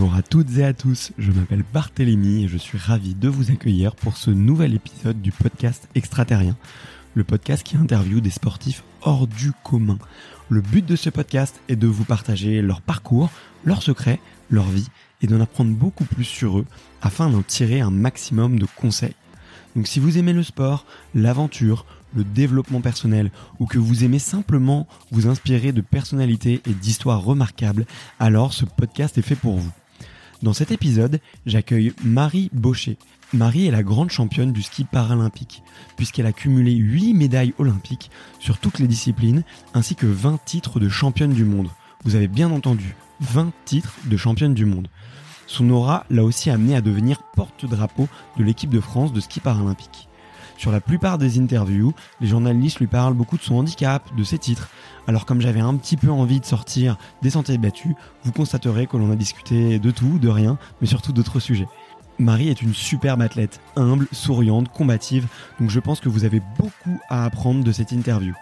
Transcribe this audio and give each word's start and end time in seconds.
Bonjour 0.00 0.16
à 0.16 0.22
toutes 0.22 0.56
et 0.56 0.64
à 0.64 0.72
tous, 0.72 1.12
je 1.18 1.30
m'appelle 1.30 1.62
Barthélémy 1.74 2.44
et 2.44 2.48
je 2.48 2.56
suis 2.56 2.78
ravi 2.78 3.14
de 3.14 3.28
vous 3.28 3.50
accueillir 3.50 3.94
pour 3.94 4.16
ce 4.16 4.30
nouvel 4.30 4.74
épisode 4.74 5.20
du 5.20 5.30
podcast 5.30 5.90
Extraterrien, 5.94 6.56
le 7.12 7.22
podcast 7.22 7.62
qui 7.62 7.76
interviewe 7.76 8.22
des 8.22 8.30
sportifs 8.30 8.82
hors 9.02 9.26
du 9.26 9.52
commun. 9.62 9.98
Le 10.48 10.62
but 10.62 10.86
de 10.86 10.96
ce 10.96 11.10
podcast 11.10 11.60
est 11.68 11.76
de 11.76 11.86
vous 11.86 12.04
partager 12.04 12.62
leur 12.62 12.80
parcours, 12.80 13.28
leurs 13.66 13.82
secrets, 13.82 14.20
leur 14.48 14.64
vie 14.64 14.88
et 15.20 15.26
d'en 15.26 15.38
apprendre 15.38 15.72
beaucoup 15.72 16.06
plus 16.06 16.24
sur 16.24 16.60
eux 16.60 16.66
afin 17.02 17.28
d'en 17.28 17.42
tirer 17.42 17.82
un 17.82 17.90
maximum 17.90 18.58
de 18.58 18.66
conseils. 18.76 19.16
Donc 19.76 19.86
si 19.86 20.00
vous 20.00 20.16
aimez 20.16 20.32
le 20.32 20.42
sport, 20.42 20.86
l'aventure, 21.14 21.84
le 22.14 22.24
développement 22.24 22.80
personnel 22.80 23.30
ou 23.58 23.66
que 23.66 23.78
vous 23.78 24.02
aimez 24.02 24.18
simplement 24.18 24.88
vous 25.10 25.26
inspirer 25.26 25.72
de 25.72 25.82
personnalités 25.82 26.62
et 26.66 26.72
d'histoires 26.72 27.22
remarquables, 27.22 27.84
alors 28.18 28.54
ce 28.54 28.64
podcast 28.64 29.18
est 29.18 29.22
fait 29.22 29.36
pour 29.36 29.58
vous. 29.58 29.70
Dans 30.42 30.54
cet 30.54 30.70
épisode, 30.70 31.20
j'accueille 31.44 31.92
Marie 32.02 32.48
Baucher. 32.54 32.96
Marie 33.34 33.66
est 33.66 33.70
la 33.70 33.82
grande 33.82 34.10
championne 34.10 34.52
du 34.52 34.62
ski 34.62 34.84
paralympique, 34.84 35.62
puisqu'elle 35.98 36.24
a 36.24 36.32
cumulé 36.32 36.72
8 36.72 37.12
médailles 37.12 37.52
olympiques 37.58 38.10
sur 38.38 38.56
toutes 38.56 38.78
les 38.78 38.86
disciplines, 38.86 39.44
ainsi 39.74 39.96
que 39.96 40.06
20 40.06 40.42
titres 40.46 40.80
de 40.80 40.88
championne 40.88 41.34
du 41.34 41.44
monde. 41.44 41.68
Vous 42.04 42.14
avez 42.14 42.26
bien 42.26 42.50
entendu, 42.50 42.96
20 43.20 43.52
titres 43.66 43.94
de 44.06 44.16
championne 44.16 44.54
du 44.54 44.64
monde. 44.64 44.88
Son 45.46 45.68
aura 45.68 46.06
l'a 46.08 46.24
aussi 46.24 46.48
amené 46.48 46.74
à 46.74 46.80
devenir 46.80 47.22
porte-drapeau 47.34 48.08
de 48.38 48.44
l'équipe 48.44 48.70
de 48.70 48.80
France 48.80 49.12
de 49.12 49.20
ski 49.20 49.40
paralympique. 49.40 50.08
Sur 50.60 50.72
la 50.72 50.82
plupart 50.82 51.16
des 51.16 51.40
interviews, 51.40 51.94
les 52.20 52.26
journalistes 52.26 52.80
lui 52.80 52.86
parlent 52.86 53.14
beaucoup 53.14 53.38
de 53.38 53.42
son 53.42 53.54
handicap, 53.54 54.14
de 54.14 54.22
ses 54.22 54.36
titres. 54.36 54.68
Alors 55.06 55.24
comme 55.24 55.40
j'avais 55.40 55.60
un 55.60 55.74
petit 55.76 55.96
peu 55.96 56.10
envie 56.10 56.38
de 56.38 56.44
sortir 56.44 56.98
des 57.22 57.30
sentiers 57.30 57.56
battus, 57.56 57.94
vous 58.24 58.32
constaterez 58.32 58.86
que 58.86 58.98
l'on 58.98 59.10
a 59.10 59.16
discuté 59.16 59.78
de 59.78 59.90
tout, 59.90 60.18
de 60.18 60.28
rien, 60.28 60.58
mais 60.82 60.86
surtout 60.86 61.14
d'autres 61.14 61.40
sujets. 61.40 61.66
Marie 62.18 62.50
est 62.50 62.60
une 62.60 62.74
superbe 62.74 63.22
athlète, 63.22 63.58
humble, 63.74 64.06
souriante, 64.12 64.68
combative, 64.70 65.28
donc 65.58 65.70
je 65.70 65.80
pense 65.80 65.98
que 65.98 66.10
vous 66.10 66.24
avez 66.24 66.42
beaucoup 66.58 67.00
à 67.08 67.24
apprendre 67.24 67.64
de 67.64 67.72
cette 67.72 67.92
interview. 67.92 68.34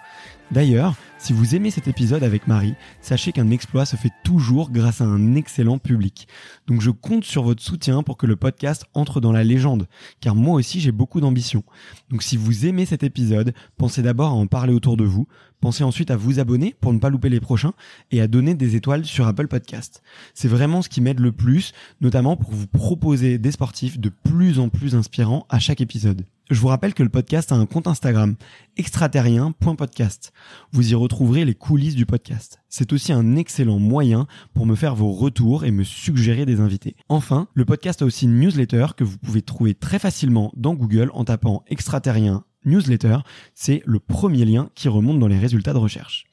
D'ailleurs, 0.50 0.94
si 1.18 1.34
vous 1.34 1.54
aimez 1.54 1.70
cet 1.70 1.88
épisode 1.88 2.24
avec 2.24 2.46
Marie, 2.46 2.74
sachez 3.02 3.32
qu'un 3.32 3.50
exploit 3.50 3.84
se 3.84 3.96
fait 3.96 4.12
toujours 4.24 4.70
grâce 4.70 5.02
à 5.02 5.04
un 5.04 5.34
excellent 5.34 5.76
public. 5.76 6.26
Donc 6.66 6.80
je 6.80 6.90
compte 6.90 7.24
sur 7.24 7.42
votre 7.42 7.62
soutien 7.62 8.02
pour 8.02 8.16
que 8.16 8.24
le 8.24 8.36
podcast 8.36 8.86
entre 8.94 9.20
dans 9.20 9.30
la 9.30 9.44
légende, 9.44 9.88
car 10.20 10.34
moi 10.34 10.54
aussi 10.54 10.80
j'ai 10.80 10.90
beaucoup 10.90 11.20
d'ambition. 11.20 11.64
Donc 12.08 12.22
si 12.22 12.38
vous 12.38 12.64
aimez 12.64 12.86
cet 12.86 13.02
épisode, 13.02 13.52
pensez 13.76 14.00
d'abord 14.00 14.30
à 14.30 14.34
en 14.34 14.46
parler 14.46 14.72
autour 14.72 14.96
de 14.96 15.04
vous, 15.04 15.28
pensez 15.60 15.84
ensuite 15.84 16.10
à 16.10 16.16
vous 16.16 16.40
abonner 16.40 16.74
pour 16.80 16.94
ne 16.94 16.98
pas 16.98 17.10
louper 17.10 17.28
les 17.28 17.40
prochains 17.40 17.74
et 18.10 18.22
à 18.22 18.26
donner 18.26 18.54
des 18.54 18.74
étoiles 18.74 19.04
sur 19.04 19.26
Apple 19.26 19.48
Podcast. 19.48 20.02
C'est 20.32 20.48
vraiment 20.48 20.80
ce 20.80 20.88
qui 20.88 21.02
m'aide 21.02 21.20
le 21.20 21.32
plus, 21.32 21.72
notamment 22.00 22.38
pour 22.38 22.52
vous 22.52 22.68
proposer 22.68 23.36
des 23.36 23.50
sportifs 23.50 23.98
de 23.98 24.08
plus 24.08 24.60
en 24.60 24.70
plus 24.70 24.94
inspirants 24.94 25.44
à 25.50 25.58
chaque 25.58 25.82
épisode. 25.82 26.24
Je 26.50 26.60
vous 26.60 26.68
rappelle 26.68 26.94
que 26.94 27.02
le 27.02 27.10
podcast 27.10 27.52
a 27.52 27.56
un 27.56 27.66
compte 27.66 27.86
Instagram, 27.86 28.36
extraterrien.podcast. 28.78 30.32
Vous 30.72 30.92
y 30.92 30.94
retrouverez 30.94 31.44
les 31.44 31.54
coulisses 31.54 31.94
du 31.94 32.06
podcast. 32.06 32.60
C'est 32.70 32.94
aussi 32.94 33.12
un 33.12 33.36
excellent 33.36 33.78
moyen 33.78 34.26
pour 34.54 34.64
me 34.64 34.74
faire 34.74 34.94
vos 34.94 35.12
retours 35.12 35.66
et 35.66 35.70
me 35.70 35.84
suggérer 35.84 36.46
des 36.46 36.60
invités. 36.60 36.96
Enfin, 37.10 37.48
le 37.52 37.66
podcast 37.66 38.00
a 38.00 38.06
aussi 38.06 38.24
une 38.24 38.40
newsletter 38.40 38.86
que 38.96 39.04
vous 39.04 39.18
pouvez 39.18 39.42
trouver 39.42 39.74
très 39.74 39.98
facilement 39.98 40.50
dans 40.56 40.72
Google 40.72 41.10
en 41.12 41.24
tapant 41.24 41.64
extraterrien 41.66 42.44
newsletter. 42.64 43.18
C'est 43.54 43.82
le 43.84 43.98
premier 43.98 44.46
lien 44.46 44.70
qui 44.74 44.88
remonte 44.88 45.18
dans 45.18 45.28
les 45.28 45.38
résultats 45.38 45.74
de 45.74 45.78
recherche. 45.78 46.27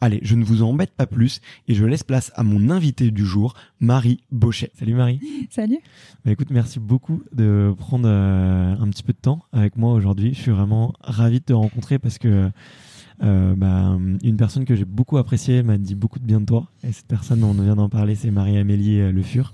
Allez, 0.00 0.20
je 0.22 0.34
ne 0.34 0.44
vous 0.44 0.62
embête 0.62 0.92
pas 0.92 1.06
plus 1.06 1.40
et 1.66 1.74
je 1.74 1.84
laisse 1.84 2.04
place 2.04 2.30
à 2.34 2.42
mon 2.42 2.70
invité 2.70 3.10
du 3.10 3.24
jour, 3.24 3.54
Marie 3.80 4.20
Bauchet. 4.30 4.70
Salut 4.78 4.94
Marie. 4.94 5.20
Salut. 5.50 5.78
Bah 6.24 6.32
écoute, 6.32 6.50
merci 6.50 6.78
beaucoup 6.78 7.22
de 7.32 7.74
prendre 7.76 8.08
euh, 8.08 8.76
un 8.78 8.88
petit 8.88 9.02
peu 9.02 9.12
de 9.12 9.18
temps 9.18 9.44
avec 9.52 9.76
moi 9.76 9.92
aujourd'hui. 9.92 10.34
Je 10.34 10.40
suis 10.40 10.50
vraiment 10.50 10.94
ravi 11.00 11.40
de 11.40 11.44
te 11.44 11.52
rencontrer 11.52 11.98
parce 11.98 12.18
que 12.18 12.50
euh, 13.22 13.54
bah, 13.56 13.98
une 14.22 14.36
personne 14.36 14.64
que 14.64 14.76
j'ai 14.76 14.84
beaucoup 14.84 15.18
appréciée 15.18 15.62
m'a 15.62 15.78
dit 15.78 15.94
beaucoup 15.94 16.18
de 16.18 16.24
bien 16.24 16.40
de 16.40 16.46
toi. 16.46 16.68
Et 16.84 16.92
cette 16.92 17.06
personne, 17.06 17.42
on 17.42 17.52
vient 17.52 17.76
d'en 17.76 17.88
parler, 17.88 18.14
c'est 18.14 18.30
Marie-Amélie 18.30 19.00
euh, 19.00 19.12
Le 19.12 19.22
Fur 19.22 19.52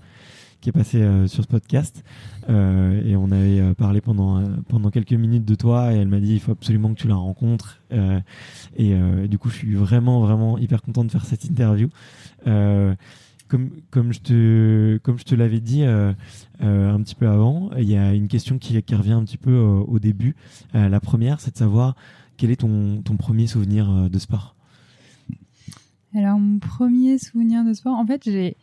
qui 0.64 0.70
est 0.70 0.72
passée 0.72 1.02
euh, 1.02 1.26
sur 1.26 1.42
ce 1.42 1.48
podcast. 1.48 2.02
Euh, 2.48 3.04
et 3.04 3.16
on 3.16 3.30
avait 3.30 3.60
euh, 3.60 3.74
parlé 3.74 4.00
pendant, 4.00 4.42
pendant 4.66 4.90
quelques 4.90 5.12
minutes 5.12 5.44
de 5.44 5.54
toi 5.54 5.92
et 5.92 5.96
elle 5.96 6.08
m'a 6.08 6.20
dit 6.20 6.32
il 6.32 6.40
faut 6.40 6.52
absolument 6.52 6.94
que 6.94 7.00
tu 7.00 7.06
la 7.06 7.16
rencontres. 7.16 7.82
Et 8.76 8.94
du 9.28 9.38
coup, 9.38 9.50
je 9.50 9.56
suis 9.56 9.74
vraiment, 9.74 10.20
vraiment 10.20 10.58
hyper 10.58 10.82
content 10.82 11.04
de 11.04 11.10
faire 11.10 11.24
cette 11.26 11.44
interview. 11.44 11.88
Comme, 12.44 13.70
comme 13.90 14.12
je 14.12 14.20
te, 14.20 14.98
comme 15.02 15.18
je 15.18 15.24
te 15.24 15.34
l'avais 15.34 15.60
dit 15.60 15.84
un 15.84 16.14
petit 17.02 17.14
peu 17.14 17.28
avant, 17.28 17.70
il 17.76 17.88
y 17.88 17.96
a 17.96 18.14
une 18.14 18.26
question 18.26 18.58
qui, 18.58 18.76
revient 18.94 19.12
un 19.12 19.24
petit 19.24 19.36
peu 19.36 19.54
au 19.54 19.98
début. 20.00 20.34
La 20.72 20.98
première, 20.98 21.40
c'est 21.40 21.52
de 21.52 21.58
savoir 21.58 21.94
quel 22.36 22.50
est 22.50 22.56
ton, 22.56 23.00
ton 23.02 23.16
premier 23.16 23.46
souvenir 23.46 24.10
de 24.10 24.18
sport? 24.18 24.56
Alors, 26.14 26.38
mon 26.38 26.58
premier 26.58 27.18
souvenir 27.18 27.64
de 27.64 27.74
sport, 27.74 27.96
en 27.96 28.06
fait, 28.06 28.22
j'ai. 28.24 28.56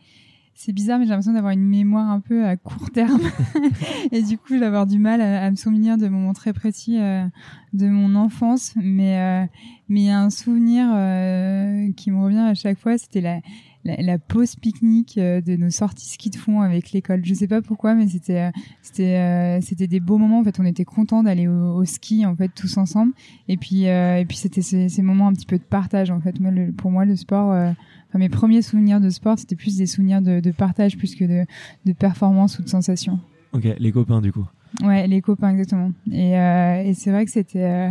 C'est 0.54 0.72
bizarre, 0.72 0.98
mais 0.98 1.04
j'ai 1.04 1.10
l'impression 1.10 1.32
d'avoir 1.32 1.52
une 1.52 1.66
mémoire 1.66 2.10
un 2.10 2.20
peu 2.20 2.44
à 2.44 2.56
court 2.56 2.90
terme. 2.90 3.20
et 4.12 4.22
du 4.22 4.38
coup, 4.38 4.48
je 4.50 4.56
vais 4.56 4.66
avoir 4.66 4.86
du 4.86 4.98
mal 4.98 5.20
à, 5.20 5.44
à 5.44 5.50
me 5.50 5.56
souvenir 5.56 5.98
de 5.98 6.08
moments 6.08 6.34
très 6.34 6.52
précis 6.52 7.00
euh, 7.00 7.24
de 7.72 7.88
mon 7.88 8.14
enfance. 8.14 8.74
Mais 8.76 9.18
euh, 9.18 9.46
mais 9.88 10.00
il 10.00 10.06
y 10.06 10.10
a 10.10 10.20
un 10.20 10.30
souvenir 10.30 10.88
euh, 10.92 11.90
qui 11.96 12.10
me 12.10 12.22
revient 12.22 12.38
à 12.38 12.54
chaque 12.54 12.78
fois, 12.78 12.96
c'était 12.96 13.20
la, 13.20 13.40
la, 13.84 13.96
la 14.00 14.18
pause 14.18 14.56
pique-nique 14.56 15.18
euh, 15.18 15.40
de 15.40 15.56
nos 15.56 15.70
sorties 15.70 16.08
ski 16.08 16.30
de 16.30 16.36
fond 16.36 16.60
avec 16.60 16.92
l'école. 16.92 17.24
Je 17.24 17.34
sais 17.34 17.48
pas 17.48 17.62
pourquoi, 17.62 17.94
mais 17.94 18.06
c'était 18.08 18.38
euh, 18.40 18.50
c'était 18.82 19.16
euh, 19.16 19.60
c'était 19.60 19.86
des 19.86 20.00
beaux 20.00 20.18
moments. 20.18 20.40
En 20.40 20.44
fait, 20.44 20.58
on 20.60 20.64
était 20.64 20.84
contents 20.84 21.22
d'aller 21.22 21.48
au, 21.48 21.74
au 21.76 21.84
ski 21.84 22.24
en 22.26 22.36
fait 22.36 22.48
tous 22.54 22.76
ensemble. 22.76 23.12
Et 23.48 23.56
puis 23.56 23.88
euh, 23.88 24.18
et 24.18 24.24
puis 24.24 24.36
c'était 24.36 24.62
ces, 24.62 24.88
ces 24.88 25.02
moments 25.02 25.28
un 25.28 25.32
petit 25.32 25.46
peu 25.46 25.58
de 25.58 25.64
partage. 25.64 26.10
En 26.10 26.20
fait, 26.20 26.38
moi, 26.40 26.50
le- 26.50 26.72
pour 26.72 26.90
moi, 26.90 27.04
le 27.04 27.16
sport. 27.16 27.52
euh, 27.52 27.70
Enfin, 28.08 28.18
mes 28.18 28.28
premiers 28.28 28.60
souvenirs 28.60 29.00
de 29.00 29.08
sport, 29.08 29.38
c'était 29.38 29.56
plus 29.56 29.78
des 29.78 29.86
souvenirs 29.86 30.20
de, 30.20 30.40
de 30.40 30.50
partage 30.50 30.98
plus 30.98 31.14
que 31.14 31.24
de, 31.24 31.46
de 31.86 31.92
performance 31.94 32.58
ou 32.58 32.62
de 32.62 32.68
sensation. 32.68 33.18
Ok, 33.54 33.66
les 33.78 33.90
copains 33.90 34.20
du 34.20 34.30
coup. 34.32 34.46
Ouais, 34.84 35.06
les 35.06 35.22
copains 35.22 35.48
exactement. 35.48 35.92
Et, 36.10 36.38
euh, 36.38 36.82
et 36.82 36.92
c'est 36.92 37.10
vrai 37.10 37.24
que 37.24 37.30
c'était, 37.30 37.62
euh, 37.64 37.90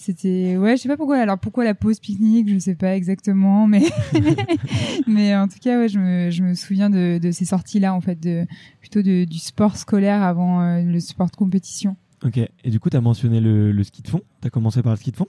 c'était, 0.00 0.56
ouais, 0.56 0.76
je 0.76 0.82
sais 0.82 0.88
pas 0.88 0.96
pourquoi. 0.96 1.18
Alors 1.18 1.38
pourquoi 1.38 1.64
la 1.64 1.74
pause 1.74 2.00
pique-nique, 2.00 2.48
je 2.48 2.58
sais 2.58 2.74
pas 2.74 2.96
exactement, 2.96 3.66
mais 3.66 3.82
mais 5.06 5.36
en 5.36 5.48
tout 5.48 5.58
cas, 5.60 5.78
ouais, 5.78 5.88
je 5.88 5.98
me, 5.98 6.30
je 6.30 6.42
me 6.42 6.54
souviens 6.54 6.90
de, 6.90 7.18
de 7.18 7.30
ces 7.30 7.44
sorties-là 7.44 7.94
en 7.94 8.00
fait, 8.00 8.18
de 8.18 8.46
plutôt 8.80 9.02
de, 9.02 9.24
du 9.24 9.38
sport 9.38 9.76
scolaire 9.76 10.22
avant 10.22 10.60
euh, 10.62 10.82
le 10.82 11.00
sport 11.00 11.30
de 11.30 11.36
compétition. 11.36 11.96
Ok, 12.24 12.38
et 12.38 12.70
du 12.70 12.80
coup, 12.80 12.90
tu 12.90 12.96
as 12.96 13.00
mentionné 13.00 13.40
le, 13.40 13.72
le 13.72 13.84
ski 13.84 14.02
de 14.02 14.08
fond. 14.08 14.20
Tu 14.42 14.46
as 14.48 14.50
commencé 14.50 14.82
par 14.82 14.92
le 14.92 14.98
ski 14.98 15.10
de 15.10 15.16
fond? 15.16 15.28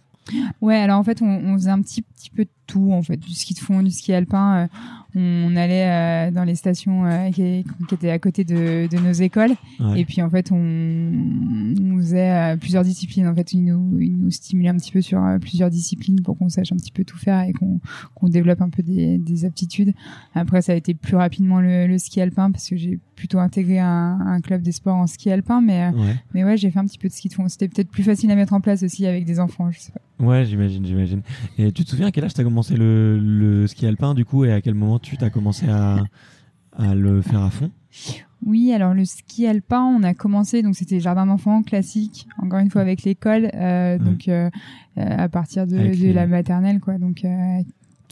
Ouais, 0.62 0.76
alors 0.78 1.00
en 1.00 1.04
fait, 1.04 1.22
on, 1.22 1.26
on 1.28 1.54
faisait 1.56 1.70
un 1.72 1.82
petit 1.82 2.02
petit 2.02 2.30
peu 2.30 2.44
de 2.44 2.50
tout 2.72 2.92
en 2.94 3.02
fait, 3.04 3.18
du 3.18 3.34
ski 3.34 3.54
de 3.54 3.60
fond, 3.60 3.84
du 3.84 3.92
ski 3.92 4.14
alpin. 4.14 4.64
euh, 4.64 4.68
on 5.14 5.56
allait 5.58 6.30
euh, 6.30 6.32
dans 6.32 6.46
les 6.46 6.56
stations 6.56 7.06
euh, 7.06 7.30
qui, 7.32 7.66
qui 7.90 7.96
étaient 7.96 8.12
à 8.12 8.18
côté 8.20 8.46
de, 8.46 8.88
de 8.90 8.98
nos 8.98 9.12
écoles, 9.12 9.52
Ouais. 9.82 10.00
et 10.02 10.06
puis 10.06 10.22
en 10.22 10.30
fait, 10.30 10.52
on, 10.54 10.56
on 10.58 11.98
faisait 11.98 12.56
plusieurs 12.60 12.84
disciplines. 12.84 13.28
En 13.28 13.36
fait, 13.36 13.52
ils 13.54 13.64
nous, 13.64 14.00
ils 14.00 14.18
nous 14.18 14.32
stimulaient 14.32 14.70
un 14.70 14.78
petit 14.78 14.92
peu 14.92 15.02
sur 15.02 15.22
plusieurs 15.42 15.70
disciplines 15.70 16.22
pour 16.22 16.38
qu'on 16.38 16.50
sache 16.50 16.72
un 16.72 16.78
petit 16.78 16.92
peu 16.92 17.04
tout 17.04 17.18
faire 17.18 17.42
et 17.42 17.54
qu'on 17.54 17.80
qu'on 18.16 18.30
développe 18.30 18.62
un 18.62 18.70
peu 18.70 18.84
des, 18.84 19.18
des 19.18 19.44
aptitudes. 19.46 19.94
Après, 20.34 20.62
ça 20.62 20.72
a 20.72 20.76
été 20.76 20.94
plus 20.94 21.16
rapidement 21.18 21.60
le, 21.60 21.88
le 21.88 21.98
ski 21.98 22.22
alpin 22.22 22.52
parce 22.52 22.70
que 22.70 22.76
j'ai 22.78 23.00
plutôt 23.16 23.40
intégré 23.40 23.80
un, 23.80 24.20
un 24.26 24.40
club 24.42 24.62
des 24.62 24.72
sports 24.72 24.96
en 24.96 25.08
ski 25.08 25.30
alpin, 25.32 25.62
mais 25.62 25.90
Ouais, 25.90 26.16
mais 26.34 26.44
ouais, 26.44 26.58
j'ai 26.58 26.70
fait 26.72 26.80
un 26.80 26.86
petit 26.86 26.98
peu 26.98 27.08
de 27.08 27.14
ski 27.14 27.28
de 27.28 27.34
fond. 27.34 27.48
C'était 27.50 27.68
peut-être 27.68 27.90
plus 27.90 28.04
facile 28.04 28.30
à 28.32 28.36
mettre 28.36 28.54
en 28.54 28.62
place 28.62 28.84
aussi 28.84 29.06
avec 29.06 29.26
des 29.26 29.40
enfants. 29.40 29.70
Je 29.72 29.80
sais 29.80 29.92
pas. 29.92 30.26
ouais 30.26 30.46
j'imagine, 30.46 30.86
j'imagine. 30.86 31.22
Et 31.58 31.72
tu 31.72 31.84
te 31.84 31.90
souviens 31.90 32.08
à 32.08 32.12
quel 32.12 32.24
âge 32.24 32.34
tu 32.34 32.42
as 32.42 32.44
commencé 32.44 32.61
le, 32.70 33.18
le 33.20 33.68
ski 33.68 33.86
alpin 33.88 34.14
du 34.14 34.26
coup 34.26 34.46
et 34.46 34.52
à 34.54 34.62
quel 34.62 34.74
moment 34.76 35.00
tu 35.00 35.18
t'as 35.18 35.30
commencé 35.30 35.68
à, 35.70 36.04
à 36.78 36.96
le 36.96 37.22
faire 37.22 37.42
à 37.42 37.50
fond? 37.50 37.72
Oui, 38.46 38.74
alors 38.74 38.94
le 38.94 39.06
ski 39.06 39.46
alpin, 39.46 39.82
on 39.84 40.02
a 40.04 40.14
commencé, 40.16 40.64
donc 40.64 40.76
c'était 40.76 41.00
jardin 41.00 41.28
d'enfants 41.28 41.62
classique, 41.62 42.28
encore 42.42 42.60
une 42.60 42.72
fois 42.72 42.82
avec 42.82 43.04
l'école, 43.04 43.52
euh, 43.54 44.00
donc 44.00 44.28
euh, 44.28 44.50
euh, 44.98 45.02
à 45.18 45.30
partir 45.30 45.68
de, 45.68 45.76
Avec 45.78 46.00
de 46.00 46.06
les- 46.06 46.14
la 46.14 46.26
maternelle, 46.26 46.80
quoi. 46.80 46.98
Donc, 46.98 47.24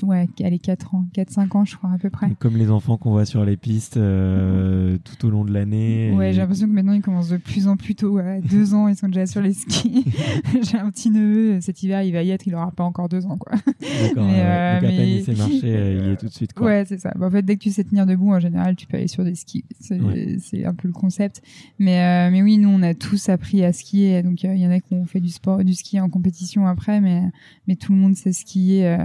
ouais, 0.04 0.28
elle 0.40 0.54
est 0.54 0.60
4 0.60 0.96
ans, 0.96 1.06
4-5 1.16 1.58
ans, 1.58 1.66
je 1.66 1.76
crois, 1.78 1.92
à 1.92 1.98
peu 1.98 2.10
près. 2.10 2.28
Donc, 2.28 2.38
Comme 2.40 2.58
les 2.58 2.70
enfants 2.72 2.98
qu'on 2.98 3.12
voit 3.12 3.26
sur 3.26 3.44
les 3.46 3.58
pistes 3.58 3.98
euh, 3.98 4.98
tout 5.04 5.26
au 5.28 5.30
long 5.30 5.46
de 5.46 5.52
l'année. 5.54 6.12
Ouais, 6.16 6.30
et- 6.30 6.34
j'ai 6.34 6.40
l'impression 6.42 6.68
que 6.68 6.74
maintenant 6.74 6.94
ils 6.94 7.02
commencent 7.02 7.30
de 7.30 7.38
plus 7.38 7.68
en 7.68 7.78
plus 7.78 7.96
tôt. 7.96 8.18
À 8.18 8.40
deux 8.42 8.74
ans, 8.74 8.88
ils 8.88 8.96
sont 8.96 9.08
déjà 9.08 9.26
sur 9.26 9.42
les 9.42 9.54
skis. 9.54 10.06
j'ai 10.64 10.78
un 10.78 10.90
petit 10.92 11.10
neveu, 11.10 11.60
cet 11.62 11.84
hiver, 11.84 12.04
il 12.04 12.14
va 12.14 12.24
y 12.24 12.32
être, 12.32 12.46
il 12.48 12.56
aura 12.56 12.72
pas 12.72 12.84
encore 12.84 13.10
deux 13.10 13.26
ans, 13.26 13.38
quoi. 13.38 13.54
D'accord. 13.56 14.26
mais, 14.26 14.40
euh, 14.42 14.76
Donc 14.80 14.84
à 14.86 14.88
peine 14.88 14.98
mais- 14.98 15.16
il 15.18 15.24
sait 15.24 15.36
marcher, 15.36 15.62
euh, 15.66 15.98
il 16.02 16.10
y 16.10 16.12
est 16.12 16.18
tout 16.18 16.28
de 16.28 16.32
suite. 16.34 16.54
Quoi. 16.54 16.68
Ouais, 16.68 16.86
c'est 16.88 17.00
ça. 17.00 17.12
Bah, 17.18 17.28
en 17.28 17.32
fait, 17.32 17.44
dès 17.44 17.56
que 17.58 17.62
tu 17.64 17.72
sais 17.72 17.84
tenir 17.84 18.06
debout, 18.06 18.32
en 18.34 18.40
général, 18.40 18.76
tu 18.76 18.88
peux 18.88 18.98
aller 18.98 19.08
sur 19.08 19.24
des 19.24 19.36
skis. 19.36 19.66
C'est 19.80 20.00
Ouais. 20.00 20.38
un 20.66 20.74
peu 20.74 20.88
le 20.88 20.94
concept. 20.94 21.42
Mais, 21.80 22.00
euh, 22.00 22.32
mais 22.32 22.42
oui, 22.42 22.58
nous, 22.58 22.70
on 22.70 22.82
a 22.82 22.94
tous 22.94 23.30
appris 23.30 23.64
à 23.64 23.74
skier. 23.74 24.24
Donc, 24.24 24.44
euh, 24.46 24.54
il 24.54 24.62
y 24.62 24.68
en 24.68 24.72
a 24.72 24.80
qui 24.80 24.94
ont 24.94 25.06
fait 25.06 25.20
du 25.20 25.30
sport, 25.30 25.64
du 25.64 25.74
ski 25.74 26.00
en 26.00 26.10
compétition 26.10 26.68
après, 26.68 27.02
mais, 27.02 27.24
mais 27.68 27.76
tout 27.76 27.94
le 27.94 28.00
monde 28.00 28.16
sait 28.16 28.34
skier 28.34 28.86
euh, 28.88 28.98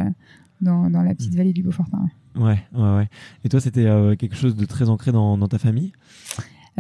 dans, 0.65 0.91
dans 0.91 1.03
la 1.03 1.15
petite 1.15 1.33
Mm. 1.33 1.37
vallée 1.37 1.53
du 1.53 1.63
Beaufortin. 1.63 2.09
Ouais, 2.37 2.59
ouais, 2.75 2.97
ouais. 2.97 3.09
Et 3.45 3.49
toi, 3.49 3.61
c'était 3.61 3.87
euh, 3.87 4.17
quelque 4.17 4.35
chose 4.35 4.57
de 4.57 4.65
très 4.65 4.89
ancré 4.89 5.13
dans, 5.13 5.39
dans 5.39 5.47
ta 5.47 5.59
famille? 5.59 5.93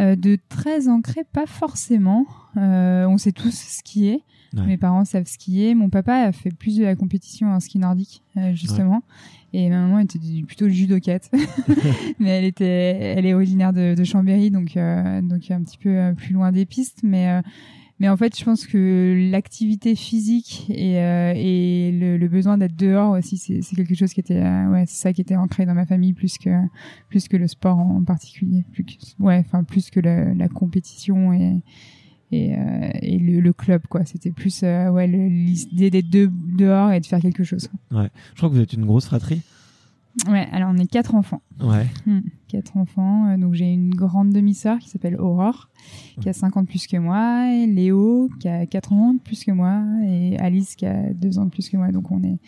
Euh, 0.00 0.16
de 0.16 0.36
très 0.48 0.88
ancré, 0.88 1.22
pas 1.32 1.46
forcément. 1.46 2.26
Euh, 2.56 3.06
on 3.06 3.16
sait 3.18 3.30
tous 3.30 3.54
skier. 3.54 4.24
Ouais. 4.56 4.66
Mes 4.66 4.76
parents 4.76 5.04
savent 5.04 5.26
skier. 5.26 5.74
Mon 5.76 5.90
papa 5.90 6.14
a 6.14 6.32
fait 6.32 6.50
plus 6.50 6.76
de 6.76 6.82
la 6.84 6.96
compétition 6.96 7.52
en 7.52 7.60
ski 7.60 7.78
nordique, 7.78 8.22
justement. 8.52 9.02
Et 9.52 9.68
ma 9.68 9.80
maman 9.80 10.00
était 10.00 10.18
plutôt 10.46 10.68
judokate. 10.68 11.30
mais 12.18 12.30
elle 12.30 12.44
était, 12.44 12.64
elle 13.16 13.26
est 13.26 13.34
originaire 13.34 13.72
de, 13.72 13.94
de 13.94 14.04
Chambéry, 14.04 14.50
donc, 14.50 14.74
donc 14.74 15.50
un 15.50 15.62
petit 15.62 15.78
peu 15.78 16.12
plus 16.16 16.32
loin 16.34 16.50
des 16.50 16.66
pistes. 16.66 17.00
Mais, 17.04 17.40
mais 18.04 18.10
en 18.10 18.18
fait, 18.18 18.38
je 18.38 18.44
pense 18.44 18.66
que 18.66 19.30
l'activité 19.30 19.94
physique 19.94 20.66
et, 20.68 20.98
euh, 20.98 21.32
le, 22.18 22.28
besoin 22.28 22.58
d'être 22.58 22.76
dehors 22.76 23.12
aussi, 23.12 23.38
c'est 23.38 23.74
quelque 23.74 23.94
chose 23.94 24.12
qui 24.12 24.20
était, 24.20 24.42
euh, 24.42 24.70
ouais, 24.70 24.84
c'est 24.86 25.00
ça 25.00 25.14
qui 25.14 25.22
était 25.22 25.36
ancré 25.36 25.64
dans 25.64 25.72
ma 25.72 25.86
famille 25.86 26.12
plus 26.12 26.36
que, 26.36 26.50
plus 27.08 27.28
que 27.28 27.38
le 27.38 27.48
sport 27.48 27.78
en 27.78 28.04
particulier. 28.04 28.62
Plus 28.72 28.84
que, 28.84 29.22
ouais, 29.22 29.42
enfin, 29.46 29.64
plus 29.64 29.88
que 29.88 30.00
la, 30.00 30.48
compétition 30.48 31.32
et, 31.32 31.62
euh, 32.34 32.90
le, 33.00 33.52
club, 33.54 33.86
quoi. 33.88 34.04
C'était 34.04 34.32
plus, 34.32 34.60
ouais, 34.60 35.06
l'idée 35.06 35.88
d'être 35.88 36.10
de- 36.10 36.30
dehors 36.58 36.92
et 36.92 37.00
de 37.00 37.06
faire 37.06 37.20
quelque 37.20 37.42
chose. 37.42 37.70
Je 37.90 37.96
crois 38.36 38.50
que 38.50 38.54
vous 38.54 38.60
êtes 38.60 38.74
une 38.74 38.84
grosse 38.84 39.06
fratrie. 39.06 39.40
Ouais, 40.28 40.46
alors 40.52 40.70
on 40.72 40.76
est 40.78 40.86
quatre 40.86 41.14
enfants. 41.14 41.42
Ouais. 41.60 41.86
Hmm, 42.06 42.20
quatre 42.48 42.76
enfants. 42.76 43.26
Euh, 43.28 43.36
Donc 43.36 43.54
j'ai 43.54 43.72
une 43.72 43.90
grande 43.94 44.30
demi-sœur 44.30 44.78
qui 44.78 44.88
s'appelle 44.88 45.16
Aurore, 45.20 45.68
qui 46.20 46.28
a 46.28 46.32
5 46.32 46.56
ans 46.56 46.62
de 46.62 46.66
plus 46.68 46.86
que 46.86 46.96
moi, 46.96 47.50
et 47.52 47.66
Léo 47.66 48.28
qui 48.38 48.48
a 48.48 48.64
4 48.66 48.92
ans 48.92 49.14
de 49.14 49.18
plus 49.20 49.44
que 49.44 49.50
moi, 49.50 49.82
et 50.06 50.38
Alice 50.38 50.76
qui 50.76 50.86
a 50.86 51.12
2 51.12 51.38
ans 51.38 51.46
de 51.46 51.50
plus 51.50 51.68
que 51.68 51.76
moi. 51.76 51.90
Donc 51.90 52.10
on 52.12 52.22
est 52.22 52.38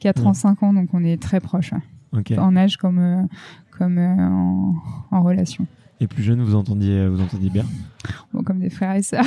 4 0.00 0.20
Ouais. 0.22 0.28
ans, 0.28 0.34
5 0.34 0.62
ans, 0.62 0.72
donc 0.74 0.90
on 0.92 1.02
est 1.02 1.20
très 1.20 1.40
proches, 1.40 1.72
ouais. 1.72 2.18
Ok. 2.18 2.32
en 2.38 2.54
âge 2.56 2.76
comme, 2.76 2.98
euh, 2.98 3.22
comme 3.78 3.98
euh, 3.98 4.16
en, 4.28 4.74
en 5.10 5.22
relation. 5.22 5.66
Et 6.00 6.06
plus 6.06 6.22
jeune, 6.22 6.42
vous 6.42 6.54
entendiez, 6.54 7.06
vous 7.08 7.20
entendiez 7.20 7.50
bien. 7.50 7.64
Bon, 8.32 8.42
comme 8.42 8.58
des 8.58 8.70
frères 8.70 8.96
et 8.96 9.02
sœurs. 9.02 9.24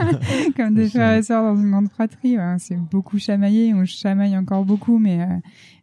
comme 0.56 0.74
des 0.74 0.88
frères 0.88 1.16
et 1.16 1.22
sœurs 1.22 1.42
dans 1.42 1.60
une 1.60 1.70
grande 1.70 1.88
fratrie. 1.88 2.36
ouais. 2.36 2.56
C'est 2.58 2.76
beaucoup 2.76 3.18
chamaillé, 3.18 3.72
on 3.74 3.84
chamaille 3.84 4.36
encore 4.36 4.64
beaucoup, 4.64 4.98
mais, 4.98 5.22
euh, 5.22 5.26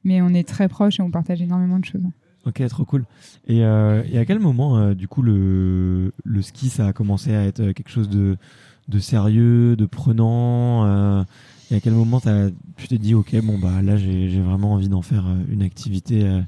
mais 0.04 0.22
on 0.22 0.30
est 0.30 0.48
très 0.48 0.68
proches 0.68 1.00
et 1.00 1.04
on 1.04 1.12
partage 1.12 1.42
énormément 1.42 1.80
de 1.80 1.86
choses. 1.86 2.04
Ok, 2.46 2.66
trop 2.68 2.86
cool. 2.86 3.06
Et, 3.48 3.64
euh, 3.64 4.04
et 4.12 4.20
à 4.20 4.26
quel 4.26 4.40
moment, 4.40 4.78
euh, 4.78 4.94
du 4.94 5.08
coup, 5.08 5.22
le, 5.22 6.14
le 6.24 6.42
ski, 6.42 6.70
ça 6.70 6.88
a 6.88 6.94
commencé 6.94 7.36
à 7.36 7.44
être 7.44 7.72
quelque 7.72 7.90
chose 7.90 8.10
de, 8.10 8.38
de 8.88 9.00
sérieux, 9.00 9.76
de 9.76 9.86
prenant 9.86 10.86
euh, 10.86 11.24
Et 11.72 11.76
à 11.76 11.80
quel 11.80 11.94
moment 11.94 12.22
tu 12.78 12.88
t'es 12.88 12.98
dit, 12.98 13.14
ok, 13.14 13.36
bon, 13.44 13.58
bah 13.60 13.82
là, 13.82 13.98
j'ai 13.98 14.40
vraiment 14.42 14.74
envie 14.74 14.90
d'en 14.90 15.02
faire 15.02 15.28
euh, 15.28 15.44
une 15.52 15.62
activité 15.62 16.24
euh, 16.26 16.42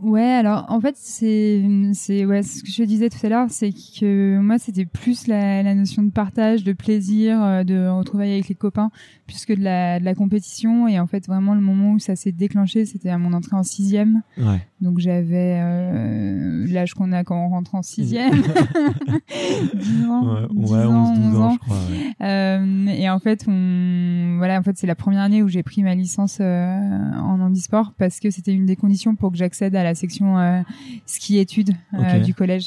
Ouais, 0.00 0.22
alors 0.22 0.66
en 0.68 0.80
fait, 0.80 0.94
c'est 0.96 1.64
c'est 1.92 2.24
ouais, 2.24 2.44
ce 2.44 2.62
que 2.62 2.70
je 2.70 2.84
disais 2.84 3.08
tout 3.10 3.18
à 3.26 3.28
l'heure, 3.28 3.46
c'est 3.50 3.72
que 3.72 4.38
moi 4.38 4.58
c'était 4.58 4.84
plus 4.84 5.26
la, 5.26 5.62
la 5.64 5.74
notion 5.74 6.04
de 6.04 6.10
partage, 6.10 6.62
de 6.62 6.72
plaisir, 6.72 7.42
euh, 7.42 7.64
de 7.64 7.88
retrouvailles 7.88 8.32
avec 8.32 8.48
les 8.48 8.54
copains, 8.54 8.90
plus 9.26 9.44
que 9.44 9.52
de 9.52 9.60
la, 9.62 9.98
de 9.98 10.04
la 10.04 10.14
compétition. 10.14 10.86
Et 10.86 11.00
en 11.00 11.08
fait, 11.08 11.26
vraiment 11.26 11.54
le 11.54 11.60
moment 11.60 11.92
où 11.94 11.98
ça 11.98 12.14
s'est 12.14 12.30
déclenché, 12.30 12.84
c'était 12.86 13.08
à 13.08 13.18
mon 13.18 13.32
entrée 13.32 13.56
en 13.56 13.64
sixième. 13.64 14.22
Ouais. 14.38 14.64
Donc 14.80 15.00
j'avais 15.00 15.58
euh, 15.60 16.64
l'âge 16.68 16.94
qu'on 16.94 17.10
a 17.10 17.24
quand 17.24 17.44
on 17.44 17.48
rentre 17.48 17.74
en 17.74 17.82
sixième, 17.82 18.30
10 19.74 20.04
ans, 20.06 20.34
Ouais, 20.34 20.46
10 20.52 20.72
ouais, 20.72 20.84
ans, 20.84 21.10
11, 21.12 21.18
12 21.18 21.26
11 21.26 21.36
ans, 21.40 21.44
ans. 21.46 21.52
je 21.54 21.58
crois. 21.58 21.76
Euh, 22.22 22.86
et 22.86 23.10
en 23.10 23.18
fait, 23.18 23.44
on, 23.48 24.34
voilà, 24.38 24.58
en 24.58 24.62
fait, 24.62 24.76
c'est 24.78 24.86
la 24.86 24.94
première 24.94 25.22
année 25.22 25.42
où 25.42 25.48
j'ai 25.48 25.64
pris 25.64 25.82
ma 25.82 25.94
licence 25.96 26.38
euh, 26.40 26.78
en 27.16 27.40
handisport 27.40 27.92
parce 27.98 28.20
que 28.20 28.30
c'était 28.30 28.52
une 28.52 28.66
des 28.66 28.76
conditions 28.76 29.16
pour 29.16 29.32
que 29.32 29.36
j'accède 29.38 29.74
à 29.74 29.82
la 29.82 29.87
section 29.94 30.38
euh, 30.38 30.60
ski-études 31.06 31.70
euh, 31.94 32.18
Ok. 32.18 32.22
du 32.24 32.34
collège. 32.34 32.66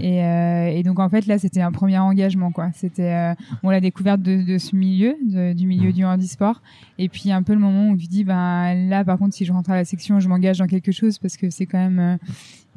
Et, 0.00 0.22
euh, 0.24 0.66
et 0.68 0.84
donc 0.84 1.00
en 1.00 1.08
fait 1.08 1.26
là, 1.26 1.38
c'était 1.40 1.60
un 1.60 1.72
premier 1.72 1.98
engagement 1.98 2.52
quoi. 2.52 2.70
C'était 2.72 3.12
euh, 3.12 3.34
bon 3.64 3.70
la 3.70 3.80
découverte 3.80 4.22
de, 4.22 4.40
de 4.42 4.58
ce 4.58 4.76
milieu, 4.76 5.16
de- 5.28 5.54
du 5.54 5.66
milieu 5.66 5.88
Mhm. 5.88 5.92
du 5.92 6.04
handisport, 6.04 6.62
et 6.98 7.08
puis 7.08 7.32
un 7.32 7.42
peu 7.42 7.52
le 7.52 7.58
moment 7.58 7.88
où 7.90 7.96
tu 7.96 8.06
dis 8.06 8.22
ben 8.22 8.88
là 8.88 9.04
par 9.04 9.18
contre 9.18 9.34
si 9.34 9.44
je 9.44 9.52
rentre 9.52 9.70
à 9.70 9.74
la 9.74 9.84
section, 9.84 10.20
je 10.20 10.28
m'engage 10.28 10.58
dans 10.58 10.68
quelque 10.68 10.92
chose 10.92 11.18
parce 11.18 11.36
que 11.36 11.50
c'est 11.50 11.66
quand 11.66 11.78
même 11.78 11.98
euh, 11.98 12.16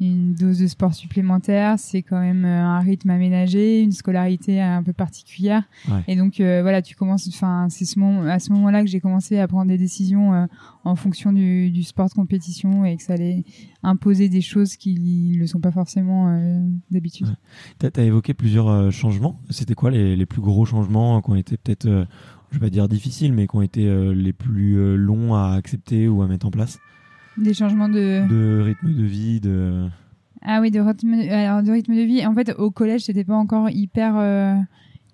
une 0.01 0.34
dose 0.34 0.60
de 0.60 0.68
sport 0.68 0.94
supplémentaire, 0.94 1.78
c'est 1.78 2.01
quand 2.01 2.19
même 2.19 2.46
euh, 2.46 2.63
un 2.63 2.80
rythme 2.80 3.10
aménagé, 3.10 3.81
une 3.81 3.92
scolarité 3.92 4.62
un 4.62 4.84
peu 4.84 4.94
particulière. 4.94 5.63
Ouais. 5.90 6.04
Et 6.07 6.16
donc 6.16 6.40
euh, 6.40 6.62
voilà, 6.62 6.81
tu 6.81 6.96
commences. 6.96 7.28
Enfin, 7.28 7.68
c'est 7.69 7.86
ce 7.86 8.00
moment, 8.00 8.24
à 8.24 8.40
ce 8.40 8.51
moment-là 8.54 8.81
que 8.84 8.90
j'ai 8.90 9.00
commencé 9.00 9.40
à 9.40 9.48
prendre 9.48 9.68
des 9.68 9.78
décisions 9.78 10.34
euh, 10.34 10.46
en 10.84 10.96
fonction 10.96 11.34
du, 11.34 11.69
du 11.72 11.84
sport 11.84 12.07
de 12.10 12.13
compétition 12.13 12.86
et 12.86 12.98
que 12.98 13.04
ça 13.04 13.13
allait 13.13 13.44
imposer 13.84 14.30
des 14.30 14.42
choses 14.42 14.75
qui 14.75 15.34
ne 15.34 15.40
le 15.40 15.48
sont 15.48 15.60
pas 15.60 15.72
forcément 15.72 16.30
euh, 16.30 16.60
d'habitude. 16.92 17.28
Ouais. 17.28 17.90
T'as 17.92 18.02
as 18.02 18.06
évoqué 18.06 18.34
plusieurs 18.34 18.92
changements. 18.92 19.40
C'était 19.50 19.75
quoi 19.75 19.92
les, 19.92 20.16
les 20.16 20.25
plus 20.25 20.42
gros 20.42 20.66
changements 20.66 21.22
qui 21.22 21.30
ont 21.30 21.36
été 21.36 21.57
peut-être, 21.57 22.07
je 22.52 22.57
vais 22.57 22.60
pas 22.60 22.69
dire 22.69 22.88
difficiles, 22.88 23.34
mais 23.34 23.48
qui 23.48 23.56
ont 23.56 23.62
été 23.62 24.13
les 24.13 24.34
plus 24.34 24.98
longs 24.98 25.36
à 25.36 25.54
accepter 25.54 26.07
ou 26.07 26.22
à 26.22 26.28
mettre 26.28 26.45
en 26.45 26.52
place? 26.52 26.80
Des 27.40 27.54
changements 27.54 27.90
de. 27.90 28.28
De 28.28 28.62
rythme 28.62 28.94
de 28.94 29.04
vie, 29.04 29.40
de. 29.40 29.88
Ah 30.42 30.62
oui, 30.62 30.72
de 30.72 30.80
rythme, 30.80 31.14
alors 31.14 31.64
de 31.64 31.72
rythme 31.72 31.96
de 31.96 32.02
vie. 32.02 32.26
En 32.26 32.34
fait, 32.34 32.54
au 32.58 32.72
collège, 32.72 33.02
c'était 33.02 33.24
pas 33.24 33.36
encore 33.36 33.70
hyper 33.70 34.18
euh, 34.18 34.56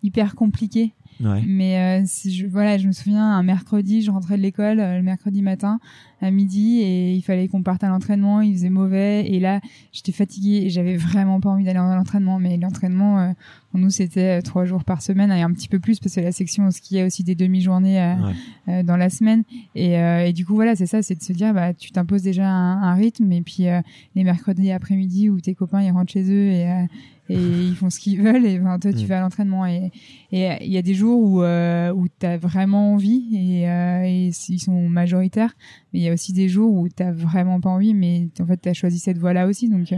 hyper 0.04 0.36
compliqué. 0.36 0.94
Ouais. 1.24 1.42
Mais 1.48 2.02
euh, 2.02 2.04
si 2.06 2.34
je, 2.36 2.46
voilà, 2.46 2.78
je 2.78 2.88
me 2.88 2.92
souviens, 2.92 3.24
un 3.24 3.44
mercredi, 3.44 4.02
je 4.02 4.12
rentrais 4.12 4.38
de 4.38 4.42
l'école 4.42 4.80
euh, 4.80 4.98
le 4.98 5.04
mercredi 5.04 5.42
matin 5.42 5.80
à 6.22 6.30
midi 6.30 6.82
et 6.82 7.14
il 7.14 7.22
fallait 7.22 7.48
qu'on 7.48 7.64
parte 7.64 7.84
à 7.84 7.88
l'entraînement. 7.88 8.42
Il 8.42 8.54
faisait 8.54 8.70
mauvais 8.70 9.26
et 9.26 9.40
là, 9.40 9.62
j'étais 9.94 10.12
fatiguée 10.12 10.66
et 10.66 10.70
j'avais 10.70 10.98
vraiment 10.98 11.40
pas 11.40 11.50
envie 11.50 11.64
d'aller 11.64 11.80
à 11.80 11.96
l'entraînement. 11.96 12.40
Mais 12.40 12.58
l'entraînement, 12.58 13.34
pour 13.76 13.82
nous, 13.84 13.90
c'était 13.90 14.40
euh, 14.40 14.42
trois 14.42 14.64
jours 14.64 14.86
par 14.86 15.02
semaine 15.02 15.30
et 15.34 15.42
un 15.42 15.52
petit 15.52 15.68
peu 15.68 15.80
plus 15.80 16.00
parce 16.00 16.16
que 16.16 16.22
la 16.22 16.32
section, 16.32 16.70
y 16.92 17.00
a 17.02 17.06
aussi 17.06 17.26
des 17.26 17.36
demi-journées 17.36 18.02
euh, 18.02 18.14
Ouais. 18.16 18.34
euh, 18.70 18.84
dans 18.84 18.96
la 18.96 19.10
semaine. 19.10 19.44
Et, 19.76 19.96
et 19.96 20.32
du 20.32 20.46
coup, 20.46 20.56
voilà, 20.56 20.78
c'est 20.78 20.86
ça, 20.86 21.02
c'est 21.02 21.16
de 21.16 21.22
se 21.24 21.34
dire, 21.34 21.54
bah, 21.54 21.74
tu 21.74 21.92
t'imposes 21.92 22.22
déjà 22.24 22.48
un, 22.50 22.82
un 22.84 22.94
rythme 22.94 23.30
et 23.34 23.42
puis 23.42 23.66
les 24.16 24.24
mercredis 24.24 24.72
après-midi 24.72 25.30
où 25.30 25.42
tes 25.42 25.56
copains 25.56 25.82
ils 25.82 25.92
rentrent 25.92 26.14
chez 26.14 26.24
eux 26.32 26.48
et 26.52 26.86
et 27.28 27.38
ils 27.70 27.76
font 27.76 27.90
ce 27.90 28.00
qu'ils 28.00 28.22
veulent 28.22 28.46
et 28.46 28.60
ben, 28.60 28.78
toi 28.80 28.94
tu 28.94 29.04
Mm. 29.04 29.08
vas 29.08 29.18
à 29.18 29.22
l'entraînement 29.22 29.66
et 29.66 29.92
et 30.32 30.48
il 30.62 30.72
y 30.72 30.78
a 30.78 30.82
des 30.84 30.94
jours 30.94 31.20
où 31.22 31.42
euh, 31.42 31.92
où 31.92 32.08
t'as 32.08 32.38
vraiment 32.38 32.94
envie 32.94 33.26
et, 33.34 33.68
euh, 33.70 34.04
et 34.06 34.32
ils 34.50 34.60
sont 34.60 34.88
majoritaires 34.90 35.56
mais 35.92 36.00
il 36.02 36.04
y 36.04 36.10
a 36.10 36.14
aussi 36.14 36.34
des 36.34 36.48
jours 36.48 36.72
où 36.72 36.88
t'as 36.88 37.12
vraiment 37.12 37.60
pas 37.60 37.70
envie 37.72 37.96
mais 37.96 38.28
en 38.40 38.46
fait 38.46 38.58
t'as 38.58 38.74
choisi 38.74 39.00
cette 39.00 39.18
voie 39.18 39.34
là 39.34 39.48
aussi 39.48 39.70
donc 39.70 39.92
euh, 39.92 39.98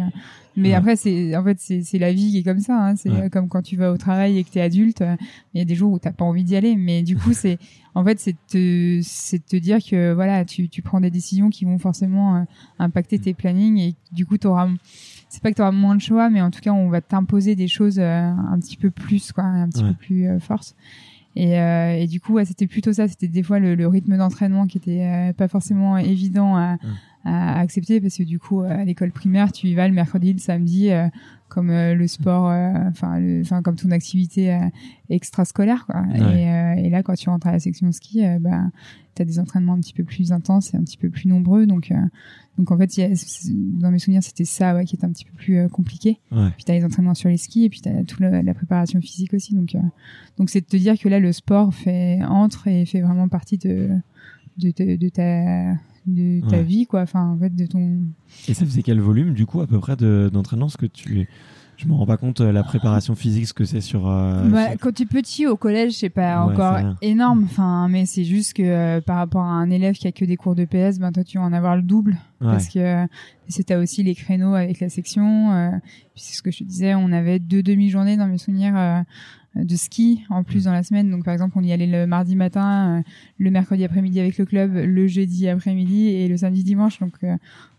mais 0.58 0.70
Ouais. 0.70 0.74
après 0.76 0.96
c'est 0.98 1.36
en 1.38 1.44
fait 1.44 1.58
c'est 1.60 2.00
la 2.00 2.12
vie 2.12 2.32
qui 2.32 2.40
est 2.40 2.44
comme 2.44 2.60
ça 2.60 2.78
hein. 2.78 2.96
c'est 2.98 3.10
Ouais. 3.10 3.24
euh, 3.26 3.30
comme 3.30 3.48
quand 3.48 3.62
tu 3.62 3.78
vas 3.78 3.92
au 3.92 3.98
travail 3.98 4.38
et 4.38 4.44
que 4.44 4.50
t'es 4.50 4.60
adulte 4.62 5.02
euh, 5.02 5.16
il 5.54 5.60
y 5.60 5.62
a 5.62 5.66
des 5.66 5.76
jours 5.76 5.92
où 5.94 6.00
t'as 6.00 6.12
pas 6.12 6.26
envie 6.26 6.44
d'y 6.44 6.56
aller 6.56 6.76
mais 6.76 7.04
du 7.04 7.16
coup 7.16 7.32
c'est 7.34 7.58
en 7.96 8.04
fait 8.04 8.20
c'est 8.20 8.36
te 8.50 9.00
c'est 9.04 9.46
te 9.46 9.56
dire 9.56 9.78
que 9.80 10.14
voilà 10.14 10.44
tu 10.46 10.68
tu 10.68 10.82
prends 10.82 11.00
des 11.00 11.12
décisions 11.12 11.50
qui 11.50 11.64
vont 11.66 11.78
forcément 11.78 12.36
euh, 12.38 12.42
impacter 12.80 13.20
tes 13.20 13.34
plannings 13.34 13.78
et 13.78 13.96
du 14.12 14.26
coup 14.26 14.38
t'auras 14.38 14.68
c'est 15.30 15.42
pas 15.44 15.52
que 15.52 15.56
tu 15.58 15.62
auras 15.62 15.72
moins 15.74 15.94
de 15.96 16.02
choix, 16.02 16.30
mais 16.30 16.42
en 16.42 16.50
tout 16.52 16.62
cas, 16.62 16.72
on 16.72 16.88
va 16.88 17.02
t'imposer 17.02 17.54
des 17.56 17.68
choses 17.68 18.00
un 18.00 18.58
petit 18.62 18.78
peu 18.78 18.90
plus, 18.92 19.34
quoi, 19.34 19.44
un 19.44 19.68
petit 19.68 19.84
Ouais. 19.84 19.90
peu 19.90 19.96
plus 19.96 20.40
force. 20.40 20.74
Et, 21.36 21.60
euh, 21.60 21.98
et 21.98 22.08
du 22.08 22.22
coup, 22.22 22.34
ouais, 22.36 22.46
c'était 22.46 22.66
plutôt 22.66 22.94
ça. 22.94 23.10
C'était 23.10 23.28
des 23.28 23.44
fois 23.44 23.60
le, 23.60 23.76
le 23.76 23.88
rythme 23.90 24.16
d'entraînement 24.18 24.68
qui 24.68 24.78
était 24.78 25.04
euh, 25.04 25.34
pas 25.34 25.50
forcément 25.50 25.98
évident 25.98 26.56
à, 26.56 26.78
à 27.28 27.60
accepter 27.60 28.00
parce 28.02 28.18
que 28.18 28.24
du 28.24 28.40
coup 28.40 28.62
à 28.62 28.84
l'école 28.86 29.12
primaire 29.12 29.52
tu 29.52 29.68
y 29.68 29.76
vas 29.76 29.88
le 29.88 29.94
mercredi 29.94 30.34
le 30.34 30.40
samedi 30.40 30.90
comme 31.50 31.72
le 31.72 32.08
sport 32.08 32.46
enfin 32.46 33.22
enfin 33.42 33.62
comme 33.62 33.76
ton 33.76 33.92
activité 33.92 34.58
extrascolaire 35.10 35.86
quoi 35.86 36.04
et, 36.16 36.86
et, 36.86 36.90
là 36.90 37.04
quand 37.04 37.16
tu 37.16 37.30
rentres 37.30 37.48
à 37.48 37.52
la 37.52 37.60
section 37.60 37.92
ski 37.92 38.24
bah 38.40 38.64
tu 39.16 39.22
as 39.22 39.26
des 39.26 39.40
entraînements 39.40 39.74
un 39.74 39.80
petit 39.80 39.94
peu 39.94 40.04
plus 40.04 40.32
intenses 40.32 40.74
et 40.74 40.78
un 40.78 40.84
petit 40.84 40.98
peu 40.98 41.10
plus 41.10 41.28
nombreux 41.28 41.66
donc 41.66 41.92
donc 42.58 42.72
en 42.72 42.78
fait, 42.78 42.98
y 42.98 43.04
a, 43.04 43.10
dans 43.80 43.92
mes 43.92 44.00
souvenirs, 44.00 44.24
c'était 44.24 44.46
ça 44.46 44.74
ouais, 44.74 44.86
qui 44.86 44.96
était 44.96 45.06
un 45.06 45.12
petit 45.12 45.26
peu 45.26 45.36
plus 45.38 45.58
euh, 45.58 45.68
compliqué. 45.68 46.20
Ouais. 46.32 46.50
Puis 46.56 46.66
tu 46.66 46.72
as 46.72 46.76
les 46.76 46.84
entraînements 46.84 47.14
sur 47.14 47.30
les 47.30 47.38
skis 47.38 47.66
et 47.66 47.70
puis 47.70 47.82
tu 47.82 47.90
as 47.90 48.04
toute 48.04 48.20
la, 48.20 48.54
préparation 48.54 49.00
physique 49.00 49.34
aussi. 49.34 49.54
Donc 49.54 49.76
euh, 49.76 49.80
donc 50.38 50.50
c'est 50.50 50.62
de 50.62 50.66
te 50.66 50.78
dire 50.78 50.98
que 50.98 51.08
là, 51.08 51.20
le 51.20 51.32
sport 51.32 51.74
fait 51.74 52.20
entre 52.28 52.68
et 52.68 52.86
fait 52.86 53.02
vraiment 53.02 53.28
partie 53.28 53.58
de 53.60 53.90
de, 54.58 54.96
de, 54.96 55.10
ta 55.10 55.74
de 56.06 56.48
ta 56.50 56.62
vie 56.62 56.86
quoi. 56.86 57.02
Enfin 57.02 57.26
en 57.26 57.38
fait 57.38 57.56
de 57.56 57.66
ton 57.66 58.02
et 58.48 58.54
ça 58.54 58.66
faisait 58.66 58.84
quel 58.84 59.00
volume 59.00 59.34
du 59.34 59.46
coup 59.46 59.62
à 59.62 59.68
peu 59.68 59.80
près 59.80 59.96
d'entraînement? 59.96 60.70
Ce 60.70 60.78
que 60.78 60.86
tu 60.86 61.28
je 61.78 61.88
me 61.88 61.94
rends 61.94 62.08
pas 62.08 62.18
compte 62.18 62.42
euh, 62.42 62.52
la 62.52 62.64
préparation 62.64 63.14
physique 63.14 63.48
ce 63.48 63.54
que 63.54 63.64
c'est 63.64 63.82
sur, 63.82 64.10
euh, 64.10 64.50
bah, 64.50 64.76
quand 64.82 64.92
tu 64.92 65.04
es 65.04 65.06
petit 65.06 65.46
au 65.46 65.56
collège 65.58 65.94
c'est 65.94 66.10
pas 66.10 66.42
encore 66.42 66.78
énorme. 67.04 67.44
Enfin 67.44 67.88
mais 67.88 68.06
c'est 68.08 68.24
juste 68.24 68.54
que 68.54 68.64
euh, 68.64 69.02
par 69.02 69.18
rapport 69.18 69.44
à 69.44 69.52
un 69.52 69.70
élève 69.70 69.94
qui 69.94 70.08
a 70.08 70.12
que 70.12 70.26
des 70.26 70.38
cours 70.38 70.56
de 70.56 70.66
PS 70.66 70.98
ben 70.98 71.12
toi 71.12 71.24
tu 71.24 71.38
vas 71.38 71.44
en 71.44 71.54
avoir 71.54 71.76
le 71.76 71.84
double. 71.84 72.18
Parce 72.40 72.68
que 72.68 73.06
c'était 73.50 73.76
aussi 73.76 74.04
les 74.04 74.16
créneaux 74.16 74.54
avec 74.54 74.80
la 74.80 74.90
section 74.90 75.80
c'est 76.16 76.36
ce 76.36 76.42
que 76.42 76.52
je 76.52 76.60
te 76.60 76.64
disais 76.64 76.96
on 76.96 77.12
avait 77.12 77.40
deux 77.40 77.64
demi-journées 77.64 78.18
dans 78.18 78.28
mes 78.28 78.38
souvenirs 78.38 79.04
de 79.56 79.76
ski 79.76 80.24
en 80.30 80.44
plus 80.44 80.66
dans 80.66 80.74
la 80.74 80.84
semaine. 80.84 81.10
Donc 81.10 81.26
par 81.26 81.34
exemple, 81.34 81.56
on 81.58 81.64
y 81.64 81.72
allait 81.72 81.88
le 81.88 82.06
mardi 82.06 82.36
matin, 82.36 83.04
le 83.38 83.52
mercredi 83.52 83.84
après-midi 83.84 84.20
avec 84.20 84.38
le 84.38 84.46
club, 84.46 84.74
le 84.76 85.08
jeudi 85.08 85.48
après-midi 85.48 86.08
et 86.08 86.28
le 86.28 86.38
samedi 86.38 86.64
dimanche. 86.64 87.00
Donc 87.00 87.14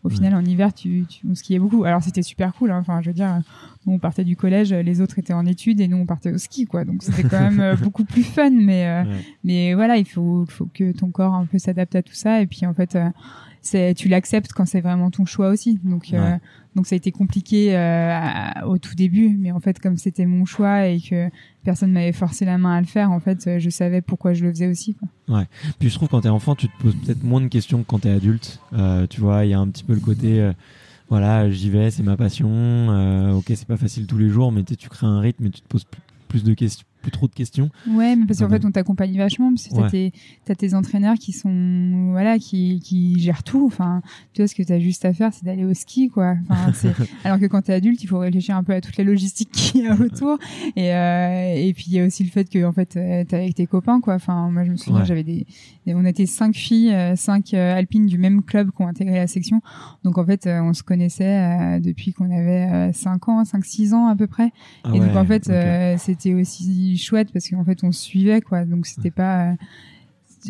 au 0.04 0.08
final, 0.08 0.34
en 0.34 0.44
hiver, 0.44 0.72
tu, 0.72 1.04
tu 1.08 1.26
on 1.28 1.34
skiait 1.34 1.58
beaucoup. 1.58 1.84
Alors 1.84 2.02
c'était 2.02 2.22
super 2.22 2.54
cool. 2.54 2.70
Hein. 2.70 2.78
Enfin, 2.80 3.00
je 3.02 3.10
veux 3.10 3.14
dire, 3.14 3.42
nous 3.86 3.94
on 3.94 3.98
partait 3.98 4.24
du 4.24 4.36
collège, 4.36 4.72
les 4.72 5.00
autres 5.00 5.18
étaient 5.18 5.32
en 5.32 5.46
études 5.46 5.80
et 5.80 5.88
nous 5.88 5.96
on 5.96 6.06
partait 6.06 6.32
au 6.32 6.38
ski, 6.38 6.66
quoi. 6.66 6.84
Donc 6.84 7.02
c'était 7.02 7.24
quand 7.24 7.40
même 7.40 7.60
euh, 7.60 7.76
beaucoup 7.76 8.04
plus 8.04 8.22
fun. 8.22 8.50
Mais 8.50 8.86
euh, 8.86 9.04
mais 9.44 9.74
voilà, 9.74 9.96
il 9.96 10.06
faut 10.06 10.44
faut 10.48 10.68
que 10.72 10.92
ton 10.92 11.10
corps 11.10 11.34
un 11.34 11.46
peu 11.46 11.58
s'adapte 11.58 11.94
à 11.94 12.02
tout 12.02 12.14
ça. 12.14 12.40
Et 12.40 12.46
puis 12.46 12.66
en 12.66 12.74
fait, 12.74 12.96
euh, 12.96 13.08
c'est 13.62 13.94
tu 13.94 14.08
l'acceptes 14.08 14.52
quand 14.52 14.66
c'est 14.66 14.80
vraiment 14.80 15.10
ton 15.10 15.24
choix 15.24 15.48
aussi. 15.48 15.78
Donc 15.84 16.12
donc 16.76 16.86
ça 16.86 16.94
a 16.94 16.96
été 16.96 17.10
compliqué 17.10 17.74
au 18.66 18.78
tout 18.78 18.94
début, 18.94 19.36
mais 19.38 19.52
en 19.52 19.60
fait 19.60 19.78
comme 19.80 19.96
c'était 19.96 20.26
mon 20.26 20.44
choix 20.44 20.86
et 20.86 21.00
que 21.00 21.28
personne 21.64 21.92
m'avait 21.92 22.12
forcé 22.12 22.44
la 22.44 22.58
main 22.58 22.76
à 22.76 22.80
le 22.80 22.86
faire, 22.86 23.10
en 23.10 23.20
fait 23.20 23.58
je 23.58 23.70
savais 23.70 24.00
pourquoi 24.00 24.32
je 24.32 24.44
le 24.44 24.50
faisais 24.50 24.68
aussi. 24.68 24.94
Quoi. 24.94 25.38
Ouais. 25.38 25.46
Puis 25.78 25.88
je 25.88 25.94
trouve 25.94 26.08
quand 26.08 26.20
t'es 26.20 26.28
enfant, 26.28 26.54
tu 26.54 26.68
te 26.68 26.82
poses 26.82 26.96
peut-être 26.96 27.24
moins 27.24 27.40
de 27.40 27.48
questions 27.48 27.82
que 27.82 27.86
quand 27.86 28.00
t'es 28.00 28.10
adulte. 28.10 28.60
tu 29.10 29.20
vois, 29.20 29.44
il 29.44 29.50
y 29.50 29.54
a 29.54 29.58
un 29.58 29.68
petit 29.68 29.84
peu 29.84 29.94
le 29.94 30.00
côté 30.00 30.52
voilà, 31.10 31.50
j'y 31.50 31.70
vais, 31.70 31.90
c'est 31.90 32.02
ma 32.02 32.16
passion. 32.16 32.48
Euh, 32.50 33.32
ok, 33.32 33.44
c'est 33.48 33.66
pas 33.66 33.76
facile 33.76 34.06
tous 34.06 34.18
les 34.18 34.28
jours, 34.28 34.52
mais 34.52 34.62
tu 34.62 34.88
crées 34.88 35.06
un 35.06 35.20
rythme 35.20 35.46
et 35.46 35.50
tu 35.50 35.60
te 35.62 35.68
poses 35.68 35.86
plus 36.28 36.44
de 36.44 36.52
questions 36.52 36.86
plus 37.00 37.10
trop 37.10 37.26
de 37.28 37.34
questions. 37.34 37.70
Ouais, 37.88 38.16
mais 38.16 38.26
parce 38.26 38.40
qu'en 38.40 38.48
fait, 38.48 38.64
on 38.64 38.70
t'accompagne 38.70 39.16
vachement, 39.16 39.50
parce 39.50 39.68
que 39.68 40.10
t'as 40.44 40.54
tes, 40.54 40.74
entraîneurs 40.74 41.16
qui 41.16 41.32
sont, 41.32 42.10
voilà, 42.10 42.38
qui, 42.38 42.80
qui 42.80 43.18
gèrent 43.20 43.42
tout. 43.42 43.64
Enfin, 43.66 44.02
tu 44.32 44.42
vois, 44.42 44.48
ce 44.48 44.54
que 44.54 44.62
t'as 44.62 44.78
juste 44.78 45.04
à 45.04 45.12
faire, 45.12 45.32
c'est 45.32 45.44
d'aller 45.44 45.64
au 45.64 45.74
ski, 45.74 46.08
quoi. 46.08 46.36
Enfin, 46.48 46.72
alors 47.24 47.38
que 47.38 47.46
quand 47.46 47.62
t'es 47.62 47.72
adulte, 47.72 48.02
il 48.02 48.06
faut 48.06 48.18
réfléchir 48.18 48.56
un 48.56 48.64
peu 48.64 48.72
à 48.72 48.80
toute 48.80 48.96
la 48.96 49.04
logistique 49.04 49.50
qu'il 49.52 49.82
y 49.82 49.86
a 49.86 49.94
autour. 49.94 50.38
Et, 50.76 50.92
euh, 50.94 51.54
et 51.56 51.72
puis, 51.74 51.84
il 51.88 51.94
y 51.94 52.00
a 52.00 52.06
aussi 52.06 52.24
le 52.24 52.30
fait 52.30 52.48
que, 52.48 52.64
en 52.64 52.72
fait, 52.72 52.96
euh, 52.96 53.24
t'es 53.24 53.36
avec 53.36 53.54
tes 53.54 53.66
copains, 53.66 54.00
quoi. 54.00 54.14
Enfin, 54.14 54.50
moi, 54.50 54.64
je 54.64 54.70
me 54.70 54.76
souviens, 54.76 55.04
j'avais 55.04 55.24
des, 55.24 55.46
on 55.86 56.04
était 56.04 56.26
cinq 56.26 56.54
filles, 56.54 56.92
euh, 56.92 57.16
cinq 57.16 57.54
alpines 57.54 58.06
du 58.06 58.18
même 58.18 58.42
club 58.42 58.70
qui 58.74 58.82
ont 58.82 58.88
intégré 58.88 59.16
la 59.16 59.26
section. 59.26 59.62
Donc, 60.04 60.18
en 60.18 60.24
fait, 60.24 60.46
on 60.46 60.74
se 60.74 60.82
connaissait 60.82 61.80
depuis 61.80 62.12
qu'on 62.12 62.30
avait 62.30 62.92
5 62.92 63.28
ans, 63.28 63.44
5, 63.44 63.64
6 63.64 63.94
ans 63.94 64.08
à 64.08 64.16
peu 64.16 64.26
près. 64.26 64.50
Ah 64.84 64.90
et 64.94 65.00
donc, 65.00 65.14
en 65.16 65.24
fait, 65.24 65.50
c'était 65.98 66.34
aussi 66.34 66.87
chouette 66.96 67.32
parce 67.32 67.48
qu'en 67.48 67.64
fait 67.64 67.84
on 67.84 67.92
se 67.92 68.00
suivait 68.00 68.40
quoi. 68.40 68.64
Donc 68.64 68.86
c'était 68.86 69.10
pas 69.10 69.54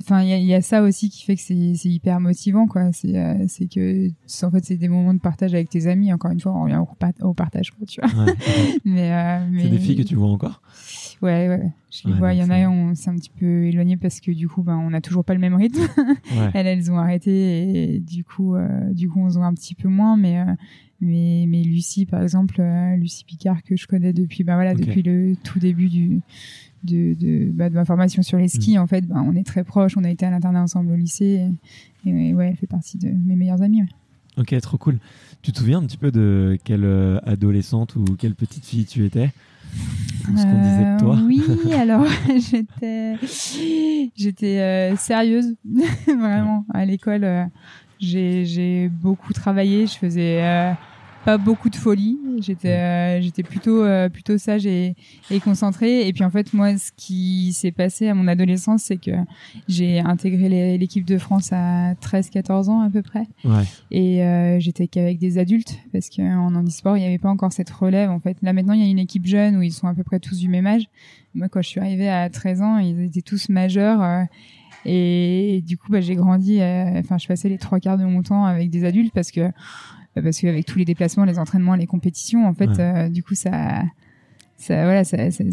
enfin 0.01 0.23
il 0.23 0.45
y, 0.45 0.55
a 0.55 0.61
ça 0.61 0.83
aussi 0.83 1.09
qui 1.11 1.25
fait 1.25 1.35
que 1.35 1.41
c'est 1.41 1.55
hyper 1.89 2.21
motivant 2.21 2.67
quoi. 2.67 2.93
C'est 2.93 3.17
euh, 3.17 3.45
c'est 3.49 3.67
que 3.67 4.09
en 4.43 4.51
fait 4.51 4.65
c'est 4.65 4.77
des 4.77 4.89
moments 4.89 5.15
de 5.15 5.21
partage 5.21 5.55
avec 5.55 5.71
tes 5.71 5.87
amis. 5.87 6.13
Encore 6.13 6.31
une 6.31 6.41
fois 6.41 6.53
on 6.53 6.63
revient 6.65 6.83
au, 7.21 7.35
partage 7.35 7.71
quoi 7.71 7.87
tu 7.87 8.01
vois. 8.01 8.11
Mais, 8.85 9.13
euh, 9.13 9.47
mais 9.51 9.63
c'est 9.63 9.69
des 9.69 9.79
filles 9.79 9.97
que 9.97 10.03
tu 10.03 10.15
vois 10.15 10.29
encore? 10.29 10.63
Ouais 11.21 11.49
ouais 11.49 11.73
je 11.91 12.07
les 12.07 12.15
vois 12.15 12.33
il 12.33 12.39
y 12.39 12.43
en 12.43 12.51
a 12.51 12.69
on 12.69 12.95
s'est 12.95 13.11
un 13.11 13.17
petit 13.17 13.31
peu 13.31 13.65
éloigné 13.65 13.97
parce 13.97 14.21
que 14.21 14.31
du 14.31 14.49
coup 14.49 14.63
ben 14.63 14.77
on 14.77 14.93
a 14.93 15.01
toujours 15.01 15.25
pas 15.25 15.35
le 15.35 15.41
même 15.41 15.55
rythme. 15.55 15.81
Elles 16.55 16.67
elles 16.67 16.91
ont 16.91 16.99
arrêté 16.99 17.95
et 17.95 18.01
du 18.01 18.25
coup 18.25 18.55
euh, 18.55 18.93
du 18.93 19.09
coup 19.09 19.21
on 19.21 19.31
se 19.31 19.37
voit 19.37 19.47
un 19.47 19.55
petit 19.55 19.75
peu 19.75 19.89
moins 19.89 20.17
mais 20.17 20.45
mais 21.01 21.47
mais 21.49 21.63
Lucie 21.63 22.07
par 22.07 22.23
exemple 22.23 22.61
euh, 22.61 22.97
Lucie 22.97 23.25
Picard 23.25 23.63
que 23.63 23.77
je 23.77 23.87
connais 23.87 24.13
depuis 24.13 24.45
bah 24.45 24.55
voilà 24.55 24.75
depuis 24.75 25.03
le 25.03 25.37
tout 25.45 25.59
début 25.59 25.89
du 25.89 26.21
de 26.85 27.15
de, 27.15 27.51
bah, 27.53 27.69
de 27.69 27.75
ma 27.75 27.85
formation 27.85 28.23
sur 28.23 28.39
les 28.39 28.49
skis 28.49 28.77
mm. 28.77 28.81
en 28.81 28.87
fait 28.87 29.07
bah, 29.07 29.23
on 29.25 29.35
est 29.37 29.45
très 29.45 29.65
proches 29.65 29.97
on 29.97 30.05
a 30.05 30.11
été 30.11 30.27
à 30.27 30.31
l'internat 30.31 30.63
ensemble 30.63 30.93
au 30.93 30.97
lycée 30.97 31.49
et, 32.05 32.35
ouais 32.35 32.49
elle 32.49 32.57
fait 32.57 32.67
partie 32.67 32.99
de 32.99 33.09
mes 33.09 33.37
meilleurs 33.37 33.63
amis 33.63 33.83
ok 34.37 34.61
trop 34.61 34.79
cool. 34.79 34.99
Tu 35.43 35.53
te 35.53 35.59
souviens 35.59 35.79
un 35.79 35.85
petit 35.85 35.97
peu 35.97 36.11
de 36.11 36.59
quelle 36.65 36.85
euh, 36.85 37.21
adolescente 37.25 37.95
ou 37.97 38.05
quelle 38.19 38.35
petite 38.35 38.65
fille 38.65 38.87
tu 38.87 39.05
étais? 39.05 39.31
Ce 40.25 40.43
qu'on 40.43 40.63
disait 40.63 40.95
de 40.95 40.99
toi? 40.99 41.17
Euh, 41.17 41.27
Oui, 41.27 41.43
alors 41.75 42.07
j'étais 42.51 43.17
j'étais 44.17 44.97
sérieuse 44.97 45.55
vraiment 46.07 46.65
à 46.73 46.85
l'école 46.85 47.49
j'ai 48.01 48.89
beaucoup 48.89 49.33
travaillé. 49.33 49.87
Je 49.87 49.95
faisais 49.95 50.43
euh, 50.43 50.73
pas 51.25 51.39
beaucoup 51.39 51.71
de 51.71 51.77
folie. 51.77 52.19
J'étais 52.41 52.69
euh, 52.69 53.21
j'étais 53.21 53.43
plutôt 53.43 53.83
euh, 53.83 54.09
plutôt 54.09 54.39
sage 54.39 54.67
et, 54.67 54.95
et 55.31 55.41
concentrée. 55.41 56.07
Et 56.07 56.13
puis 56.13 56.25
en 56.25 56.31
fait 56.31 56.53
moi, 56.55 56.77
ce 56.77 56.91
qui 56.97 57.53
s'est 57.53 57.73
passé 57.73 58.09
à 58.09 58.15
mon 58.15 58.29
adolescence, 58.29 58.85
c'est 58.85 58.97
que 58.97 59.11
j'ai 59.69 60.01
intégré 60.01 60.79
l'équipe 60.79 61.05
de 61.05 61.19
France 61.19 61.53
à 61.53 61.95
13-14 61.95 62.69
ans 62.69 62.81
à 62.81 62.91
peu 62.91 63.03
près. 63.03 63.27
Ouais. 63.45 63.65
Et 63.91 64.61
j'étais 64.61 64.87
qu'avec 64.87 65.19
des 65.19 65.39
adultes 65.39 65.79
parce 65.93 66.09
qu'en 66.11 66.55
handisport 66.55 66.97
il 66.97 67.01
n'y 67.01 67.07
avait 67.07 67.19
pas 67.19 67.31
encore 67.31 67.53
cette 67.53 67.71
relève. 67.71 68.11
En 68.11 68.21
fait 68.21 68.37
là 68.43 68.53
maintenant 68.53 68.75
il 68.75 68.81
y 68.81 68.87
a 68.87 68.89
une 68.89 68.99
équipe 68.99 69.27
jeune 69.27 69.57
où 69.57 69.63
ils 69.63 69.73
sont 69.73 69.89
à 69.89 69.95
peu 69.95 70.05
près 70.05 70.21
tous 70.21 70.39
du 70.39 70.49
même 70.49 70.67
âge. 70.67 70.89
Moi 71.35 71.49
quand 71.49 71.63
je 71.63 71.69
suis 71.69 71.81
arrivée 71.81 72.09
à 72.09 72.31
13 72.31 72.63
ans, 72.63 72.79
ils 72.79 73.03
étaient 73.03 73.23
tous 73.23 73.49
majeurs 73.49 74.27
et, 74.85 75.63
du 75.67 75.77
coup, 75.77 75.91
bah, 75.91 76.01
j'ai 76.01 76.15
grandi. 76.15 76.61
Euh, 76.61 76.99
enfin, 76.99 77.19
je 77.19 77.27
passais 77.27 77.49
les 77.49 77.59
trois 77.59 77.81
quarts 77.81 77.99
de 77.99 78.05
mon 78.05 78.23
temps 78.23 78.45
avec 78.45 78.71
des 78.71 78.85
adultes 78.85 79.13
parce 79.13 79.31
que 79.31 79.49
bah, 80.15 80.23
parce 80.23 80.41
qu'avec 80.41 80.67
tous 80.67 80.79
les 80.79 80.85
déplacements, 80.85 81.25
les 81.25 81.39
entraînements, 81.39 81.75
les 81.75 81.87
compétitions, 81.87 82.47
en 82.47 82.55
fait, 82.55 82.79
euh, 82.79 83.09
du 83.09 83.23
coup, 83.23 83.35
ça 83.35 83.83
ça 84.59 84.83
voilà 84.83 85.05
c'est 85.05 85.21
assez 85.21 85.45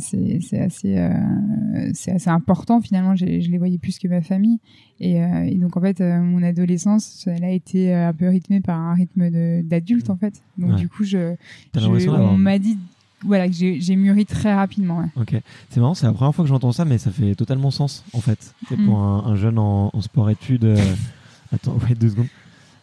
euh, 0.97 1.89
c'est 1.93 2.11
assez 2.11 2.29
important 2.29 2.81
finalement. 2.81 3.15
Je, 3.15 3.39
je, 3.39 3.51
les 3.51 3.57
voyais 3.59 3.77
plus 3.77 3.99
que 3.99 4.07
ma 4.07 4.21
famille. 4.21 4.59
Et, 4.99 5.21
euh, 5.21 5.43
et 5.43 5.55
donc 5.55 5.77
en 5.77 5.81
fait 5.81 6.01
euh, 6.01 6.19
mon 6.19 6.41
adolescence 6.41 7.27
elle 7.27 7.43
a 7.43 7.51
été 7.51 7.93
un 7.93 8.13
peu 8.13 8.27
rythmée 8.27 8.61
par 8.61 8.79
un 8.79 8.95
rythme 8.95 9.61
d'adulte 9.61 10.09
en 10.09 10.17
fait. 10.17 10.41
Donc 10.57 10.75
du 10.75 10.89
coup 10.89 11.03
je, 11.03 11.35
je 11.75 12.09
on 12.09 12.37
m'a 12.37 12.57
dit 12.57 12.79
voilà, 13.25 13.47
que 13.47 13.53
j'ai 13.53 13.95
mûri 13.95 14.25
très 14.25 14.53
rapidement. 14.53 15.09
Ok, 15.15 15.35
c'est 15.69 15.79
marrant, 15.79 15.93
c'est 15.93 16.05
la 16.05 16.13
première 16.13 16.33
fois 16.33 16.43
que 16.43 16.49
j'entends 16.49 16.71
ça, 16.71 16.85
mais 16.85 16.97
ça 16.97 17.11
fait 17.11 17.35
totalement 17.35 17.71
sens 17.71 18.03
en 18.13 18.21
fait. 18.21 18.53
C'est 18.69 18.77
pour 18.77 18.97
mm. 18.97 19.27
un, 19.27 19.35
jeune 19.35 19.59
en, 19.59 19.91
sport-études. 20.01 20.65
Euh, 20.65 20.95
attends, 21.53 21.77
ouais, 21.87 21.95
deux 21.95 22.09
secondes. 22.09 22.27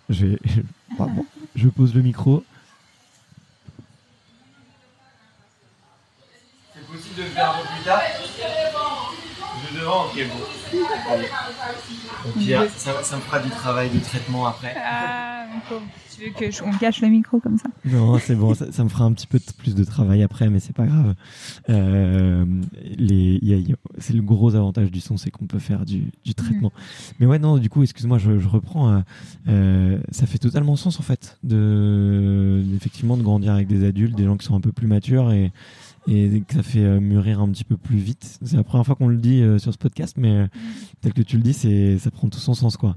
Je, 0.08 0.26
vais... 0.26 0.38
je 1.54 1.68
pose 1.68 1.94
le 1.94 2.02
micro. 2.02 2.44
C'est 6.74 6.86
possible 6.86 7.16
de 7.16 7.22
le 7.22 7.28
faire 7.28 7.50
un 7.50 7.54
peu 7.54 7.68
plus 7.74 7.84
tard? 7.84 8.00
De 9.72 9.78
devant, 9.78 10.04
ok, 10.06 10.16
bon. 10.28 10.40
ça, 12.76 13.02
ça 13.02 13.16
me 13.16 13.20
fera 13.20 13.38
du 13.38 13.50
travail 13.50 13.90
de 13.90 13.98
traitement 14.00 14.46
après. 14.46 14.74
Ah, 14.76 15.31
tu 16.14 16.24
veux 16.24 16.30
que 16.30 16.64
on 16.64 16.78
cache 16.78 17.00
le 17.00 17.08
micro 17.08 17.40
comme 17.40 17.58
ça 17.58 17.68
Non, 17.84 18.18
c'est 18.18 18.34
bon, 18.34 18.54
ça, 18.54 18.84
me 18.84 18.88
fera 18.88 19.04
un 19.04 19.12
petit 19.12 19.26
peu 19.26 19.38
plus 19.58 19.74
de 19.74 19.84
travail 19.84 20.22
après, 20.22 20.48
mais 20.50 20.60
c'est 20.60 20.74
pas 20.74 20.86
grave. 20.86 21.14
Euh, 21.68 22.44
c'est 23.98 24.12
le 24.12 24.22
gros 24.22 24.54
avantage 24.54 24.90
du 24.90 25.00
son, 25.00 25.16
c'est 25.16 25.30
qu'on 25.30 25.46
peut 25.46 25.58
faire 25.58 25.84
du, 25.84 26.10
traitement. 26.34 26.68
Mm. 26.68 27.12
Mais 27.20 27.26
ouais, 27.26 27.38
non, 27.38 27.58
du 27.58 27.68
coup, 27.68 27.82
excuse-moi, 27.82 28.18
je, 28.18 28.30
reprends. 28.48 28.90
Euh, 28.90 29.00
euh, 29.48 29.98
ça 30.10 30.26
fait 30.26 30.38
totalement 30.38 30.76
sens 30.76 30.98
en 30.98 31.02
fait, 31.02 31.38
de 31.42 32.62
effectivement 32.76 33.16
de 33.16 33.22
grandir 33.22 33.52
avec 33.52 33.66
des 33.66 33.84
adultes, 33.84 34.16
des 34.16 34.24
gens 34.24 34.36
qui 34.36 34.46
sont 34.46 34.54
un 34.54 34.60
peu 34.60 34.72
plus 34.72 34.86
matures 34.86 35.32
et 35.32 35.52
et 36.08 36.42
que 36.46 36.54
ça 36.54 36.62
fait 36.62 37.00
mûrir 37.00 37.40
un 37.40 37.48
petit 37.48 37.64
peu 37.64 37.76
plus 37.76 37.96
vite. 37.96 38.38
C'est 38.42 38.56
la 38.56 38.64
première 38.64 38.84
fois 38.84 38.94
qu'on 38.94 39.08
le 39.08 39.18
dit 39.18 39.42
sur 39.58 39.72
ce 39.72 39.78
podcast, 39.78 40.16
mais 40.18 40.48
tel 41.00 41.12
que 41.12 41.22
tu 41.22 41.36
le 41.36 41.42
dis, 41.42 41.52
c'est 41.52 41.98
ça 41.98 42.10
prend 42.10 42.28
tout 42.28 42.38
son 42.38 42.54
sens 42.54 42.76
quoi. 42.76 42.96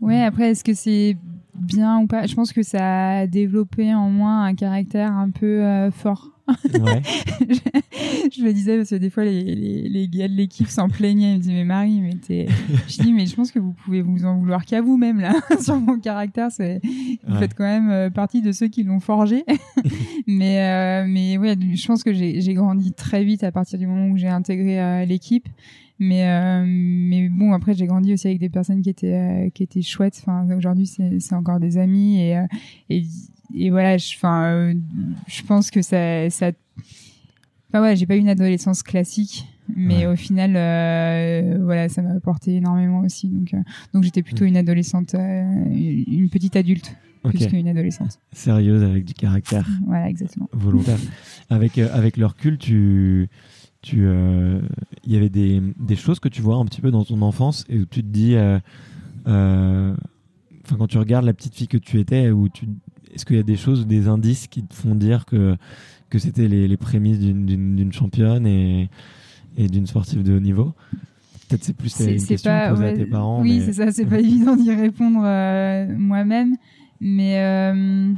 Ouais, 0.00 0.22
après 0.22 0.50
est-ce 0.50 0.62
que 0.62 0.74
c'est 0.74 1.16
bien 1.54 1.98
ou 1.98 2.06
pas? 2.06 2.26
Je 2.26 2.34
pense 2.34 2.52
que 2.52 2.62
ça 2.62 3.18
a 3.18 3.26
développé 3.26 3.94
en 3.94 4.10
moi 4.10 4.30
un 4.30 4.54
caractère 4.54 5.12
un 5.12 5.30
peu 5.30 5.62
euh, 5.64 5.90
fort. 5.90 6.30
Ouais. 6.48 7.02
je, 8.36 8.44
le 8.44 8.52
disais 8.52 8.76
parce 8.76 8.90
que 8.90 8.96
des 8.96 9.10
fois, 9.10 9.24
les, 9.24 9.42
les, 9.54 9.88
les 9.88 10.08
gars 10.08 10.28
de 10.28 10.34
l'équipe 10.34 10.66
s'en 10.68 10.88
plaignaient. 10.88 11.32
Ils 11.32 11.36
me 11.36 11.40
disaient, 11.40 11.54
mais 11.54 11.64
Marie, 11.64 12.00
mais 12.00 12.14
t'es. 12.14 12.46
Je 12.88 13.02
dis, 13.02 13.12
mais 13.12 13.26
je 13.26 13.34
pense 13.34 13.50
que 13.50 13.58
vous 13.58 13.72
pouvez 13.72 14.02
vous 14.02 14.24
en 14.24 14.38
vouloir 14.38 14.64
qu'à 14.64 14.80
vous-même, 14.82 15.20
là, 15.20 15.32
sur 15.60 15.76
mon 15.80 15.98
caractère. 15.98 16.50
C'est... 16.50 16.80
Vous 17.26 17.34
Ouais. 17.34 17.40
faites 17.40 17.54
quand 17.54 17.64
même 17.64 17.90
euh, 17.90 18.10
partie 18.10 18.42
de 18.42 18.52
ceux 18.52 18.68
qui 18.68 18.82
l'ont 18.82 19.00
forgé. 19.00 19.44
mais, 20.26 20.60
euh, 20.60 21.06
mais 21.08 21.38
ouais, 21.38 21.56
je 21.74 21.86
pense 21.86 22.02
que 22.02 22.12
j'ai, 22.12 22.40
j'ai 22.40 22.54
grandi 22.54 22.92
très 22.92 23.24
vite 23.24 23.42
à 23.44 23.50
partir 23.52 23.78
du 23.78 23.86
moment 23.86 24.08
où 24.08 24.16
j'ai 24.16 24.28
intégré 24.28 24.80
euh, 24.80 25.04
l'équipe. 25.06 25.48
Mais, 26.00 26.28
euh, 26.28 26.64
mais 26.66 27.28
bon, 27.28 27.52
après, 27.52 27.74
j'ai 27.74 27.86
grandi 27.86 28.12
aussi 28.12 28.26
avec 28.26 28.40
des 28.40 28.48
personnes 28.48 28.82
qui 28.82 28.90
étaient, 28.90 29.14
euh, 29.14 29.50
qui 29.50 29.62
étaient 29.62 29.82
chouettes. 29.82 30.18
Enfin, 30.20 30.46
aujourd'hui, 30.56 30.86
c'est, 30.86 31.20
c'est 31.20 31.34
encore 31.36 31.60
des 31.60 31.78
amis. 31.78 32.20
Et, 32.20 32.36
euh, 32.36 32.46
et, 32.90 33.04
et 33.54 33.70
voilà, 33.70 33.96
je, 33.96 34.14
enfin, 34.16 34.72
je 35.28 35.42
pense 35.44 35.70
que 35.70 35.82
ça, 35.82 36.28
ça. 36.30 36.50
Enfin, 37.68 37.82
ouais, 37.82 37.94
j'ai 37.96 38.06
pas 38.06 38.16
eu 38.16 38.20
une 38.20 38.28
adolescence 38.28 38.82
classique. 38.82 39.46
Mais 39.74 40.06
Ouais. 40.06 40.12
au 40.12 40.16
final, 40.16 40.50
voilà, 41.62 41.88
ça 41.88 42.02
m'a 42.02 42.10
apporté 42.10 42.56
énormément 42.56 43.00
aussi. 43.00 43.28
Donc, 43.28 43.54
donc 43.94 44.02
j'étais 44.04 44.22
plutôt 44.22 44.44
une 44.44 44.58
adolescente, 44.58 45.14
une 45.14 46.28
petite 46.30 46.54
adulte, 46.56 46.94
plus 47.22 47.46
qu'une 47.46 47.66
adolescente. 47.68 48.18
Sérieuse 48.32 48.82
avec 48.82 49.06
du 49.06 49.14
caractère 49.14 49.66
Voilà, 49.86 50.10
exactement. 50.10 50.50
volontaire. 50.52 50.98
avec, 51.48 51.78
avec 51.78 52.18
le 52.18 52.26
recul, 52.26 52.58
tu. 52.58 53.28
Tu, 53.84 54.06
euh, 54.06 54.60
il 55.04 55.12
y 55.12 55.16
avait 55.16 55.28
des, 55.28 55.60
des 55.78 55.94
choses 55.96 56.18
que 56.18 56.28
tu 56.30 56.40
vois 56.40 56.56
un 56.56 56.64
petit 56.64 56.80
peu 56.80 56.90
dans 56.90 57.04
ton 57.04 57.20
enfance 57.20 57.66
et 57.68 57.78
où 57.80 57.84
tu 57.84 58.00
te 58.02 58.08
dis, 58.08 58.34
euh, 58.34 58.58
euh, 59.26 59.94
enfin 60.64 60.76
quand 60.78 60.86
tu 60.86 60.96
regardes 60.96 61.26
la 61.26 61.34
petite 61.34 61.54
fille 61.54 61.68
que 61.68 61.76
tu 61.76 62.00
étais, 62.00 62.30
où 62.30 62.48
tu, 62.48 62.66
est-ce 63.14 63.26
qu'il 63.26 63.36
y 63.36 63.40
a 63.40 63.42
des 63.42 63.56
choses, 63.58 63.86
des 63.86 64.08
indices 64.08 64.46
qui 64.46 64.62
te 64.64 64.72
font 64.74 64.94
dire 64.94 65.26
que 65.26 65.56
que 66.08 66.18
c'était 66.18 66.48
les, 66.48 66.66
les 66.68 66.76
prémices 66.78 67.18
d'une- 67.18 67.92
championne 67.92 68.46
et, 68.46 68.88
et 69.58 69.68
d'une 69.68 69.86
sportive 69.86 70.22
de 70.22 70.34
haut 70.36 70.40
niveau? 70.40 70.72
Peut-être 71.48 71.64
c'est 71.64 71.76
plus 71.76 71.90
C'est 71.90 72.14
une 72.16 72.24
question 72.26 72.50
pas. 72.50 72.70
posée 72.70 72.84
ouais, 72.84 72.90
à 72.92 72.96
tes 72.96 73.04
parents. 73.06 73.42
oui, 73.42 73.58
mais- 73.58 73.64
c'est 73.66 73.72
ça. 73.74 73.92
C'est 73.92 74.06
pas 74.06 74.18
évident 74.20 74.56
d'y 74.56 74.72
répondre 74.74 75.20
moi-même, 75.98 76.56
mais. 77.00 78.14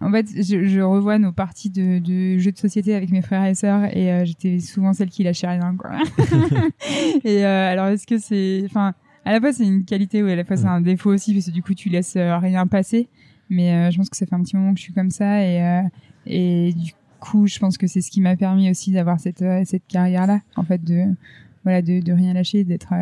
En 0.00 0.10
fait, 0.12 0.26
je, 0.28 0.64
je 0.64 0.80
revois 0.80 1.18
nos 1.18 1.32
parties 1.32 1.70
de, 1.70 1.98
de 1.98 2.38
jeux 2.38 2.52
de 2.52 2.58
société 2.58 2.94
avec 2.94 3.10
mes 3.10 3.22
frères 3.22 3.44
et 3.44 3.54
sœurs 3.54 3.84
et 3.96 4.12
euh, 4.12 4.24
j'étais 4.24 4.60
souvent 4.60 4.92
celle 4.92 5.08
qui 5.08 5.24
lâchait 5.24 5.48
rien, 5.48 5.76
quoi. 5.76 5.90
et 7.24 7.44
euh, 7.44 7.72
alors, 7.72 7.88
est-ce 7.88 8.06
que 8.06 8.18
c'est, 8.18 8.62
enfin, 8.66 8.94
à 9.24 9.32
la 9.32 9.40
fois 9.40 9.52
c'est 9.52 9.66
une 9.66 9.84
qualité 9.84 10.22
ou 10.22 10.26
à 10.26 10.36
la 10.36 10.44
fois 10.44 10.56
c'est 10.56 10.66
un 10.66 10.80
défaut 10.80 11.12
aussi 11.12 11.34
parce 11.34 11.46
que 11.46 11.50
du 11.50 11.62
coup 11.62 11.74
tu 11.74 11.88
laisses 11.88 12.16
euh, 12.16 12.38
rien 12.38 12.66
passer. 12.66 13.08
Mais 13.50 13.90
je 13.90 13.96
pense 13.96 14.10
que 14.10 14.16
ça 14.16 14.26
fait 14.26 14.34
un 14.34 14.42
petit 14.42 14.56
moment 14.56 14.74
que 14.74 14.78
je 14.78 14.84
suis 14.84 14.92
comme 14.92 15.10
ça 15.10 15.42
et 15.42 15.82
et 16.26 16.74
du 16.74 16.92
coup 17.18 17.46
je 17.46 17.58
pense 17.58 17.78
que 17.78 17.86
c'est 17.86 18.02
ce 18.02 18.10
qui 18.10 18.20
m'a 18.20 18.36
permis 18.36 18.70
aussi 18.70 18.92
d'avoir 18.92 19.18
cette 19.18 19.42
cette 19.64 19.86
carrière 19.86 20.26
là, 20.26 20.42
en 20.54 20.64
fait 20.64 20.84
de 20.84 21.06
voilà 21.64 21.80
de, 21.80 22.00
de 22.00 22.12
rien 22.12 22.34
lâcher, 22.34 22.64
d'être 22.64 22.92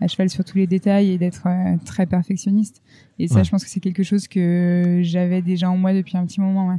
à 0.00 0.08
cheval 0.08 0.30
sur 0.30 0.44
tous 0.44 0.56
les 0.58 0.66
détails 0.66 1.10
et 1.10 1.18
d'être 1.18 1.46
euh, 1.46 1.76
très 1.84 2.06
perfectionniste. 2.06 2.82
Et 3.18 3.28
ça, 3.28 3.36
Ouais. 3.36 3.44
je 3.44 3.50
pense 3.50 3.64
que 3.64 3.70
c'est 3.70 3.80
quelque 3.80 4.02
chose 4.02 4.28
que 4.28 5.00
j'avais 5.02 5.42
déjà 5.42 5.70
en 5.70 5.76
moi 5.76 5.92
depuis 5.92 6.16
un 6.16 6.24
petit 6.26 6.40
moment. 6.40 6.68
Ouais. 6.68 6.78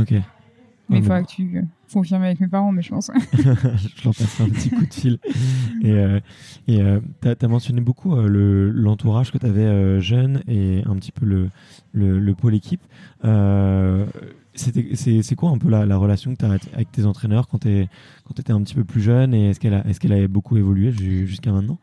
Ok. 0.00 0.12
Mais 0.88 0.98
il 0.98 1.02
faudra 1.02 1.22
que 1.22 1.28
tu 1.28 1.56
euh, 1.56 1.62
confirmes 1.92 2.22
avec 2.24 2.40
mes 2.40 2.48
parents, 2.48 2.72
mais 2.72 2.82
je 2.82 2.88
pense. 2.90 3.12
je 3.32 4.04
leur 4.04 4.12
passerai 4.14 4.44
un 4.44 4.48
petit 4.48 4.70
coup 4.70 4.84
de 4.84 4.92
fil. 4.92 5.18
Et 5.82 5.92
euh, 5.92 6.18
et 6.66 6.80
euh, 6.82 6.98
as 7.24 7.46
mentionné 7.48 7.80
beaucoup 7.80 8.16
euh, 8.16 8.26
le 8.28 8.70
l'entourage 8.70 9.30
que 9.30 9.38
tu 9.38 9.46
avais 9.46 10.00
jeune 10.00 10.42
et 10.48 10.82
un 10.86 10.96
petit 10.96 11.12
peu 11.12 11.24
le 11.26 11.48
le, 11.92 12.18
le 12.18 12.34
pôle 12.34 12.54
équipe. 12.56 12.80
C'est 14.54 15.34
quoi 15.36 15.50
un 15.50 15.58
peu 15.58 15.70
la, 15.70 15.86
la 15.86 15.96
relation 15.96 16.32
que 16.34 16.38
tu 16.38 16.44
as 16.44 16.50
avec 16.74 16.90
tes 16.90 17.04
entraîneurs 17.06 17.46
quand 17.48 17.58
tu 17.60 17.86
étais 18.38 18.52
un 18.52 18.62
petit 18.62 18.74
peu 18.74 18.84
plus 18.84 19.00
jeune 19.00 19.32
et 19.32 19.50
est-ce 19.50 19.60
qu'elle 19.60 19.74
a 19.74 19.86
est-ce 19.86 20.00
qu'elle 20.00 20.12
a 20.12 20.26
beaucoup 20.28 20.56
évolué 20.56 20.92
ju- 20.92 21.26
jusqu'à 21.26 21.52
maintenant? 21.52 21.78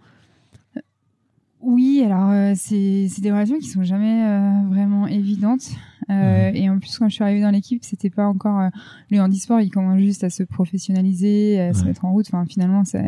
Oui, 1.62 2.04
alors 2.06 2.30
euh, 2.30 2.54
c'est 2.56 3.10
des 3.20 3.32
relations 3.32 3.58
qui 3.58 3.68
sont 3.68 3.84
jamais 3.84 4.24
euh, 4.26 4.68
vraiment 4.70 5.08
évidentes. 5.08 5.70
Euh. 6.10 6.52
Et 6.54 6.70
en 6.70 6.80
plus, 6.80 6.98
quand 6.98 7.10
je 7.10 7.16
suis 7.16 7.24
arrivée 7.24 7.42
dans 7.42 7.52
l'équipe, 7.52 7.84
c'était 7.84 8.10
pas 8.10 8.28
encore 8.28 8.60
euh, 8.60 8.70
le 9.12 9.20
handisport. 9.20 9.60
Il 9.60 9.70
commence 9.70 10.00
juste 10.00 10.24
à 10.24 10.30
se 10.30 10.44
professionnaliser, 10.44 11.60
à 11.60 11.74
se 11.74 11.84
mettre 11.84 12.06
en 12.06 12.12
route. 12.12 12.28
Enfin, 12.28 12.46
finalement, 12.46 12.86
ça, 12.86 13.00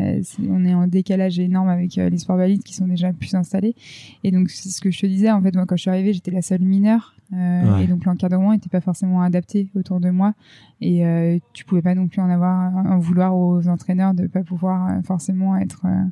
on 0.48 0.64
est 0.64 0.74
en 0.74 0.86
décalage 0.86 1.38
énorme 1.38 1.68
avec 1.68 1.96
euh, 1.96 2.10
les 2.10 2.18
sports 2.18 2.36
valides 2.36 2.62
qui 2.62 2.74
sont 2.74 2.86
déjà 2.86 3.12
plus 3.12 3.34
installés. 3.34 3.74
Et 4.24 4.30
donc, 4.30 4.50
c'est 4.50 4.68
ce 4.68 4.80
que 4.80 4.90
je 4.90 5.00
te 5.00 5.06
disais. 5.06 5.30
En 5.30 5.40
fait, 5.40 5.54
moi, 5.54 5.64
quand 5.66 5.76
je 5.76 5.82
suis 5.82 5.90
arrivée, 5.90 6.12
j'étais 6.12 6.30
la 6.30 6.42
seule 6.42 6.62
mineure. 6.62 7.14
Euh, 7.32 7.76
Ouais. 7.76 7.84
Et 7.84 7.86
donc, 7.86 8.04
l'encadrement 8.04 8.52
n'était 8.52 8.68
pas 8.68 8.80
forcément 8.80 9.22
adapté 9.22 9.68
autour 9.76 10.00
de 10.00 10.10
moi. 10.10 10.34
Et 10.80 11.06
euh, 11.06 11.38
tu 11.52 11.64
pouvais 11.64 11.82
pas 11.82 11.94
non 11.94 12.08
plus 12.08 12.20
en 12.20 12.28
avoir, 12.28 12.74
en 12.74 12.98
vouloir 12.98 13.36
aux 13.36 13.68
entraîneurs 13.68 14.14
de 14.14 14.26
pas 14.26 14.42
pouvoir 14.42 15.00
forcément 15.04 15.56
être 15.56 15.82
euh, 15.84 16.02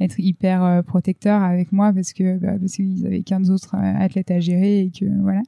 être 0.00 0.18
hyper 0.18 0.62
euh, 0.62 0.82
protecteur 0.82 1.42
avec 1.42 1.72
moi 1.72 1.92
parce 1.92 2.12
que 2.12 2.38
bah, 2.38 2.58
parce 2.58 2.72
qu'ils 2.72 3.06
avaient 3.06 3.22
15 3.22 3.50
autres 3.50 3.74
euh, 3.74 3.94
athlètes 3.98 4.30
à 4.30 4.40
gérer 4.40 4.80
et 4.80 4.90
que 4.90 5.06
voilà. 5.20 5.42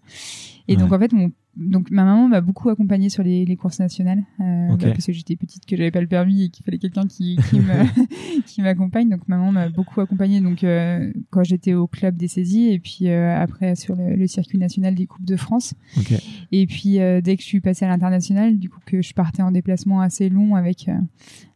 Et 0.68 0.76
donc 0.76 0.92
en 0.92 0.98
fait 0.98 1.12
mon 1.12 1.32
donc 1.56 1.90
ma 1.90 2.04
maman 2.04 2.28
m'a 2.28 2.40
beaucoup 2.40 2.70
accompagnée 2.70 3.08
sur 3.08 3.22
les, 3.22 3.44
les 3.44 3.56
courses 3.56 3.80
nationales 3.80 4.22
euh, 4.40 4.68
bah, 4.76 4.90
parce 4.92 5.06
que 5.06 5.12
j'étais 5.12 5.34
petite 5.36 5.66
que 5.66 5.76
j'avais 5.76 5.90
pas 5.90 6.00
le 6.00 6.06
permis 6.06 6.44
et 6.44 6.48
qu'il 6.48 6.64
fallait 6.64 6.78
quelqu'un 6.78 7.06
qui 7.06 7.38
qui 7.48 7.60
m'accompagne. 8.62 9.08
Donc 9.08 9.26
maman 9.28 9.50
m'a 9.50 9.68
beaucoup 9.68 10.00
accompagnée. 10.00 10.40
Donc 10.40 10.62
euh, 10.62 11.12
quand 11.30 11.42
j'étais 11.42 11.74
au 11.74 11.86
club 11.86 12.16
des 12.16 12.28
saisies 12.28 12.70
et 12.70 12.78
puis 12.78 13.08
euh, 13.08 13.36
après 13.36 13.74
sur 13.74 13.96
le, 13.96 14.14
le 14.14 14.26
circuit 14.26 14.58
national 14.58 14.94
des 14.94 15.06
coupes 15.06 15.24
de 15.24 15.36
France. 15.36 15.74
Ok. 15.98 16.14
et 16.52 16.66
puis 16.66 17.00
euh, 17.00 17.20
dès 17.20 17.36
que 17.36 17.42
je 17.42 17.48
suis 17.48 17.60
passée 17.60 17.84
à 17.84 17.88
l'international, 17.88 18.58
du 18.58 18.70
coup 18.70 18.80
que 18.86 19.02
je 19.02 19.12
partais 19.12 19.42
en 19.42 19.50
déplacement 19.50 20.00
assez 20.00 20.28
long 20.28 20.54
avec 20.54 20.88
euh, 20.88 20.94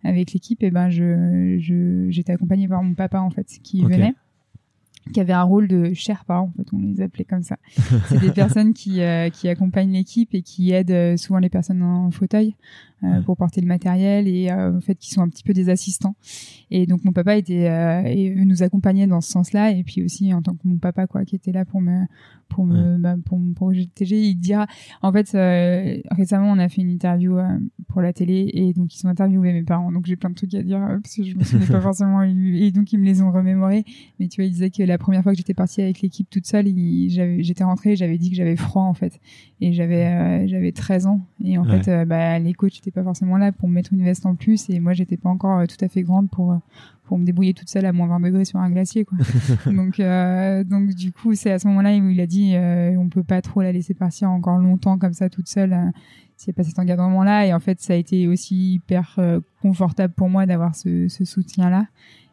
avec 0.02 0.32
l'équipe, 0.32 0.62
et 0.62 0.70
ben 0.70 0.90
je 0.90 1.58
je 1.60 2.06
j'étais 2.10 2.32
accompagnée 2.32 2.68
par 2.68 2.82
mon 2.82 2.94
papa 2.94 3.20
en 3.20 3.30
fait 3.30 3.46
qui 3.62 3.82
venait 3.82 4.14
qui 5.12 5.20
avait 5.20 5.32
un 5.32 5.42
rôle 5.42 5.68
de 5.68 5.92
Sherpa, 5.92 6.38
en 6.38 6.52
fait, 6.56 6.66
on 6.72 6.78
les 6.78 7.00
appelait 7.00 7.24
comme 7.24 7.42
ça. 7.42 7.56
C'est 8.08 8.20
des 8.20 8.32
personnes 8.32 8.72
qui, 8.72 9.02
euh, 9.02 9.28
qui 9.28 9.48
accompagnent 9.48 9.92
l'équipe 9.92 10.34
et 10.34 10.42
qui 10.42 10.72
aident 10.72 10.90
euh, 10.90 11.16
souvent 11.16 11.38
les 11.38 11.50
personnes 11.50 11.82
en 11.82 12.10
fauteuil 12.10 12.54
euh, 13.04 13.20
pour 13.22 13.36
porter 13.36 13.60
le 13.60 13.66
matériel 13.66 14.26
et 14.28 14.50
euh, 14.50 14.76
en 14.76 14.80
fait 14.80 14.94
qui 14.96 15.10
sont 15.10 15.20
un 15.22 15.28
petit 15.28 15.42
peu 15.44 15.52
des 15.52 15.68
assistants. 15.68 16.16
Et 16.70 16.86
donc 16.86 17.04
mon 17.04 17.12
papa 17.12 17.36
était 17.36 17.68
euh, 17.68 18.02
et 18.06 18.34
nous 18.44 18.62
accompagnait 18.62 19.06
dans 19.06 19.20
ce 19.20 19.30
sens-là. 19.30 19.70
Et 19.72 19.84
puis 19.84 20.02
aussi 20.02 20.32
en 20.34 20.42
tant 20.42 20.54
que 20.54 20.60
mon 20.64 20.78
papa 20.78 21.06
quoi 21.06 21.24
qui 21.24 21.36
était 21.36 21.52
là 21.52 21.64
pour 21.64 21.80
me 21.80 22.02
pour 22.48 22.66
me 22.66 22.98
bah, 22.98 23.16
pour 23.24 23.38
me 23.38 23.52
protéger. 23.54 24.20
Il 24.20 24.36
dira 24.36 24.66
en 25.02 25.12
fait 25.12 25.34
euh, 25.34 25.98
récemment 26.10 26.50
on 26.52 26.58
a 26.58 26.68
fait 26.68 26.82
une 26.82 26.90
interview 26.90 27.36
pour 27.88 28.00
la 28.02 28.12
télé 28.12 28.50
et 28.54 28.72
donc 28.72 28.94
ils 28.94 29.06
ont 29.06 29.10
interviewé 29.10 29.52
mes 29.52 29.62
parents. 29.62 29.92
Donc 29.92 30.06
j'ai 30.06 30.16
plein 30.16 30.30
de 30.30 30.34
trucs 30.34 30.54
à 30.54 30.62
dire 30.62 30.80
parce 31.02 31.14
que 31.16 31.22
je 31.24 31.36
me 31.36 31.44
souvenais 31.44 31.66
pas 31.66 31.80
forcément. 31.80 32.22
Et 32.22 32.70
donc 32.70 32.92
ils 32.92 32.98
me 32.98 33.04
les 33.04 33.22
ont 33.22 33.30
remémorés. 33.30 33.84
Mais 34.18 34.28
tu 34.28 34.40
vois, 34.40 34.46
il 34.46 34.52
disait 34.52 34.70
que 34.70 34.82
la 34.82 34.98
première 34.98 35.22
fois 35.22 35.32
que 35.32 35.38
j'étais 35.38 35.54
partie 35.54 35.82
avec 35.82 36.00
l'équipe 36.00 36.28
toute 36.30 36.46
seule, 36.46 36.66
j'étais 37.08 37.64
rentrée, 37.64 37.96
j'avais 37.96 38.18
dit 38.18 38.30
que 38.30 38.36
j'avais 38.36 38.56
froid 38.56 38.82
en 38.82 38.94
fait, 38.94 39.20
et 39.60 39.72
j'avais 39.72 40.46
j'avais 40.48 40.72
13 40.72 41.06
ans, 41.06 41.20
et 41.42 41.58
en 41.58 41.64
Ouais. 41.64 41.82
fait, 41.82 42.04
bah, 42.04 42.38
les 42.38 42.52
coachs 42.52 42.74
n'étaient 42.74 42.90
pas 42.94 43.02
forcément 43.02 43.36
là 43.36 43.52
pour 43.52 43.68
me 43.68 43.74
mettre 43.74 43.92
une 43.92 44.02
veste 44.04 44.24
en 44.26 44.34
plus, 44.34 44.70
et 44.70 44.80
moi 44.80 44.92
j'étais 44.94 45.16
pas 45.16 45.28
encore 45.28 45.58
euh, 45.60 45.66
tout 45.66 45.82
à 45.84 45.88
fait 45.88 46.02
grande 46.02 46.30
pour 46.30 46.52
euh, 46.52 46.56
pour 47.04 47.18
me 47.18 47.24
débrouiller 47.24 47.52
toute 47.52 47.68
seule 47.68 47.84
à 47.86 47.92
moins 47.92 48.06
20 48.06 48.20
degrés 48.20 48.44
sur 48.46 48.58
un 48.60 48.70
glacier 48.70 49.04
quoi. 49.04 49.18
donc 49.66 50.00
euh, 50.00 50.64
donc 50.64 50.88
du 50.94 51.12
coup 51.12 51.34
c'est 51.34 51.50
à 51.50 51.58
ce 51.58 51.66
moment-là 51.68 51.96
où 51.98 52.08
il 52.08 52.20
a 52.20 52.26
dit 52.26 52.52
euh, 52.54 52.96
on 52.98 53.08
peut 53.08 53.22
pas 53.24 53.42
trop 53.42 53.60
la 53.62 53.72
laisser 53.72 53.92
partir 53.94 54.30
encore 54.30 54.58
longtemps 54.58 54.96
comme 54.98 55.12
ça 55.12 55.28
toute 55.28 55.48
seule. 55.48 55.72
euh, 55.72 55.90
s'il 56.36 56.50
n'y 56.50 56.54
a 56.54 56.56
pas 56.56 56.64
cet 56.64 56.78
encadrement 56.80 57.22
là 57.22 57.46
et 57.46 57.52
en 57.54 57.60
fait 57.60 57.80
ça 57.80 57.92
a 57.92 57.96
été 57.96 58.26
aussi 58.26 58.74
hyper 58.74 59.20
confortable 59.62 60.14
pour 60.14 60.28
moi 60.28 60.46
d'avoir 60.46 60.74
ce, 60.74 61.06
ce 61.08 61.24
soutien 61.24 61.70
là 61.70 61.86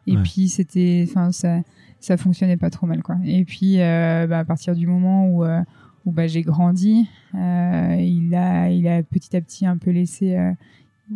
et 0.08 0.16
Ouais. 0.16 0.22
puis 0.24 0.48
c'était 0.48 1.06
enfin 1.08 1.30
ça 1.30 1.60
ça 2.00 2.16
fonctionnait 2.16 2.56
pas 2.56 2.68
trop 2.70 2.88
mal 2.88 3.00
quoi 3.04 3.16
et 3.24 3.44
puis 3.44 3.76
bah, 3.78 4.40
à 4.40 4.44
partir 4.44 4.74
du 4.74 4.88
moment 4.88 5.28
où 5.28 5.44
où 6.04 6.12
bah, 6.12 6.26
j'ai 6.26 6.42
grandi 6.42 7.08
euh, 7.34 7.96
il 8.00 8.34
a 8.34 8.70
il 8.70 8.86
a 8.88 9.02
petit 9.02 9.36
à 9.36 9.40
petit 9.40 9.66
un 9.66 9.76
peu 9.76 9.90
laissé 9.90 10.36
euh, 10.36 10.52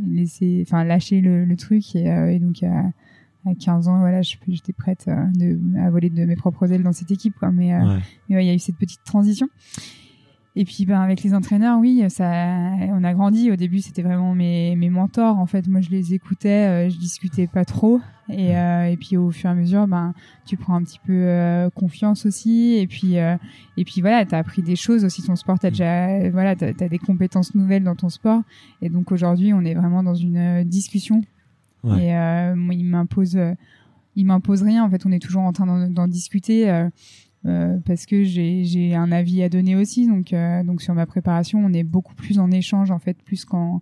laissé 0.09 0.63
enfin 0.67 0.85
lâché 0.85 1.21
le, 1.21 1.45
le 1.45 1.57
truc 1.57 1.97
et, 1.97 2.11
euh, 2.11 2.31
et 2.31 2.39
donc 2.39 2.63
à, 2.63 2.91
à 3.47 3.55
15 3.59 3.89
ans 3.89 4.01
voilà 4.01 4.23
je- 4.23 4.37
j'étais 4.49 4.73
prête 4.73 5.07
euh, 5.09 5.25
de, 5.35 5.59
à 5.81 5.91
voler 5.91 6.11
de 6.11 6.25
mes 6.25 6.37
propres 6.37 6.71
ailes 6.73 6.83
dans 6.83 6.93
cette 6.93 7.11
équipe 7.11 7.35
quoi 7.39 7.51
mais 7.51 7.73
euh, 7.75 7.79
Ouais. 7.87 8.01
mais 8.29 8.37
ouais, 8.37 8.45
il 8.45 8.49
y 8.49 8.51
a 8.51 8.55
eu 8.55 8.59
cette 8.59 8.77
petite 8.77 9.03
transition. 9.05 9.49
Et 10.59 10.65
puis 10.65 10.87
ben 10.87 11.01
avec 11.01 11.23
les 11.23 11.35
entraîneurs, 11.35 11.79
oui, 11.79 12.03
ça, 12.09 12.25
on 12.91 13.05
a 13.05 13.13
grandi. 13.13 13.51
Au 13.51 13.57
début, 13.57 13.81
c'était 13.81 14.01
vraiment 14.03 14.35
mes, 14.35 14.75
mes 14.75 14.89
mentors. 14.89 15.39
En 15.39 15.45
fait, 15.45 15.69
moi, 15.69 15.83
je 15.83 15.91
les 15.91 16.15
écoutais, 16.15 16.49
euh, 16.49 16.91
je 16.91 16.97
discutais 16.97 17.47
pas 17.47 17.67
trop. 17.67 18.01
Et, 18.29 18.57
euh, 18.57 18.87
et 18.87 18.97
puis 18.97 19.17
au 19.17 19.31
fur 19.31 19.51
et 19.51 19.53
à 19.53 19.55
mesure, 19.55 19.87
ben 19.87 20.13
tu 20.47 20.57
prends 20.57 20.75
un 20.75 20.83
petit 20.83 20.99
peu 20.99 21.13
euh, 21.13 21.71
confiance 21.71 22.27
aussi. 22.27 22.75
Et 22.75 22.87
puis 22.87 23.19
euh, 23.19 23.37
et 23.77 23.85
puis 23.85 24.01
voilà, 24.01 24.25
t'as 24.25 24.39
appris 24.39 24.63
des 24.63 24.77
choses 24.77 25.05
aussi. 25.05 25.23
Ton 25.23 25.37
sport, 25.37 25.59
t'as 25.59 25.71
déjà 25.71 26.29
voilà, 26.31 26.57
t'as 26.57 26.69
as 26.69 26.89
des 26.89 26.99
compétences 26.99 27.55
nouvelles 27.55 27.85
dans 27.85 27.95
ton 27.95 28.09
sport. 28.09 28.43
Et 28.83 28.89
donc 28.89 29.13
aujourd'hui, 29.13 29.53
on 29.53 29.61
est 29.63 29.75
vraiment 29.75 30.03
dans 30.03 30.15
une 30.15 30.39
euh, 30.39 30.65
discussion. 30.65 31.23
Ouais. 31.85 32.07
Et 32.07 32.17
euh, 32.17 32.57
moi, 32.57 32.75
il 32.75 32.85
m'impose, 32.85 33.37
euh, 33.37 33.55
il 34.17 34.27
m'impose 34.27 34.63
rien. 34.63 34.85
En 34.85 34.91
fait, 34.91 35.07
on 35.07 35.13
est 35.13 35.23
toujours 35.23 35.43
en 35.43 35.53
train 35.53 35.89
d'en 35.89 36.09
discuter. 36.09 36.89
Euh, 37.47 37.79
parce 37.87 38.07
que 38.07 38.25
j'ai 38.25 38.95
un 38.95 39.13
avis 39.13 39.43
à 39.43 39.49
donner 39.49 39.77
aussi 39.77 40.07
donc 40.07 40.33
euh, 40.33 40.63
donc 40.65 40.83
sur 40.83 40.95
ma 40.95 41.07
préparation 41.07 41.59
on 41.65 41.73
est 41.73 41.85
beaucoup 41.85 42.15
plus 42.15 42.39
en 42.39 42.51
échange 42.51 42.91
en 42.91 42.99
fait 42.99 43.17
plus 43.23 43.45
qu'en 43.45 43.81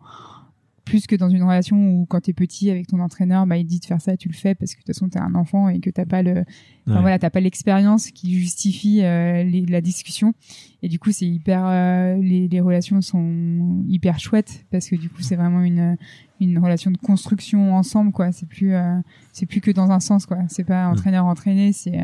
plus 0.85 1.07
que 1.07 1.16
dans 1.16 1.31
une 1.31 1.42
relation 1.42 1.79
où 1.79 2.05
quand 2.05 2.20
t'es 2.20 2.35
petit 2.35 2.70
avec 2.70 2.88
ton 2.88 3.00
entraîneur, 3.00 3.46
bah 3.46 3.57
il 3.57 3.64
dit 3.64 3.81
de 3.81 3.87
faire 3.87 4.03
ça, 4.03 4.18
tu 4.18 4.29
le 4.29 4.35
fais 4.35 4.55
parce 4.55 4.74
que 4.74 4.81
de 4.81 4.85
toute 4.85 4.94
façon 4.94 5.09
t'es 5.09 5.18
un 5.18 5.35
enfant 5.35 5.70
et 5.70 5.81
que 5.81 5.88
t'as 5.88 6.05
pas 6.05 6.22
le, 6.22 6.44
enfin, 6.87 6.96
Ouais. 6.96 7.00
voilà, 7.00 7.18
t'as 7.18 7.31
pas 7.31 7.40
l'expérience 7.40 8.11
qui 8.11 8.38
justifie 8.38 9.03
euh, 9.03 9.44
les- 9.44 9.64
la 9.64 9.81
discussion. 9.81 10.35
Et 10.83 10.88
du 10.88 10.98
coup 10.98 11.11
c'est 11.11 11.24
hyper, 11.24 11.64
les, 12.20 12.48
les 12.48 12.61
relations 12.61 13.00
sont 13.00 13.83
hyper 13.88 14.18
chouettes 14.20 14.66
parce 14.70 14.90
que 14.90 14.96
du 14.96 15.09
coup 15.09 15.22
c'est 15.22 15.37
vraiment 15.37 15.62
une 15.62 15.96
une 16.38 16.59
relation 16.59 16.90
de 16.90 16.98
construction 16.98 17.74
ensemble 17.74 18.12
quoi. 18.12 18.31
C'est 18.33 18.46
plus 18.46 18.74
c'est 19.33 19.46
plus 19.46 19.62
que 19.62 19.70
dans 19.70 19.90
un 19.90 20.00
sens 20.00 20.27
quoi. 20.27 20.37
C'est 20.48 20.64
pas 20.64 20.87
entraîneur 20.88 21.24
entraîné, 21.24 21.72
c'est 21.72 21.98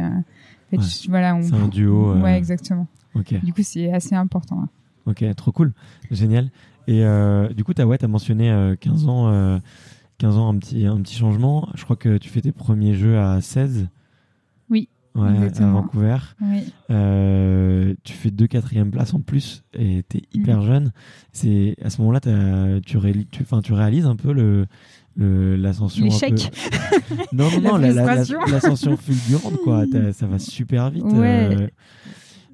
fait, 0.70 0.76
Ouais. 0.78 0.83
je- 0.83 1.09
voilà 1.11 1.35
on 1.37 1.42
C'est 1.42 1.54
un 1.54 1.68
duo. 1.68 2.12
euh, 2.12 2.20
ouais 2.22 2.37
exactement. 2.38 2.87
Du 3.42 3.52
coup 3.52 3.62
c'est 3.62 3.92
assez 3.92 4.14
important. 4.14 4.62
hein. 4.62 4.68
Ok, 5.06 5.24
trop 5.37 5.50
cool, 5.52 5.72
génial. 6.11 6.50
Et 6.87 7.04
euh, 7.04 7.48
du 7.50 7.64
coup, 7.64 7.72
tu 7.74 7.83
as, 7.83 7.87
ouais, 7.87 8.02
as 8.02 8.09
mentionné 8.09 8.50
euh, 8.50 8.76
15 8.76 9.06
ans, 9.09 9.28
euh, 9.28 9.59
15 10.18 10.37
ans 10.37 10.48
un, 10.52 10.59
petit, 10.59 10.87
un 10.87 11.00
petit 11.00 11.14
changement. 11.16 11.68
Je 11.74 11.85
crois 11.85 11.96
que 11.96 12.18
tu 12.18 12.28
fais 12.28 12.40
tes 12.40 12.52
premiers 12.52 12.94
jeux 12.94 13.18
à 13.18 13.40
16. 13.40 13.88
Oui, 14.70 14.88
Ouais, 15.16 15.28
à. 15.64 15.72
Vancouver. 15.72 16.16
Oui. 16.40 16.72
Euh, 16.90 17.94
tu 18.04 18.12
fais 18.12 18.30
deux 18.30 18.46
quatrièmes 18.46 18.90
places 18.90 19.14
en 19.14 19.20
plus 19.20 19.64
et 19.74 20.04
tu 20.09 20.18
es 20.18 20.22
hyper 20.33 20.62
jeune. 20.62 20.92
C'est 21.33 21.74
à 21.83 21.90
ce 21.90 22.00
moment-là, 22.02 22.20
tu, 22.20 22.30
tu, 22.87 22.96
réalises 23.72 24.06
un 24.06 24.16
peu 24.16 24.33
le- 24.33 24.66
l'ascension 25.24 26.04
L'échec. 26.04 26.50
peu- 27.09 27.16
non 27.37 27.48
non 27.62 27.76
la- 27.78 27.92
la- 27.92 28.14
l'ascension 28.14 28.96
fulgurante 28.96 29.56
quoi 29.64 29.85
ça 30.12 30.26
va 30.26 30.38
super 30.38 30.90
vite 30.90 31.04
Ouais. 31.04 31.56
euh, 31.61 31.68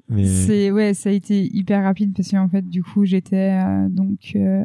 mais 0.09 0.25
C'est 0.25 0.71
ouais, 0.71 0.93
ça 0.93 1.09
a 1.09 1.11
été 1.13 1.43
hyper 1.55 1.83
rapide 1.83 2.13
parce 2.15 2.29
qu'en 2.31 2.47
fait 2.49 2.67
du 2.67 2.83
coup 2.83 3.05
j'étais 3.05 3.51
euh, 3.61 3.89
donc 3.89 4.31
euh, 4.35 4.63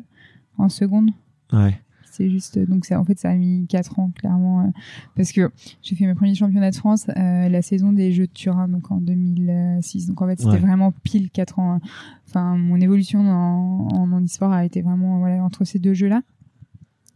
en 0.58 0.68
seconde. 0.68 1.10
ouais 1.52 1.80
C'est 2.10 2.28
juste 2.30 2.58
donc 2.58 2.84
ça 2.84 3.00
en 3.00 3.04
fait 3.04 3.18
ça 3.18 3.30
a 3.30 3.34
mis 3.34 3.66
quatre 3.68 3.98
ans 3.98 4.10
clairement 4.14 4.72
parce 5.16 5.32
que 5.32 5.50
j'ai 5.82 5.96
fait 5.96 6.06
mes 6.06 6.14
premiers 6.14 6.34
championnats 6.34 6.70
de 6.70 6.76
France 6.76 7.06
la 7.16 7.62
saison 7.62 7.92
des 7.92 8.12
Jeux 8.12 8.26
de 8.26 8.32
Turin 8.32 8.68
donc 8.68 8.90
en 8.92 8.98
2006 8.98 10.06
donc 10.08 10.20
en 10.22 10.26
fait 10.28 10.38
c'était 10.38 10.52
Ouais. 10.52 10.58
vraiment 10.58 10.92
pile 11.02 11.30
quatre 11.30 11.58
ans. 11.58 11.72
hein. 11.74 11.80
Enfin 12.28 12.56
mon 12.56 12.80
évolution 12.80 13.20
en 13.20 13.88
en 13.92 14.12
handisport 14.12 14.52
a 14.52 14.64
été 14.64 14.82
vraiment 14.82 15.18
voilà 15.18 15.42
entre 15.42 15.64
ces 15.64 15.78
deux 15.78 15.94
jeux 15.94 16.08
là 16.08 16.22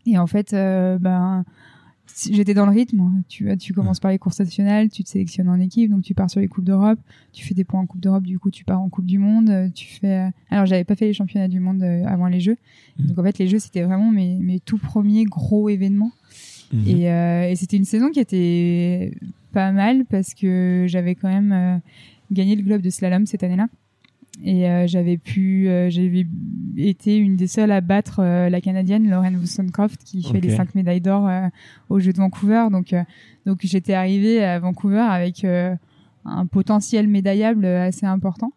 et 0.06 0.18
en 0.18 0.26
fait 0.26 0.52
euh, 0.52 0.98
ben 0.98 1.44
j'étais 2.30 2.54
dans 2.54 2.66
le 2.66 2.72
rythme. 2.72 3.22
Tu 3.28 3.54
tu 3.58 3.72
commences 3.74 4.00
par 4.00 4.10
les 4.10 4.18
courses 4.18 4.38
nationales, 4.38 4.88
tu 4.88 5.02
te 5.04 5.08
sélectionnes 5.08 5.48
en 5.48 5.58
équipe, 5.60 5.90
donc 5.90 6.02
tu 6.02 6.14
pars 6.14 6.30
sur 6.30 6.40
les 6.40 6.48
coupes 6.48 6.64
d'Europe, 6.64 6.98
tu 7.32 7.44
fais 7.44 7.54
des 7.54 7.64
points 7.64 7.80
en 7.80 7.86
Coupe 7.86 8.00
d'Europe, 8.00 8.22
du 8.24 8.38
coup 8.38 8.50
tu 8.50 8.64
pars 8.64 8.80
en 8.80 8.88
Coupe 8.88 9.06
du 9.06 9.18
Monde, 9.18 9.50
euh, 9.50 9.68
tu 9.74 9.86
fais. 9.88 10.26
euh, 10.26 10.30
Alors 10.50 10.66
j'avais 10.66 10.84
pas 10.84 10.94
fait 10.96 11.06
les 11.06 11.12
championnats 11.12 11.48
du 11.48 11.60
monde 11.60 11.82
avant 11.82 12.28
les 12.28 12.40
Jeux, 12.40 12.56
Mhm. 12.98 13.06
donc 13.08 13.18
en 13.18 13.22
fait 13.24 13.38
les 13.38 13.48
Jeux 13.48 13.58
c'était 13.58 13.82
vraiment 13.82 14.10
mes, 14.10 14.36
mes 14.38 14.60
tout 14.60 14.78
premiers 14.78 15.24
gros 15.24 15.68
événements. 15.68 16.12
Mhm. 16.72 16.82
Et, 16.88 17.10
euh, 17.12 17.48
et 17.50 17.56
c'était 17.56 17.76
une 17.76 17.84
saison 17.84 18.10
qui 18.10 18.20
était 18.20 19.12
pas 19.52 19.70
mal 19.72 20.04
parce 20.06 20.34
que 20.34 20.86
j'avais 20.88 21.14
quand 21.14 21.28
même 21.28 21.52
euh, 21.52 21.78
gagné 22.32 22.56
le 22.56 22.62
globe 22.62 22.82
de 22.82 22.90
slalom 22.90 23.24
cette 23.26 23.42
année-là. 23.44 23.68
Et 24.42 24.68
euh, 24.68 24.86
j'avais 24.86 25.16
pu, 25.16 25.68
euh, 25.68 25.88
j'avais 25.88 26.26
été 26.76 27.16
une 27.16 27.36
des 27.36 27.46
seules 27.46 27.72
à 27.72 27.80
battre 27.80 28.20
euh, 28.20 28.50
la 28.50 28.60
canadienne 28.60 29.08
Lauren 29.08 29.34
Wollstonecroft 29.34 30.02
qui 30.04 30.22
fait 30.22 30.40
les 30.40 30.54
cinq 30.54 30.74
médailles 30.74 31.00
d'or 31.00 31.26
euh, 31.26 31.48
aux 31.88 32.00
Jeux 32.00 32.12
de 32.12 32.18
Vancouver. 32.18 32.66
Donc, 32.70 32.92
euh, 32.92 33.02
donc 33.46 33.60
j'étais 33.62 33.94
arrivée 33.94 34.44
à 34.44 34.58
Vancouver 34.58 34.98
avec 34.98 35.44
euh, 35.44 35.74
un 36.24 36.44
potentiel 36.46 37.08
médaillable 37.08 37.64
assez 37.64 38.04
important, 38.04 38.52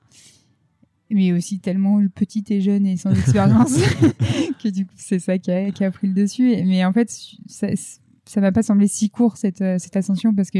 mais 1.09 1.31
aussi 1.31 1.59
tellement 1.59 2.01
petite 2.13 2.51
et 2.51 2.59
jeune 2.59 2.85
et 2.85 2.97
sans 2.97 3.11
expérience 3.17 3.77
que 4.61 4.67
du 4.67 4.85
coup 4.85 4.95
c'est 4.97 5.19
ça 5.19 5.37
qui 5.37 5.51
a, 5.51 5.71
qui 5.71 5.85
a 5.85 5.91
pris 5.91 6.07
le 6.07 6.13
dessus. 6.13 6.55
Mais 6.65 6.83
en 6.83 6.91
fait, 6.91 7.09
ça, 7.47 7.67
ça 8.29 8.41
m'a 8.41 8.51
pas 8.51 8.61
semblé 8.61 8.87
si 8.87 9.09
court 9.09 9.37
cette 9.37 9.61
euh, 9.61 9.77
cette 9.79 9.95
ascension 9.97 10.33
parce 10.35 10.51
que 10.51 10.59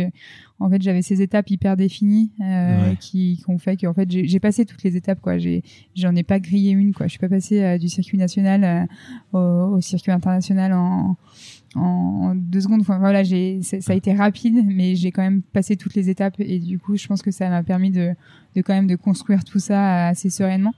en 0.59 0.69
fait 0.69 0.81
j'avais 0.81 1.01
ces 1.03 1.21
étapes 1.21 1.49
hyper 1.51 1.77
définies 1.77 2.31
euh, 2.41 2.89
Ouais. 2.89 2.95
qui 2.99 3.37
qui 3.37 3.49
ont 3.49 3.59
fait 3.59 3.77
qu'en 3.77 3.93
fait 3.93 4.09
j'ai 4.09 4.39
passé 4.39 4.65
toutes 4.65 4.83
les 4.83 4.95
étapes 4.95 5.21
quoi. 5.21 5.37
J'ai 5.37 5.63
j'en 5.95 6.15
ai 6.15 6.23
pas 6.23 6.39
grillé 6.39 6.71
une 6.71 6.93
quoi. 6.93 7.05
Je 7.05 7.11
suis 7.11 7.19
pas 7.19 7.29
passée 7.29 7.61
euh, 7.63 7.77
du 7.77 7.87
circuit 7.87 8.17
national 8.17 8.63
euh, 8.63 9.37
au, 9.37 9.75
au 9.77 9.81
circuit 9.81 10.11
international 10.11 10.73
en 10.73 11.15
en, 11.75 11.79
en 11.81 12.35
deux 12.35 12.61
secondes. 12.61 12.81
Enfin, 12.81 12.97
voilà, 12.97 13.21
j'ai 13.21 13.61
ça 13.61 13.93
a 13.93 13.95
été 13.95 14.13
rapide, 14.13 14.65
mais 14.65 14.95
j'ai 14.95 15.11
quand 15.11 15.21
même 15.21 15.43
passé 15.43 15.75
toutes 15.77 15.93
les 15.93 16.09
étapes 16.09 16.35
et 16.39 16.57
du 16.57 16.79
coup 16.79 16.97
je 16.97 17.05
pense 17.07 17.21
que 17.21 17.29
ça 17.29 17.49
m'a 17.49 17.61
permis 17.61 17.91
de 17.91 18.13
de 18.55 18.61
quand 18.63 18.73
même 18.73 18.87
de 18.87 18.95
construire 18.95 19.43
tout 19.43 19.59
ça 19.59 20.07
assez 20.07 20.31
sereinement. 20.31 20.73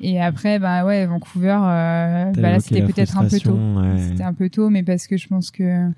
Et 0.00 0.20
après, 0.20 0.58
bah 0.58 0.84
ouais, 0.84 1.06
Vancouver, 1.06 1.56
euh, 1.62 2.32
bah 2.32 2.50
là 2.50 2.58
c'était 2.58 2.82
peut-être 2.82 3.16
un 3.16 3.28
peu 3.28 3.38
tôt. 3.38 3.52
ouais. 3.54 3.98
C'était 4.08 4.24
un 4.24 4.34
peu 4.34 4.50
tôt, 4.50 4.68
mais 4.68 4.82
parce 4.82 5.06
que 5.06 5.16
je 5.16 5.28
pense 5.28 5.52
que 5.52 5.88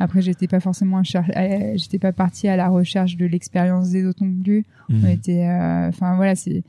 après 0.00 0.22
j'étais 0.22 0.48
pas 0.48 0.60
forcément, 0.60 1.02
euh, 1.14 1.72
j'étais 1.76 1.98
pas 1.98 2.12
partie 2.12 2.48
à 2.48 2.56
la 2.56 2.68
recherche 2.68 3.16
de 3.16 3.26
l'expérience 3.26 3.90
des 3.90 4.04
autres 4.04 4.24
non 4.24 4.34
plus. 4.42 4.64
Mhm. 4.88 5.00
On 5.04 5.08
était, 5.08 5.46
euh, 5.46 5.88
enfin 5.88 6.16
voilà, 6.16 6.34
c'est 6.34 6.62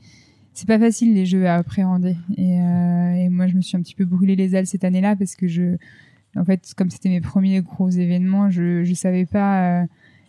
c'est 0.54 0.66
pas 0.66 0.78
facile 0.78 1.12
les 1.14 1.26
jeux 1.26 1.46
à 1.46 1.56
appréhender. 1.56 2.16
Et, 2.38 2.60
euh, 2.60 3.14
et 3.14 3.28
moi 3.28 3.46
je 3.46 3.56
me 3.56 3.60
suis 3.60 3.76
un 3.76 3.80
petit 3.82 3.94
peu 3.94 4.04
brûlé 4.04 4.36
les 4.36 4.54
ailes 4.56 4.66
cette 4.66 4.84
année-là 4.84 5.14
parce 5.16 5.34
que 5.36 5.46
je, 5.48 5.76
en 6.36 6.44
fait, 6.44 6.72
comme 6.76 6.88
c'était 6.90 7.08
mes 7.10 7.20
premiers 7.20 7.60
gros 7.60 7.90
événements, 7.90 8.48
je 8.50 8.84
je 8.84 8.94
savais 8.94 9.26
pas 9.26 9.82
euh, 9.82 9.86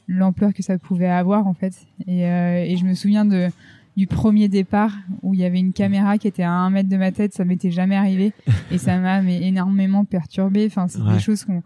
l'ampleur 0.07 0.53
que 0.53 0.63
ça 0.63 0.77
pouvait 0.77 1.07
avoir 1.09 1.47
en 1.47 1.53
fait. 1.53 1.73
Et, 2.07 2.25
euh, 2.25 2.63
et 2.65 2.75
je 2.77 2.85
me 2.85 2.93
souviens 2.93 3.25
de 3.25 3.47
du 3.95 4.05
premier 4.05 4.47
départ 4.47 4.93
où 5.23 5.33
il 5.33 5.39
y 5.39 5.43
avait 5.43 5.59
une 5.59 5.73
caméra 5.73 6.17
qui 6.19 6.27
était 6.27 6.43
à 6.43 6.51
un 6.51 6.69
mètre 6.69 6.87
de 6.89 6.97
ma 6.97 7.11
tête, 7.11 7.33
ça 7.33 7.45
m'était 7.45 7.71
jamais 7.71 7.95
arrivé 7.95 8.31
et 8.71 8.77
ça 8.77 8.99
m'a 8.99 9.23
énormément 9.23 10.05
perturbé. 10.05 10.65
Enfin, 10.67 10.87
c'est 10.87 11.01
Ouais. 11.01 11.13
des 11.13 11.19
choses 11.19 11.43
qu'on 11.45 11.63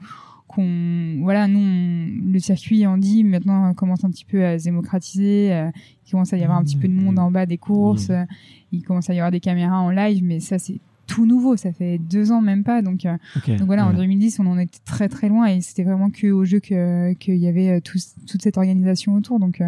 qu'on 0.51 1.17
voilà 1.21 1.47
nous 1.47 1.59
on- 1.59 2.31
le 2.33 2.39
circuit 2.39 2.85
on 2.87 2.97
dit 2.97 3.23
maintenant 3.23 3.69
euh, 3.69 3.73
commence 3.73 4.03
un 4.03 4.09
petit 4.11 4.25
peu 4.25 4.45
à 4.45 4.59
se 4.59 4.65
démocratiser 4.65 5.51
euh, 5.53 5.69
il 6.07 6.11
commence 6.11 6.33
à 6.33 6.37
y 6.37 6.43
avoir 6.43 6.57
un 6.59 6.63
petit 6.63 6.77
peu 6.77 6.87
de 6.87 6.93
monde 6.93 7.17
en 7.19 7.31
bas 7.31 7.45
des 7.45 7.57
courses 7.57 8.09
Mmh. 8.09 8.13
euh, 8.13 8.25
il 8.71 8.83
commence 8.83 9.09
à 9.09 9.13
y 9.13 9.17
avoir 9.17 9.31
des 9.31 9.39
caméras 9.39 9.79
en 9.79 9.89
live 9.89 10.23
mais 10.23 10.39
ça 10.39 10.59
c'est 10.59 10.79
tout 11.07 11.25
nouveau 11.25 11.57
ça 11.57 11.73
fait 11.73 11.97
deux 11.97 12.31
ans 12.31 12.41
même 12.41 12.63
pas 12.63 12.81
donc 12.81 13.05
euh, 13.05 13.17
donc 13.57 13.63
voilà, 13.67 13.85
en 13.85 13.91
ouais. 13.91 13.97
2010, 13.97 14.39
on 14.39 14.45
en 14.47 14.57
était 14.57 14.79
très 14.85 15.09
très 15.09 15.27
loin 15.27 15.47
et 15.47 15.59
c'était 15.61 15.83
vraiment 15.83 16.09
que 16.09 16.27
au 16.31 16.45
jeu 16.45 16.59
que 16.59 17.11
qu'il 17.13 17.35
y 17.35 17.47
avait 17.47 17.81
tout, 17.81 17.97
toute 18.29 18.41
cette 18.41 18.57
organisation 18.57 19.15
autour. 19.15 19.39
Donc 19.39 19.61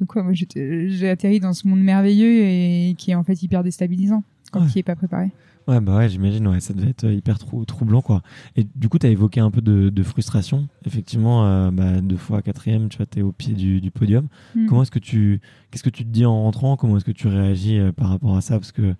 donc 0.00 0.14
ouais, 0.16 0.22
moi 0.22 0.32
j'ai 0.32 1.08
atterri 1.08 1.38
dans 1.40 1.52
ce 1.52 1.66
monde 1.68 1.80
merveilleux 1.80 2.42
et 2.42 2.94
qui 2.98 3.10
est 3.12 3.14
en 3.14 3.22
fait 3.24 3.40
hyper 3.42 3.62
déstabilisant 3.62 4.22
quand 4.50 4.60
Ouais. 4.60 4.66
il 4.74 4.78
est 4.78 4.82
pas 4.82 4.96
préparé. 4.96 5.30
Ouais, 5.68 5.80
bah 5.80 5.98
ouais, 5.98 6.08
j'imagine, 6.08 6.48
ouais, 6.48 6.60
ça 6.60 6.72
devait 6.72 6.88
être 6.90 7.04
euh, 7.04 7.12
hyper 7.12 7.38
trou- 7.38 7.64
troublant, 7.66 8.00
quoi. 8.00 8.22
Et 8.56 8.66
du 8.74 8.88
coup, 8.88 8.98
tu 8.98 9.06
as 9.06 9.10
évoqué 9.10 9.40
un 9.40 9.50
peu 9.50 9.60
de, 9.60 9.90
de 9.90 10.02
frustration. 10.02 10.66
Effectivement, 10.86 11.44
euh, 11.46 11.70
bah, 11.70 12.00
deux 12.00 12.16
fois 12.16 12.40
quatrième, 12.40 12.88
tu 12.88 12.96
vois, 12.96 13.04
t'es 13.06 13.20
au 13.20 13.32
pied 13.32 13.52
du, 13.52 13.80
du 13.82 13.90
podium. 13.90 14.28
Mm. 14.56 14.64
Comment 14.66 14.82
est-ce 14.82 14.90
que 14.90 14.98
tu, 14.98 15.40
qu'est-ce 15.70 15.82
que 15.82 15.90
tu 15.90 16.04
te 16.04 16.08
dis 16.10 16.24
en 16.24 16.42
rentrant? 16.42 16.76
Comment 16.76 16.96
est-ce 16.96 17.04
que 17.04 17.12
tu 17.12 17.28
réagis 17.28 17.78
euh, 17.78 17.92
par 17.92 18.08
rapport 18.08 18.34
à 18.34 18.40
ça? 18.40 18.58
Parce 18.58 18.72
que 18.72 18.94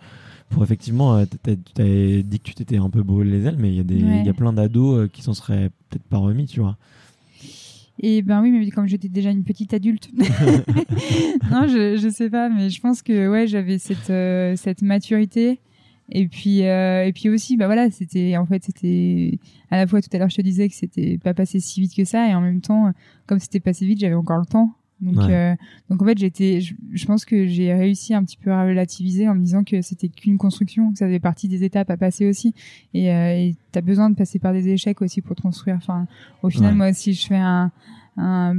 pour 0.51 0.63
effectivement, 0.63 1.25
t'as- 1.43 1.57
t'as 1.75 1.85
dit 2.23 2.39
que 2.39 2.45
tu 2.45 2.55
t'étais 2.55 2.77
un 2.77 2.91
peu 2.91 3.03
brûlé 3.03 3.31
les 3.31 3.47
ailes, 3.47 3.57
mais 3.59 3.71
il 3.71 3.77
y 3.77 3.81
a 3.81 3.85
des, 3.85 3.97
il 3.97 4.05
Ouais. 4.05 4.25
y 4.25 4.29
a 4.29 4.35
plein 4.35 4.53
d'ados 4.53 5.09
qui 5.13 5.23
s'en 5.23 5.33
seraient 5.35 5.71
peut-être 5.89 6.05
pas 6.05 6.19
remis, 6.19 6.47
tu 6.47 6.61
vois. 6.61 6.77
Et 8.01 8.23
ben 8.23 8.41
oui, 8.43 8.51
mais 8.53 8.69
comme 8.71 8.87
j'étais 8.87 9.09
déjà 9.09 9.31
une 9.31 9.43
petite 9.43 9.73
adulte, 9.75 10.09
non, 11.51 11.67
je 11.67 11.97
je 12.01 12.09
sais 12.11 12.31
pas, 12.31 12.49
mais 12.49 12.71
je 12.71 12.81
pense 12.81 13.03
que 13.03 13.29
ouais, 13.29 13.47
j'avais 13.47 13.79
cette 13.79 14.11
euh, 14.11 14.55
cette 14.57 14.83
maturité. 14.83 15.59
Et 16.11 16.27
puis 16.29 16.65
euh, 16.67 17.05
et 17.05 17.13
puis 17.13 17.29
aussi, 17.29 17.57
bah 17.57 17.67
voilà, 17.67 17.91
c'était 17.91 18.37
en 18.37 18.47
fait 18.47 18.65
c'était 18.65 19.39
à 19.71 19.77
la 19.77 19.87
fois 19.87 20.01
tout 20.01 20.09
à 20.13 20.19
l'heure 20.19 20.31
je 20.31 20.37
te 20.37 20.43
disais 20.43 20.69
que 20.69 20.75
c'était 20.75 21.19
pas 21.19 21.35
passé 21.35 21.61
si 21.61 21.81
vite 21.81 21.95
que 21.95 22.05
ça, 22.05 22.29
et 22.31 22.35
en 22.35 22.41
même 22.41 22.61
temps, 22.63 22.93
comme 23.27 23.39
c'était 23.39 23.61
passé 23.61 23.85
vite, 23.87 24.01
j'avais 24.01 24.15
encore 24.15 24.39
le 24.39 24.47
temps. 24.47 24.73
Donc 25.01 25.17
Ouais. 25.19 25.33
euh, 25.33 25.55
donc 25.91 26.03
en 26.03 26.07
fait 26.07 26.19
j'étais, 26.19 26.61
je, 26.61 26.75
je 26.93 27.07
pense 27.07 27.25
que 27.25 27.47
j'ai 27.47 27.73
réussi 27.73 28.15
un 28.15 28.25
petit 28.25 28.37
peu 28.37 28.51
à 28.51 28.65
relativiser 28.65 29.29
en 29.29 29.35
me 29.37 29.41
disant 29.43 29.63
que 29.63 29.81
c'était 29.81 30.09
qu'une 30.09 30.39
construction, 30.39 30.91
que 30.93 30.99
ça 30.99 31.07
faisait 31.07 31.21
partie 31.21 31.47
des 31.47 31.63
étapes 31.63 31.91
à 31.91 31.97
passer 31.97 32.27
aussi. 32.27 32.53
Et 32.95 33.13
euh, 33.13 33.51
t'as 33.71 33.81
besoin 33.83 34.11
de 34.11 34.17
passer 34.17 34.39
par 34.41 34.53
des 34.53 34.67
échecs 34.69 35.01
aussi 35.03 35.21
pour 35.21 35.37
te 35.37 35.43
construire. 35.43 35.77
Enfin, 35.77 36.07
au 36.43 36.51
final, 36.51 36.71
Ouais. 36.73 36.77
moi, 36.79 36.93
si 36.95 37.13
je 37.13 37.27
fais 37.29 37.37
un, 37.37 37.71
un, 38.19 38.55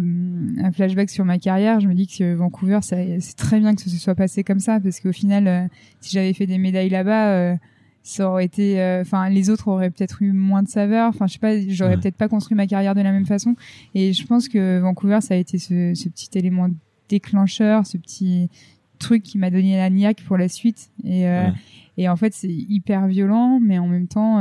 un 0.64 0.72
flashback 0.72 1.10
sur 1.10 1.26
ma 1.26 1.38
carrière, 1.38 1.80
je 1.80 1.88
me 1.88 1.94
dis 1.94 2.08
que 2.08 2.34
Vancouver, 2.34 2.80
c'est 2.82 3.20
très 3.36 3.60
bien 3.60 3.76
que 3.76 3.82
ce 3.82 3.90
se 3.90 3.98
soit 3.98 4.16
passé 4.16 4.44
comme 4.44 4.60
ça, 4.60 4.80
parce 4.80 5.00
qu'au 5.00 5.12
final, 5.12 5.48
euh, 5.48 5.68
si 6.02 6.12
j'avais 6.14 6.34
fait 6.34 6.46
des 6.48 6.58
médailles 6.58 6.90
là-bas, 6.90 7.28
euh, 7.34 7.56
ça 8.02 8.30
aurait 8.30 8.46
été, 8.46 8.82
euh, 8.82 9.02
enfin, 9.02 9.30
les 9.30 9.50
autres 9.50 9.68
auraient 9.68 9.90
peut-être 9.92 10.22
eu 10.22 10.32
moins 10.32 10.64
de 10.64 10.70
saveur. 10.70 11.10
Enfin, 11.10 11.28
je 11.28 11.34
sais 11.34 11.40
pas, 11.40 11.60
j'aurais 11.68 11.96
Ouais. 11.96 11.98
peut-être 12.02 12.16
pas 12.16 12.30
construit 12.30 12.56
ma 12.56 12.66
carrière 12.66 12.96
de 12.96 13.02
la 13.02 13.12
même 13.12 13.26
façon. 13.26 13.56
Et 13.94 14.14
je 14.14 14.26
pense 14.26 14.48
que 14.48 14.80
Vancouver, 14.80 15.20
ça 15.22 15.34
a 15.34 15.38
été 15.38 15.58
ce, 15.60 15.94
ce 15.94 16.08
petit 16.10 16.30
élément 16.36 16.70
déclencheur, 17.10 17.86
ce 17.86 17.98
petit 17.98 18.50
truc 19.00 19.24
qui 19.24 19.38
m'a 19.38 19.50
donné 19.50 19.76
la 19.78 19.90
niaque 19.90 20.24
pour 20.28 20.38
la 20.38 20.48
suite. 20.48 20.90
Et, 21.04 21.26
Ouais. 21.26 21.52
et 21.98 22.08
en 22.10 22.16
fait, 22.16 22.34
c'est 22.34 22.48
hyper 22.50 23.08
violent, 23.08 23.60
mais 23.62 23.78
en 23.80 23.88
même 23.88 24.08
temps, 24.08 24.40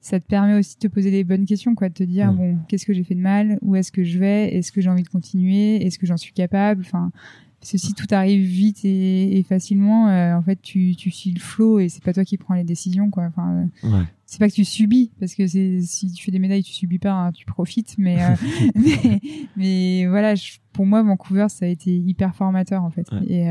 ça 0.00 0.18
te 0.18 0.26
permet 0.26 0.54
aussi 0.54 0.76
de 0.76 0.88
te 0.88 0.92
poser 0.92 1.10
les 1.10 1.24
bonnes 1.24 1.44
questions, 1.44 1.74
quoi, 1.74 1.88
de 1.88 1.94
te 1.94 2.02
dire 2.02 2.30
Ouais. 2.30 2.52
bon, 2.52 2.58
qu'est-ce 2.68 2.86
que 2.86 2.92
j'ai 2.92 3.04
fait 3.04 3.14
de 3.14 3.20
mal, 3.20 3.58
où 3.62 3.76
est-ce 3.76 3.92
que 3.92 4.02
je 4.02 4.18
vais, 4.18 4.54
est-ce 4.54 4.72
que 4.72 4.80
j'ai 4.80 4.88
envie 4.88 5.02
de 5.02 5.08
continuer, 5.08 5.84
est-ce 5.84 5.98
que 5.98 6.06
j'en 6.06 6.16
suis 6.16 6.32
capable, 6.32 6.82
enfin, 6.86 7.12
Parce 7.60 7.72
que 7.72 7.78
si 7.78 7.92
tout 7.92 8.06
arrive 8.10 8.42
vite 8.42 8.84
et, 8.84 9.44
facilement, 9.46 10.08
euh, 10.08 10.34
en 10.34 10.42
fait, 10.42 10.60
tu, 10.62 10.96
tu 10.96 11.10
suis 11.10 11.32
le 11.32 11.40
flow 11.40 11.80
et 11.80 11.90
c'est 11.90 12.02
pas 12.02 12.14
toi 12.14 12.24
qui 12.24 12.38
prends 12.38 12.54
les 12.54 12.64
décisions, 12.64 13.10
quoi. 13.10 13.24
Enfin, 13.24 13.68
euh, 13.84 14.02
c'est 14.24 14.38
pas 14.38 14.48
que 14.48 14.54
tu 14.54 14.64
subis, 14.64 15.10
parce 15.20 15.34
que 15.34 15.46
c'est 15.46 15.82
si 15.82 16.10
tu 16.12 16.24
fais 16.24 16.30
des 16.30 16.38
médailles, 16.38 16.62
tu 16.62 16.72
subis 16.72 16.98
pas, 16.98 17.12
hein, 17.12 17.32
tu 17.32 17.44
profites. 17.44 17.96
Mais, 17.98 18.22
euh, 18.22 18.34
mais, 18.74 19.20
mais, 19.56 20.06
voilà, 20.06 20.32
pour 20.72 20.86
moi, 20.86 21.02
Vancouver, 21.02 21.46
ça 21.50 21.66
a 21.66 21.68
été 21.68 21.94
hyper 21.94 22.34
formateur, 22.34 22.82
en 22.84 22.90
fait. 22.90 23.06
Et, 23.28 23.46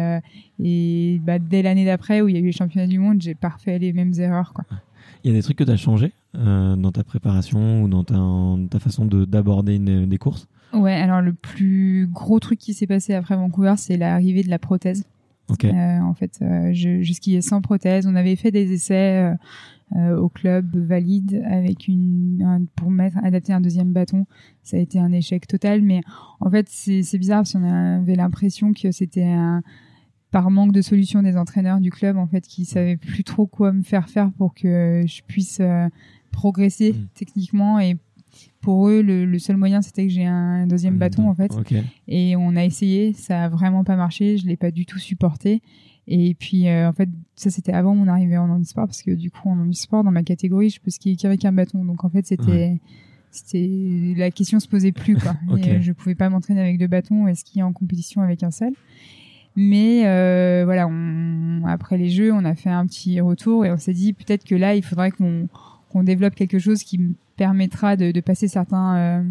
et 0.64 1.22
bah, 1.24 1.38
dès 1.38 1.62
l'année 1.62 1.86
d'après, 1.86 2.22
où 2.22 2.28
il 2.28 2.34
y 2.34 2.38
a 2.38 2.42
eu 2.42 2.46
les 2.46 2.52
championnats 2.52 2.88
du 2.88 2.98
monde, 2.98 3.22
j'ai 3.22 3.36
pas 3.36 3.56
fait 3.60 3.78
les 3.78 3.94
mêmes 3.94 4.14
erreurs, 4.18 4.54
quoi. 4.54 4.66
Il 5.24 5.32
y 5.32 5.34
a 5.34 5.38
des 5.38 5.44
trucs 5.44 5.58
que 5.58 5.64
tu 5.64 5.72
as 5.72 5.78
changé 5.78 6.14
dans 6.34 6.92
ta 6.92 7.04
préparation 7.04 7.84
ou 7.84 7.88
dans 7.88 8.04
ta, 8.04 8.16
ta 8.70 8.80
façon 8.80 9.06
d'aborder 9.06 9.80
des 9.80 10.18
courses? 10.18 10.48
Ouais, 10.74 10.94
alors 10.94 11.22
le 11.22 11.34
plus 11.34 12.08
gros 12.12 12.40
truc 12.40 12.60
qui 12.60 12.74
s'est 12.74 12.88
passé 12.88 13.14
après 13.14 13.36
Vancouver, 13.36 13.74
c'est 13.78 13.98
l'arrivée 13.98 14.44
de 14.44 14.50
la 14.50 14.60
prothèse. 14.60 15.04
Euh, 15.64 16.00
en 16.00 16.14
fait, 16.14 16.40
euh, 16.42 16.72
je, 16.74 17.02
je, 17.02 17.14
skiais 17.14 17.42
sans 17.42 17.62
prothèse. 17.62 18.08
On 18.08 18.16
avait 18.16 18.36
fait 18.36 18.52
des 18.52 18.72
essais 18.72 19.34
euh, 19.96 20.16
au 20.16 20.30
club 20.30 20.76
valide 20.76 21.44
avec 21.48 21.88
une 21.88 22.68
pour 22.76 22.92
mettre 22.92 23.18
adapter 23.24 23.54
un 23.54 23.62
deuxième 23.62 23.92
bâton. 23.92 24.26
Ça 24.64 24.78
a 24.78 24.80
été 24.80 25.00
un 25.00 25.12
échec 25.12 25.48
total. 25.48 25.82
Mais 25.82 26.02
en 26.40 26.50
fait, 26.50 26.68
c'est 26.70 27.18
bizarre 27.18 27.40
parce 27.40 27.54
qu'on 27.54 27.64
avait 27.64 28.16
l'impression 28.16 28.74
que 28.74 28.92
c'était 28.92 29.24
un 29.24 29.64
par 30.32 30.52
manque 30.52 30.72
de 30.72 30.82
solution 30.82 31.24
des 31.24 31.38
entraîneurs 31.38 31.80
du 31.80 31.92
club 31.92 32.18
en 32.18 32.28
fait 32.28 32.42
qui 32.42 32.65
savaient 32.65 32.98
plus 32.98 33.24
trop 33.24 33.48
quoi 33.48 33.72
me 33.74 33.84
faire 33.84 34.10
faire 34.10 34.32
pour 34.32 34.54
que 34.54 35.04
je 35.08 35.22
puisse 35.24 35.62
progresser 36.32 36.94
mmh. 36.94 37.08
techniquement 37.15 37.80
et 37.80 37.98
pour 38.62 38.89
eux, 38.89 39.02
le, 39.02 39.39
seul 39.39 39.58
moyen, 39.58 39.82
c'était 39.82 40.06
que 40.06 40.13
j'ai 40.13 40.26
un 40.26 40.68
deuxième 40.68 40.98
bâton, 40.98 41.30
en 41.30 41.36
fait. 41.36 41.52
Et 42.08 42.36
on 42.36 42.56
a 42.56 42.65
essayé, 42.65 43.13
ça 43.13 43.46
a 43.46 43.50
vraiment 43.50 43.84
pas 43.84 43.96
marché, 43.96 44.38
je 44.38 44.48
l'ai 44.48 44.58
pas 44.58 44.72
du 44.72 44.86
tout 44.86 45.00
supporté. 45.00 45.62
Et 46.08 46.34
puis, 46.34 46.68
euh, 46.68 46.89
en 46.89 46.94
fait, 46.94 47.10
ça, 47.36 47.50
c'était 47.50 47.72
avant 47.72 47.96
mon 47.96 48.08
arrivée 48.08 48.38
en 48.38 48.50
handisport, 48.50 48.88
parce 48.88 49.04
que 49.04 49.12
du 49.12 49.30
coup, 49.32 49.50
en 49.50 49.60
handisport, 49.60 50.04
dans 50.04 50.12
ma 50.12 50.24
catégorie, 50.24 50.70
je 50.70 50.82
peux 50.82 50.92
skier 50.92 51.15
qu'avec 51.15 51.46
un 51.46 51.52
bâton. 51.52 51.86
Donc, 51.86 52.04
en 52.04 52.10
fait, 52.10 52.26
c'était, 52.26 52.80
c'était, 53.32 54.15
la 54.18 54.32
question 54.32 54.60
se 54.60 54.68
posait 54.68 54.92
plus, 54.92 55.15
quoi. 55.15 55.36
et 55.58 55.82
je 55.82 55.92
pouvais 55.92 56.15
pas 56.15 56.30
m'entraîner 56.30 56.62
avec 56.62 56.80
deux 56.80 56.88
bâtons 56.88 57.28
et 57.28 57.36
skier 57.36 57.63
en 57.63 57.74
compétition 57.74 58.22
avec 58.22 58.44
un 58.44 58.52
seul. 58.52 58.74
Mais 59.56 60.08
euh, 60.08 60.64
voilà, 60.66 60.88
on, 60.88 61.66
après 61.68 61.98
les 61.98 62.10
jeux, 62.10 62.32
on 62.32 62.46
a 62.46 62.56
fait 62.56 62.70
un 62.70 62.86
petit 62.86 63.20
retour 63.20 63.66
et 63.66 63.72
on 63.72 63.78
s'est 63.78 63.94
dit 63.94 64.14
peut-être 64.14 64.46
que 64.46 64.56
là, 64.56 64.76
il 64.76 64.84
faudrait 64.84 65.12
qu'on 65.12 65.48
qu'on 65.90 66.04
développe 66.04 66.36
quelque 66.36 66.60
chose 66.60 66.84
qui 66.84 67.00
me 67.00 67.14
permettra 67.36 67.96
de, 67.96 68.12
de 68.12 68.22
passer 68.22 68.48
certains 68.48 68.98
euh, 68.98 69.24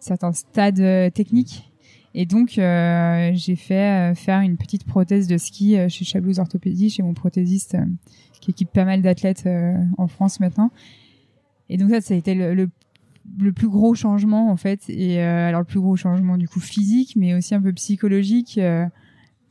certains 0.00 0.32
stades 0.32 0.80
euh, 0.80 1.10
techniques. 1.10 1.70
Et 2.14 2.26
donc 2.26 2.58
euh, 2.58 3.30
j'ai 3.34 3.56
fait 3.56 4.14
faire 4.14 4.40
une 4.40 4.56
petite 4.56 4.84
prothèse 4.84 5.26
de 5.26 5.36
ski 5.36 5.76
chez 5.88 6.04
Chablouz 6.04 6.38
Orthopédie, 6.38 6.88
chez 6.88 7.02
mon 7.02 7.12
prothésiste 7.12 7.76
qui 8.40 8.52
équipe 8.52 8.70
pas 8.70 8.84
mal 8.84 9.02
d'athlètes 9.02 9.48
en 9.98 10.06
France 10.06 10.38
maintenant. 10.38 10.70
Et 11.68 11.76
donc 11.76 11.90
ça, 11.90 12.00
ça 12.00 12.14
a 12.14 12.16
été 12.16 12.36
le, 12.36 12.54
le, 12.54 12.70
le 13.40 13.52
plus 13.52 13.68
gros 13.68 13.96
changement 13.96 14.48
en 14.52 14.56
fait. 14.56 14.88
Et 14.88 15.20
alors 15.20 15.62
le 15.62 15.66
plus 15.66 15.80
gros 15.80 15.96
changement 15.96 16.36
du 16.36 16.46
coup 16.46 16.60
physique, 16.60 17.14
mais 17.16 17.34
aussi 17.34 17.52
un 17.56 17.60
peu 17.60 17.72
psychologique 17.72 18.60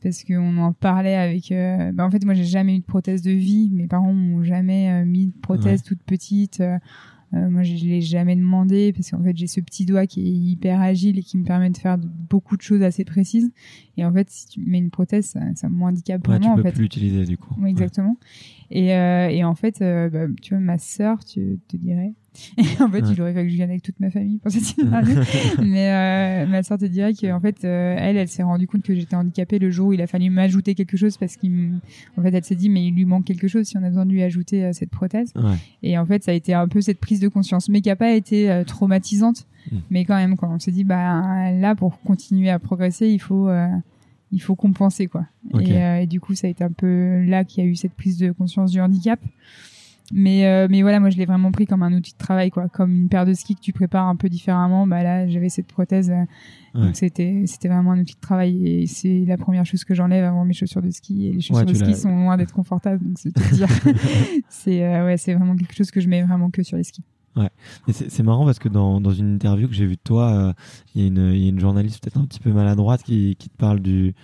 parce 0.04 0.22
qu'on 0.22 0.58
en 0.58 0.72
parlait 0.72 1.16
avec. 1.16 1.52
bah 1.94 2.06
en 2.06 2.10
fait, 2.10 2.24
moi, 2.24 2.34
j'ai 2.34 2.44
jamais 2.44 2.76
eu 2.76 2.78
de 2.78 2.84
prothèse 2.84 3.22
de 3.22 3.32
vie. 3.32 3.70
Mes 3.72 3.88
parents 3.88 4.12
m'ont 4.12 4.44
jamais 4.44 5.04
mis 5.04 5.26
de 5.26 5.40
prothèse 5.40 5.82
toute 5.82 6.02
petite. 6.02 6.62
Euh, 7.34 7.50
moi, 7.50 7.62
je, 7.62 7.72
l'ai 7.72 8.00
jamais 8.00 8.36
demandé 8.36 8.92
parce 8.92 9.10
qu'en 9.10 9.22
fait, 9.22 9.36
j'ai 9.36 9.46
ce 9.46 9.60
petit 9.60 9.84
doigt 9.84 10.06
qui 10.06 10.20
est 10.20 10.30
hyper 10.30 10.80
agile 10.80 11.18
et 11.18 11.22
qui 11.22 11.36
me 11.36 11.44
permet 11.44 11.70
de 11.70 11.76
faire 11.76 11.98
beaucoup 11.98 12.56
de 12.56 12.62
choses 12.62 12.82
assez 12.82 13.04
précises. 13.04 13.50
Et 13.96 14.04
en 14.04 14.12
fait, 14.12 14.30
si 14.30 14.46
tu 14.46 14.60
mets 14.60 14.78
une 14.78 14.90
prothèse, 14.90 15.26
ça, 15.26 15.40
ça 15.54 15.68
me 15.68 15.82
handicap 15.82 16.26
ouais, 16.28 16.38
vraiment. 16.38 16.56
Tu 16.56 16.62
peux 16.62 16.70
plus 16.70 16.82
l'utiliser 16.82 17.24
du 17.24 17.36
coup. 17.36 17.54
Oui, 17.58 17.70
exactement. 17.70 18.16
Et, 18.70 18.94
euh, 18.94 19.28
et 19.28 19.42
en 19.42 19.54
fait, 19.54 19.82
euh, 19.82 20.08
bah, 20.10 20.26
tu 20.40 20.54
vois, 20.54 20.60
ma 20.60 20.78
sœur, 20.78 21.24
tu 21.24 21.58
te 21.66 21.76
dirais, 21.76 22.14
et 22.56 22.62
en 22.82 22.90
fait, 22.90 23.04
il 23.10 23.20
aurait 23.20 23.32
fallu 23.32 23.46
que 23.46 23.50
je 23.50 23.56
vienne 23.56 23.70
avec 23.70 23.82
toute 23.82 23.98
ma 24.00 24.10
famille 24.10 24.38
pour 24.38 24.50
cette 24.50 24.78
interview. 24.78 25.16
Mais 25.62 25.90
euh, 25.90 26.46
ma 26.46 26.62
soeur 26.62 26.78
te 26.78 26.84
dirait 26.84 27.14
qu'en 27.14 27.40
fait, 27.40 27.64
euh, 27.64 27.96
elle, 27.98 28.16
elle 28.16 28.28
s'est 28.28 28.42
rendue 28.42 28.66
compte 28.66 28.82
que 28.82 28.94
j'étais 28.94 29.14
handicapée 29.14 29.58
le 29.58 29.70
jour 29.70 29.88
où 29.88 29.92
il 29.92 30.00
a 30.00 30.06
fallu 30.06 30.30
m'ajouter 30.30 30.74
quelque 30.74 30.96
chose 30.96 31.16
parce 31.16 31.36
qu'en 31.36 32.22
fait, 32.22 32.34
elle 32.34 32.44
s'est 32.44 32.54
dit, 32.54 32.68
mais 32.68 32.86
il 32.86 32.94
lui 32.94 33.04
manque 33.04 33.24
quelque 33.24 33.48
chose 33.48 33.66
si 33.66 33.76
on 33.76 33.82
a 33.82 33.88
besoin 33.88 34.06
de 34.06 34.12
lui 34.12 34.22
ajouter 34.22 34.64
euh, 34.64 34.72
cette 34.72 34.90
prothèse. 34.90 35.32
Ouais. 35.36 35.56
Et 35.82 35.98
en 35.98 36.06
fait, 36.06 36.24
ça 36.24 36.32
a 36.32 36.34
été 36.34 36.54
un 36.54 36.68
peu 36.68 36.80
cette 36.80 36.98
prise 36.98 37.20
de 37.20 37.28
conscience, 37.28 37.68
mais 37.68 37.80
qui 37.80 37.88
n'a 37.88 37.96
pas 37.96 38.12
été 38.12 38.62
traumatisante. 38.66 39.46
Mm. 39.70 39.76
Mais 39.90 40.04
quand 40.04 40.16
même, 40.16 40.36
quoi. 40.36 40.48
On 40.50 40.58
s'est 40.58 40.72
dit, 40.72 40.84
bah 40.84 41.50
là, 41.52 41.74
pour 41.74 42.00
continuer 42.02 42.50
à 42.50 42.58
progresser, 42.58 43.08
il 43.08 43.20
faut 43.20 43.48
il 44.32 44.42
faut 44.42 44.56
compenser 44.56 45.06
quoi. 45.06 45.26
Et, 45.60 45.74
et, 46.02 46.06
du 46.08 46.20
coup, 46.20 46.34
ça 46.34 46.48
a 46.48 46.50
été 46.50 46.64
un 46.64 46.72
peu 46.72 47.22
là 47.24 47.44
qu'il 47.44 47.62
y 47.62 47.66
a 47.66 47.70
eu 47.70 47.76
cette 47.76 47.92
prise 47.92 48.18
de 48.18 48.32
conscience 48.32 48.72
du 48.72 48.80
handicap. 48.80 49.20
Mais, 50.12 50.46
euh, 50.46 50.66
mais 50.70 50.82
voilà, 50.82 51.00
moi 51.00 51.08
je 51.08 51.16
l'ai 51.16 51.24
vraiment 51.24 51.50
pris 51.50 51.66
comme 51.66 51.82
un 51.82 51.92
outil 51.92 52.12
de 52.12 52.18
travail, 52.18 52.50
quoi. 52.50 52.68
Comme 52.68 52.94
une 52.94 53.08
paire 53.08 53.24
de 53.24 53.32
skis 53.32 53.54
que 53.54 53.60
tu 53.60 53.72
prépares 53.72 54.06
un 54.06 54.16
peu 54.16 54.28
différemment. 54.28 54.86
Bah 54.86 55.02
là, 55.02 55.26
j'avais 55.26 55.48
cette 55.48 55.66
prothèse. 55.66 56.10
Euh, 56.10 56.24
donc 56.74 56.96
c'était, 56.96 57.44
c'était 57.46 57.68
vraiment 57.68 57.92
un 57.92 58.00
outil 58.00 58.14
de 58.14 58.20
travail. 58.20 58.66
Et 58.66 58.86
c'est 58.86 59.24
la 59.26 59.38
première 59.38 59.64
chose 59.64 59.84
que 59.84 59.94
j'enlève 59.94 60.24
avant 60.24 60.44
mes 60.44 60.52
chaussures 60.52 60.82
de 60.82 60.90
ski. 60.90 61.28
Et 61.28 61.32
les 61.32 61.40
chaussures 61.40 61.64
de 61.64 61.74
ski 61.74 61.94
sont 61.94 62.14
loin 62.14 62.36
d'être 62.36 62.52
confortables. 62.52 63.02
Donc 63.02 63.18
c'est 64.48 64.84
euh, 64.84 65.06
ouais, 65.06 65.16
c'est 65.16 65.34
vraiment 65.34 65.56
quelque 65.56 65.74
chose 65.74 65.90
que 65.90 66.00
je 66.00 66.08
mets 66.08 66.22
vraiment 66.22 66.50
que 66.50 66.62
sur 66.62 66.76
les 66.76 66.84
skis. 66.84 67.04
Ouais, 67.36 67.50
c'est 67.88 68.22
marrant 68.22 68.44
parce 68.44 68.60
que 68.60 68.68
dans, 68.68 69.00
dans 69.00 69.10
une 69.10 69.34
interview 69.34 69.66
que 69.66 69.74
j'ai 69.74 69.86
vue 69.86 69.96
de 69.96 70.00
toi, 70.04 70.30
euh, 70.30 70.52
il 70.94 71.02
y, 71.02 71.08
y, 71.08 71.46
a 71.46 71.48
une 71.48 71.58
journaliste 71.58 72.00
peut-être 72.00 72.18
un 72.18 72.26
petit 72.26 72.38
peu 72.38 72.52
maladroite 72.52 73.02
qui, 73.02 73.34
qui 73.36 73.48
te 73.48 73.56
parle 73.56 73.80
du, 73.80 74.14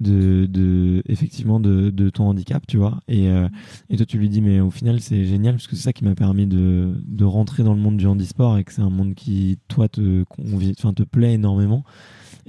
de, 0.00 0.44
de 0.44 1.02
effectivement 1.06 1.60
de, 1.60 1.88
de 1.88 2.10
ton 2.10 2.28
handicap, 2.28 2.66
tu 2.66 2.76
vois. 2.76 3.00
Et, 3.08 3.28
euh, 3.28 3.48
et 3.88 3.96
toi, 3.96 4.04
tu 4.04 4.18
lui 4.18 4.28
dis, 4.28 4.42
mais 4.42 4.60
au 4.60 4.70
final, 4.70 5.00
c'est 5.00 5.24
génial 5.24 5.54
parce 5.54 5.66
que 5.66 5.76
c'est 5.76 5.82
ça 5.82 5.92
qui 5.94 6.04
m'a 6.04 6.14
permis 6.14 6.46
de, 6.46 7.02
de 7.06 7.24
rentrer 7.24 7.62
dans 7.62 7.72
le 7.72 7.80
monde 7.80 7.96
du 7.96 8.06
handisport 8.06 8.58
et 8.58 8.64
que 8.64 8.72
c'est 8.72 8.82
un 8.82 8.90
monde 8.90 9.14
qui, 9.14 9.58
toi, 9.68 9.88
te, 9.88 10.24
enfin, 10.78 10.92
te 10.92 11.04
plaît 11.04 11.32
énormément. 11.32 11.84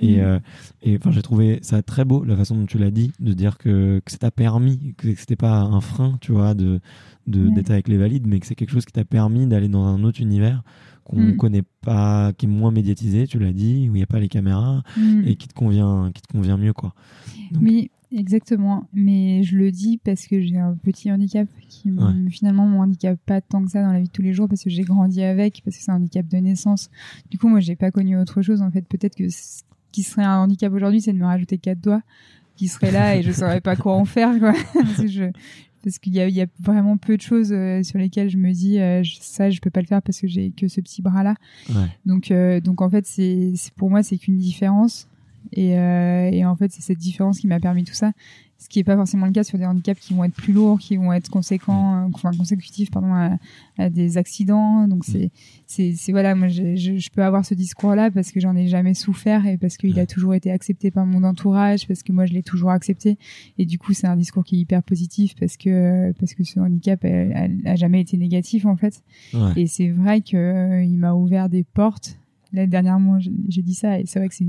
Et, 0.01 0.17
mm. 0.17 0.19
euh, 0.19 0.39
et 0.82 0.97
enfin, 0.97 1.12
j'ai 1.12 1.21
trouvé 1.21 1.60
ça 1.62 1.82
très 1.82 2.05
beau 2.05 2.23
la 2.23 2.36
façon 2.36 2.55
dont 2.55 2.65
tu 2.65 2.77
l'as 2.77 2.91
dit, 2.91 3.12
de 3.19 3.34
dire 3.34 3.58
que, 3.58 4.01
que 4.03 4.12
ça 4.12 4.17
t'a 4.17 4.32
permis, 4.32 4.95
que 4.97 5.13
c'était 5.15 5.36
pas 5.36 5.60
un 5.62 5.82
frein, 5.82 6.17
tu 6.21 6.32
vois, 6.32 6.53
de 6.53 6.79
d'être 7.29 7.71
avec 7.71 7.87
les 7.87 7.97
valides, 7.97 8.27
mais 8.27 8.39
que 8.39 8.45
c'est 8.45 8.55
quelque 8.55 8.71
chose 8.71 8.85
qui 8.85 8.93
t'a 8.93 9.05
permis 9.05 9.47
d'aller 9.47 9.67
dans 9.67 9.83
un 9.83 10.03
autre 10.03 10.21
univers 10.21 10.63
qu'on 11.03 11.17
ne 11.17 11.31
mm. 11.31 11.37
connaît 11.37 11.63
pas, 11.81 12.33
qui 12.33 12.45
est 12.45 12.49
moins 12.49 12.71
médiatisé, 12.71 13.25
tu 13.25 13.39
l'as 13.39 13.53
dit, 13.53 13.89
où 13.89 13.95
il 13.95 13.99
n'y 13.99 14.03
a 14.03 14.07
pas 14.07 14.19
les 14.19 14.27
caméras 14.27 14.83
mm. 14.97 15.23
et 15.25 15.35
qui 15.35 15.47
te 15.47 15.53
convient, 15.53 16.11
qui 16.13 16.21
te 16.21 16.31
convient 16.31 16.57
mieux, 16.57 16.73
quoi. 16.73 16.93
Oui, 17.59 17.89
exactement. 18.11 18.87
Mais 18.93 19.43
je 19.43 19.57
le 19.57 19.71
dis 19.71 19.99
parce 20.03 20.27
que 20.27 20.39
j'ai 20.41 20.57
un 20.57 20.75
petit 20.75 21.11
handicap 21.11 21.47
qui 21.67 21.91
finalement 22.29 22.67
mon 22.67 22.81
handicap 22.81 23.19
pas 23.25 23.41
tant 23.41 23.63
que 23.63 23.71
ça 23.71 23.81
dans 23.81 23.91
la 23.91 23.99
vie 23.99 24.07
de 24.07 24.11
tous 24.11 24.21
les 24.21 24.33
jours 24.33 24.47
parce 24.47 24.63
que 24.63 24.69
j'ai 24.69 24.83
grandi 24.83 25.23
avec, 25.23 25.61
parce 25.65 25.77
que 25.77 25.83
c'est 25.83 25.91
un 25.91 25.95
handicap 25.95 26.27
de 26.27 26.37
naissance. 26.37 26.89
Du 27.31 27.37
coup, 27.37 27.47
moi, 27.47 27.59
j'ai 27.59 27.75
pas 27.75 27.91
connu 27.91 28.17
autre 28.17 28.41
chose. 28.41 28.61
En 28.61 28.69
fait, 28.69 28.87
peut-être 28.87 29.15
que 29.15 29.27
qui 29.91 30.03
serait 30.03 30.23
un 30.23 30.37
handicap 30.37 30.71
aujourd'hui, 30.71 31.01
c'est 31.01 31.13
de 31.13 31.17
me 31.17 31.25
rajouter 31.25 31.57
quatre 31.57 31.81
doigts 31.81 32.03
qui 32.55 32.67
seraient 32.67 32.91
là 32.91 33.15
et 33.15 33.23
je 33.23 33.31
saurais 33.31 33.61
pas 33.61 33.77
quoi 33.77 33.95
en 33.95 34.05
faire 34.05 34.37
quoi. 34.37 34.53
parce, 34.73 35.07
je, 35.07 35.31
parce 35.83 35.99
qu'il 35.99 36.13
y 36.13 36.19
a, 36.19 36.27
y 36.27 36.41
a, 36.41 36.47
vraiment 36.59 36.97
peu 36.97 37.17
de 37.17 37.21
choses 37.21 37.51
euh, 37.51 37.83
sur 37.83 37.99
lesquelles 37.99 38.29
je 38.29 38.37
me 38.37 38.51
dis 38.51 38.79
euh, 38.79 39.03
ça 39.21 39.49
je 39.49 39.59
peux 39.59 39.69
pas 39.69 39.81
le 39.81 39.87
faire 39.87 40.01
parce 40.01 40.19
que 40.19 40.27
j'ai 40.27 40.51
que 40.51 40.67
ce 40.67 40.81
petit 40.81 41.01
bras 41.01 41.23
là. 41.23 41.35
Ouais. 41.69 41.87
Donc 42.05 42.31
euh, 42.31 42.59
donc 42.59 42.81
en 42.81 42.89
fait 42.89 43.05
c'est 43.05 43.53
pour 43.75 43.89
moi 43.89 44.03
c'est 44.03 44.17
qu'une 44.17 44.37
différence 44.37 45.07
et, 45.53 45.71
et 45.71 46.45
en 46.45 46.55
fait 46.55 46.71
c'est 46.71 46.81
cette 46.81 46.97
différence 46.97 47.39
qui 47.39 47.47
m'a 47.47 47.59
permis 47.59 47.83
tout 47.83 47.93
ça 47.93 48.11
ce 48.60 48.67
qui 48.67 48.80
n'est 48.80 48.84
pas 48.84 48.98
forcément 48.98 49.26
le 49.26 49.32
cas 49.32 49.45
sur 49.45 49.58
des 49.58 49.65
handicaps 49.65 50.02
qui 50.02 50.13
vont 50.13 50.26
être 50.26 50.34
plus 50.34 50.52
lourds, 50.52 50.80
qui 50.80 50.98
vont 50.98 51.13
être 51.13 51.30
conséquents, 51.30 52.04
euh, 52.04 52.10
enfin 52.13 52.32
consécutifs 52.38 52.91
pardon 52.91 53.13
à, 53.78 53.89
des 53.89 54.17
accidents. 54.17 54.86
Donc 54.86 55.06
c'est 55.06 55.32
c'est 55.65 55.93
c'est 55.95 56.12
voilà, 56.12 56.36
moi 56.36 56.50
je, 56.50 56.76
je, 56.76 57.10
peux 57.10 57.24
avoir 57.24 57.45
ce 57.45 57.54
discours-là 57.54 58.12
parce 58.12 58.34
que 58.34 58.41
j'en 58.41 58.58
ai 58.58 58.67
jamais 58.67 58.93
souffert 58.93 59.45
et 59.48 59.58
parce 59.58 59.78
qu'il 59.78 59.98
a 59.98 60.06
toujours 60.06 60.34
été 60.34 60.52
accepté 60.52 60.91
par 60.91 61.06
mon 61.06 61.24
entourage, 61.24 61.88
parce 61.88 62.04
que 62.04 62.12
moi 62.12 62.26
je 62.26 62.34
l'ai 62.34 62.43
toujours 62.43 62.72
accepté. 62.72 63.17
Et 63.58 63.65
du 63.65 63.80
coup 63.80 63.93
c'est 63.93 64.08
un 64.08 64.17
discours 64.17 64.43
qui 64.43 64.58
est 64.58 64.60
hyper 64.60 64.84
positif 64.84 65.36
parce 65.39 65.56
que 65.56 66.12
parce 66.19 66.34
que 66.34 66.43
ce 66.43 66.60
handicap 66.60 67.06
a, 67.06 67.76
jamais 67.78 68.02
été 68.02 68.17
négatif 68.17 68.65
en 68.65 68.76
fait. 68.76 69.02
Et 69.56 69.67
c'est 69.67 69.89
vrai 69.89 70.19
que 70.19 70.36
euh, 70.36 70.84
il 70.84 70.98
m'a 70.98 71.13
ouvert 71.13 71.48
des 71.48 71.63
portes. 71.63 72.19
Là 72.52 72.67
dernièrement 72.67 73.19
j'ai 73.19 73.62
dit 73.62 73.76
ça 73.76 74.00
et 74.00 74.06
c'est 74.06 74.19
vrai 74.19 74.28
que 74.28 74.36
c'est 74.36 74.48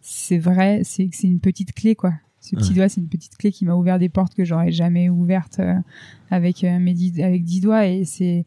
c'est 0.00 0.38
vrai, 0.38 0.82
c'est 0.84 1.08
c'est 1.12 1.26
une 1.26 1.40
petite 1.40 1.72
clé 1.72 1.96
quoi. 1.96 2.12
Ce 2.40 2.56
petit 2.56 2.72
doigt, 2.72 2.88
c'est 2.88 3.00
une 3.00 3.08
petite 3.08 3.36
clé 3.36 3.52
qui 3.52 3.66
m'a 3.66 3.74
ouvert 3.74 3.98
des 3.98 4.08
portes 4.08 4.34
que 4.34 4.44
j'aurais 4.44 4.72
jamais 4.72 5.10
ouvertes 5.10 5.60
euh, 5.60 5.74
avec 6.30 6.64
euh, 6.64 6.78
mes 6.78 6.94
dix, 6.94 7.20
avec 7.20 7.44
dix 7.44 7.60
doigts. 7.60 7.86
Et 7.86 8.04
c'est 8.04 8.44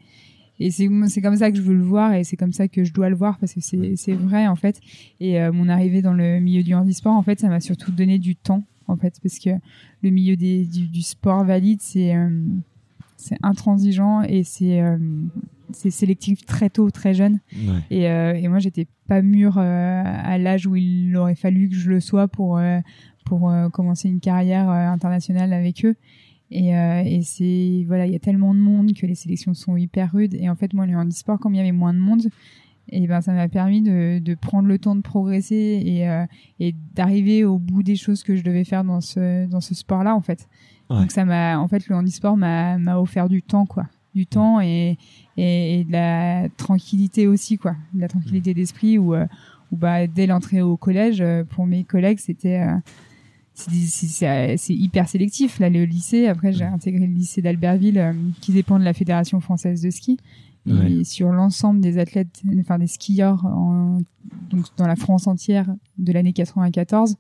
et 0.60 0.69
c'est 0.71 0.88
comme 1.21 1.36
ça 1.36 1.51
que 1.51 1.58
je 1.58 1.62
veux 1.62 1.73
le 1.73 1.84
voir 1.84 2.13
et 2.13 2.23
c'est 2.23 2.38
comme 2.38 2.53
ça 2.53 2.67
que 2.67 2.84
je 2.84 2.93
dois 2.93 3.10
le 3.10 3.15
voir 3.15 3.38
parce 3.39 3.53
que 3.53 3.60
c'est 3.60 4.13
vrai 4.13 4.47
en 4.47 4.56
fait. 4.56 4.79
Et 5.19 5.41
euh, 5.41 5.51
mon 5.51 5.67
arrivée 5.67 6.01
dans 6.01 6.13
le 6.13 6.39
milieu 6.39 6.63
du 6.63 6.73
handisport 6.73 7.13
en 7.13 7.23
fait 7.23 7.39
ça 7.39 7.49
m'a 7.49 7.60
surtout 7.60 7.91
donné 7.91 8.19
du 8.19 8.36
temps 8.36 8.63
en 8.88 8.95
fait 8.95 9.19
parce 9.21 9.39
que 9.39 9.49
le 10.03 10.10
milieu 10.10 10.36
des 10.36 10.65
du, 10.65 10.88
du 10.88 11.01
sport 11.01 11.43
valide 11.43 11.82
c'est 11.82 12.13
c'est 13.17 13.38
intransigeant 13.41 14.21
et 14.21 14.43
c'est 14.43 14.79
c'est 15.73 15.89
sélectif 15.89 16.45
très 16.45 16.69
tôt, 16.69 16.89
très 16.91 17.13
jeune. 17.13 17.39
Et, 17.89 18.10
euh, 18.10 18.34
et, 18.36 18.47
moi, 18.47 18.60
j'étais 18.60 18.88
pas 19.08 19.21
mûre 19.21 19.58
à 19.58 20.38
l'âge 20.38 20.67
où 20.67 20.75
il 20.75 21.15
aurait 21.17 21.36
fallu 21.36 21.69
que 21.69 21.75
je 21.75 21.89
le 21.89 21.99
sois 21.99 22.27
pour 22.27 22.60
pour 23.23 23.51
commencer 23.71 24.09
une 24.09 24.19
carrière 24.19 24.69
internationale 24.69 25.53
avec 25.53 25.86
eux. 25.86 25.95
Et, 26.51 26.69
et 26.69 27.21
c'est 27.23 27.83
voilà, 27.88 28.05
il 28.05 28.13
y 28.13 28.15
a 28.15 28.19
tellement 28.19 28.53
de 28.53 28.59
monde 28.59 28.93
que 28.93 29.05
les 29.05 29.15
sélections 29.15 29.53
sont 29.53 29.75
hyper 29.75 30.12
rudes. 30.12 30.36
Et 30.36 30.49
en 30.49 30.55
fait, 30.55 30.73
moi, 30.73 30.86
le 30.86 30.95
handisport, 30.95 31.39
comme 31.39 31.53
il 31.55 31.57
y 31.57 31.62
avait 31.62 31.71
moins 31.71 31.93
de 31.93 31.99
monde, 31.99 32.27
et 32.89 33.07
ben 33.07 33.21
ça 33.21 33.33
m'a 33.33 33.47
permis 33.47 33.81
de, 33.81 34.19
de, 34.19 34.36
prendre 34.36 34.67
le 34.67 34.77
temps 34.77 34.95
de 34.95 35.01
progresser 35.01 35.55
et, 35.55 36.05
et 36.59 36.75
d'arriver 36.93 37.45
au 37.45 37.57
bout 37.57 37.81
des 37.81 37.95
choses 37.95 38.23
que 38.23 38.36
je 38.36 38.43
devais 38.43 38.65
faire 38.65 38.83
dans 38.83 38.99
ce 38.99 39.47
dans 39.47 39.62
ce 39.62 39.73
sport 39.73 40.03
là 40.03 40.13
en 40.15 40.21
fait 40.21 40.49
donc 40.89 41.12
ça 41.12 41.25
m'a, 41.25 41.57
en 41.59 41.67
fait, 41.67 41.88
le 41.88 41.95
handisport 41.95 42.38
m'a, 42.38 42.77
m'a 42.77 42.99
offert 42.99 43.29
du 43.29 43.41
temps, 43.41 43.65
quoi, 43.65 43.86
du 44.13 44.25
temps 44.25 44.59
et, 44.62 44.97
et, 45.38 45.83
de 45.86 45.91
la 45.91 46.49
tranquillité 46.49 47.27
aussi, 47.27 47.57
quoi, 47.57 47.75
de 47.93 48.01
la 48.01 48.07
tranquillité 48.07 48.53
d'esprit 48.53 48.97
où, 48.97 49.15
euh, 49.15 49.25
où 49.71 49.77
bah 49.77 50.07
dès 50.07 50.27
l'entrée 50.27 50.62
au 50.62 50.77
collège, 50.77 51.21
euh, 51.21 51.43
pour 51.43 51.65
mes 51.65 51.83
collègues, 51.83 52.19
c'était 52.19 52.62
euh, 52.62 52.77
c'est 53.54 54.74
hyper 54.74 55.08
sélectif. 55.08 55.60
Là, 55.60 55.70
le 55.70 55.86
lycée, 55.86 56.28
après, 56.28 56.54
j'ai 56.54 56.66
intégré 56.66 57.06
le 57.06 57.13
lycée 57.13 57.42
d'Albertville, 57.42 58.16
qui 58.42 58.52
dépend 58.52 58.80
de 58.80 58.84
la 58.84 58.94
Fédération 58.94 59.39
française 59.39 59.82
de 59.82 59.89
ski. 59.89 60.18
Et 60.66 61.04
sur 61.04 61.32
l'ensemble 61.32 61.82
des 61.82 61.98
athlètes, 61.98 62.42
enfin 62.60 62.80
des 62.80 62.88
skieurs 62.88 63.46
en, 63.46 64.00
donc 64.50 64.66
dans 64.78 64.88
la 64.88 64.96
France 64.96 65.28
entière 65.28 65.68
de 65.98 66.13
l'année 66.13 66.32
94, 66.32 67.18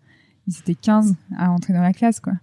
ils 0.47 0.57
étaient 0.59 0.75
15 0.75 1.15
à 1.37 1.51
entrer 1.51 1.73
dans 1.73 1.81
la 1.81 1.91
classe, 1.91 2.21
quoi. 2.21 2.33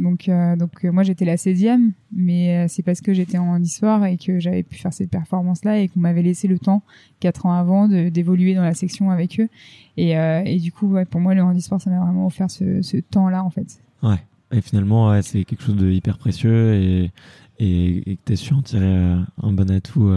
Donc, 0.00 0.28
euh, 0.28 0.56
donc 0.56 0.84
euh, 0.84 0.92
moi 0.92 1.02
j'étais 1.02 1.24
la 1.24 1.36
16e, 1.36 1.90
mais 2.12 2.56
euh, 2.56 2.66
c'est 2.68 2.82
parce 2.82 3.00
que 3.00 3.12
j'étais 3.12 3.38
en 3.38 3.60
histoire 3.62 4.06
et 4.06 4.16
que 4.16 4.40
j'avais 4.40 4.62
pu 4.62 4.76
faire 4.76 4.92
cette 4.92 5.10
performance-là 5.10 5.78
et 5.78 5.88
qu'on 5.88 6.00
m'avait 6.00 6.22
laissé 6.22 6.48
le 6.48 6.58
temps, 6.58 6.82
quatre 7.20 7.44
ans 7.44 7.52
avant, 7.52 7.86
d'évoluer 7.86 8.54
dans 8.54 8.62
la 8.62 8.74
section 8.74 9.10
avec 9.10 9.38
eux. 9.38 9.48
Et, 9.96 10.12
et 10.12 10.58
du 10.58 10.72
coup, 10.72 10.86
ouais, 10.86 11.04
pour 11.04 11.20
moi, 11.20 11.34
le 11.34 11.42
handisport, 11.42 11.80
ça 11.80 11.90
m'a 11.90 12.00
vraiment 12.00 12.26
offert 12.26 12.50
ce, 12.50 12.80
ce 12.80 12.96
temps-là, 12.96 13.44
en 13.44 13.50
fait. 13.50 13.82
Ouais. 14.02 14.16
Et 14.50 14.62
finalement, 14.62 15.10
ouais, 15.10 15.20
c'est 15.20 15.44
quelque 15.44 15.62
chose 15.62 15.76
de 15.76 15.90
hyper 15.90 16.16
précieux 16.16 16.72
et, 16.74 17.10
et, 17.58 18.10
et 18.10 18.16
que 18.16 18.20
tu 18.24 18.32
es 18.32 18.36
su 18.36 18.54
en 18.54 18.62
tirer 18.62 18.94
un 19.42 19.52
bon 19.52 19.70
atout, 19.70 20.10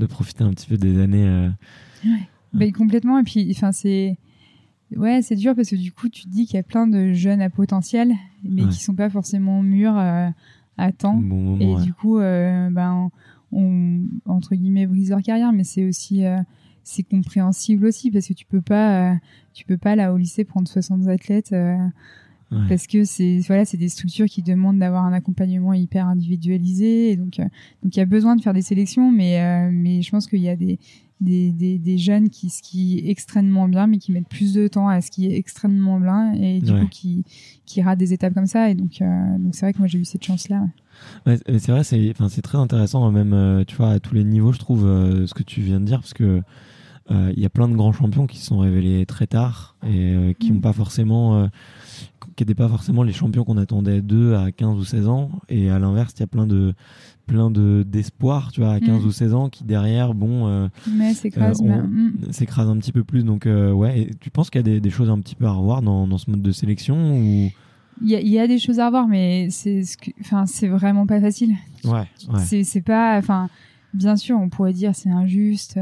de 0.00 0.06
profiter 0.06 0.42
un 0.42 0.50
petit 0.50 0.66
peu 0.66 0.76
des 0.76 1.00
années. 1.00 1.48
Ouais. 2.04 2.28
Bah, 2.52 2.70
complètement. 2.72 3.18
Et 3.20 3.22
puis, 3.22 3.46
enfin, 3.54 3.70
c'est 3.70 4.16
Ouais, 4.96 5.22
c'est 5.22 5.36
dur 5.36 5.54
parce 5.54 5.70
que 5.70 5.76
du 5.76 5.92
coup, 5.92 6.08
tu 6.08 6.24
te 6.24 6.28
dis 6.28 6.46
qu'il 6.46 6.56
y 6.56 6.60
a 6.60 6.62
plein 6.62 6.86
de 6.86 7.12
jeunes 7.12 7.40
à 7.40 7.50
potentiel, 7.50 8.14
mais 8.42 8.66
qui 8.68 8.82
sont 8.82 8.94
pas 8.94 9.10
forcément 9.10 9.62
mûrs 9.62 9.96
euh, 9.96 10.28
à 10.78 10.92
temps. 10.92 11.20
et 11.60 11.82
du 11.82 11.92
coup, 11.92 12.18
euh, 12.18 12.70
ben, 12.70 13.10
on, 13.52 14.00
entre 14.26 14.54
guillemets, 14.54 14.86
brise 14.86 15.10
leur 15.10 15.22
carrière, 15.22 15.52
mais 15.52 15.64
c'est 15.64 15.84
aussi, 15.84 16.24
euh, 16.24 16.38
c'est 16.82 17.02
compréhensible 17.02 17.86
aussi 17.86 18.10
parce 18.10 18.26
que 18.28 18.32
tu 18.32 18.44
peux 18.44 18.60
pas, 18.60 19.16
tu 19.52 19.64
peux 19.64 19.78
pas 19.78 19.96
là 19.96 20.12
au 20.12 20.16
lycée 20.16 20.44
prendre 20.44 20.68
60 20.68 21.08
athlètes. 21.08 21.54
Parce 22.68 22.86
que 22.86 23.04
c'est 23.04 23.40
voilà, 23.46 23.64
c'est 23.64 23.76
des 23.76 23.88
structures 23.88 24.26
qui 24.26 24.42
demandent 24.42 24.78
d'avoir 24.78 25.04
un 25.04 25.12
accompagnement 25.12 25.72
hyper 25.72 26.06
individualisé, 26.06 27.10
et 27.10 27.16
donc 27.16 27.38
donc 27.82 27.96
il 27.96 27.98
y 27.98 28.02
a 28.02 28.06
besoin 28.06 28.36
de 28.36 28.42
faire 28.42 28.54
des 28.54 28.62
sélections, 28.62 29.10
mais 29.10 29.70
mais 29.70 30.02
je 30.02 30.10
pense 30.10 30.26
qu'il 30.26 30.40
y 30.40 30.48
a 30.48 30.56
des 30.56 30.78
des, 31.20 31.52
des, 31.52 31.78
des, 31.78 31.98
jeunes 31.98 32.28
qui 32.28 32.50
skient 32.50 33.02
extrêmement 33.08 33.68
bien, 33.68 33.86
mais 33.86 33.98
qui 33.98 34.12
mettent 34.12 34.28
plus 34.28 34.52
de 34.52 34.68
temps 34.68 34.88
à 34.88 35.00
skier 35.00 35.36
extrêmement 35.36 36.00
bien 36.00 36.32
et 36.34 36.60
du 36.60 36.72
coup 36.72 36.88
qui, 36.90 37.24
qui 37.66 37.82
ratent 37.82 37.98
des 37.98 38.12
étapes 38.12 38.34
comme 38.34 38.46
ça. 38.46 38.70
Et 38.70 38.74
donc, 38.74 39.00
euh, 39.00 39.38
donc 39.38 39.54
c'est 39.54 39.66
vrai 39.66 39.72
que 39.72 39.78
moi 39.78 39.86
j'ai 39.86 39.98
eu 39.98 40.04
cette 40.04 40.24
chance-là. 40.24 40.64
Ouais, 41.26 41.38
c'est 41.46 41.68
vrai, 41.68 41.84
c'est, 41.84 42.10
enfin, 42.10 42.28
c'est 42.28 42.42
très 42.42 42.58
intéressant, 42.58 43.10
même, 43.10 43.32
euh, 43.32 43.64
tu 43.66 43.76
vois, 43.76 43.90
à 43.90 44.00
tous 44.00 44.14
les 44.14 44.24
niveaux, 44.24 44.52
je 44.52 44.58
trouve, 44.58 44.86
euh, 44.86 45.26
ce 45.26 45.34
que 45.34 45.42
tu 45.42 45.60
viens 45.60 45.80
de 45.80 45.86
dire, 45.86 46.00
parce 46.00 46.14
que 46.14 46.42
il 47.10 47.38
y 47.38 47.44
a 47.44 47.50
plein 47.50 47.68
de 47.68 47.76
grands 47.76 47.92
champions 47.92 48.26
qui 48.26 48.38
se 48.38 48.46
sont 48.46 48.60
révélés 48.60 49.04
très 49.04 49.26
tard 49.26 49.76
et 49.86 50.34
qui 50.38 50.50
n'ont 50.52 50.58
mm. 50.58 50.62
pas 50.62 50.72
forcément 50.72 51.50
qui 52.36 52.42
n'étaient 52.42 52.54
pas 52.54 52.68
forcément 52.68 53.02
les 53.02 53.12
champions 53.12 53.44
qu'on 53.44 53.56
attendait 53.56 54.02
d'eux 54.02 54.34
à 54.34 54.52
15 54.52 54.78
ou 54.78 54.84
16 54.84 55.08
ans. 55.08 55.30
Et 55.48 55.70
à 55.70 55.78
l'inverse, 55.78 56.14
il 56.16 56.20
y 56.20 56.22
a 56.24 56.26
plein 56.26 56.46
de 56.46 56.74
plein 57.26 57.50
de 57.50 57.84
d'espoir, 57.86 58.52
tu 58.52 58.60
vois, 58.60 58.72
à 58.72 58.80
15 58.80 59.02
mm. 59.02 59.06
ou 59.06 59.12
16 59.12 59.34
ans, 59.34 59.48
qui 59.48 59.64
derrière, 59.64 60.14
bon, 60.14 60.46
euh, 60.46 60.68
s'écrase 61.14 61.62
euh, 61.62 61.82
mm. 61.82 62.32
s'écrase 62.32 62.68
un 62.68 62.76
petit 62.78 62.92
peu 62.92 63.04
plus. 63.04 63.24
Donc, 63.24 63.46
euh, 63.46 63.72
ouais, 63.72 64.00
et 64.00 64.10
tu 64.20 64.30
penses 64.30 64.50
qu'il 64.50 64.58
y 64.58 64.64
a 64.64 64.64
des, 64.64 64.80
des, 64.80 64.90
choses 64.90 65.10
un 65.10 65.18
petit 65.20 65.34
peu 65.34 65.46
à 65.46 65.52
revoir 65.52 65.82
dans, 65.82 66.06
dans 66.06 66.18
ce 66.18 66.30
mode 66.30 66.42
de 66.42 66.52
sélection 66.52 67.16
ou? 67.16 67.50
Il 68.02 68.10
y, 68.10 68.16
a, 68.16 68.20
il 68.20 68.28
y 68.28 68.40
a 68.40 68.48
des 68.48 68.58
choses 68.58 68.80
à 68.80 68.86
revoir, 68.86 69.06
mais 69.06 69.48
c'est, 69.50 69.82
enfin, 70.20 70.46
c'est 70.46 70.66
vraiment 70.66 71.06
pas 71.06 71.20
facile. 71.20 71.54
Ouais. 71.84 71.92
ouais. 71.92 72.40
C'est, 72.44 72.64
c'est 72.64 72.80
pas, 72.80 73.16
enfin, 73.16 73.48
bien 73.94 74.16
sûr, 74.16 74.38
on 74.38 74.48
pourrait 74.48 74.72
dire 74.72 74.94
c'est 74.94 75.10
injuste. 75.10 75.78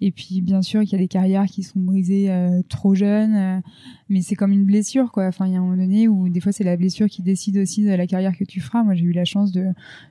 Et 0.00 0.10
puis 0.10 0.42
bien 0.42 0.60
sûr 0.60 0.82
qu'il 0.82 0.92
y 0.92 0.94
a 0.96 0.98
des 0.98 1.08
carrières 1.08 1.46
qui 1.46 1.62
sont 1.62 1.78
brisées 1.78 2.30
euh, 2.30 2.60
trop 2.68 2.94
jeunes, 2.94 3.34
euh, 3.34 3.60
mais 4.08 4.20
c'est 4.20 4.34
comme 4.34 4.52
une 4.52 4.64
blessure 4.64 5.12
quoi. 5.12 5.28
Enfin 5.28 5.46
il 5.46 5.52
y 5.52 5.56
a 5.56 5.60
un 5.60 5.62
moment 5.62 5.76
donné 5.76 6.08
où 6.08 6.28
des 6.28 6.40
fois 6.40 6.52
c'est 6.52 6.62
la 6.62 6.76
blessure 6.76 7.06
qui 7.06 7.22
décide 7.22 7.56
aussi 7.58 7.84
de 7.84 7.90
la 7.90 8.06
carrière 8.06 8.36
que 8.36 8.44
tu 8.44 8.60
feras. 8.60 8.82
Moi 8.82 8.94
j'ai 8.94 9.04
eu 9.04 9.12
la 9.12 9.24
chance 9.24 9.50
de 9.52 9.68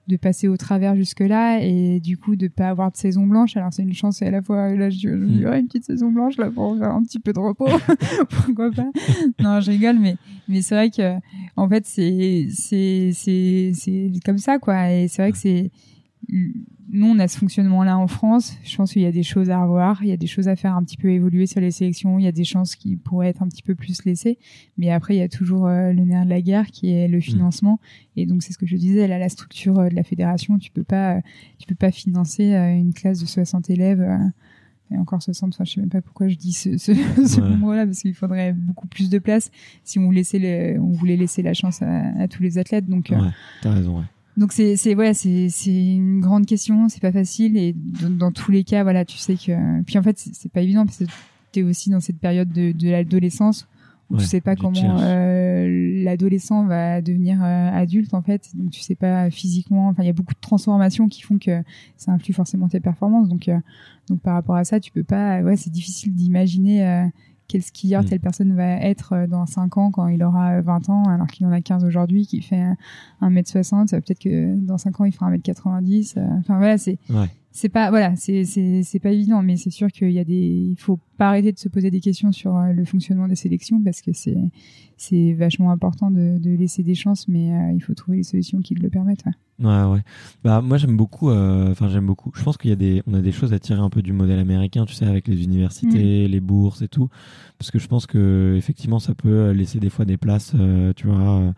de 0.08 0.18
passer 0.18 0.48
au 0.48 0.56
travers 0.56 0.96
jusque 0.96 1.20
là 1.20 1.60
et 1.62 2.00
du 2.00 2.18
coup 2.18 2.36
de 2.36 2.48
pas 2.48 2.70
avoir 2.70 2.92
de 2.92 2.98
saison 2.98 3.28
blanche. 3.28 3.58
Alors 3.58 3.74
c'est 3.74 3.84
une 3.84 3.94
chance 3.94 4.22
et 4.22 4.26
à 4.26 4.32
la 4.32 4.42
fois 4.42 4.74
là 4.74 4.90
je, 4.90 4.98
je, 4.98 5.08
mm. 5.10 5.54
une 5.54 5.68
petite 5.68 5.86
saison 5.86 6.12
blanche 6.12 6.38
là 6.38 6.50
pour 6.50 6.78
faire 6.78 6.92
un 6.92 7.04
petit 7.04 7.20
peu 7.20 7.34
de 7.34 7.40
repos. 7.40 7.68
Pourquoi 8.30 8.72
pas? 8.72 8.90
Non 9.40 9.60
je 9.60 9.70
rigole 9.70 10.00
mais 10.00 10.16
mais 10.48 10.62
c'est 10.62 10.76
vrai 10.76 10.90
que 10.90 11.20
en 11.58 11.68
fait 11.70 11.86
c'est 11.86 12.48
c'est 12.50 13.12
c'est 13.14 13.74
c'est 13.76 14.12
comme 14.26 14.40
ça 14.40 14.60
quoi 14.60 14.92
et 14.92 15.08
c'est 15.08 15.22
vrai 15.22 15.32
que 15.34 15.38
c'est 15.38 15.72
nous, 16.30 17.08
on 17.08 17.20
a 17.20 17.28
ce 17.28 17.38
fonctionnement-là 17.38 17.98
en 17.98 18.08
France. 18.08 18.58
Je 18.64 18.76
pense 18.76 18.94
qu'il 18.94 19.02
y 19.02 19.06
a 19.06 19.12
des 19.12 19.24
choses 19.24 19.50
à 19.50 19.62
revoir, 19.62 20.04
il 20.04 20.10
y 20.10 20.12
a 20.12 20.18
des 20.18 20.28
choses 20.28 20.48
à 20.48 20.56
faire 20.56 20.76
un 20.76 20.84
petit 20.84 20.98
peu 20.98 21.10
évoluer 21.10 21.48
sur 21.48 21.60
les 21.60 21.72
sélections, 21.72 22.20
il 22.20 22.26
y 22.26 22.28
a 22.28 22.32
des 22.32 22.44
chances 22.44 22.76
qui 22.76 22.96
pourraient 22.96 23.30
être 23.30 23.42
un 23.42 23.48
petit 23.48 23.64
peu 23.64 23.76
plus 23.76 24.04
laissées. 24.06 24.38
Mais 24.78 24.92
après, 24.92 25.16
il 25.16 25.20
y 25.20 25.24
a 25.24 25.30
toujours 25.30 25.68
euh, 25.68 25.92
le 25.92 26.04
nerf 26.04 26.26
de 26.26 26.30
la 26.30 26.42
guerre 26.42 26.68
qui 26.68 26.92
est 26.92 27.08
le 27.08 27.18
mm. 27.18 27.22
financement. 27.22 27.80
Et 28.16 28.26
donc, 28.26 28.44
c'est 28.44 28.54
ce 28.54 28.58
que 28.58 28.66
je 28.66 28.76
disais, 28.76 29.08
là, 29.08 29.18
la 29.18 29.30
structure 29.30 29.80
euh, 29.80 29.90
de 29.90 29.96
la 29.96 30.04
fédération, 30.04 30.58
tu 30.58 30.72
peux 30.72 30.84
pas, 30.84 31.20
tu 31.58 31.68
peux 31.68 31.76
pas 31.76 31.92
financer 31.92 32.54
euh, 32.54 32.76
une 32.76 32.94
classe 32.94 33.20
de 33.20 33.26
60 33.26 33.70
élèves. 33.70 34.06
et 34.92 34.98
encore 34.98 35.22
60, 35.22 35.54
enfin, 35.54 35.64
je 35.64 35.74
sais 35.74 35.82
même 35.82 35.90
pas 35.90 36.02
pourquoi 36.02 36.28
je 36.28 36.36
dis 36.36 36.54
ce, 36.54 36.78
ce, 36.78 36.94
ce 37.26 37.42
nombre-là, 37.42 37.86
parce 37.86 38.02
qu'il 38.02 38.14
faudrait 38.14 38.54
beaucoup 38.54 38.88
plus 38.88 39.10
de 39.10 39.20
place 39.20 39.52
si 39.84 40.00
on, 40.00 40.12
laissait 40.12 40.78
on 40.78 40.92
voulait 40.92 41.18
laisser 41.18 41.42
la 41.42 41.54
chance 41.54 41.82
à, 41.82 42.22
à 42.22 42.28
tous 42.28 42.44
les 42.44 42.58
athlètes. 42.58 42.88
Donc, 42.88 43.08
ouais, 43.10 43.18
t'as 43.62 43.74
raison, 43.74 44.00
ouais. 44.00 44.06
Donc 44.36 44.52
c'est 44.52 44.78
c'est 44.78 44.96
ouais 44.96 45.14
c'est 45.14 45.50
c'est 45.50 45.96
une 45.96 46.20
grande 46.20 46.46
question, 46.46 46.90
c'est 46.90 47.02
pas 47.02 47.12
facile 47.12 47.56
et 47.58 47.74
dans, 47.74 48.32
tous 48.32 48.52
les 48.52 48.64
cas 48.64 48.84
voilà 48.84 49.06
tu 49.06 49.18
sais 49.18 49.36
que 49.36 49.82
puis 49.84 49.98
en 49.98 50.04
fait 50.04 50.18
c'est 50.18 50.52
pas 50.52 50.62
évident 50.62 50.86
parce 50.86 50.98
que 50.98 51.04
tu 51.52 51.60
es 51.60 51.64
aussi 51.64 51.92
dans 51.92 52.00
cette 52.00 52.18
période 52.18 52.52
de, 52.52 52.72
de 52.72 52.90
l'adolescence 52.90 53.68
où 54.10 54.18
tu 54.18 54.26
sais 54.26 54.42
pas 54.42 54.56
comment 54.56 55.00
euh, 55.00 56.04
l'adolescent 56.04 56.66
va 56.66 57.02
devenir 57.02 57.44
euh, 57.44 57.70
adulte 57.72 58.14
en 58.14 58.22
fait. 58.22 58.50
Donc 58.56 58.72
tu 58.72 58.82
sais 58.82 58.96
pas 58.96 59.30
physiquement 59.30 59.88
enfin 59.88 60.04
il 60.04 60.08
y 60.08 60.10
a 60.10 60.14
beaucoup 60.14 60.34
de 60.34 60.40
transformations 60.40 61.08
qui 61.08 61.22
font 61.22 61.38
que 61.38 61.64
ça 61.98 62.12
influe 62.12 62.34
forcément 62.34 62.68
tes 62.68 62.80
performances. 62.80 63.30
Donc 63.30 63.48
euh, 63.48 63.58
donc 64.10 64.20
par 64.22 64.34
rapport 64.34 64.56
à 64.56 64.66
ça 64.66 64.80
tu 64.80 64.92
peux 64.92 65.04
pas 65.04 65.42
ouais 65.42 65.58
c'est 65.58 65.72
difficile 65.72 66.14
d'imaginer 66.14 66.88
euh, 66.88 67.06
quel 67.48 67.62
skieur 67.62 68.04
mm. 68.04 68.06
telle 68.06 68.20
personne 68.20 68.56
va 68.56 68.78
être 68.78 69.14
euh, 69.14 69.28
dans 69.28 69.46
5 69.46 69.78
ans 69.78 69.92
quand 69.92 70.08
il 70.08 70.24
aura 70.24 70.62
20 70.62 70.90
ans 70.90 71.04
alors 71.04 71.28
qu'il 71.28 71.46
en 71.46 71.52
a 71.52 71.62
15 71.62 71.84
aujourd'hui 71.86 72.26
qui 72.26 72.42
fait 72.42 72.64
1m60 73.22 73.90
peut-être 73.90 74.20
que 74.20 74.56
dans 74.56 74.78
5 74.78 75.02
ans 75.02 75.06
il 75.06 75.12
fera 75.12 75.32
1m90 75.32 76.18
euh, 76.18 76.26
enfin 76.40 76.58
voilà 76.58 76.78
c'est 76.78 76.98
c'est 77.52 77.70
pas 77.70 77.90
voilà 77.90 78.16
c'est 78.16 78.46
c'est 78.46 79.00
pas 79.00 79.12
évident 79.12 79.42
mais 79.44 79.58
c'est 79.58 79.70
sûr 79.70 79.92
qu'il 79.92 80.12
y 80.12 80.20
a 80.20 80.24
des 80.24 80.70
il 80.72 80.78
faut 80.78 81.00
pas 81.18 81.30
arrêter 81.30 81.52
de 81.52 81.60
se 81.60 81.70
poser 81.70 81.92
des 81.92 82.00
questions 82.00 82.32
sur 82.32 82.56
euh, 82.58 82.72
le 82.72 82.86
fonctionnement 82.86 83.28
des 83.28 83.36
sélections 83.36 83.82
parce 83.82 84.02
que 84.02 84.14
c'est 84.14 84.38
c'est 84.98 85.34
vachement 85.34 85.72
important 85.72 86.12
de, 86.12 86.38
de, 86.38 86.52
laisser 86.52 86.82
des 86.82 86.96
chances 86.96 87.28
mais 87.28 87.74
il 87.76 87.82
faut 87.82 87.94
trouver 87.94 88.18
les 88.18 88.24
solutions 88.24 88.60
qui 88.60 88.74
le 88.76 88.90
permettent 88.90 89.26
Ouais, 89.26 89.36
ouais. 89.60 90.02
Bah, 90.44 90.62
moi, 90.62 90.78
j'aime 90.78 90.98
beaucoup, 90.98 91.30
euh, 91.30 91.72
enfin, 91.72 91.88
j'aime 91.90 92.06
beaucoup. 92.06 92.32
Je 92.36 92.44
pense 92.44 92.58
qu'il 92.58 92.70
y 92.70 92.74
a 92.74 92.76
des, 92.76 93.04
on 93.08 93.14
a 93.14 93.22
des 93.22 93.32
choses 93.32 93.54
à 93.54 93.60
tirer 93.60 93.80
un 93.80 93.90
peu 93.90 94.02
du 94.02 94.14
modèle 94.14 94.40
américain, 94.40 94.86
tu 94.86 94.94
sais, 94.94 95.06
avec 95.06 95.28
les 95.28 95.44
universités, 95.44 96.28
mm. 96.28 96.32
les 96.32 96.40
bourses 96.40 96.82
et 96.82 96.88
tout. 96.88 97.10
Parce 97.58 97.72
que 97.72 97.80
je 97.80 97.88
pense 97.88 98.08
que, 98.08 98.56
effectivement, 98.58 99.00
ça 99.00 99.16
peut 99.16 99.52
laisser 99.52 99.80
des 99.80 99.90
fois 99.90 100.06
des 100.06 100.18
places, 100.18 100.54
euh, 100.56 100.92
tu 100.96 101.08
vois, 101.08 101.54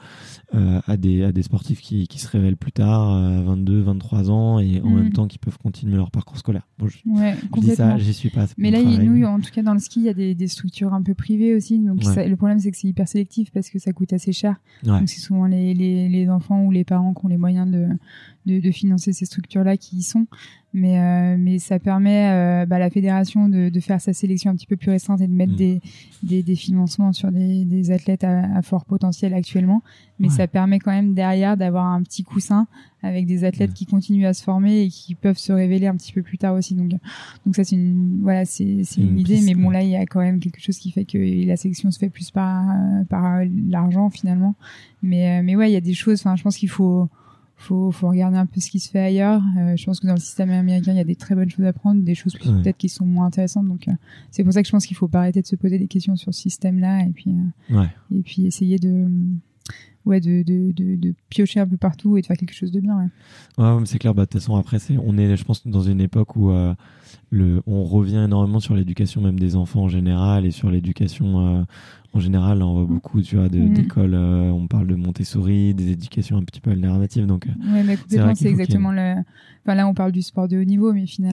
euh, 0.53 0.81
à 0.85 0.97
des, 0.97 1.23
à 1.23 1.31
des 1.31 1.41
sportifs 1.41 1.81
qui, 1.81 2.07
qui 2.07 2.19
se 2.19 2.27
révèlent 2.27 2.57
plus 2.57 2.71
tard, 2.71 3.11
à 3.11 3.41
22, 3.41 3.81
23 3.81 4.29
ans, 4.29 4.59
et 4.59 4.81
en 4.81 4.89
mm. 4.89 4.95
même 4.95 5.13
temps 5.13 5.27
qui 5.27 5.39
peuvent 5.39 5.57
continuer 5.57 5.95
leur 5.95 6.11
parcours 6.11 6.37
scolaire. 6.37 6.67
Bon, 6.77 6.87
je, 6.87 6.97
ouais, 7.05 7.35
je 7.55 7.61
dis 7.61 7.75
ça, 7.75 7.97
j'y 7.97 8.13
suis 8.13 8.29
pas. 8.29 8.45
Mais 8.57 8.71
là, 8.71 8.79
il 8.79 9.01
nous, 9.01 9.25
en 9.25 9.39
tout 9.39 9.51
cas, 9.51 9.63
dans 9.63 9.73
le 9.73 9.79
ski, 9.79 10.01
il 10.01 10.05
y 10.05 10.09
a 10.09 10.13
des, 10.13 10.35
des 10.35 10.47
structures 10.47 10.93
un 10.93 11.01
peu 11.01 11.13
privées 11.13 11.55
aussi. 11.55 11.79
Donc, 11.79 12.03
le 12.03 12.35
problème, 12.35 12.59
c'est 12.59 12.71
que 12.71 12.77
c'est 12.77 12.87
hyper 12.87 13.07
sélectif 13.07 13.51
parce 13.51 13.69
que 13.69 13.79
ça 13.79 13.93
coûte 13.93 14.13
assez 14.13 14.33
cher. 14.33 14.57
Donc, 14.83 15.09
c'est 15.09 15.21
souvent 15.21 15.45
les, 15.45 15.73
les, 15.73 16.09
les 16.09 16.29
enfants 16.29 16.63
ou 16.65 16.71
les 16.71 16.83
parents 16.83 17.13
qui 17.13 17.25
ont 17.25 17.29
les 17.29 17.37
moyens 17.37 17.69
de, 17.71 17.87
de, 18.45 18.59
de 18.59 18.71
financer 18.71 19.13
ces 19.13 19.25
structures-là 19.25 19.77
qui 19.77 19.97
y 19.97 20.03
sont. 20.03 20.27
Mais, 20.77 20.99
euh, 20.99 21.37
mais 21.39 21.57
ça 21.57 21.79
permet 21.79 22.27
euh, 22.27 22.65
bah, 22.65 22.75
à 22.75 22.79
la 22.79 22.89
fédération 22.89 23.47
de, 23.47 23.69
de, 23.69 23.79
faire 23.79 24.01
sa 24.01 24.11
sélection 24.11 24.51
un 24.51 24.55
petit 24.55 24.67
peu 24.67 24.75
plus 24.75 24.91
restreinte 24.91 25.21
et 25.21 25.27
de 25.27 25.31
mettre 25.31 25.53
mm. 25.53 25.55
des, 25.55 25.81
des, 26.21 26.43
des, 26.43 26.55
financements 26.57 27.13
sur 27.13 27.31
des, 27.31 27.63
des 27.63 27.91
athlètes 27.91 28.25
à, 28.25 28.57
à, 28.57 28.61
fort 28.61 28.83
potentiel 28.83 29.33
actuellement. 29.33 29.83
Mais 30.19 30.27
ça 30.27 30.47
permet 30.47 30.79
quand 30.79 30.91
même 30.91 31.13
derrière 31.13 31.55
d'avoir 31.55 31.85
un 31.85 32.03
petit 32.03 32.23
coussin 32.23 32.67
avec 33.03 33.25
des 33.25 33.45
athlètes 33.45 33.73
qui 33.73 33.85
continuent 33.85 34.25
à 34.25 34.33
se 34.33 34.43
former 34.43 34.81
et 34.81 34.89
qui 34.89 35.15
peuvent 35.15 35.37
se 35.37 35.53
révéler 35.53 35.87
un 35.87 35.95
petit 35.95 36.11
peu 36.11 36.23
plus 36.23 36.37
tard 36.37 36.55
aussi. 36.55 36.75
Donc, 36.75 36.89
donc 37.45 37.55
ça 37.55 37.63
c'est 37.63 37.75
une 37.75 38.19
voilà 38.21 38.43
c'est 38.43 38.81
c'est 38.83 38.99
une, 38.99 39.19
idée, 39.19 39.41
mais 39.45 39.55
bon 39.55 39.69
là 39.69 39.81
il 39.81 39.89
y 39.89 39.95
a 39.95 40.05
quand 40.05 40.21
même 40.21 40.39
quelque 40.39 40.59
chose 40.59 40.77
qui 40.77 40.91
fait 40.91 41.05
que 41.05 41.17
la 41.45 41.55
sélection 41.55 41.91
se 41.91 41.99
fait 41.99 42.09
plus 42.09 42.31
par 42.31 42.65
par 43.09 43.43
l'argent 43.69 44.09
finalement. 44.09 44.55
Mais 45.03 45.41
mais 45.43 45.55
ouais 45.55 45.69
il 45.69 45.73
y 45.73 45.77
a 45.77 45.81
des 45.81 45.93
choses. 45.93 46.19
Enfin 46.21 46.35
je 46.35 46.43
pense 46.43 46.57
qu'il 46.57 46.69
faut 46.69 47.09
faut, 47.57 47.91
faut 47.91 48.09
regarder 48.09 48.37
un 48.37 48.45
peu 48.45 48.59
ce 48.59 48.69
qui 48.69 48.79
se 48.79 48.89
fait 48.89 48.99
ailleurs. 48.99 49.41
Euh, 49.57 49.75
je 49.75 49.85
pense 49.85 49.99
que 49.99 50.07
dans 50.07 50.13
le 50.13 50.19
système 50.19 50.49
américain, 50.51 50.91
il 50.91 50.97
y 50.97 51.01
a 51.01 51.05
des 51.05 51.15
très 51.15 51.35
bonnes 51.35 51.49
choses 51.49 51.65
à 51.65 51.73
prendre, 51.73 52.01
des 52.03 52.15
choses 52.15 52.35
peut-être 52.35 52.77
qui 52.77 52.89
sont 52.89 53.05
moins 53.05 53.27
intéressantes. 53.27 53.67
Donc, 53.67 53.87
euh, 53.87 53.93
c'est 54.31 54.43
pour 54.43 54.53
ça 54.53 54.61
que 54.61 54.67
je 54.67 54.71
pense 54.71 54.85
qu'il 54.85 54.97
faut 54.97 55.07
pas 55.07 55.19
arrêter 55.19 55.41
de 55.41 55.47
se 55.47 55.55
poser 55.55 55.79
des 55.79 55.87
questions 55.87 56.15
sur 56.15 56.33
ce 56.33 56.41
système-là 56.41 57.03
et 57.05 57.11
puis, 57.11 57.31
euh, 57.71 57.79
ouais. 57.79 57.89
et 58.13 58.21
puis 58.21 58.45
essayer 58.45 58.77
de, 58.77 59.07
ouais, 60.05 60.19
de, 60.19 60.43
de, 60.43 60.71
de, 60.73 60.95
de, 60.95 61.15
piocher 61.29 61.61
un 61.61 61.67
peu 61.67 61.77
partout 61.77 62.17
et 62.17 62.21
de 62.21 62.25
faire 62.25 62.37
quelque 62.37 62.53
chose 62.53 62.71
de 62.71 62.81
bien. 62.81 63.09
Ouais, 63.57 63.63
ouais 63.63 63.85
c'est 63.85 63.99
clair. 63.99 64.13
Bah, 64.13 64.23
de 64.23 64.29
toute 64.29 64.41
façon, 64.41 64.57
après, 64.57 64.79
c'est, 64.79 64.97
on 64.97 65.17
est, 65.17 65.35
je 65.37 65.43
pense, 65.45 65.65
dans 65.65 65.81
une 65.81 66.01
époque 66.01 66.35
où 66.35 66.51
le, 67.29 67.63
on 67.65 67.83
revient 67.85 68.23
énormément 68.25 68.59
sur 68.59 68.75
l'éducation 68.75 69.21
même 69.21 69.39
des 69.39 69.55
enfants 69.55 69.83
en 69.83 69.89
général 69.89 70.45
et 70.45 70.51
sur 70.51 70.69
l'éducation 70.69 71.65
en 72.15 72.21
général, 72.21 72.63
on 72.63 72.73
voit 72.75 72.85
beaucoup, 72.85 73.21
tu 73.21 73.35
vois, 73.35 73.47
mm. 73.47 73.73
d'écoles, 73.73 74.13
euh, 74.13 74.49
on 74.49 74.67
parle 74.67 74.87
de 74.87 74.95
Montessori, 74.95 75.73
des 75.73 75.91
éducations 75.91 76.37
un 76.37 76.43
petit 76.43 76.61
peu 76.61 76.71
alternatives. 76.71 77.25
Donc, 77.25 77.45
euh, 77.45 77.73
ouais, 77.73 77.83
mais 77.83 77.97
complètement, 77.97 78.33
c'est 78.35 78.47
exactement 78.47 78.93
le. 78.93 79.15
Enfin, 79.65 79.75
là, 79.75 79.85
on 79.85 79.93
parle 79.93 80.13
du 80.13 80.21
sport 80.21 80.47
de 80.47 80.57
haut 80.57 80.63
niveau, 80.63 80.93
mais 80.93 81.05
finalement. 81.07 81.31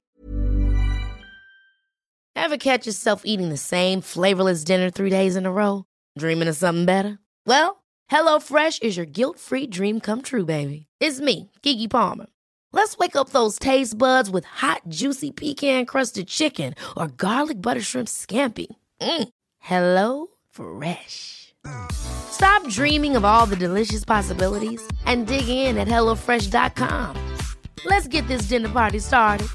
Ever 2.35 2.57
catch 2.57 2.85
yourself 2.85 3.21
eating 3.23 3.49
the 3.49 3.57
same 3.57 4.01
flavorless 4.01 4.65
dinner 4.65 4.91
three 4.91 5.09
days 5.09 5.37
in 5.37 5.45
a 5.45 5.51
row? 5.51 5.85
Dreaming 6.19 6.49
of 6.49 6.57
something 6.57 6.85
better? 6.85 7.17
Well, 7.47 7.77
HelloFresh 8.11 8.83
is 8.83 8.97
your 8.97 9.05
guilt-free 9.05 9.67
dream 9.67 10.01
come 10.01 10.21
true, 10.21 10.43
baby. 10.43 10.87
It's 10.99 11.21
me, 11.21 11.49
Kiki 11.61 11.87
Palmer. 11.87 12.25
Let's 12.73 12.97
wake 12.97 13.15
up 13.15 13.29
those 13.29 13.57
taste 13.57 13.97
buds 13.97 14.29
with 14.29 14.45
hot, 14.45 14.81
juicy 14.89 15.31
pecan-crusted 15.31 16.27
chicken 16.27 16.73
or 16.97 17.07
garlic 17.07 17.61
butter 17.61 17.81
shrimp 17.81 18.09
scampi. 18.09 18.67
Mm. 18.99 19.29
Hello? 19.59 20.32
Fresh. 20.53 21.55
Stop 21.91 22.67
dreaming 22.69 23.15
of 23.15 23.25
all 23.25 23.47
the 23.47 23.55
delicious 23.55 24.05
possibilities 24.05 24.81
and 25.07 25.25
dig 25.25 25.47
in 25.49 25.79
at 25.79 25.87
HelloFresh.com. 25.87 27.15
Let's 27.85 28.07
get 28.07 28.27
this 28.27 28.43
dinner 28.47 28.69
party 28.69 28.99
started. 28.99 29.47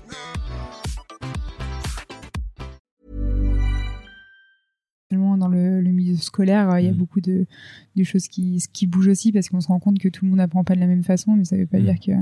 Dans 5.11 5.47
le, 5.47 5.81
le, 5.81 5.93
milieu 5.93 6.17
scolaire, 6.17 6.81
il 6.81 6.87
y 6.87 6.89
a 6.89 6.93
mm. 6.93 6.97
beaucoup 6.97 7.21
de, 7.21 7.47
de, 7.95 8.03
choses 8.03 8.27
qui, 8.27 8.61
qui 8.73 8.89
bougent 8.89 9.07
aussi 9.07 9.31
parce 9.31 9.49
qu'on 9.49 9.61
se 9.61 9.69
rend 9.69 9.79
compte 9.79 10.01
que 10.01 10.09
tout 10.09 10.25
le 10.25 10.31
monde 10.31 10.39
n'apprend 10.39 10.65
pas 10.65 10.75
de 10.75 10.81
la 10.81 10.89
même 10.89 11.05
façon, 11.05 11.37
mais 11.37 11.45
ça 11.45 11.55
ne 11.55 11.61
veut 11.61 11.69
pas 11.69 11.79
mm. 11.79 11.85
dire 11.85 12.01
que 12.01 12.13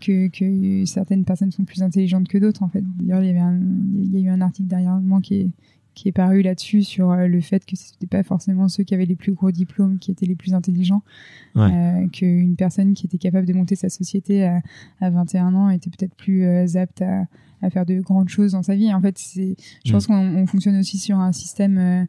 que, 0.00 0.28
que, 0.28 0.84
certaines 0.84 1.24
personnes 1.24 1.52
sont 1.52 1.64
plus 1.64 1.82
intelligentes 1.82 2.28
que 2.28 2.36
d'autres 2.36 2.62
en 2.62 2.68
fait. 2.68 2.84
D'ailleurs, 2.98 3.22
il 3.22 3.28
y 3.28 3.30
avait 3.30 3.38
un, 3.38 3.58
il 3.96 4.12
y 4.12 4.18
a 4.18 4.20
eu 4.20 4.28
un 4.28 4.42
article 4.42 4.68
derrière 4.68 5.00
moi 5.00 5.22
qui 5.22 5.34
est, 5.36 5.50
qui 5.94 6.08
est 6.08 6.12
paru 6.12 6.42
là-dessus 6.42 6.82
sur 6.82 7.10
euh, 7.10 7.26
le 7.26 7.40
fait 7.40 7.64
que 7.64 7.76
ce 7.76 7.92
n'était 7.92 8.06
pas 8.06 8.22
forcément 8.22 8.68
ceux 8.68 8.84
qui 8.84 8.94
avaient 8.94 9.06
les 9.06 9.16
plus 9.16 9.32
gros 9.32 9.50
diplômes 9.50 9.98
qui 9.98 10.10
étaient 10.10 10.26
les 10.26 10.34
plus 10.34 10.54
intelligents, 10.54 11.02
euh, 11.56 12.08
qu'une 12.08 12.56
personne 12.56 12.94
qui 12.94 13.06
était 13.06 13.18
capable 13.18 13.46
de 13.46 13.52
monter 13.52 13.76
sa 13.76 13.88
société 13.88 14.44
à, 14.44 14.60
à 15.00 15.10
21 15.10 15.54
ans 15.54 15.70
était 15.70 15.90
peut-être 15.90 16.14
plus 16.14 16.44
euh, 16.44 16.66
apte 16.74 17.02
à, 17.02 17.26
à, 17.62 17.70
faire 17.70 17.86
de 17.86 18.00
grandes 18.00 18.28
choses 18.28 18.52
dans 18.52 18.62
sa 18.62 18.74
vie. 18.74 18.92
En 18.92 19.00
fait, 19.00 19.18
je 19.84 19.92
pense 19.92 20.08
mm. 20.08 20.12
qu'on 20.12 20.46
fonctionne 20.46 20.78
aussi 20.78 20.98
sur 20.98 21.18
un 21.18 21.32
système 21.32 21.78
euh, 21.78 22.04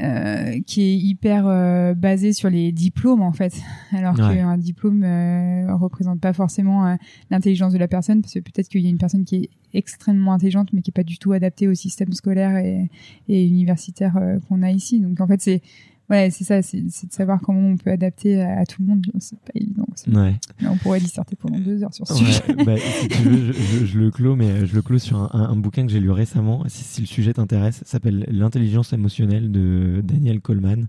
euh, 0.00 0.60
qui 0.66 0.82
est 0.82 0.96
hyper 0.96 1.46
euh, 1.46 1.94
basé 1.94 2.32
sur 2.32 2.50
les 2.50 2.72
diplômes 2.72 3.22
en 3.22 3.32
fait, 3.32 3.54
alors 3.92 4.16
qu'un 4.16 4.58
diplôme 4.58 5.04
euh, 5.04 5.74
représente 5.76 6.20
pas 6.20 6.32
forcément 6.32 6.86
euh, 6.86 6.94
l'intelligence 7.30 7.72
de 7.72 7.78
la 7.78 7.86
personne, 7.86 8.20
parce 8.20 8.34
que 8.34 8.40
peut-être 8.40 8.68
qu'il 8.68 8.80
y 8.80 8.86
a 8.86 8.90
une 8.90 8.98
personne 8.98 9.24
qui 9.24 9.36
est 9.36 9.50
extrêmement 9.72 10.32
intelligente 10.32 10.72
mais 10.72 10.82
qui 10.82 10.90
est 10.90 10.92
pas 10.92 11.04
du 11.04 11.18
tout 11.18 11.32
adaptée 11.32 11.68
au 11.68 11.74
système 11.74 12.12
scolaire 12.12 12.56
et, 12.56 12.90
et 13.28 13.46
universitaire 13.46 14.16
qu'on 14.48 14.62
a 14.62 14.70
ici. 14.70 15.00
Donc 15.00 15.20
en 15.20 15.26
fait 15.26 15.40
c'est 15.40 15.62
Ouais, 16.10 16.28
c'est 16.30 16.44
ça, 16.44 16.60
c'est 16.60 16.82
de 16.82 17.12
savoir 17.12 17.40
comment 17.40 17.66
on 17.70 17.76
peut 17.76 17.90
adapter 17.90 18.42
à, 18.42 18.66
tout 18.66 18.82
le 18.82 18.88
monde. 18.88 19.06
C'est 19.18 19.38
pas 19.38 19.52
évident. 19.54 19.86
Ouais. 20.08 20.34
on 20.66 20.76
pourrait 20.76 21.00
disserter 21.00 21.34
pendant 21.34 21.58
deux 21.58 21.82
heures 21.82 21.94
sur 21.94 22.06
ce 22.06 22.14
sujet. 22.14 22.42
Bah, 22.64 22.76
si 22.76 23.08
tu 23.08 23.22
veux, 23.22 23.52
je, 23.52 23.86
je, 23.86 23.98
le 23.98 24.10
clôt, 24.10 24.36
mais 24.36 24.66
je 24.66 24.74
le 24.74 24.82
clôt 24.82 24.98
sur 24.98 25.16
un, 25.16 25.30
un, 25.32 25.56
bouquin 25.56 25.86
que 25.86 25.92
j'ai 25.92 26.00
lu 26.00 26.10
récemment. 26.10 26.64
Si, 26.66 26.84
si 26.84 27.00
le 27.00 27.06
sujet 27.06 27.32
t'intéresse, 27.32 27.82
s'appelle 27.86 28.26
L'intelligence 28.30 28.92
émotionnelle 28.92 29.50
de 29.50 30.02
Daniel 30.04 30.40
Coleman. 30.40 30.88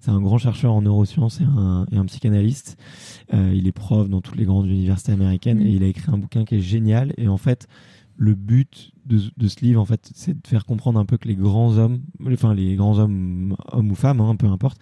C'est 0.00 0.10
un 0.10 0.20
grand 0.20 0.38
chercheur 0.38 0.72
en 0.72 0.82
neurosciences 0.82 1.40
et 1.40 1.44
un, 1.44 1.86
et 1.92 1.96
un 1.96 2.04
psychanalyste. 2.06 2.76
Euh, 3.34 3.52
il 3.54 3.66
est 3.66 3.72
prof 3.72 4.08
dans 4.08 4.20
toutes 4.20 4.36
les 4.36 4.44
grandes 4.44 4.66
universités 4.66 5.12
américaines 5.12 5.58
mm. 5.58 5.66
et 5.66 5.70
il 5.70 5.82
a 5.82 5.86
écrit 5.86 6.10
un 6.12 6.18
bouquin 6.18 6.44
qui 6.44 6.56
est 6.56 6.60
génial. 6.60 7.12
Et 7.16 7.28
en 7.28 7.38
fait, 7.38 7.68
le 8.16 8.34
but 8.34 8.92
de, 9.08 9.20
de, 9.36 9.48
ce 9.48 9.60
livre, 9.64 9.80
en 9.80 9.84
fait, 9.84 10.10
c'est 10.14 10.34
de 10.34 10.46
faire 10.46 10.64
comprendre 10.66 11.00
un 11.00 11.04
peu 11.04 11.16
que 11.16 11.26
les 11.26 11.34
grands 11.34 11.76
hommes, 11.78 12.02
enfin 12.30 12.54
les 12.54 12.76
grands 12.76 12.98
hommes, 12.98 13.56
hommes 13.72 13.90
ou 13.90 13.94
femmes, 13.94 14.20
hein, 14.20 14.36
peu 14.36 14.46
importe, 14.46 14.78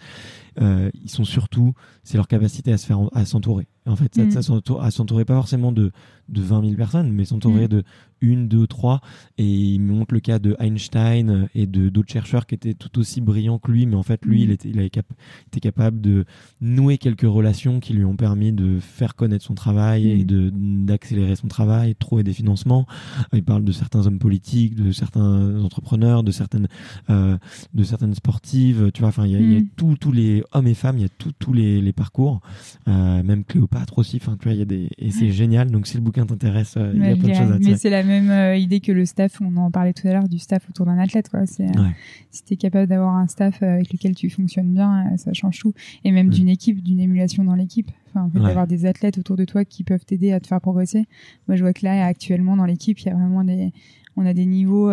euh, 0.59 0.89
ils 1.03 1.09
sont 1.09 1.23
surtout, 1.23 1.73
c'est 2.03 2.17
leur 2.17 2.27
capacité 2.27 2.71
à 2.71 2.77
se 2.77 2.85
faire, 2.85 2.99
à 3.13 3.25
s'entourer. 3.25 3.67
En 3.85 3.95
fait, 3.95 4.17
mm. 4.17 4.31
ça, 4.31 4.39
à 4.81 4.91
s'entourer 4.91 5.23
pas 5.23 5.35
forcément 5.35 5.71
de, 5.71 5.91
de 6.29 6.41
20 6.41 6.61
000 6.61 6.75
personnes, 6.75 7.11
mais 7.11 7.25
s'entourer 7.25 7.65
mm. 7.65 7.69
de 7.69 7.83
une, 8.21 8.47
deux, 8.47 8.65
trois. 8.65 9.01
Et 9.37 9.45
il 9.45 9.79
montre 9.79 10.13
le 10.13 10.19
cas 10.19 10.39
de 10.39 10.55
Einstein 10.59 11.47
et 11.53 11.67
de 11.67 11.89
d'autres 11.89 12.11
chercheurs 12.11 12.47
qui 12.47 12.55
étaient 12.55 12.73
tout 12.73 12.97
aussi 12.99 13.21
brillants 13.21 13.59
que 13.59 13.71
lui, 13.71 13.85
mais 13.85 13.95
en 13.95 14.03
fait, 14.03 14.25
lui, 14.25 14.41
il, 14.41 14.49
mm. 14.49 14.51
était, 14.51 14.69
il 14.69 14.79
avait 14.79 14.89
cap 14.89 15.05
était 15.47 15.59
capable 15.59 16.01
de 16.01 16.25
nouer 16.59 16.97
quelques 16.97 17.21
relations 17.21 17.79
qui 17.79 17.93
lui 17.93 18.03
ont 18.03 18.15
permis 18.15 18.51
de 18.51 18.79
faire 18.79 19.15
connaître 19.15 19.45
son 19.45 19.55
travail 19.55 20.09
et 20.09 20.25
de 20.25 20.51
d'accélérer 20.53 21.35
son 21.35 21.47
travail, 21.47 21.93
de 21.93 21.99
trouver 21.99 22.23
des 22.23 22.33
financements. 22.33 22.87
Il 23.33 23.43
parle 23.43 23.63
de 23.63 23.71
certains 23.71 24.07
hommes 24.07 24.16
politiques, 24.17 24.75
de 24.75 24.91
certains 24.91 25.63
entrepreneurs, 25.63 26.23
de 26.23 26.31
certaines, 26.31 26.67
euh, 27.09 27.37
de 27.73 27.83
certaines 27.83 28.15
sportives. 28.15 28.91
Tu 28.93 29.01
vois, 29.01 29.09
enfin, 29.09 29.25
il 29.25 29.31
y 29.31 29.35
a, 29.35 29.39
y 29.39 29.57
a 29.57 29.61
tous 29.75 30.11
les 30.11 30.43
hommes 30.53 30.67
et 30.67 30.73
femmes, 30.73 30.97
il 30.97 31.03
y 31.03 31.05
a 31.05 31.31
tous 31.39 31.53
les, 31.53 31.81
les 31.81 31.93
parcours, 31.93 32.41
euh, 32.87 33.23
même 33.23 33.43
Cléopâtre 33.43 33.97
aussi. 33.97 34.17
Enfin, 34.21 34.37
tu 34.39 34.47
vois, 34.47 34.53
il 34.53 34.59
y 34.59 34.61
a 34.61 34.65
des 34.65 34.89
et 34.97 35.11
c'est 35.11 35.31
génial. 35.31 35.71
Donc, 35.71 35.87
si 35.87 35.95
le 35.95 36.01
bouquin 36.01 36.25
t'intéresse, 36.25 36.75
euh, 36.77 36.91
il 36.95 37.01
y 37.01 37.05
a 37.05 37.15
plein 37.15 37.29
de 37.29 37.33
choses 37.33 37.51
à 37.51 37.57
dire. 37.57 37.69
Mais 37.71 37.77
c'est 37.77 37.89
la 37.89 38.03
même 38.03 38.55
idée 38.57 38.79
que 38.79 38.91
le 38.91 39.05
staff. 39.05 39.39
On 39.41 39.55
en 39.57 39.71
parlait 39.71 39.93
tout 39.93 40.07
à 40.07 40.13
l'heure 40.13 40.27
du 40.27 40.39
staff 40.39 40.67
autour 40.69 40.85
d'un 40.85 40.97
athlète. 40.97 41.29
Quoi. 41.29 41.45
C'est 41.45 41.65
euh, 41.65 41.83
si 42.31 42.43
t'es 42.43 42.55
capable 42.55 42.87
d'avoir 42.87 43.15
un 43.15 43.27
staff 43.27 43.61
avec 43.63 43.91
lequel 43.91 44.15
tu 44.15 44.29
fonctionnes 44.29 44.73
bien, 44.73 45.15
ça 45.17 45.33
change 45.33 45.59
tout. 45.59 45.73
Et 46.03 46.11
même 46.11 46.27
mm. 46.27 46.31
d'une 46.31 46.49
équipe, 46.49 46.83
d'une 46.83 46.99
émulation 46.99 47.43
dans 47.43 47.55
l'équipe. 47.55 47.91
Enfin, 48.09 48.25
en 48.25 48.29
fait, 48.29 48.39
d'avoir 48.39 48.67
des 48.67 48.85
athlètes 48.85 49.17
autour 49.17 49.35
de 49.35 49.45
toi 49.45 49.65
qui 49.65 49.83
peuvent 49.83 50.05
t'aider 50.05 50.31
à 50.31 50.39
te 50.39 50.47
faire 50.47 50.61
progresser. 50.61 51.05
Moi, 51.47 51.57
je 51.57 51.61
vois 51.61 51.73
que 51.73 51.85
là, 51.85 52.05
actuellement, 52.05 52.55
dans 52.55 52.65
l'équipe, 52.65 52.99
il 52.99 53.07
y 53.07 53.09
a 53.09 53.13
vraiment 53.13 53.43
des, 53.43 53.73
on 54.17 54.25
a 54.25 54.33
des 54.33 54.45
niveaux 54.45 54.91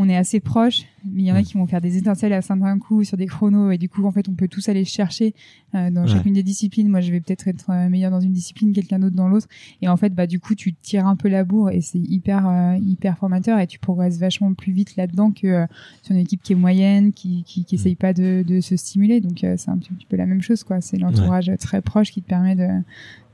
on 0.00 0.08
est 0.08 0.16
assez 0.16 0.38
proches, 0.38 0.84
mais 1.04 1.22
il 1.22 1.26
y 1.26 1.32
en 1.32 1.34
a 1.34 1.42
qui 1.42 1.54
vont 1.54 1.66
faire 1.66 1.80
des 1.80 1.96
étincelles 1.96 2.32
à 2.32 2.40
d'un 2.40 2.78
coup 2.78 3.02
sur 3.02 3.16
des 3.16 3.26
chronos 3.26 3.72
et 3.72 3.78
du 3.78 3.88
coup 3.88 4.06
en 4.06 4.12
fait 4.12 4.28
on 4.28 4.34
peut 4.34 4.46
tous 4.46 4.68
aller 4.68 4.84
chercher 4.84 5.34
euh, 5.74 5.90
dans 5.90 6.06
chacune 6.06 6.32
des 6.32 6.44
disciplines. 6.44 6.88
Moi 6.88 7.00
je 7.00 7.10
vais 7.10 7.20
peut-être 7.20 7.48
être, 7.48 7.70
euh, 7.70 7.88
meilleur 7.88 8.12
dans 8.12 8.20
une 8.20 8.32
discipline, 8.32 8.72
quelqu'un 8.72 9.00
d'autre 9.00 9.16
dans 9.16 9.28
l'autre 9.28 9.48
et 9.82 9.88
en 9.88 9.96
fait 9.96 10.14
bah 10.14 10.28
du 10.28 10.38
coup 10.38 10.54
tu 10.54 10.72
tires 10.72 11.08
un 11.08 11.16
peu 11.16 11.28
la 11.28 11.42
bourre 11.42 11.70
et 11.70 11.80
c'est 11.80 11.98
hyper 11.98 12.48
euh, 12.48 12.76
hyper 12.76 13.18
formateur 13.18 13.58
et 13.58 13.66
tu 13.66 13.80
progresses 13.80 14.18
vachement 14.18 14.54
plus 14.54 14.70
vite 14.70 14.94
là-dedans 14.94 15.32
que 15.32 15.66
sur 16.04 16.14
une 16.14 16.20
équipe 16.20 16.42
qui 16.42 16.52
est 16.52 16.56
moyenne, 16.56 17.12
qui 17.12 17.42
qui, 17.42 17.64
qui 17.64 17.74
essaye 17.74 17.96
pas 17.96 18.12
de, 18.12 18.44
de 18.46 18.60
se 18.60 18.76
stimuler. 18.76 19.20
Donc 19.20 19.38
c'est 19.40 19.68
un 19.68 19.78
petit, 19.78 20.06
peu 20.08 20.16
la 20.16 20.26
même 20.26 20.42
chose 20.42 20.62
quoi. 20.62 20.80
C'est 20.80 20.96
l'entourage 20.96 21.50
très 21.58 21.82
proche 21.82 22.12
qui 22.12 22.22
te 22.22 22.28
permet 22.28 22.54
de 22.54 22.68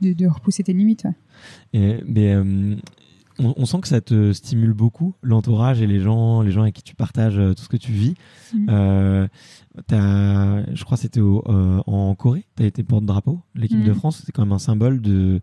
de, 0.00 0.14
de 0.14 0.26
repousser 0.26 0.62
tes 0.62 0.72
limites. 0.72 1.06
Et, 1.74 1.98
mais 2.06 2.34
on, 3.38 3.66
sent 3.66 3.80
que 3.80 3.88
ça 3.88 4.00
te 4.00 4.32
stimule 4.32 4.72
beaucoup 4.72 5.14
l'entourage 5.22 5.80
et 5.80 5.86
les 5.86 6.00
gens, 6.00 6.42
les 6.42 6.50
gens 6.50 6.62
avec 6.62 6.74
qui 6.74 6.82
tu 6.82 6.94
partages 6.94 7.38
euh, 7.38 7.54
tout 7.54 7.64
ce 7.64 7.68
que 7.68 7.76
tu 7.76 7.92
vis. 7.92 8.14
Mm. 8.52 8.66
Euh, 8.70 9.26
je 10.72 10.84
crois 10.84 10.96
que 10.96 11.02
c'était 11.02 11.20
euh, 11.20 11.80
en 11.86 12.14
Corée, 12.14 12.46
tu 12.56 12.62
as 12.62 12.66
été 12.66 12.82
porte-drapeau. 12.82 13.40
L'équipe 13.54 13.82
de 13.82 13.90
mm. 13.90 13.96
France, 13.96 14.22
c'est 14.24 14.32
quand 14.32 14.42
même 14.42 14.52
un 14.52 14.58
symbole 14.58 15.00
de, 15.00 15.40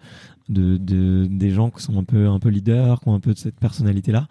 de, 0.49 0.77
de, 0.77 1.27
des 1.29 1.49
gens 1.51 1.69
qui 1.69 1.83
sont 1.83 1.97
un 1.97 2.03
peu, 2.03 2.27
un 2.27 2.39
peu 2.39 2.49
leaders, 2.49 3.01
qui 3.01 3.09
ont 3.09 3.15
un 3.15 3.19
peu 3.19 3.33
de 3.33 3.39
cette 3.39 3.59
personnalité-là. 3.59 4.27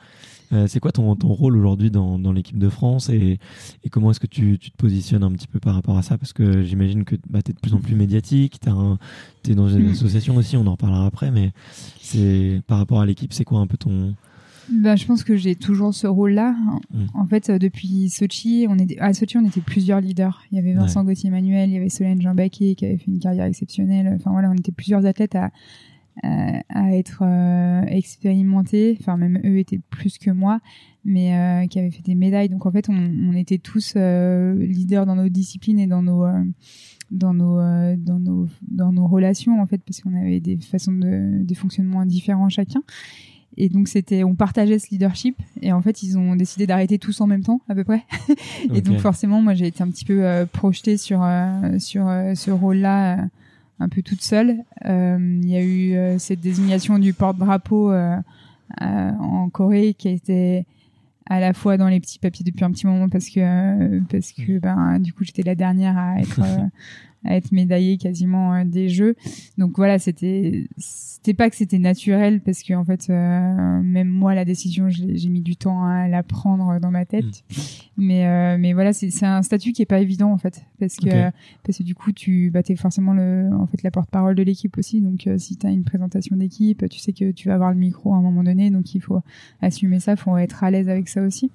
Euh, 0.53 0.66
c'est 0.66 0.80
quoi 0.80 0.90
ton, 0.90 1.14
ton 1.14 1.28
rôle 1.28 1.57
aujourd'hui 1.57 1.90
dans, 1.90 2.18
dans 2.18 2.32
l'équipe 2.32 2.59
de 2.59 2.68
France 2.68 3.09
et, 3.09 3.38
et 3.84 3.88
comment 3.88 4.11
est-ce 4.11 4.20
que 4.20 4.26
tu, 4.26 4.59
tu, 4.59 4.70
te 4.70 4.76
positionnes 4.76 5.22
un 5.22 5.30
petit 5.30 5.46
peu 5.46 5.61
par 5.61 5.74
rapport 5.74 5.96
à 5.96 6.03
ça? 6.03 6.18
Parce 6.18 6.32
que 6.32 6.62
j'imagine 6.62 7.05
que 7.05 7.16
bah, 7.28 7.40
tu 7.42 7.53
es 7.53 7.55
de 7.55 7.61
plus 7.61 7.74
en 7.74 7.80
plus 7.80 7.94
médiatique, 7.94 8.59
tu 8.61 8.68
es 9.51 9.55
dans 9.55 9.68
une 9.68 9.88
mm. 9.88 9.92
association 9.92 10.36
aussi, 10.36 10.57
on 10.57 10.66
en 10.66 10.72
reparlera 10.72 11.07
après, 11.07 11.30
mais 11.30 11.53
c'est 12.01 12.62
par 12.66 12.78
rapport 12.78 13.01
à 13.01 13.07
l'équipe, 13.07 13.32
c'est 13.32 13.44
quoi 13.44 13.61
un 13.61 13.68
peu 13.68 13.76
ton, 13.76 14.14
Ben, 14.70 14.96
je 14.96 15.07
pense 15.07 15.24
que 15.24 15.36
j'ai 15.36 15.55
toujours 15.55 15.94
ce 15.94 16.07
rôle-là. 16.07 16.57
Mm. 16.92 17.05
En 17.14 17.26
fait, 17.26 17.51
euh, 17.51 17.59
depuis 17.59 18.11
Sochi, 18.11 18.66
on 18.68 18.78
était, 18.78 18.98
à 18.98 19.14
Sochi, 19.14 19.38
on 19.38 19.46
était 19.46 19.61
plusieurs 19.61 20.01
leaders. 20.01 20.42
Il 20.51 20.57
y 20.57 20.59
avait 20.59 20.74
Vincent 20.74 21.05
Gauthier-Emmanuel, 21.05 21.70
il 21.70 21.74
y 21.74 21.76
avait 21.76 21.88
Solène 21.88 22.20
Jean-Baquet 22.20 22.74
qui 22.74 22.84
avait 22.84 22.96
fait 22.96 23.11
une 23.11 23.20
carrière 23.20 23.44
exceptionnelle. 23.44 24.12
Enfin 24.16 24.30
voilà, 24.32 24.51
on 24.51 24.55
était 24.55 24.72
plusieurs 24.72 25.07
athlètes 25.07 25.34
à, 25.34 25.51
à, 26.23 26.62
à 26.68 26.95
être 26.95 27.23
euh, 27.23 27.83
expérimentés. 27.87 28.97
Enfin, 29.01 29.16
même 29.16 29.41
eux 29.45 29.59
étaient 29.59 29.81
plus 29.91 30.18
que 30.18 30.31
moi, 30.31 30.61
mais 31.05 31.35
euh, 31.35 31.66
qui 31.66 31.79
avaient 31.79 31.91
fait 31.91 32.05
des 32.05 32.14
médailles. 32.14 32.49
Donc 32.49 32.66
en 32.66 32.73
fait, 32.73 32.89
on, 32.89 32.95
on 32.95 33.33
était 33.35 33.59
tous 33.59 33.95
euh, 33.97 34.55
leaders 34.55 35.07
dans 35.07 35.16
nos 35.16 35.29
disciplines 35.29 35.79
et 35.79 35.87
dans 35.87 36.03
nos 36.03 36.25
euh, 36.25 36.45
dans 37.11 37.35
nos 37.35 37.59
euh, 37.59 37.97
dans 37.99 38.18
nos 38.18 38.47
dans 38.71 38.93
nos 38.93 39.07
relations 39.07 39.61
en 39.61 39.66
fait 39.66 39.83
parce 39.85 40.01
qu'on 40.01 40.14
avait 40.14 40.41
des 40.41 40.57
façons 40.59 40.93
de 40.93 41.43
des 41.43 41.55
fonctionnements 41.55 42.05
différents 42.07 42.49
chacun 42.49 42.83
et 43.57 43.68
donc 43.68 43.89
c'était 43.89 44.23
on 44.23 44.35
partageait 44.35 44.79
ce 44.79 44.91
leadership 44.91 45.37
et 45.61 45.73
en 45.73 45.83
fait 45.83 46.03
ils 46.03 46.18
ont 46.18 46.37
décidé 46.37 46.66
d'arrêter 46.66 46.99
tous 46.99 47.21
en 47.21 47.27
même 47.27 47.43
temps 47.43 47.61
à 47.68 47.75
peu 47.75 47.85
près 47.85 48.05
et 48.75 48.81
donc 48.81 48.99
forcément 48.99 49.43
moi 49.43 49.55
j'ai 49.55 49.66
été 49.66 49.83
un 49.83 49.89
petit 49.89 50.05
peu 50.05 50.25
euh, 50.25 50.47
projetée 50.47 50.97
sur 50.97 51.23
euh, 51.23 51.79
sur 51.79 52.09
euh, 52.09 52.35
ce 52.35 52.51
rôle 52.51 52.79
là 52.79 53.27
un 53.81 53.89
peu 53.89 54.03
toute 54.03 54.22
seule. 54.22 54.59
Euh, 54.85 55.41
il 55.43 55.49
y 55.49 55.57
a 55.57 55.62
eu 55.62 55.95
euh, 55.95 56.18
cette 56.18 56.41
désignation 56.41 56.99
du 56.99 57.12
porte-drapeau 57.12 57.91
euh, 57.91 58.16
euh, 58.83 59.11
en 59.18 59.49
Corée 59.49 59.95
qui 59.95 60.09
a 60.09 60.12
été 60.12 60.66
à 61.28 61.41
la 61.41 61.53
fois 61.53 61.76
dans 61.76 61.89
les 61.89 62.01
petits 62.01 62.18
papiers 62.18 62.45
depuis 62.45 62.64
un 62.64 62.70
petit 62.70 62.87
moment 62.87 63.09
parce 63.09 63.28
que 63.31 64.01
parce 64.11 64.33
que 64.33 64.59
ben 64.59 64.99
du 64.99 65.12
coup 65.12 65.24
j'étais 65.24 65.43
la 65.43 65.55
dernière 65.55 65.97
à 65.97 66.20
être 66.20 66.41
euh, 66.41 66.66
à 67.25 67.37
être 67.37 67.53
médaillée 67.53 67.99
quasiment 67.99 68.55
euh, 68.55 68.64
des 68.64 68.89
jeux. 68.89 69.14
Donc 69.59 69.77
voilà 69.77 69.99
c'était 69.99 70.68
c'était 71.21 71.35
pas 71.35 71.51
que 71.51 71.57
c'était 71.57 71.79
naturel 71.79 72.41
parce 72.41 72.62
que 72.62 72.73
en 72.73 72.85
fait 72.85 73.11
euh, 73.11 73.83
même 73.83 74.09
moi 74.09 74.35
la 74.35 74.47
décision 74.47 74.89
j'ai 74.89 75.29
mis 75.29 75.43
du 75.43 75.55
temps 75.55 75.85
à 75.85 76.09
la 76.09 76.23
prendre 76.23 76.81
dans 76.81 76.91
ma 76.91 77.05
tête. 77.05 77.45
Mais 77.99 78.27
euh, 78.27 78.57
mais 78.59 78.73
voilà 78.73 78.95
c'est 78.95 79.11
c'est 79.11 79.27
un 79.27 79.43
statut 79.43 79.73
qui 79.73 79.83
est 79.83 79.87
pas 79.87 80.01
évident 80.01 80.33
en 80.33 80.39
fait 80.39 80.64
parce 80.79 80.97
que 80.97 81.31
parce 81.62 81.77
que 81.77 81.83
du 81.83 81.95
coup 81.95 82.12
tu 82.12 82.51
bah 82.51 82.62
t'es 82.62 82.75
forcément 82.75 83.12
le 83.12 83.51
en 83.53 83.66
fait 83.66 83.83
la 83.83 83.91
porte-parole 83.91 84.35
de 84.35 84.43
l'équipe 84.43 84.79
aussi. 84.79 85.03
Donc 85.03 85.27
euh, 85.27 85.37
si 85.37 85.59
tu 85.59 85.66
as 85.66 85.71
une 85.71 85.85
présentation 85.85 86.37
d'équipe 86.37 86.89
tu 86.89 86.99
sais 86.99 87.12
que 87.12 87.33
tu 87.33 87.49
vas 87.49 87.55
avoir 87.55 87.71
le 87.71 87.79
micro 87.79 88.14
à 88.14 88.16
un 88.16 88.23
moment 88.23 88.43
donné. 88.43 88.71
Donc 88.71 88.95
il 88.95 89.03
faut 89.03 89.21
assumer 89.61 90.01
ça 90.01 90.16
faut 90.16 90.39
être 90.39 90.64
à 90.64 90.71
l'aise 90.71 90.89
avec 90.89 91.09
ça 91.09 91.21
aussi 91.21 91.51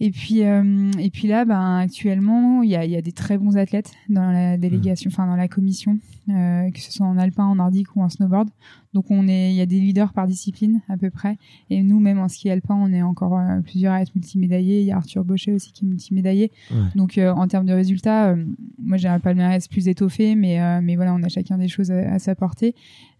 et 0.00 0.10
puis 0.10 0.44
euh, 0.44 0.90
et 0.98 1.10
puis 1.10 1.26
là 1.26 1.44
ben 1.44 1.78
actuellement 1.78 2.62
il 2.62 2.70
y 2.70 2.76
a 2.76 2.84
y 2.84 2.96
a 2.96 3.02
des 3.02 3.12
très 3.12 3.38
bons 3.38 3.56
athlètes 3.56 3.92
dans 4.08 4.30
la 4.30 4.56
délégation 4.58 5.10
enfin 5.10 5.26
dans 5.26 5.36
la 5.36 5.48
commission 5.48 5.98
euh, 6.28 6.70
que 6.72 6.80
ce 6.80 6.92
soit 6.92 7.06
en 7.06 7.18
alpin 7.18 7.44
en 7.44 7.54
nordique 7.54 7.94
ou 7.94 8.02
en 8.02 8.08
snowboard. 8.08 8.48
Donc 8.94 9.10
on 9.10 9.28
est 9.28 9.50
il 9.50 9.56
y 9.56 9.60
a 9.60 9.66
des 9.66 9.78
leaders 9.78 10.12
par 10.12 10.26
discipline 10.26 10.80
à 10.88 10.96
peu 10.96 11.08
près. 11.08 11.36
Et 11.70 11.82
nous 11.82 12.00
même 12.00 12.18
en 12.18 12.28
ski 12.28 12.50
alpin 12.50 12.74
on 12.74 12.92
est 12.92 13.02
encore 13.02 13.38
euh, 13.38 13.60
plusieurs 13.60 13.92
à 13.92 14.02
être 14.02 14.14
multimédaillés. 14.14 14.80
Il 14.80 14.86
y 14.86 14.92
a 14.92 14.96
Arthur 14.96 15.24
Baucher 15.24 15.52
aussi 15.52 15.72
qui 15.72 15.84
est 15.84 15.88
multimédaillé. 15.88 16.50
Ouais. 16.70 16.78
donc 16.96 17.16
euh, 17.16 17.32
en 17.32 17.46
termes 17.46 17.66
de 17.66 17.72
résultats, 17.72 18.30
euh, 18.30 18.44
moi 18.82 18.96
j'ai 18.96 19.08
un 19.08 19.20
palmarès 19.20 19.68
plus 19.68 19.86
étoffé, 19.86 20.34
mais 20.34 20.60
euh, 20.60 20.80
mais 20.82 20.96
voilà, 20.96 21.14
on 21.14 21.22
a 21.22 21.28
chacun 21.28 21.58
des 21.58 21.68
choses 21.68 21.92
à, 21.92 22.14
à 22.14 22.18
sa 22.18 22.34
portée. 22.34 22.74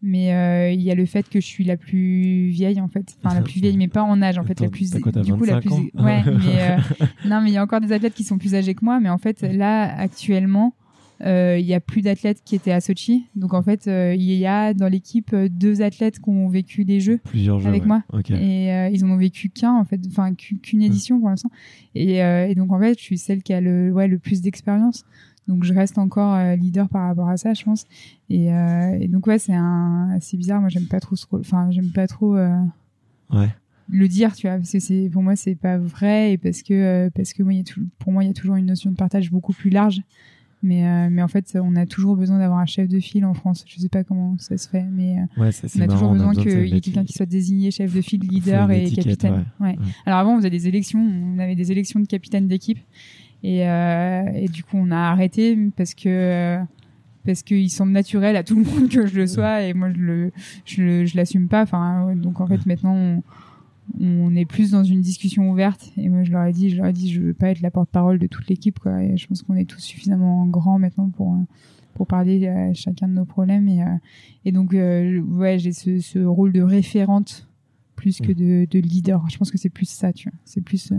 Mais 0.08 0.32
euh, 0.32 0.70
il 0.70 0.80
y 0.82 0.90
a 0.92 0.94
le 0.94 1.04
fait 1.04 1.28
que 1.28 1.40
je 1.40 1.46
suis 1.46 1.64
la 1.64 1.76
plus 1.76 2.48
vieille 2.50 2.80
en 2.80 2.86
fait, 2.86 3.16
enfin 3.24 3.34
la 3.34 3.42
plus 3.42 3.60
vieille, 3.60 3.76
mais 3.76 3.88
pas 3.88 4.02
en 4.04 4.22
âge 4.22 4.38
en 4.38 4.44
fait, 4.44 4.60
la 4.60 4.68
plus 4.68 4.92
quoi, 5.00 5.10
du 5.10 5.32
coup 5.34 5.44
la 5.44 5.54
25 5.54 5.60
plus 5.62 6.02
ouais. 6.04 6.22
mais 6.26 6.60
euh, 6.60 6.76
non, 7.28 7.40
mais 7.40 7.50
il 7.50 7.54
y 7.54 7.56
a 7.56 7.62
encore 7.62 7.80
des 7.80 7.90
athlètes 7.92 8.14
qui 8.14 8.22
sont 8.22 8.38
plus 8.38 8.54
âgés 8.54 8.74
que 8.74 8.84
moi, 8.84 9.00
mais 9.00 9.08
en 9.08 9.18
fait 9.18 9.42
là 9.42 9.82
actuellement. 9.98 10.74
euh, 11.22 11.56
Il 11.58 11.66
y 11.66 11.74
a 11.74 11.80
plus 11.80 12.02
d'athlètes 12.02 12.42
qui 12.44 12.54
étaient 12.54 12.72
à 12.72 12.80
Sochi, 12.80 13.24
donc 13.34 13.52
en 13.54 13.62
fait 13.62 13.88
euh, 13.88 14.14
il 14.14 14.22
y 14.34 14.46
a 14.46 14.74
dans 14.74 14.86
l'équipe 14.88 15.32
euh, 15.32 15.48
deux 15.50 15.82
athlètes 15.82 16.20
qui 16.20 16.28
ont 16.28 16.48
vécu 16.48 16.84
les 16.84 17.00
Jeux, 17.00 17.18
Plusieurs 17.24 17.58
jeux. 17.58 17.68
avec 17.68 17.82
ouais. 17.82 17.88
moi. 17.88 18.02
Et 18.30 18.72
euh, 18.72 18.88
ils 18.92 19.04
en 19.04 19.10
ont 19.10 19.16
vécu 19.16 19.48
qu'un 19.48 19.72
en 19.72 19.84
fait 19.84 20.00
enfin 20.08 20.34
qu'u- 20.34 20.58
qu'une 20.58 20.82
édition 20.82 21.18
pour 21.18 21.30
l'instant 21.30 21.50
et, 21.94 22.22
euh, 22.22 22.46
et 22.48 22.54
donc 22.54 22.70
en 22.70 22.78
fait 22.78 22.96
je 22.98 23.02
suis 23.02 23.18
celle 23.18 23.42
qui 23.42 23.52
a 23.54 23.60
le 23.60 23.90
ouais 23.92 24.06
le 24.08 24.18
plus 24.18 24.40
d'expérience 24.42 25.04
donc 25.48 25.64
je 25.64 25.72
reste 25.72 25.96
encore 25.98 26.34
euh, 26.34 26.56
leader 26.56 26.88
par 26.88 27.06
rapport 27.08 27.28
à 27.28 27.36
ça 27.36 27.54
je 27.54 27.62
pense 27.64 27.84
et, 28.30 28.52
euh, 28.52 28.98
et 29.00 29.08
donc 29.08 29.26
ouais 29.26 29.38
c'est 29.38 29.54
un 29.54 30.18
c'est 30.20 30.36
bizarre 30.36 30.60
moi 30.60 30.68
j'aime 30.68 30.86
pas 30.86 31.00
trop 31.00 31.14
ce 31.16 31.26
enfin 31.32 31.70
j'aime 31.70 31.90
pas 31.92 32.06
trop 32.06 32.36
euh, 32.36 32.56
Ouais. 33.32 33.48
le 33.88 34.08
dire 34.08 34.34
tu 34.34 34.46
vois 34.46 34.56
parce 34.56 34.70
que 34.72 34.78
c'est 34.80 35.08
pour 35.12 35.22
moi 35.22 35.34
c'est 35.36 35.54
pas 35.56 35.78
vrai 35.78 36.32
et 36.32 36.38
parce 36.38 36.62
que 36.62 37.08
parce 37.14 37.32
que 37.32 37.42
moi 37.42 37.52
il 37.52 37.58
y 37.58 37.60
a 37.60 37.64
tout, 37.64 37.80
pour 37.98 38.12
moi 38.12 38.22
il 38.24 38.28
y 38.28 38.30
a 38.30 38.34
toujours 38.34 38.56
une 38.56 38.66
notion 38.66 38.90
de 38.90 38.96
partage 38.96 39.30
beaucoup 39.30 39.52
plus 39.52 39.70
large 39.70 40.00
mais 40.62 40.86
euh, 40.86 41.08
mais 41.10 41.22
en 41.22 41.28
fait 41.28 41.56
on 41.60 41.76
a 41.76 41.86
toujours 41.86 42.16
besoin 42.16 42.38
d'avoir 42.38 42.58
un 42.60 42.66
chef 42.66 42.88
de 42.88 42.98
file 42.98 43.24
en 43.24 43.34
France 43.34 43.64
je 43.68 43.78
sais 43.78 43.88
pas 43.88 44.04
comment 44.04 44.36
ça 44.38 44.56
se 44.56 44.68
fait 44.68 44.84
mais 44.84 45.16
Ouais, 45.36 45.50
on 45.76 45.80
a 45.80 45.86
marrant, 45.86 45.92
toujours 45.94 46.12
besoin 46.12 46.34
qu'il 46.34 46.68
y 46.68 46.76
ait 46.76 46.80
quelqu'un 46.80 47.04
qui 47.04 47.12
soit 47.12 47.26
désigné 47.26 47.70
chef 47.70 47.94
de 47.94 48.00
file, 48.00 48.22
leader 48.22 48.70
et 48.70 48.90
capitaine. 48.90 49.44
ouais. 49.60 49.68
Ouais. 49.68 49.78
Alors 50.06 50.18
avant, 50.18 50.34
on 50.34 50.38
faisait 50.38 50.50
des 50.50 50.66
élections, 50.66 51.00
on 51.00 51.38
avait 51.38 51.54
des 51.54 51.70
élections 51.72 52.00
de 52.00 52.06
capitaine 52.06 52.48
d'équipe. 52.48 52.78
Et, 53.46 53.64
euh, 53.68 54.24
et 54.34 54.48
du 54.48 54.64
coup, 54.64 54.76
on 54.76 54.90
a 54.90 54.98
arrêté 54.98 55.56
parce 55.76 55.94
que 55.94 56.58
parce 57.24 57.44
qu'il 57.44 57.70
semble 57.70 57.92
naturel 57.92 58.34
à 58.34 58.42
tout 58.42 58.56
le 58.56 58.64
monde 58.70 58.88
que 58.88 59.06
je 59.06 59.14
le 59.14 59.28
sois 59.28 59.62
et 59.62 59.72
moi 59.72 59.90
je 59.92 59.98
le 59.98 60.32
je, 60.64 61.16
l'assume 61.16 61.46
pas. 61.46 61.62
Enfin, 61.62 62.16
donc 62.16 62.40
en 62.40 62.48
fait 62.48 62.66
maintenant 62.66 62.96
on, 62.96 63.22
on 64.00 64.34
est 64.34 64.46
plus 64.46 64.72
dans 64.72 64.82
une 64.82 65.00
discussion 65.00 65.48
ouverte 65.48 65.92
et 65.96 66.08
moi 66.08 66.24
je 66.24 66.32
leur 66.32 66.44
ai 66.44 66.52
dit 66.52 66.70
je 66.70 66.76
leur 66.76 66.86
ai 66.86 66.92
dit 66.92 67.12
je 67.12 67.20
veux 67.20 67.34
pas 67.34 67.50
être 67.50 67.60
la 67.60 67.70
porte-parole 67.70 68.18
de 68.18 68.26
toute 68.26 68.48
l'équipe 68.48 68.80
quoi. 68.80 69.00
Et 69.00 69.16
je 69.16 69.28
pense 69.28 69.42
qu'on 69.42 69.54
est 69.54 69.64
tous 69.64 69.80
suffisamment 69.80 70.44
grands 70.46 70.80
maintenant 70.80 71.10
pour 71.10 71.34
euh, 71.34 71.42
pour 71.94 72.08
parler 72.08 72.48
euh, 72.48 72.72
chacun 72.74 73.06
de 73.06 73.12
nos 73.12 73.26
problèmes 73.26 73.68
et 73.68 73.84
et 74.44 74.50
donc 74.50 74.74
euh, 74.74 75.20
ouais 75.20 75.60
j'ai 75.60 75.72
ce, 75.72 76.00
ce 76.00 76.18
rôle 76.18 76.52
de 76.52 76.62
référente 76.62 77.46
plus 77.96 78.20
que 78.20 78.30
de, 78.32 78.66
de 78.70 78.78
leader. 78.78 79.24
Je 79.28 79.36
pense 79.38 79.50
que 79.50 79.58
c'est 79.58 79.68
plus 79.70 79.88
ça, 79.88 80.12
tu 80.12 80.28
vois. 80.28 80.38
C'est 80.44 80.60
plus 80.60 80.92
euh, 80.92 80.96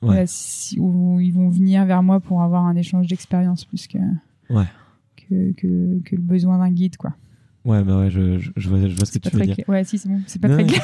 voilà, 0.00 0.26
si, 0.26 0.80
où 0.80 1.20
ils 1.20 1.32
vont 1.32 1.48
venir 1.48 1.84
vers 1.86 2.02
moi 2.02 2.18
pour 2.20 2.42
avoir 2.42 2.64
un 2.66 2.74
échange 2.74 3.06
d'expérience 3.06 3.64
plus 3.64 3.86
que, 3.86 3.98
Ouais. 4.50 4.64
que, 5.16 5.52
que, 5.52 6.00
que 6.04 6.16
le 6.16 6.22
besoin 6.22 6.58
d'un 6.58 6.70
guide, 6.70 6.96
quoi. 6.96 7.14
Ouais, 7.64 7.84
bah 7.84 7.96
ouais, 8.00 8.10
je, 8.10 8.38
je, 8.40 8.50
je 8.56 8.68
vois, 8.68 8.80
je 8.88 8.96
vois 8.96 9.04
ce 9.06 9.12
que 9.12 9.18
tu 9.20 9.36
veux 9.36 9.44
dire. 9.46 9.54
clair. 9.54 9.68
Ouais, 9.68 9.84
si, 9.84 9.96
c'est 9.96 10.08
bon. 10.08 10.20
C'est 10.26 10.42
pas 10.42 10.48
Non, 10.48 10.54
très 10.56 10.64
clair. 10.66 10.82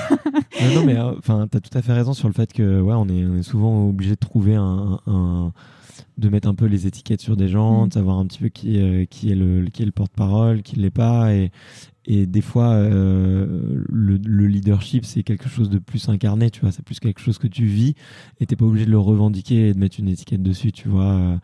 Ouais, 0.61 0.75
non, 0.77 0.85
mais 0.87 0.97
enfin, 1.01 1.49
t'as 1.51 1.59
tout 1.59 1.77
à 1.77 1.83
fait 1.83 1.93
raison 1.93 2.13
sur 2.13 2.29
le 2.29 2.35
fait 2.35 2.53
que 2.53 2.81
ouais, 2.81 2.95
on 2.95 3.09
est, 3.09 3.27
on 3.27 3.35
est 3.37 3.43
souvent 3.43 3.89
obligé 3.89 4.11
de 4.13 4.21
trouver 4.21 4.55
un, 4.55 5.01
un- 5.09 5.53
de 6.19 6.29
mettre 6.29 6.47
un 6.49 6.55
peu 6.55 6.67
les 6.67 6.87
étiquettes 6.87 7.21
sur 7.21 7.37
des 7.37 7.49
gens, 7.49 7.85
Mm. 7.85 7.89
de 7.89 7.93
savoir 7.95 8.19
un 8.19 8.27
petit 8.27 8.39
peu 8.39 8.49
qui, 8.49 8.81
euh, 8.81 9.05
qui 9.07 9.33
est 9.33 9.35
le, 9.35 9.67
qui 9.67 9.83
est 9.83 9.87
le 9.87 9.91
porte-parole, 9.93 10.63
qui 10.63 10.77
l'est 10.77 10.91
pas, 10.91 11.35
et, 11.35 11.51
et 12.11 12.27
des 12.27 12.41
fois, 12.41 12.71
euh, 12.71 13.83
le, 13.87 14.19
le 14.25 14.47
leadership, 14.47 15.05
c'est 15.05 15.23
quelque 15.23 15.49
chose 15.49 15.69
de 15.69 15.79
plus 15.79 16.09
incarné, 16.09 16.49
tu 16.51 16.63
vois, 16.63 16.73
c'est 16.73 16.83
plus 16.83 17.01
quelque 17.01 17.21
chose 17.21 17.37
que 17.37 17.47
tu 17.47 17.67
vis, 17.67 17.95
et 18.41 18.47
t'es 18.47 18.57
pas 18.57 18.65
obligé 18.65 18.87
de 18.87 18.91
le 18.91 18.99
revendiquer 18.99 19.69
et 19.69 19.75
de 19.75 19.79
mettre 19.79 20.01
une 20.01 20.09
étiquette 20.09 20.43
dessus, 20.43 20.73
tu 20.73 20.89
vois. 20.89 21.05
euh, 21.13 21.37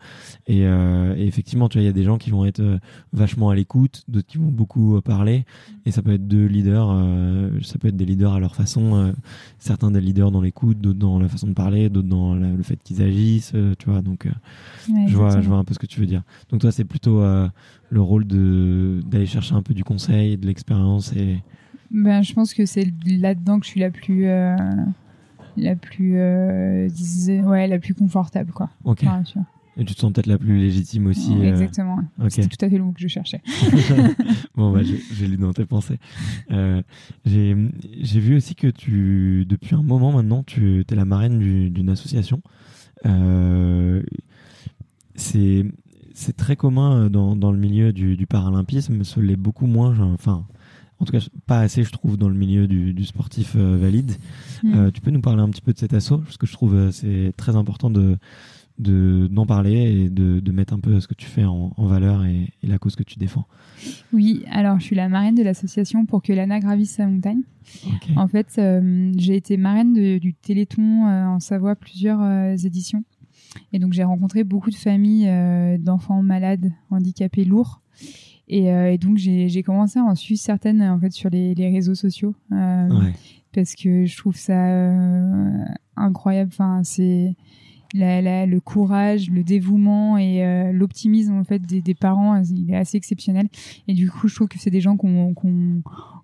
Et, 0.47 0.65
euh, 0.65 1.15
et 1.15 1.27
effectivement, 1.27 1.69
tu 1.69 1.77
vois, 1.77 1.83
il 1.83 1.85
y 1.85 1.89
a 1.89 1.93
des 1.93 2.03
gens 2.03 2.17
qui 2.17 2.31
vont 2.31 2.45
être 2.45 2.79
vachement 3.13 3.49
à 3.51 3.55
l'écoute, 3.55 4.01
d'autres 4.07 4.25
qui 4.27 4.39
vont 4.39 4.49
beaucoup 4.51 4.99
parler, 5.01 5.45
et 5.85 5.91
ça 5.91 6.01
peut 6.01 6.13
être 6.13 6.27
deux 6.27 6.45
leaders, 6.47 6.89
euh, 6.91 7.49
ça 7.61 7.77
peut 7.77 7.87
être 7.89 7.95
des 7.97 8.05
leaders 8.05 8.33
à 8.33 8.39
leur 8.39 8.55
façon, 8.55 9.13
certains 9.59 9.91
des 9.91 10.01
leaders 10.01 10.31
dans 10.31 10.41
l'écoute, 10.41 10.81
d'autres 10.81 10.97
dans 10.99 11.19
la 11.19 11.27
façon 11.29 11.45
de 11.47 11.53
parler, 11.53 11.89
d'autres 11.89 12.07
dans 12.07 12.33
la- 12.33 12.49
le 12.51 12.63
fait 12.63 12.79
qu'ils 12.83 13.03
agissent, 13.03 13.53
tu 13.77 13.89
vois. 13.89 14.01
Donc, 14.01 14.25
Ouais, 14.89 15.05
je 15.07 15.15
vois, 15.15 15.41
je 15.41 15.47
vois 15.47 15.57
un 15.57 15.63
peu 15.63 15.73
ce 15.75 15.79
que 15.79 15.85
tu 15.85 15.99
veux 15.99 16.05
dire. 16.07 16.23
Donc 16.49 16.61
toi, 16.61 16.71
c'est 16.71 16.85
plutôt 16.85 17.21
le 17.89 18.01
rôle 18.01 18.25
d'aller 18.25 19.25
chercher 19.25 19.53
un 19.55 19.61
peu 19.61 19.73
du 19.73 19.83
conseil, 19.83 20.33
et 20.33 20.37
de 20.37 20.45
l'expérience 20.47 21.13
et 21.13 21.37
Ben, 21.91 22.21
je 22.23 22.33
pense 22.33 22.53
que 22.53 22.65
c'est 22.65 22.87
là-dedans 23.05 23.59
que 23.59 23.65
je 23.65 23.71
suis 23.71 23.79
la 23.79 23.91
plus, 23.91 24.25
euh, 24.27 24.55
la 25.55 25.75
plus, 25.75 26.17
euh, 26.17 26.87
ouais, 27.43 27.67
la 27.67 27.79
plus 27.79 27.93
confortable, 27.93 28.51
quoi. 28.51 28.69
ok. 28.83 28.99
Enfin, 29.03 29.23
tu 29.23 29.37
vois. 29.37 29.47
Et 29.77 29.83
tu 29.83 29.93
te 29.93 29.99
sens 29.99 30.13
peut-être 30.13 30.27
la 30.27 30.37
plus 30.37 30.57
légitime 30.57 31.07
aussi. 31.07 31.31
Ouais, 31.35 31.47
euh, 31.47 31.49
Exactement. 31.51 31.97
ok. 32.21 32.31
C'était 32.31 32.47
tout 32.47 32.65
à 32.65 32.69
fait 32.69 32.77
le 32.77 32.83
mot 32.85 32.93
que 32.93 33.01
je 33.01 33.09
cherchais. 33.09 33.41
bon, 34.55 34.71
bah, 34.71 34.79
j'ai 34.83 35.27
lu 35.27 35.35
dans 35.35 35.51
tes 35.51 35.65
pensées. 35.65 35.99
Euh, 36.51 36.81
j'ai 37.25 37.53
vu 38.21 38.37
aussi 38.37 38.55
que 38.55 38.67
tu, 38.67 39.45
depuis 39.45 39.75
un 39.75 39.83
moment 39.83 40.13
maintenant, 40.13 40.43
tu 40.43 40.85
es 40.89 40.95
la 40.95 41.03
marraine 41.03 41.39
du- 41.39 41.69
d'une 41.71 41.89
association. 41.89 42.41
Euh, 43.05 44.01
c'est 45.15 45.65
c'est 46.15 46.35
très 46.35 46.55
commun 46.55 47.09
dans, 47.09 47.35
dans 47.35 47.51
le 47.51 47.57
milieu 47.59 47.93
du, 47.93 48.17
du 48.17 48.25
paralympisme, 48.25 49.03
ce 49.03 49.19
l'est 49.19 49.35
beaucoup 49.35 49.67
moins, 49.67 49.95
enfin, 50.13 50.45
en 50.99 51.05
tout 51.05 51.11
cas, 51.11 51.19
pas 51.45 51.59
assez, 51.59 51.83
je 51.83 51.91
trouve, 51.91 52.17
dans 52.17 52.29
le 52.29 52.35
milieu 52.35 52.67
du, 52.67 52.93
du 52.93 53.03
sportif 53.05 53.53
euh, 53.55 53.77
valide. 53.77 54.13
Mm. 54.63 54.73
Euh, 54.73 54.91
tu 54.91 55.01
peux 55.01 55.11
nous 55.11 55.21
parler 55.21 55.41
un 55.41 55.49
petit 55.49 55.61
peu 55.61 55.73
de 55.73 55.77
cet 55.77 55.93
assaut 55.93 56.19
Parce 56.19 56.37
que 56.37 56.47
je 56.47 56.53
trouve 56.53 56.73
euh, 56.73 56.91
c'est 56.91 57.33
très 57.37 57.55
important 57.55 57.89
de 57.89 58.17
de- 58.77 59.29
d'en 59.31 59.45
parler 59.45 60.03
et 60.03 60.09
de, 60.09 60.41
de 60.41 60.51
mettre 60.51 60.73
un 60.73 60.81
peu 60.81 60.99
ce 60.99 61.07
que 61.07 61.13
tu 61.13 61.27
fais 61.27 61.45
en, 61.45 61.71
en 61.77 61.85
valeur 61.85 62.25
et, 62.25 62.49
et 62.61 62.67
la 62.67 62.77
cause 62.77 62.97
que 62.97 63.03
tu 63.03 63.17
défends. 63.17 63.45
Oui, 64.11 64.43
alors 64.51 64.79
je 64.81 64.83
suis 64.85 64.97
la 64.97 65.07
marraine 65.07 65.35
de 65.35 65.43
l'association 65.43 66.05
pour 66.05 66.21
que 66.21 66.33
l'ANA 66.33 66.59
gravisse 66.59 66.91
sa 66.91 67.07
montagne. 67.07 67.39
En 68.17 68.27
fait, 68.27 68.47
euh, 68.57 69.13
j'ai 69.17 69.37
été 69.37 69.55
marraine 69.55 69.93
de- 69.93 70.17
du 70.17 70.33
Téléthon 70.33 71.07
euh, 71.07 71.25
en 71.25 71.39
Savoie 71.39 71.75
plusieurs 71.75 72.21
euh, 72.21 72.55
éditions. 72.57 73.05
Et 73.73 73.79
donc 73.79 73.93
j'ai 73.93 74.03
rencontré 74.03 74.43
beaucoup 74.43 74.69
de 74.69 74.75
familles 74.75 75.27
euh, 75.27 75.77
d'enfants 75.77 76.21
malades, 76.21 76.71
handicapés, 76.91 77.45
lourds. 77.45 77.81
Et, 78.47 78.71
euh, 78.71 78.91
et 78.91 78.97
donc 78.97 79.17
j'ai 79.17 79.63
commencé 79.63 79.97
à 79.99 80.03
en 80.03 80.15
suivre 80.15 80.39
certaines 80.39 80.81
en 80.83 80.99
fait 80.99 81.11
sur 81.11 81.29
les, 81.29 81.55
les 81.55 81.69
réseaux 81.69 81.95
sociaux. 81.95 82.35
euh, 82.51 82.87
Ouais. 82.89 83.13
parce 83.53 83.73
que 83.75 84.05
je 84.05 84.17
trouve 84.17 84.35
ça 84.35 84.53
incroyable. 85.95 86.51
Enfin, 86.53 86.81
c'est 86.83 87.35
la, 87.93 88.45
le 88.45 88.59
courage, 88.59 89.29
le 89.29 89.43
dévouement 89.43 90.17
et 90.17 90.43
euh, 90.43 90.71
l'optimisme 90.73 91.33
en 91.35 91.43
fait 91.43 91.59
des, 91.59 91.81
des, 91.81 91.93
parents, 91.95 92.41
il 92.43 92.71
est 92.71 92.75
assez 92.75 92.97
exceptionnel. 92.97 93.47
Et 93.87 93.93
du 93.93 94.09
coup, 94.11 94.27
je 94.27 94.35
trouve 94.35 94.47
que 94.49 94.59
c'est 94.59 94.69
des 94.71 94.81
gens 94.81 94.97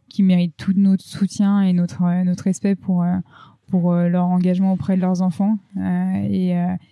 qui 0.10 0.24
méritent 0.24 0.58
tout 0.58 0.74
notre 0.76 1.04
soutien 1.06 1.62
et 1.62 1.72
notre 1.74 2.02
notre 2.26 2.44
respect 2.44 2.76
pour 2.76 3.06
pour 3.72 3.92
euh, 3.92 4.08
leur 4.08 4.26
engagement 4.26 4.74
auprès 4.74 4.96
de 4.96 5.02
leurs 5.02 5.22
enfants 5.24 5.58
et, 5.78 6.52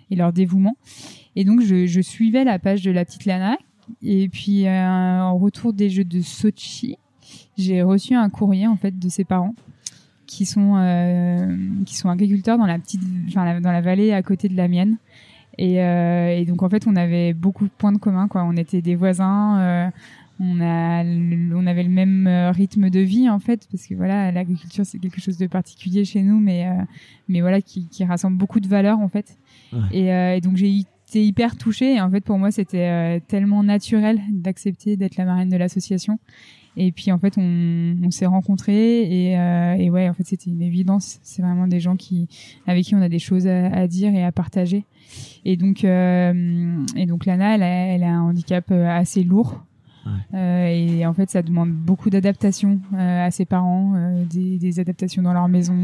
et 0.10 0.16
leur 0.16 0.34
dévouement. 0.34 0.76
Et 1.36 1.44
donc, 1.44 1.62
je, 1.62 2.02
suivais 2.02 2.44
la 2.44 2.58
page 2.58 2.82
de 2.82 2.92
la 2.92 3.06
petite 3.06 3.26
Lana. 3.26 3.58
Et 4.02 4.30
puis, 4.30 4.68
en 4.68 5.38
retour 5.38 5.74
des 5.74 5.90
Jeux 5.90 6.04
de 6.04 6.22
Sochi, 6.22 6.98
j'ai 7.58 7.82
reçu 7.84 8.16
un 8.16 8.30
courrier 8.30 8.68
en 8.68 8.76
fait 8.76 8.98
de 8.98 9.10
ses 9.10 9.24
parents 9.24 9.54
qui 10.30 10.46
sont 10.46 10.76
euh, 10.78 11.56
qui 11.86 11.98
sont 11.98 12.08
agriculteurs 12.08 12.60
dans 12.60 12.68
la 12.68 12.78
petite 12.78 13.02
enfin 13.28 13.60
dans 13.60 13.72
la 13.72 13.82
vallée 13.82 14.14
à 14.14 14.22
côté 14.22 14.48
de 14.48 14.56
la 14.56 14.68
mienne 14.68 14.98
et, 15.58 15.82
euh, 15.84 16.38
et, 16.38 16.46
donc 16.46 16.62
en 16.62 16.70
fait 16.70 16.86
on 16.86 16.96
avait 16.96 17.34
beaucoup 17.34 17.66
de 17.66 17.72
points 17.76 17.92
de 17.92 17.98
commun 17.98 18.28
quoi 18.28 18.44
on 18.44 18.56
était 18.56 18.82
des 18.84 18.96
voisins 18.96 19.60
euh, 19.60 19.90
on 20.40 20.62
a 20.62 21.04
on 21.04 21.68
avait 21.68 21.84
le 21.84 21.90
même 21.90 22.28
euh, 22.28 22.52
rythme 22.52 22.90
de 22.90 23.00
vie 23.00 23.30
en 23.30 23.40
fait 23.40 23.68
parce 23.72 23.86
que 23.88 23.96
voilà 23.96 24.32
l'agriculture 24.32 24.86
c'est 24.86 25.00
quelque 25.00 25.22
chose 25.22 25.38
de 25.38 25.48
particulier 25.48 26.06
chez 26.06 26.22
nous 26.22 26.40
mais 26.40 26.68
euh, 26.68 26.84
mais 27.28 27.42
voilà 27.42 27.62
qui, 27.62 27.88
qui 27.90 28.06
rassemble 28.06 28.38
beaucoup 28.38 28.60
de 28.60 28.68
valeurs 28.68 29.00
en 29.00 29.10
fait 29.10 29.38
et, 29.92 30.08
et, 30.08 30.42
donc 30.42 30.56
j'ai 30.56 30.86
été 31.08 31.26
hyper 31.26 31.58
touchée 31.58 31.96
et 31.96 32.02
en 32.02 32.10
fait 32.10 32.22
pour 32.22 32.38
moi 32.38 32.52
c'était 32.52 33.22
tellement 33.28 33.64
naturel 33.64 34.22
d'accepter 34.32 34.98
d'être 34.98 35.18
la 35.18 35.26
marraine 35.26 35.50
de 35.50 35.58
l'association 35.58 36.20
et 36.78 36.94
puis 36.94 37.12
en 37.12 37.20
fait, 37.20 37.34
on, 37.38 37.98
on 38.04 38.10
s'est 38.10 38.26
rencontrés 38.26 39.02
et, 39.02 39.38
euh, 39.38 39.76
et, 39.76 39.90
ouais, 39.90 40.08
en 40.08 40.14
fait, 40.14 40.26
c'était 40.26 40.50
une 40.50 40.62
évidence. 40.62 41.20
C'est 41.24 41.42
vraiment 41.42 41.68
des 41.68 41.82
gens 41.82 41.98
qui, 41.98 42.28
avec 42.68 42.86
qui 42.86 42.96
on 42.96 43.02
a 43.02 43.10
des 43.10 43.20
choses 43.20 43.48
à, 43.48 43.68
à 43.68 43.88
dire 43.88 44.14
et 44.14 44.24
à 44.24 44.32
partager. 44.32 44.86
Et 45.44 45.58
donc, 45.58 45.84
euh, 45.84 46.86
et 46.96 47.06
donc 47.06 47.26
Lana, 47.26 47.56
elle 47.56 47.64
a, 47.64 47.68
elle 47.68 48.04
a, 48.04 48.12
un 48.12 48.22
handicap 48.22 48.66
euh, 48.72 48.88
assez 48.88 49.24
lourd. 49.24 49.66
Euh, 50.34 50.68
et 50.68 51.06
en 51.06 51.14
fait, 51.14 51.30
ça 51.30 51.42
demande 51.42 51.72
beaucoup 51.72 52.10
d'adaptation 52.10 52.80
euh, 52.94 53.26
à 53.26 53.32
ses 53.32 53.46
parents, 53.46 53.94
euh, 53.96 54.24
des, 54.26 54.58
des, 54.58 54.80
adaptations 54.80 55.22
dans 55.22 55.34
leur 55.34 55.48
maison. 55.48 55.76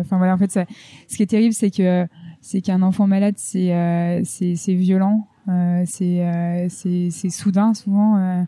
Enfin 0.00 0.18
voilà, 0.18 0.34
en 0.34 0.38
fait, 0.38 0.50
ça, 0.50 0.64
ce 1.08 1.16
qui 1.16 1.22
est 1.22 1.26
terrible, 1.26 1.54
c'est 1.54 1.70
que 1.70 2.06
c'est 2.40 2.60
qu'un 2.60 2.82
enfant 2.82 3.06
malade, 3.06 3.34
c'est 3.36 4.22
c'est 4.24 4.74
violent, 4.74 5.26
c'est 5.84 6.68
c'est 6.68 7.30
soudain 7.30 7.74
souvent 7.74 8.44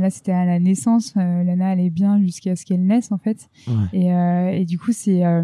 là, 0.00 0.10
c'était 0.10 0.32
à 0.32 0.44
la 0.44 0.58
naissance. 0.58 1.14
Euh, 1.16 1.42
Lana, 1.42 1.72
elle 1.72 1.80
est 1.80 1.90
bien 1.90 2.20
jusqu'à 2.20 2.56
ce 2.56 2.64
qu'elle 2.64 2.84
naisse, 2.84 3.12
en 3.12 3.18
fait. 3.18 3.48
Et, 3.92 4.12
euh, 4.12 4.50
et, 4.50 4.64
du 4.64 4.78
coup, 4.78 4.92
c'est 4.92 5.24
euh, 5.24 5.42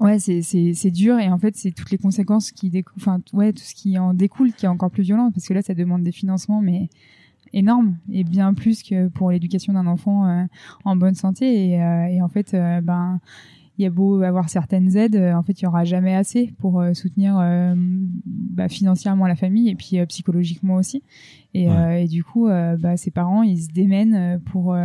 ouais, 0.00 0.18
c'est 0.18 0.90
dur. 0.90 1.18
Et 1.18 1.28
en 1.28 1.38
fait, 1.38 1.56
c'est 1.56 1.72
toutes 1.72 1.90
les 1.90 1.98
conséquences 1.98 2.50
qui 2.50 2.70
découlent. 2.70 2.94
Enfin, 3.00 3.20
ouais, 3.32 3.52
tout 3.52 3.62
ce 3.62 3.74
qui 3.74 3.98
en 3.98 4.14
découle, 4.14 4.52
qui 4.52 4.66
est 4.66 4.68
encore 4.68 4.90
plus 4.90 5.02
violent, 5.02 5.30
parce 5.32 5.46
que 5.46 5.54
là, 5.54 5.62
ça 5.62 5.74
demande 5.74 6.02
des 6.02 6.12
financements, 6.12 6.60
mais 6.60 6.88
énormes 7.52 7.96
et 8.12 8.24
bien 8.24 8.54
plus 8.54 8.82
que 8.82 9.08
pour 9.08 9.30
l'éducation 9.30 9.72
d'un 9.72 9.86
enfant 9.86 10.46
en 10.84 10.96
bonne 10.96 11.14
santé. 11.14 11.46
Et, 11.46 11.72
et 11.74 12.22
en 12.22 12.28
fait, 12.28 12.52
ben 12.82 13.20
il 13.78 13.84
y 13.84 13.86
a 13.86 13.90
beau 13.90 14.20
avoir 14.22 14.48
certaines 14.48 14.96
aides, 14.96 15.14
euh, 15.14 15.34
en 15.34 15.42
fait, 15.44 15.60
il 15.60 15.64
y 15.64 15.68
aura 15.68 15.84
jamais 15.84 16.14
assez 16.14 16.52
pour 16.58 16.80
euh, 16.80 16.94
soutenir 16.94 17.38
euh, 17.38 17.74
bah, 18.26 18.68
financièrement 18.68 19.28
la 19.28 19.36
famille 19.36 19.68
et 19.68 19.76
puis 19.76 20.04
psychologiquement 20.06 20.74
aussi. 20.74 21.02
Et, 21.54 21.66
et 21.66 22.06
du 22.06 22.22
coup, 22.22 22.46
bah, 22.46 22.96
ses 22.98 23.10
parents, 23.10 23.42
ils 23.42 23.62
se 23.62 23.68
démènent 23.68 24.38
pour 24.44 24.76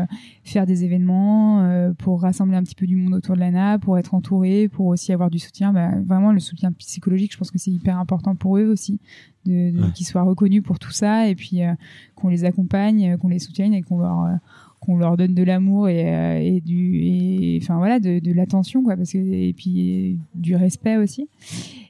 faire 0.43 0.65
des 0.65 0.85
événements, 0.85 1.93
pour 1.99 2.21
rassembler 2.21 2.55
un 2.55 2.63
petit 2.63 2.73
peu 2.73 2.87
du 2.87 2.95
monde 2.95 3.13
autour 3.13 3.35
de 3.35 3.41
l'ANA, 3.41 3.77
pour 3.79 3.97
être 3.99 4.15
entourés, 4.15 4.69
pour 4.69 4.87
aussi 4.87 5.11
avoir 5.11 5.29
du 5.29 5.39
soutien. 5.39 5.73
Bah, 5.73 5.91
vraiment, 6.05 6.31
le 6.31 6.39
soutien 6.39 6.71
psychologique, 6.71 7.33
je 7.33 7.37
pense 7.37 7.51
que 7.51 7.59
c'est 7.59 7.69
hyper 7.69 7.99
important 7.99 8.33
pour 8.33 8.57
eux 8.57 8.65
aussi, 8.65 9.01
de, 9.45 9.71
de 9.71 9.91
qu'ils 9.91 10.07
soient 10.07 10.23
reconnus 10.23 10.63
pour 10.63 10.79
tout 10.79 10.91
ça 10.91 11.27
et 11.27 11.35
puis 11.35 11.59
qu'on 12.15 12.29
les 12.29 12.45
accompagne, 12.45 13.17
qu'on 13.17 13.27
les 13.27 13.39
soutienne 13.39 13.73
et 13.73 13.83
qu'on 13.83 13.99
leur 13.99 14.39
qu'on 14.83 14.97
leur 14.97 15.15
donne 15.17 15.33
de 15.33 15.43
l'amour 15.43 15.87
et, 15.87 16.13
euh, 16.13 16.39
et, 16.39 16.61
du 16.61 17.59
enfin 17.61 17.77
voilà 17.77 17.99
de, 17.99 18.19
de 18.19 18.31
l'attention 18.33 18.83
quoi 18.83 18.97
parce 18.97 19.13
que 19.13 19.17
et 19.17 19.53
puis 19.53 20.19
du 20.35 20.55
respect 20.55 20.97
aussi. 20.97 21.29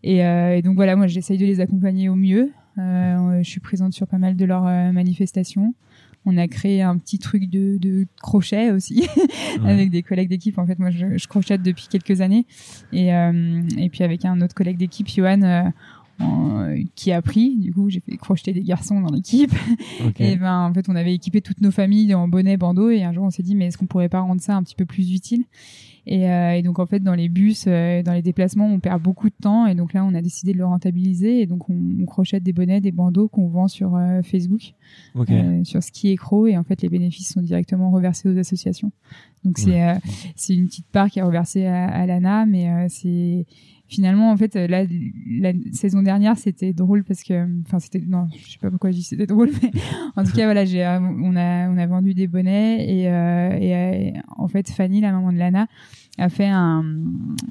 Et, 0.04 0.24
euh, 0.26 0.58
et 0.58 0.62
donc 0.62 0.76
voilà 0.76 0.96
moi 0.96 1.08
j'essaye 1.08 1.38
de 1.38 1.46
les 1.46 1.60
accompagner 1.60 2.10
au 2.10 2.16
mieux. 2.16 2.52
Euh, 2.78 3.40
je 3.42 3.50
suis 3.50 3.60
présente 3.60 3.94
sur 3.94 4.08
pas 4.08 4.18
mal 4.18 4.36
de 4.36 4.46
leurs 4.46 4.64
manifestations. 4.94 5.74
On 6.26 6.38
a 6.38 6.48
créé 6.48 6.82
un 6.82 6.98
petit 6.98 7.20
truc 7.20 7.50
de, 7.50 7.78
de 7.78 8.06
crochet 8.22 8.72
aussi 8.72 9.08
avec 9.66 9.90
des 9.90 10.04
collègues 10.04 10.30
d'équipe. 10.30 10.58
En 10.58 10.66
fait, 10.66 10.80
moi, 10.80 10.90
je, 10.90 11.18
je, 11.18 11.28
crochette 11.28 11.62
depuis 11.62 11.88
quelques 11.90 12.22
années. 12.22 12.46
Et, 12.94 13.14
euh, 13.14 13.62
et 13.78 13.90
puis 13.90 14.06
avec 14.06 14.24
un 14.24 14.40
autre 14.42 14.56
collègue 14.56 14.78
d'équipe, 14.78 15.10
Johan, 15.10 15.72
qui 16.96 17.12
a 17.12 17.22
pris. 17.22 17.58
Du 17.58 17.74
coup, 17.74 17.90
j'ai 17.90 18.00
fait 18.00 18.18
crocheter 18.18 18.54
des 18.54 18.64
garçons 18.64 19.02
dans 19.02 19.12
l'équipe. 19.12 19.54
Et 20.20 20.36
ben, 20.36 20.68
en 20.70 20.74
fait, 20.74 20.90
on 20.90 20.96
avait 20.96 21.14
équipé 21.14 21.42
toutes 21.42 21.62
nos 21.62 21.72
familles 21.72 22.14
en 22.14 22.28
bonnet, 22.28 22.58
bandeau. 22.58 22.90
Et 22.90 23.04
un 23.04 23.14
jour, 23.14 23.24
on 23.24 23.30
s'est 23.30 23.44
dit, 23.44 23.56
mais 23.56 23.68
est-ce 23.68 23.78
qu'on 23.78 23.88
pourrait 23.88 24.10
pas 24.10 24.22
rendre 24.22 24.42
ça 24.42 24.56
un 24.56 24.64
petit 24.64 24.76
peu 24.76 24.86
plus 24.86 25.14
utile? 25.14 25.46
Et, 26.06 26.30
euh, 26.30 26.56
et, 26.56 26.62
donc 26.62 26.80
en 26.80 26.86
fait 26.86 27.00
dans 27.00 27.16
les 27.16 27.30
bus, 27.30 27.66
euh, 27.68 28.04
dans 28.04 28.12
les 28.12 28.22
déplacements, 28.22 28.68
on 28.68 28.80
perd 28.80 29.02
beaucoup 29.02 29.30
de 29.30 29.36
temps 29.42 29.68
et 29.68 29.76
donc 29.76 29.94
là 29.94 30.04
on 30.04 30.14
a 30.14 30.22
décidé 30.22 30.52
de 30.52 30.58
le 30.58 30.66
rentabiliser 30.66 31.42
et 31.42 31.46
donc 31.46 31.70
on, 31.70 31.80
on 32.02 32.06
crochette 32.06 32.44
des 32.44 32.52
bonnets, 32.52 32.82
des 32.82 32.92
bandeaux 32.92 33.30
qu'on 33.30 33.48
vend 33.48 33.70
sur 33.70 33.96
euh, 33.96 34.22
Facebook, 34.22 34.74
sur 35.64 35.82
Ski 35.82 36.10
et 36.10 36.18
Crow 36.18 36.48
et 36.48 36.58
en 36.58 36.64
fait 36.64 36.82
les 36.82 36.90
bénéfices 36.90 37.32
sont 37.32 37.42
directement 37.42 37.90
reversés 37.90 38.28
aux 38.28 38.38
associations. 38.38 38.92
Donc 39.46 39.58
c'est 39.58 39.82
c'est 40.36 40.54
une 40.54 40.68
petite 40.68 40.88
part 40.88 41.10
qui 41.10 41.20
est 41.20 41.24
reversée 41.24 41.66
à, 41.66 41.88
à 41.88 42.06
l'ANA, 42.06 42.46
mais 42.46 42.88
c'est 42.90 43.46
finalement 43.88 44.32
en 44.32 44.38
fait 44.38 44.56
la, 44.56 44.86
la 45.40 45.54
saison 45.72 46.02
dernière 46.02 46.38
c'était 46.38 46.74
drôle 46.74 47.04
parce 47.04 47.24
que 47.24 47.48
enfin 47.62 47.80
c'était 47.80 48.00
non 48.00 48.28
je 48.32 48.52
sais 48.52 48.58
pas 48.60 48.70
pourquoi 48.70 48.92
je 48.92 48.98
dis 48.98 49.04
c'était 49.04 49.28
drôle 49.28 49.50
mais 49.62 49.72
en 50.16 50.24
tout 50.24 50.32
cas 50.32 50.46
voilà 50.46 50.66
j'ai 50.66 50.84
on 50.86 51.36
a 51.36 51.70
on 51.70 51.78
a 51.78 51.86
vendu 51.86 52.14
des 52.14 52.28
bonnets 52.28 52.86
et, 52.90 53.10
euh, 53.10 53.58
et, 53.60 54.14
en 54.38 54.48
fait 54.48 54.70
Fanny 54.70 55.02
la 55.02 55.12
maman 55.12 55.32
de 55.32 55.38
Lana 55.38 55.68
a 56.18 56.30
fait 56.30 56.48
un, 56.48 56.84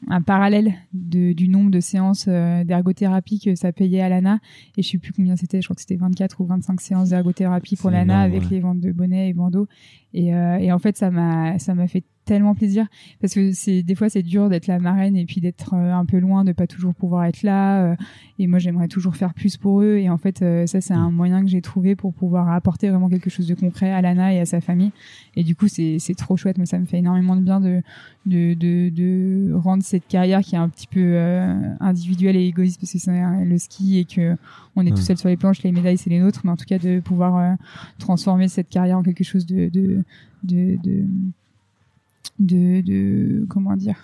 un 0.09 0.23
parallèle 0.23 0.75
de, 0.93 1.33
du 1.33 1.49
nombre 1.49 1.71
de 1.71 1.81
séances 1.81 2.27
euh, 2.29 2.63
d'ergothérapie 2.65 3.41
que 3.41 3.55
ça 3.57 3.73
payait 3.73 4.01
à 4.01 4.09
Lana. 4.09 4.39
Et 4.77 4.83
je 4.83 4.89
sais 4.89 4.99
plus 4.99 5.13
combien 5.13 5.37
c'était 5.37 5.61
je 5.61 5.67
crois 5.67 5.75
que 5.75 5.81
c'était 5.81 5.97
24 5.97 6.41
ou 6.41 6.47
25 6.47 6.81
séances 6.81 7.09
d'ergothérapie 7.11 7.77
pour 7.77 7.91
Lana 7.91 8.21
avec 8.21 8.49
les 8.51 8.61
ventes 8.61 8.81
de 8.81 8.93
bonnets 8.93 9.29
et 9.29 9.33
bandeaux. 9.33 9.67
Et, 10.15 10.35
euh, 10.35 10.59
et 10.59 10.71
en 10.71 10.79
fait 10.79 10.97
ça 10.97 11.11
m'a 11.11 11.59
ça 11.59 11.75
m'a 11.75 11.89
fait 11.89 12.05
tellement 12.25 12.55
plaisir 12.55 12.87
parce 13.21 13.35
que 13.35 13.53
c'est 13.53 13.83
des 13.83 13.95
fois 13.95 14.09
c'est 14.09 14.23
dur 14.23 14.49
d'être 14.49 14.69
la 14.69 14.79
marraine 14.79 15.17
et 15.17 15.25
puis 15.25 15.41
d'être 15.41 15.75
euh, 15.75 15.93
un 15.93 16.05
peu 16.05 16.19
loin 16.19 16.45
de 16.45 16.53
pas 16.53 16.69
toujours 16.69 16.95
pouvoir 16.95 17.25
être 17.25 17.43
là 17.43 17.83
euh, 17.83 17.97
et 18.39 18.47
moi 18.47 18.61
j'aimerais 18.61 18.87
toujours 18.87 19.17
faire 19.17 19.35
plus 19.35 19.57
pour 19.57 19.83
eux 19.83 19.97
et 19.97 20.09
en 20.09 20.19
fait 20.19 20.41
euh, 20.43 20.67
ça 20.67 20.81
c'est 20.81 20.95
un 20.95 21.11
moyen 21.11 21.43
que 21.43 21.49
j'ai 21.49 21.61
trouvé 21.61 21.97
pour 21.97 22.15
pouvoir 22.15 22.51
apporter 22.51 22.91
vraiment 22.91 23.09
quelque 23.09 23.29
chose 23.29 23.49
de 23.49 23.55
concret 23.55 23.91
à 23.91 24.01
Lana 24.03 24.33
et 24.33 24.39
à 24.39 24.47
sa 24.47 24.61
famille 24.61 24.93
et 25.35 25.43
du 25.43 25.57
coup 25.57 25.67
c'est 25.69 25.99
trop 26.17 26.37
chouette 26.37 26.59
moi 26.59 26.67
ça 26.67 26.79
me 26.79 26.87
fait 26.87 26.99
énormément 26.99 27.35
de 27.35 27.43
bien 27.43 27.61
de 27.61 27.83
de 28.27 28.55
de, 28.55 28.89
de 28.91 29.53
rendre 29.55 29.83
cette 29.83 30.07
carrière 30.07 30.43
qui 30.43 30.55
est 30.55 30.59
un 30.59 30.69
petit 30.69 30.87
peu 30.87 31.19
individuelle 31.81 32.37
et 32.37 32.47
égoïste 32.47 32.81
parce 32.81 32.93
que 32.93 32.99
c'est 32.99 33.11
le 33.45 33.59
ski 33.59 33.99
et 33.99 34.05
que 34.05 34.37
on 34.77 34.87
est 34.87 34.91
tout 34.91 35.03
seul 35.03 35.19
sur 35.19 35.29
les 35.29 35.37
planches 35.37 35.63
les 35.65 35.73
médailles 35.73 35.99
c'est 35.99 36.11
les 36.11 36.21
nôtres 36.21 36.43
mais 36.45 36.53
en 36.53 36.57
tout 36.57 36.67
cas 36.67 36.79
de 36.79 37.01
pouvoir 37.01 37.57
transformer 37.99 38.47
cette 38.47 38.69
carrière 38.69 38.99
en 38.99 39.03
quelque 39.03 39.25
chose 39.25 39.45
de, 39.45 39.69
de, 39.69 40.05
de 40.45 41.05
de, 42.39 42.81
de 42.81 43.47
comment 43.49 43.77
dire 43.77 43.97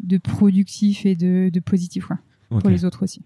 de 0.00 0.18
productif 0.18 1.06
et 1.06 1.14
de, 1.14 1.50
de 1.52 1.60
positif 1.60 2.06
quoi, 2.06 2.18
pour 2.48 2.70
les 2.70 2.84
autres 2.84 3.04
aussi. 3.04 3.22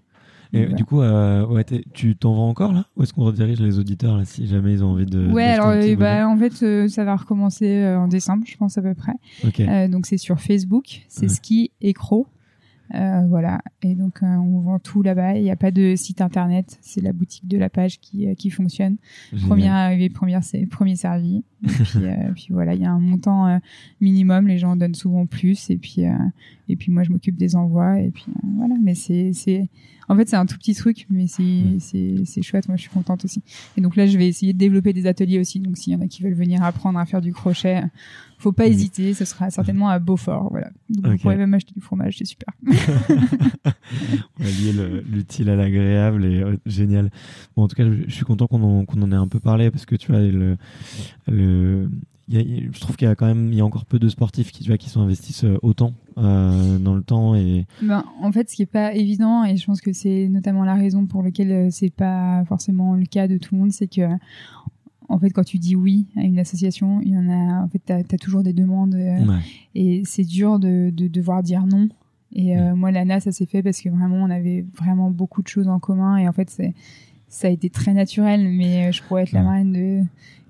Et 0.55 0.67
du 0.67 0.85
coup, 0.85 1.01
euh, 1.01 1.47
ouais, 1.47 1.65
tu 1.95 2.15
t'en 2.15 2.35
vas 2.35 2.43
encore 2.43 2.75
là? 2.75 2.87
Ou 2.97 3.03
est-ce 3.03 3.15
qu'on 3.15 3.25
redirige 3.25 3.59
les 3.59 3.79
auditeurs 3.79 4.19
là, 4.19 4.27
si 4.27 4.47
jamais 4.47 4.75
ils 4.75 4.85
ont 4.85 4.89
envie 4.89 5.07
de. 5.07 5.31
Ouais, 5.31 5.45
alors 5.45 5.73
bah, 5.97 6.29
en 6.29 6.37
fait, 6.37 6.63
euh, 6.63 6.89
ça 6.89 7.05
va 7.05 7.17
recommencer 7.17 7.67
euh, 7.67 7.99
en 7.99 8.07
décembre, 8.07 8.45
je 8.47 8.57
pense 8.59 8.77
à 8.77 8.83
peu 8.83 8.95
près. 8.95 9.15
Euh, 9.61 9.89
donc 9.89 10.05
c'est 10.05 10.19
sur 10.19 10.41
Facebook, 10.41 11.07
c'est 11.09 11.29
Ski 11.29 11.71
et 11.81 11.95
Crow. 11.95 12.27
Euh, 12.95 13.23
voilà. 13.27 13.63
Et 13.83 13.95
donc, 13.95 14.23
euh, 14.23 14.27
on 14.27 14.61
vend 14.61 14.79
tout 14.79 15.03
là-bas. 15.03 15.37
Il 15.37 15.43
n'y 15.43 15.51
a 15.51 15.57
pas 15.57 15.71
de 15.71 15.95
site 15.97 16.21
internet. 16.21 16.79
C'est 16.83 17.01
la 17.01 17.13
boutique 17.13 17.49
de 17.49 17.57
la 17.57 17.71
page 17.71 18.01
qui, 18.01 18.29
euh, 18.29 18.35
qui 18.35 18.51
fonctionne. 18.51 18.97
Première 19.47 19.73
arrivée, 19.73 20.11
première, 20.11 20.41
premier 20.71 20.97
servi. 20.97 21.43
Et 21.65 21.69
puis, 21.69 22.01
puis 22.35 22.47
voilà, 22.51 22.75
il 22.75 22.83
y 22.83 22.85
a 22.85 22.91
un 22.91 23.01
montant 23.01 23.61
minimum. 24.01 24.47
Les 24.47 24.59
gens 24.59 24.77
donnent 24.77 24.95
souvent 24.95 25.27
plus. 25.27 25.71
Et 25.71 25.79
puis, 25.79 26.03
et 26.69 26.77
puis 26.77 26.93
moi, 26.93 27.03
je 27.03 27.11
m'occupe 27.11 27.37
des 27.37 27.57
envois. 27.57 27.99
Et 28.01 28.11
puis 28.11 28.27
voilà. 28.57 28.75
Mais 28.83 28.95
c'est, 28.95 29.33
c'est, 29.33 29.69
en 30.09 30.17
fait, 30.17 30.29
c'est 30.29 30.37
un 30.37 30.47
tout 30.47 30.59
petit 30.59 30.75
truc, 30.75 31.07
mais 31.09 31.27
c'est, 31.27 31.79
c'est, 31.79 32.17
c'est 32.25 32.43
chouette. 32.43 32.69
Moi, 32.69 32.77
je 32.77 32.83
suis 32.83 32.91
contente 32.91 33.25
aussi. 33.25 33.43
Et 33.77 33.81
donc 33.81 33.97
là, 33.97 34.07
je 34.07 34.19
vais 34.19 34.29
essayer 34.29 34.53
de 34.53 34.59
développer 34.59 34.93
des 34.93 35.07
ateliers 35.07 35.39
aussi. 35.39 35.61
Donc, 35.61 35.79
s'il 35.79 35.93
y 35.93 35.97
en 35.97 36.01
a 36.01 36.09
qui 36.09 36.23
veulent 36.23 36.35
venir 36.35 36.63
apprendre 36.63 36.99
à 36.99 37.07
faire 37.07 37.23
du 37.23 37.33
crochet, 37.33 37.83
faut 38.43 38.53
pas 38.53 38.67
hésiter, 38.67 39.15
ce 39.15 39.25
sera 39.25 39.51
certainement 39.51 39.89
à 39.89 39.99
Beaufort, 39.99 40.49
voilà. 40.51 40.71
Donc 40.89 41.07
vous 41.07 41.19
pourrez 41.19 41.37
même 41.37 41.55
acheter 41.55 41.73
du 41.75 41.81
fromage, 41.81 42.19
c'est 42.19 42.25
super. 42.25 42.53
On 42.67 44.43
va 44.43 44.51
lier 44.51 44.73
l'utile 45.09 45.49
à 45.49 45.57
l'agréable 45.57 46.25
et 46.25 46.43
euh, 46.43 46.57
génial. 46.67 47.11
Bon, 47.57 47.63
en 47.63 47.69
tout 47.69 47.77
cas, 47.77 47.85
je, 47.85 48.13
suis 48.13 48.25
content 48.25 48.47
qu'on 48.47 48.85
en, 48.85 49.13
ait 49.13 49.15
un 49.15 49.29
peu 49.29 49.41
parlé 49.41 49.71
parce 49.71 49.87
que 49.87 49.95
tu 49.95 50.11
vois, 50.11 50.21
le, 50.21 50.57
je 51.29 52.81
trouve 52.81 52.97
qu'il 52.97 53.07
y 53.07 53.11
a 53.11 53.15
quand 53.15 53.27
même, 53.27 53.53
il 53.53 53.59
y 53.59 53.61
a 53.61 53.65
encore 53.65 53.85
peu 53.85 53.99
de 53.99 54.09
sportifs 54.09 54.51
qui, 54.51 54.65
tu 54.65 54.71
vois, 54.71 54.79
qui 54.79 54.91
sont 54.91 55.01
investis 55.01 55.45
autant 55.63 55.95
dans 56.17 56.95
le 56.95 57.03
temps 57.03 57.35
et. 57.35 57.67
Ben, 57.81 58.05
en 58.21 58.33
fait, 58.33 58.51
ce 58.51 58.57
qui 58.57 58.63
est 58.63 58.67
pas 58.67 58.93
évident, 58.95 59.45
et 59.45 59.57
je 59.57 59.65
pense 59.65 59.81
que 59.81 59.93
c'est 59.93 60.29
notamment 60.29 60.65
la 60.65 60.75
raison 60.75 61.07
pour 61.07 61.23
laquelle 61.23 61.71
c'est 61.71 61.95
pas 61.95 62.45
forcément 62.47 62.95
le 62.95 63.07
cas 63.07 63.29
de 63.29 63.39
tout 63.39 63.55
le 63.55 63.61
monde, 63.61 63.73
c'est 63.73 63.89
que 63.89 64.03
en 65.13 65.19
fait, 65.19 65.31
quand 65.31 65.45
tu 65.45 65.59
dis 65.59 65.77
oui 65.77 66.07
à 66.17 66.23
une 66.23 66.39
association, 66.39 67.01
il 67.03 67.13
y 67.13 67.19
en 67.19 67.29
a, 67.29 67.65
en 67.65 67.69
fait, 67.69 67.83
tu 67.85 67.93
as, 67.93 68.19
toujours 68.19 68.43
des 68.43 68.53
demandes 68.53 68.97
et 69.75 70.03
c'est 70.05 70.25
dur 70.25 70.59
de, 70.59 70.91
de, 70.91 71.09
devoir 71.09 71.43
dire 71.43 71.67
non. 71.67 71.89
Et 72.35 72.57
euh, 72.57 72.75
moi, 72.75 72.91
l'ANA, 72.91 73.21
ça 73.21 73.33
s'est 73.33 73.47
fait 73.47 73.63
parce 73.63 73.81
que 73.81 73.89
vraiment, 73.91 74.17
on 74.17 74.31
avait 74.31 74.65
vraiment 74.77 75.11
beaucoup 75.11 75.43
de 75.43 75.49
choses 75.49 75.69
en 75.69 75.79
commun. 75.79 76.17
Et 76.17 76.29
en 76.29 76.33
fait, 76.33 76.51
ça 77.29 77.47
a 77.47 77.51
été 77.51 77.69
très 77.71 77.93
naturel. 77.93 78.49
Mais 78.49 78.89
euh, 78.89 78.93
je 78.93 79.03
pourrais 79.03 79.23
être 79.23 79.33
la 79.33 79.43
marraine 79.43 79.73
de 79.73 80.03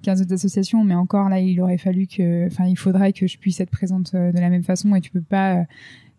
15 0.03 0.23
autres 0.23 0.35
associations. 0.35 0.85
Mais 0.85 0.95
encore, 0.95 1.29
là, 1.29 1.41
il 1.41 1.61
aurait 1.61 1.79
fallu 1.79 2.07
que, 2.07 2.47
enfin, 2.47 2.67
il 2.67 2.79
faudrait 2.79 3.13
que 3.13 3.27
je 3.27 3.37
puisse 3.39 3.61
être 3.61 3.71
présente 3.71 4.13
euh, 4.15 4.33
de 4.33 4.39
la 4.39 4.49
même 4.49 4.63
façon. 4.63 4.95
Et 4.95 5.01
tu 5.01 5.11
peux 5.11 5.23
pas 5.23 5.65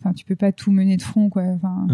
enfin 0.03 0.13
tu 0.13 0.25
peux 0.25 0.35
pas 0.35 0.51
tout 0.51 0.71
mener 0.71 0.97
de 0.97 1.01
front 1.01 1.29
quoi. 1.29 1.43
Enfin 1.43 1.87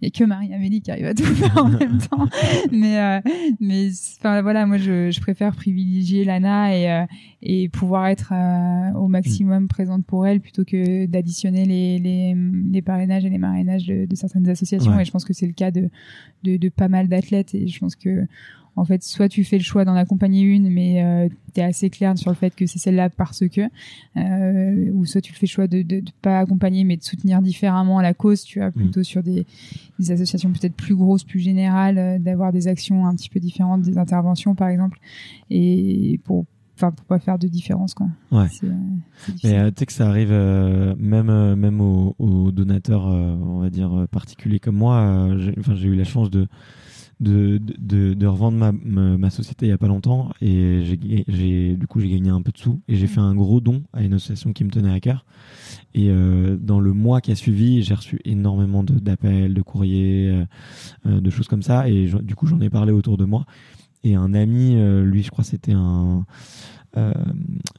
il 0.00 0.04
y 0.04 0.06
a 0.06 0.10
que 0.10 0.24
Marie-Amélie 0.24 0.80
qui 0.82 0.90
arrive 0.90 1.06
à 1.06 1.14
tout 1.14 1.24
faire 1.24 1.56
en 1.56 1.68
même 1.68 1.98
temps. 1.98 2.26
Mais 2.70 2.98
euh, 2.98 3.20
mais 3.60 3.90
enfin 4.18 4.42
voilà 4.42 4.66
moi 4.66 4.76
je, 4.76 5.10
je 5.10 5.20
préfère 5.20 5.54
privilégier 5.54 6.24
Lana 6.24 6.76
et 6.76 6.90
euh, 6.90 7.06
et 7.42 7.68
pouvoir 7.68 8.06
être 8.06 8.32
euh, 8.32 8.92
au 8.98 9.08
maximum 9.08 9.64
mm. 9.64 9.68
présente 9.68 10.04
pour 10.04 10.26
elle 10.26 10.40
plutôt 10.40 10.64
que 10.64 11.06
d'additionner 11.06 11.64
les, 11.64 11.98
les 11.98 12.36
les 12.72 12.82
parrainages 12.82 13.24
et 13.24 13.30
les 13.30 13.38
marrainages 13.38 13.86
de, 13.86 14.06
de 14.06 14.14
certaines 14.16 14.48
associations. 14.48 14.98
Et 14.98 15.04
je 15.04 15.10
pense 15.10 15.24
que 15.24 15.32
c'est 15.32 15.46
le 15.46 15.52
cas 15.52 15.70
de, 15.70 15.90
de 16.44 16.56
de 16.56 16.68
pas 16.68 16.88
mal 16.88 17.08
d'athlètes. 17.08 17.54
Et 17.54 17.66
je 17.66 17.78
pense 17.78 17.96
que 17.96 18.26
en 18.76 18.84
fait, 18.84 19.02
soit 19.02 19.28
tu 19.28 19.42
fais 19.42 19.56
le 19.56 19.64
choix 19.64 19.84
d'en 19.84 19.94
accompagner 19.94 20.42
une, 20.42 20.70
mais 20.70 21.02
euh, 21.02 21.28
tu 21.54 21.60
es 21.60 21.64
assez 21.64 21.88
clair 21.88 22.16
sur 22.18 22.30
le 22.30 22.36
fait 22.36 22.54
que 22.54 22.66
c'est 22.66 22.78
celle-là 22.78 23.08
parce 23.08 23.42
que, 23.48 23.62
euh, 24.16 24.90
ou 24.92 25.06
soit 25.06 25.22
tu 25.22 25.32
fais 25.32 25.46
le 25.46 25.50
choix 25.50 25.66
de 25.66 25.78
ne 25.78 26.00
pas 26.20 26.40
accompagner, 26.40 26.84
mais 26.84 26.98
de 26.98 27.02
soutenir 27.02 27.40
différemment 27.40 28.00
la 28.02 28.12
cause, 28.12 28.42
tu 28.42 28.58
vois, 28.58 28.70
plutôt 28.70 29.00
mm. 29.00 29.04
sur 29.04 29.22
des, 29.22 29.46
des 29.98 30.10
associations 30.12 30.52
peut-être 30.52 30.74
plus 30.74 30.94
grosses, 30.94 31.24
plus 31.24 31.40
générales, 31.40 31.98
euh, 31.98 32.18
d'avoir 32.18 32.52
des 32.52 32.68
actions 32.68 33.06
un 33.06 33.14
petit 33.14 33.30
peu 33.30 33.40
différentes, 33.40 33.82
des 33.82 33.96
interventions 33.96 34.54
par 34.54 34.68
exemple, 34.68 34.98
et 35.50 36.20
pour 36.24 36.44
enfin 36.76 36.90
pour 36.90 37.06
pas 37.06 37.18
faire 37.18 37.38
de 37.38 37.48
différence 37.48 37.94
quoi. 37.94 38.08
Ouais. 38.30 38.46
Euh, 38.64 38.72
mais 39.42 39.58
euh, 39.58 39.70
tu 39.70 39.76
sais 39.78 39.86
que 39.86 39.92
ça 39.92 40.08
arrive 40.08 40.30
euh, 40.30 40.94
même 40.98 41.54
même 41.54 41.80
aux, 41.80 42.14
aux 42.18 42.52
donateurs 42.52 43.06
on 43.06 43.60
va 43.60 43.70
dire 43.70 44.06
particuliers 44.10 44.60
comme 44.60 44.76
moi. 44.76 45.30
Enfin 45.58 45.74
j'ai 45.74 45.88
eu 45.88 45.94
la 45.94 46.04
chance 46.04 46.30
de 46.30 46.46
de, 47.20 47.58
de, 47.78 48.12
de 48.14 48.26
revendre 48.26 48.58
ma, 48.58 48.72
ma, 49.16 49.30
société 49.30 49.66
il 49.66 49.68
y 49.70 49.72
a 49.72 49.78
pas 49.78 49.86
longtemps 49.86 50.30
et 50.42 50.82
j'ai 51.28 51.76
du 51.76 51.86
coup 51.86 52.00
j'ai 52.00 52.10
gagné 52.10 52.28
un 52.28 52.42
peu 52.42 52.52
de 52.52 52.58
sous 52.58 52.80
et 52.88 52.96
j'ai 52.96 53.06
fait 53.06 53.20
un 53.20 53.34
gros 53.34 53.60
don 53.60 53.82
à 53.94 54.02
une 54.02 54.12
association 54.14 54.52
qui 54.52 54.64
me 54.64 54.70
tenait 54.70 54.92
à 54.92 55.00
cœur. 55.00 55.24
Et 55.94 56.10
euh, 56.10 56.56
dans 56.60 56.78
le 56.78 56.92
mois 56.92 57.22
qui 57.22 57.32
a 57.32 57.34
suivi 57.34 57.82
j'ai 57.82 57.94
reçu 57.94 58.20
énormément 58.24 58.84
d'appels 58.84 59.54
de, 59.54 59.62
courriers 59.62 60.28
euh, 60.28 60.44
euh, 61.06 61.20
de 61.20 61.30
choses 61.30 61.48
comme 61.48 61.62
ça 61.62 61.88
et 61.88 62.06
du 62.22 62.34
coup 62.34 62.46
j'en 62.46 62.60
ai 62.60 62.68
parlé 62.68 62.92
autour 62.92 63.16
de 63.16 63.24
moi. 63.24 63.46
Et 64.04 64.14
un 64.14 64.34
ami 64.34 64.76
lui 65.02 65.22
je 65.22 65.30
crois 65.30 65.42
c'était 65.42 65.72
un 65.72 66.26
euh, 66.96 67.12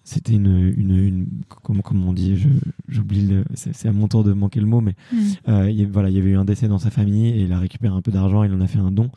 c'était 0.03 0.33
une, 0.33 0.73
une, 0.77 0.95
une 0.95 1.27
comment, 1.63 1.81
comment 1.81 2.09
on 2.09 2.13
dit 2.13 2.41
j'oublie 2.87 3.43
c'est 3.55 3.87
à 3.87 3.91
mon 3.91 4.07
tour 4.07 4.23
de 4.23 4.33
manquer 4.33 4.59
le 4.59 4.67
mot 4.67 4.81
mais 4.81 4.95
mm. 5.11 5.17
euh, 5.49 5.71
il, 5.71 5.87
voilà 5.87 6.09
il 6.09 6.15
y 6.15 6.19
avait 6.19 6.29
eu 6.29 6.37
un 6.37 6.45
décès 6.45 6.67
dans 6.67 6.77
sa 6.77 6.91
famille 6.91 7.29
et 7.29 7.41
il 7.41 7.51
a 7.51 7.59
récupéré 7.59 7.93
un 7.95 8.01
peu 8.01 8.11
d'argent 8.11 8.43
il 8.43 8.53
en 8.53 8.61
a 8.61 8.67
fait 8.67 8.79
un 8.79 8.91
don 8.91 9.09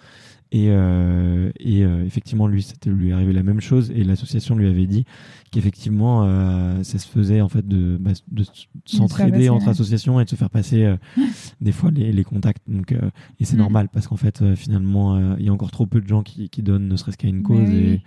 et, 0.53 0.67
euh, 0.71 1.51
et 1.61 1.85
euh, 1.85 2.05
effectivement, 2.05 2.49
lui, 2.49 2.63
c'était 2.63 2.91
lui 2.91 3.13
arrivé 3.13 3.33
la 3.33 3.43
même 3.43 3.61
chose. 3.61 3.93
Et 3.95 4.03
l'association 4.03 4.57
lui 4.57 4.69
avait 4.69 4.87
dit 4.87 5.05
qu'effectivement, 5.51 6.25
euh, 6.25 6.83
ça 6.83 6.99
se 6.99 7.07
faisait 7.07 7.41
en 7.41 7.49
fait 7.49 7.67
de, 7.67 7.97
bah, 8.01 8.13
de 8.31 8.45
s'entraider 8.85 9.49
entre 9.49 9.69
associations 9.69 10.21
et 10.21 10.25
de 10.25 10.31
se 10.31 10.37
faire 10.37 10.51
passer 10.51 10.85
euh, 10.85 10.97
des 11.61 11.73
fois 11.73 11.91
les, 11.91 12.13
les 12.13 12.25
contacts. 12.25 12.63
Donc, 12.69 12.93
euh, 12.93 13.11
et 13.39 13.45
c'est 13.45 13.57
mm. 13.57 13.61
normal 13.61 13.89
parce 13.93 14.07
qu'en 14.07 14.17
fait, 14.17 14.55
finalement, 14.55 15.37
il 15.37 15.45
y 15.45 15.49
a 15.49 15.53
encore 15.53 15.71
trop 15.71 15.87
peu 15.87 16.01
de 16.01 16.09
gens 16.09 16.23
qui, 16.23 16.49
qui 16.49 16.63
donnent, 16.63 16.89
ne 16.89 16.97
serait-ce 16.97 17.17
qu'à 17.17 17.29
une 17.29 17.43
cause. 17.43 17.69
Et, 17.71 18.01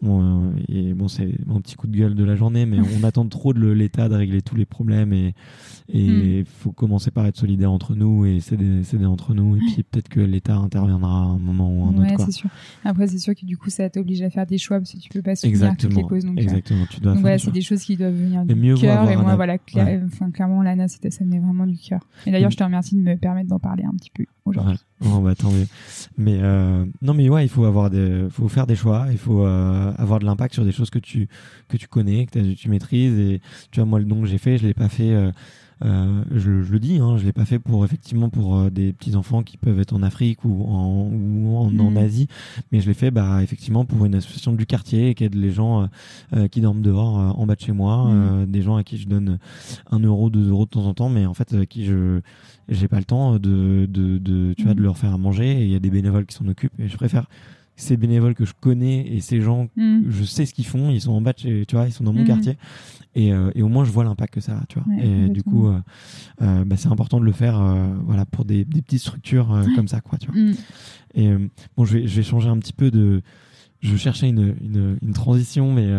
bon, 0.00 0.54
et 0.68 0.94
bon, 0.94 1.08
c'est 1.08 1.32
mon 1.46 1.60
petit 1.60 1.76
coup 1.76 1.86
de 1.86 1.96
gueule 1.96 2.14
de 2.14 2.24
la 2.24 2.36
journée, 2.36 2.66
mais 2.66 2.78
on 2.80 3.04
attend 3.04 3.26
trop 3.26 3.52
de 3.52 3.66
l'État 3.66 4.08
de 4.08 4.14
régler 4.14 4.42
tous 4.42 4.56
les 4.56 4.66
problèmes 4.66 5.12
et 5.12 5.34
il 5.88 6.40
mm. 6.40 6.44
faut 6.46 6.72
commencer 6.72 7.10
par 7.10 7.26
être 7.26 7.36
solidaire 7.36 7.70
entre 7.70 7.94
nous 7.94 8.24
et 8.24 8.40
s'aider 8.40 9.06
entre 9.06 9.34
nous. 9.34 9.56
Et 9.56 9.60
puis 9.60 9.82
peut-être 9.82 10.08
que 10.08 10.20
l'État 10.20 10.56
interviendra 10.56 11.22
à 11.22 11.26
un 11.26 11.38
moment 11.38 11.71
ouais, 11.72 12.14
c'est 12.18 12.32
sûr. 12.32 12.50
Après, 12.84 13.06
c'est 13.06 13.18
sûr 13.18 13.34
que 13.34 13.44
du 13.44 13.56
coup, 13.56 13.70
ça 13.70 13.88
t'oblige 13.90 14.22
à 14.22 14.30
faire 14.30 14.46
des 14.46 14.58
choix 14.58 14.78
parce 14.78 14.92
que 14.92 14.98
tu 14.98 15.08
peux 15.08 15.22
pas 15.22 15.36
soutenir 15.36 15.76
toutes 15.76 15.94
les 15.94 16.02
causes. 16.02 16.24
Donc, 16.24 16.38
euh, 16.38 16.42
Exactement. 16.42 16.86
Tu 16.90 17.00
dois 17.00 17.12
donc 17.12 17.20
voilà, 17.20 17.38
c'est 17.38 17.50
des 17.50 17.62
choses 17.62 17.82
qui 17.82 17.96
doivent 17.96 18.14
venir 18.14 18.44
du 18.44 18.74
cœur. 18.74 19.10
Et 19.10 19.16
moi, 19.16 19.36
voilà, 19.36 19.56
enfin, 20.06 20.30
clairement, 20.30 20.62
l'ANA, 20.62 20.88
ça 20.88 20.98
venait 21.20 21.38
vraiment 21.38 21.66
du 21.66 21.78
cœur. 21.78 22.00
Et 22.26 22.30
d'ailleurs, 22.30 22.48
mm. 22.48 22.52
je 22.52 22.56
te 22.56 22.64
remercie 22.64 22.94
de 22.96 23.00
me 23.00 23.16
permettre 23.16 23.48
d'en 23.48 23.58
parler 23.58 23.84
un 23.84 23.96
petit 23.96 24.10
peu 24.10 24.24
aujourd'hui. 24.44 24.78
Bon, 25.00 25.20
bah, 25.20 25.34
tant 25.34 25.50
mieux. 25.50 25.66
Mais 26.16 26.38
euh, 26.40 26.84
non, 27.00 27.14
mais 27.14 27.28
ouais, 27.28 27.44
il 27.44 27.48
faut 27.48 27.64
avoir 27.64 27.90
des, 27.90 28.26
faut 28.30 28.48
faire 28.48 28.66
des 28.66 28.76
choix. 28.76 29.06
Il 29.10 29.18
faut 29.18 29.44
euh, 29.44 29.92
avoir 29.96 30.18
de 30.20 30.24
l'impact 30.24 30.54
sur 30.54 30.64
des 30.64 30.72
choses 30.72 30.90
que 30.90 30.98
tu 30.98 31.28
que 31.68 31.76
tu 31.76 31.88
connais, 31.88 32.26
que 32.26 32.54
tu 32.54 32.68
maîtrises. 32.68 33.18
Et 33.18 33.40
tu 33.70 33.80
vois, 33.80 33.86
moi, 33.86 33.98
le 33.98 34.04
don 34.04 34.20
que 34.20 34.26
j'ai 34.26 34.38
fait, 34.38 34.58
je 34.58 34.66
l'ai 34.66 34.74
pas 34.74 34.88
fait. 34.88 35.10
Euh, 35.10 35.32
euh, 35.84 36.24
je, 36.30 36.62
je, 36.62 36.72
le 36.72 36.78
dis, 36.78 36.98
hein, 36.98 37.16
je 37.16 37.24
l'ai 37.24 37.32
pas 37.32 37.44
fait 37.44 37.58
pour 37.58 37.84
effectivement 37.84 38.28
pour 38.28 38.56
euh, 38.56 38.70
des 38.70 38.92
petits 38.92 39.16
enfants 39.16 39.42
qui 39.42 39.56
peuvent 39.56 39.80
être 39.80 39.94
en 39.94 40.02
Afrique 40.02 40.44
ou 40.44 40.64
en, 40.64 41.10
ou 41.10 41.56
en, 41.56 41.66
en, 41.66 41.90
mm. 41.90 41.96
Asie, 41.96 42.28
mais 42.70 42.80
je 42.80 42.86
l'ai 42.86 42.94
fait 42.94 43.10
bah 43.10 43.42
effectivement 43.42 43.84
pour 43.84 44.04
une 44.04 44.14
association 44.14 44.52
du 44.52 44.66
quartier 44.66 45.14
qui 45.14 45.24
aide 45.24 45.34
les 45.34 45.50
gens 45.50 45.88
euh, 46.34 46.48
qui 46.48 46.60
dorment 46.60 46.82
dehors 46.82 47.38
en 47.38 47.46
bas 47.46 47.54
de 47.54 47.60
chez 47.60 47.72
moi, 47.72 48.12
mm. 48.12 48.46
des 48.46 48.62
gens 48.62 48.76
à 48.76 48.84
qui 48.84 48.98
je 48.98 49.08
donne 49.08 49.38
un 49.90 49.98
euro, 49.98 50.30
deux 50.30 50.48
euros 50.48 50.64
de 50.64 50.70
temps 50.70 50.86
en 50.86 50.94
temps, 50.94 51.08
mais 51.08 51.26
en 51.26 51.34
fait 51.34 51.52
à 51.54 51.66
qui 51.66 51.84
je 51.84 52.20
j'ai 52.68 52.88
pas 52.88 52.98
le 52.98 53.04
temps 53.04 53.34
de, 53.34 53.86
de, 53.86 54.18
de 54.18 54.54
tu 54.54 54.64
vois 54.64 54.74
de 54.74 54.80
mm. 54.80 54.84
leur 54.84 54.98
faire 54.98 55.14
à 55.14 55.18
manger 55.18 55.62
et 55.62 55.64
il 55.64 55.70
y 55.70 55.76
a 55.76 55.80
des 55.80 55.90
bénévoles 55.90 56.26
qui 56.26 56.36
s'en 56.36 56.46
occupent 56.46 56.78
et 56.78 56.88
je 56.88 56.96
préfère 56.96 57.26
ces 57.76 57.96
bénévoles 57.96 58.34
que 58.34 58.44
je 58.44 58.52
connais 58.58 59.06
et 59.06 59.20
ces 59.20 59.40
gens, 59.40 59.68
mm. 59.76 60.02
je 60.08 60.24
sais 60.24 60.46
ce 60.46 60.54
qu'ils 60.54 60.66
font, 60.66 60.90
ils 60.90 61.00
sont 61.00 61.12
en 61.12 61.20
bas, 61.20 61.32
tu 61.32 61.64
vois, 61.72 61.86
ils 61.86 61.92
sont 61.92 62.04
dans 62.04 62.12
mon 62.12 62.22
mm. 62.22 62.26
quartier 62.26 62.56
et, 63.14 63.32
euh, 63.32 63.50
et, 63.54 63.62
au 63.62 63.68
moins 63.68 63.84
je 63.84 63.90
vois 63.90 64.04
l'impact 64.04 64.34
que 64.34 64.40
ça 64.40 64.58
a, 64.58 64.66
tu 64.66 64.78
vois. 64.78 65.02
et 65.02 65.28
du 65.28 65.42
coup, 65.42 65.68
euh, 65.68 65.78
euh, 66.40 66.64
bah, 66.64 66.76
c'est 66.76 66.88
important 66.88 67.20
de 67.20 67.24
le 67.24 67.32
faire, 67.32 67.60
voilà, 68.04 68.24
pour 68.26 68.44
des, 68.44 68.64
des 68.64 68.82
petites 68.82 69.00
structures 69.00 69.64
comme 69.74 69.88
ça, 69.88 70.00
quoi, 70.00 70.18
tu 70.18 70.30
vois. 70.30 70.40
Mm. 70.40 70.54
Et 71.14 71.30
bon, 71.76 71.84
je 71.84 71.98
vais, 71.98 72.06
je 72.06 72.16
vais 72.16 72.22
changer 72.22 72.48
un 72.48 72.58
petit 72.58 72.72
peu 72.72 72.90
de, 72.90 73.22
je 73.80 73.96
cherchais 73.96 74.28
une, 74.28 74.54
une, 74.62 74.98
une 75.02 75.12
transition, 75.12 75.72
mais 75.72 75.90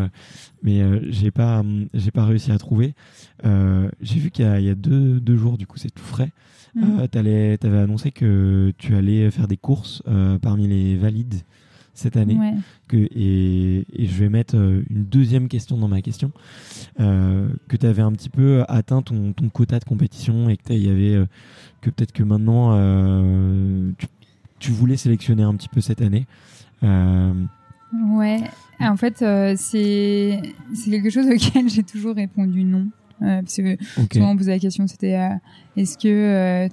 mais 0.64 0.82
j'ai 1.12 1.32
pas 1.32 1.64
j'ai 1.94 2.12
pas 2.12 2.26
réussi 2.26 2.52
à 2.52 2.58
trouver. 2.58 2.96
j'ai 3.44 4.20
vu 4.20 4.32
qu'il 4.32 4.46
y, 4.46 4.64
y, 4.64 4.70
a 4.70 4.76
deux, 4.76 5.20
deux 5.20 5.38
jours, 5.38 5.58
du 5.58 5.68
coup, 5.68 5.78
c'est 5.78 5.94
tout 5.94 6.04
frais. 6.04 6.32
Tu 6.76 7.18
avais 7.18 7.78
annoncé 7.78 8.12
que 8.12 8.74
tu 8.78 8.96
allais 8.96 9.30
faire 9.30 9.48
des 9.48 9.58
courses 9.58 10.02
parmi 10.42 10.68
les 10.68 10.96
valides 10.96 11.42
cette 11.94 12.18
année. 12.18 12.38
Que, 12.88 12.98
et, 12.98 13.86
et, 13.94 14.06
je 14.06 14.20
vais 14.20 14.30
mettre 14.30 14.56
euh, 14.58 14.84
une 14.90 15.04
deuxième 15.04 15.48
question 15.48 15.78
dans 15.78 15.88
ma 15.88 16.02
question. 16.02 16.32
Euh, 17.00 17.50
que 17.68 17.78
tu 17.78 17.86
avais 17.86 18.02
un 18.02 18.12
petit 18.12 18.30
peu 18.30 18.64
atteint 18.68 19.02
ton, 19.02 19.34
ton, 19.34 19.50
quota 19.50 19.80
de 19.80 19.86
compétition 19.86 20.50
et 20.50 20.58
que 20.58 20.74
y 20.74 20.90
avait 20.90 21.16
euh, 21.16 21.26
que 21.82 21.90
peut-être 21.90 22.12
que 22.12 22.24
maintenant 22.24 22.72
euh, 22.74 23.92
tu, 23.98 24.08
tu, 24.60 24.72
voulais 24.72 24.98
sélectionner 24.98 25.44
un 25.44 25.56
petit 25.56 25.70
peu 25.70 25.82
cette 25.82 26.02
année. 26.02 26.26
Ouais, 26.82 28.42
en 28.80 28.98
fait, 28.98 29.24
c'est 29.56 30.42
quelque 30.86 31.10
chose 31.10 31.28
auquel 31.28 31.70
j'ai 31.70 31.84
toujours 31.84 32.16
répondu 32.16 32.64
non. 32.64 32.88
parce 33.20 33.58
que 33.58 33.78
souvent 34.12 34.32
on 34.32 34.34
me 34.34 34.40
posait 34.40 34.52
la 34.52 34.60
question, 34.60 34.88
c'était 34.88 35.18
est-ce 35.78 35.98
que 35.98 36.68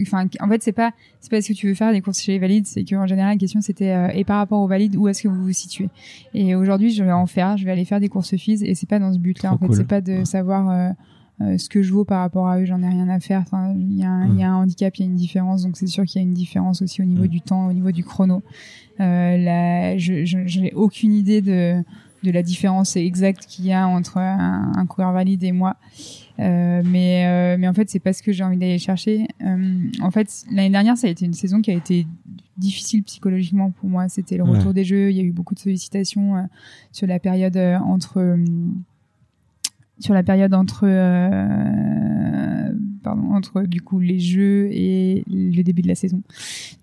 enfin 0.00 0.26
en 0.40 0.48
fait 0.48 0.62
c'est 0.62 0.72
pas 0.72 0.92
c'est 1.20 1.30
pas 1.30 1.40
ce 1.40 1.48
que 1.48 1.52
tu 1.52 1.68
veux 1.68 1.74
faire 1.74 1.92
des 1.92 2.00
courses 2.00 2.20
chez 2.20 2.32
les 2.32 2.38
valides. 2.38 2.66
C'est 2.66 2.84
qu'en 2.84 3.06
général 3.06 3.32
la 3.32 3.38
question 3.38 3.60
c'était 3.60 3.92
euh, 3.92 4.08
et 4.08 4.24
par 4.24 4.38
rapport 4.38 4.60
aux 4.60 4.66
valides 4.66 4.96
où 4.96 5.08
est-ce 5.08 5.22
que 5.22 5.28
vous 5.28 5.42
vous 5.42 5.52
situez? 5.52 5.88
Et 6.34 6.54
aujourd'hui 6.54 6.90
je 6.90 7.02
vais 7.04 7.12
en 7.12 7.26
faire 7.26 7.56
je 7.56 7.64
vais 7.64 7.70
aller 7.70 7.84
faire 7.84 8.00
des 8.00 8.08
courses 8.08 8.36
FIS 8.36 8.62
et 8.62 8.74
c'est 8.74 8.88
pas 8.88 8.98
dans 8.98 9.12
ce 9.12 9.18
but 9.18 9.42
là 9.42 9.52
en 9.52 9.58
fait. 9.58 9.72
c'est 9.72 9.86
pas 9.86 10.00
de 10.00 10.24
savoir 10.24 10.70
euh, 10.70 10.90
euh, 11.40 11.58
ce 11.58 11.68
que 11.68 11.82
je 11.82 11.92
vaux 11.92 12.04
par 12.04 12.20
rapport 12.20 12.48
à 12.48 12.58
eux 12.58 12.64
j'en 12.64 12.82
ai 12.82 12.88
rien 12.88 13.08
à 13.08 13.20
faire. 13.20 13.40
Enfin 13.40 13.74
il 13.78 13.98
y 13.98 14.04
a 14.04 14.10
un, 14.10 14.28
il 14.28 14.38
y 14.38 14.42
a 14.42 14.50
un 14.50 14.56
handicap 14.56 14.96
il 14.96 15.02
y 15.02 15.04
a 15.04 15.08
une 15.08 15.16
différence 15.16 15.62
donc 15.62 15.76
c'est 15.76 15.86
sûr 15.86 16.04
qu'il 16.04 16.20
y 16.20 16.24
a 16.24 16.26
une 16.26 16.34
différence 16.34 16.82
aussi 16.82 17.02
au 17.02 17.06
niveau 17.06 17.26
du 17.26 17.40
temps 17.40 17.66
au 17.68 17.72
niveau 17.72 17.92
du 17.92 18.04
chrono. 18.04 18.42
Euh, 19.00 19.36
là 19.36 19.96
je 19.96 20.24
j'ai 20.24 20.72
aucune 20.74 21.12
idée 21.12 21.40
de 21.40 21.82
de 22.22 22.30
la 22.30 22.42
différence 22.42 22.96
exacte 22.96 23.46
qu'il 23.46 23.66
y 23.66 23.72
a 23.72 23.86
entre 23.86 24.18
un, 24.18 24.72
un 24.76 24.86
coureur 24.86 25.12
valide 25.12 25.44
et 25.44 25.52
moi 25.52 25.76
euh, 26.40 26.82
mais 26.84 27.26
euh, 27.26 27.56
mais 27.58 27.66
en 27.66 27.74
fait 27.74 27.90
c'est 27.90 27.98
pas 27.98 28.12
ce 28.12 28.22
que 28.22 28.30
j'ai 28.30 28.44
envie 28.44 28.56
d'aller 28.56 28.78
chercher. 28.78 29.26
Euh, 29.42 29.88
en 30.00 30.10
fait 30.12 30.44
l'année 30.52 30.70
dernière 30.70 30.96
ça 30.96 31.08
a 31.08 31.10
été 31.10 31.24
une 31.24 31.34
saison 31.34 31.60
qui 31.60 31.72
a 31.72 31.74
été 31.74 32.06
difficile 32.56 33.02
psychologiquement 33.02 33.72
pour 33.72 33.88
moi. 33.88 34.08
C'était 34.08 34.36
le 34.36 34.44
retour 34.44 34.72
des 34.72 34.84
jeux. 34.84 35.10
Il 35.10 35.16
y 35.16 35.20
a 35.20 35.24
eu 35.24 35.32
beaucoup 35.32 35.54
de 35.54 35.58
sollicitations 35.58 36.48
sur 36.92 37.06
la 37.06 37.18
période 37.18 37.56
entre 37.56 38.36
sur 39.98 40.14
la 40.14 40.22
période 40.22 40.54
entre 40.54 40.86
pardon, 43.08 43.34
entre 43.34 43.62
du 43.62 43.80
coup 43.80 44.00
les 44.00 44.18
jeux 44.18 44.68
et 44.70 45.24
le 45.28 45.62
début 45.62 45.82
de 45.82 45.88
la 45.88 45.94
saison. 45.94 46.22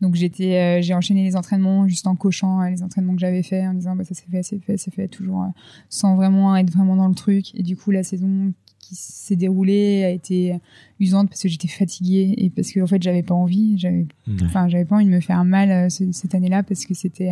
Donc 0.01 0.15
j'étais, 0.15 0.55
euh, 0.55 0.81
j'ai 0.81 0.93
enchaîné 0.93 1.23
les 1.23 1.35
entraînements 1.35 1.87
juste 1.87 2.07
en 2.07 2.15
cochant 2.15 2.63
les 2.63 2.81
entraînements 2.83 3.13
que 3.13 3.19
j'avais 3.19 3.43
fait, 3.43 3.65
en 3.67 3.73
disant 3.73 3.95
bah 3.95 4.03
ça 4.03 4.13
s'est 4.13 4.25
fait, 4.31 4.43
c'est 4.43 4.59
fait, 4.59 4.77
c'est 4.77 4.93
fait, 4.93 5.07
toujours 5.07 5.45
sans 5.89 6.15
vraiment 6.15 6.55
être 6.55 6.71
vraiment 6.71 6.95
dans 6.95 7.07
le 7.07 7.15
truc. 7.15 7.53
Et 7.55 7.63
du 7.63 7.75
coup 7.77 7.91
la 7.91 8.03
saison 8.03 8.53
qui 8.79 8.95
s'est 8.95 9.35
déroulée 9.35 10.03
a 10.03 10.09
été 10.09 10.55
usante 10.99 11.29
parce 11.29 11.41
que 11.41 11.49
j'étais 11.49 11.67
fatiguée 11.67 12.35
et 12.37 12.49
parce 12.49 12.71
que 12.71 12.79
en 12.79 12.87
fait 12.87 13.01
j'avais 13.01 13.23
pas 13.23 13.33
envie 13.33 13.79
j'avais 13.79 14.05
enfin 14.43 14.67
j'avais 14.67 14.85
pas 14.85 14.97
envie 14.97 15.07
de 15.07 15.09
me 15.09 15.21
faire 15.21 15.43
mal 15.43 15.89
cette 15.89 16.35
année-là 16.35 16.61
parce 16.61 16.85
que 16.85 16.93
c'était 16.93 17.31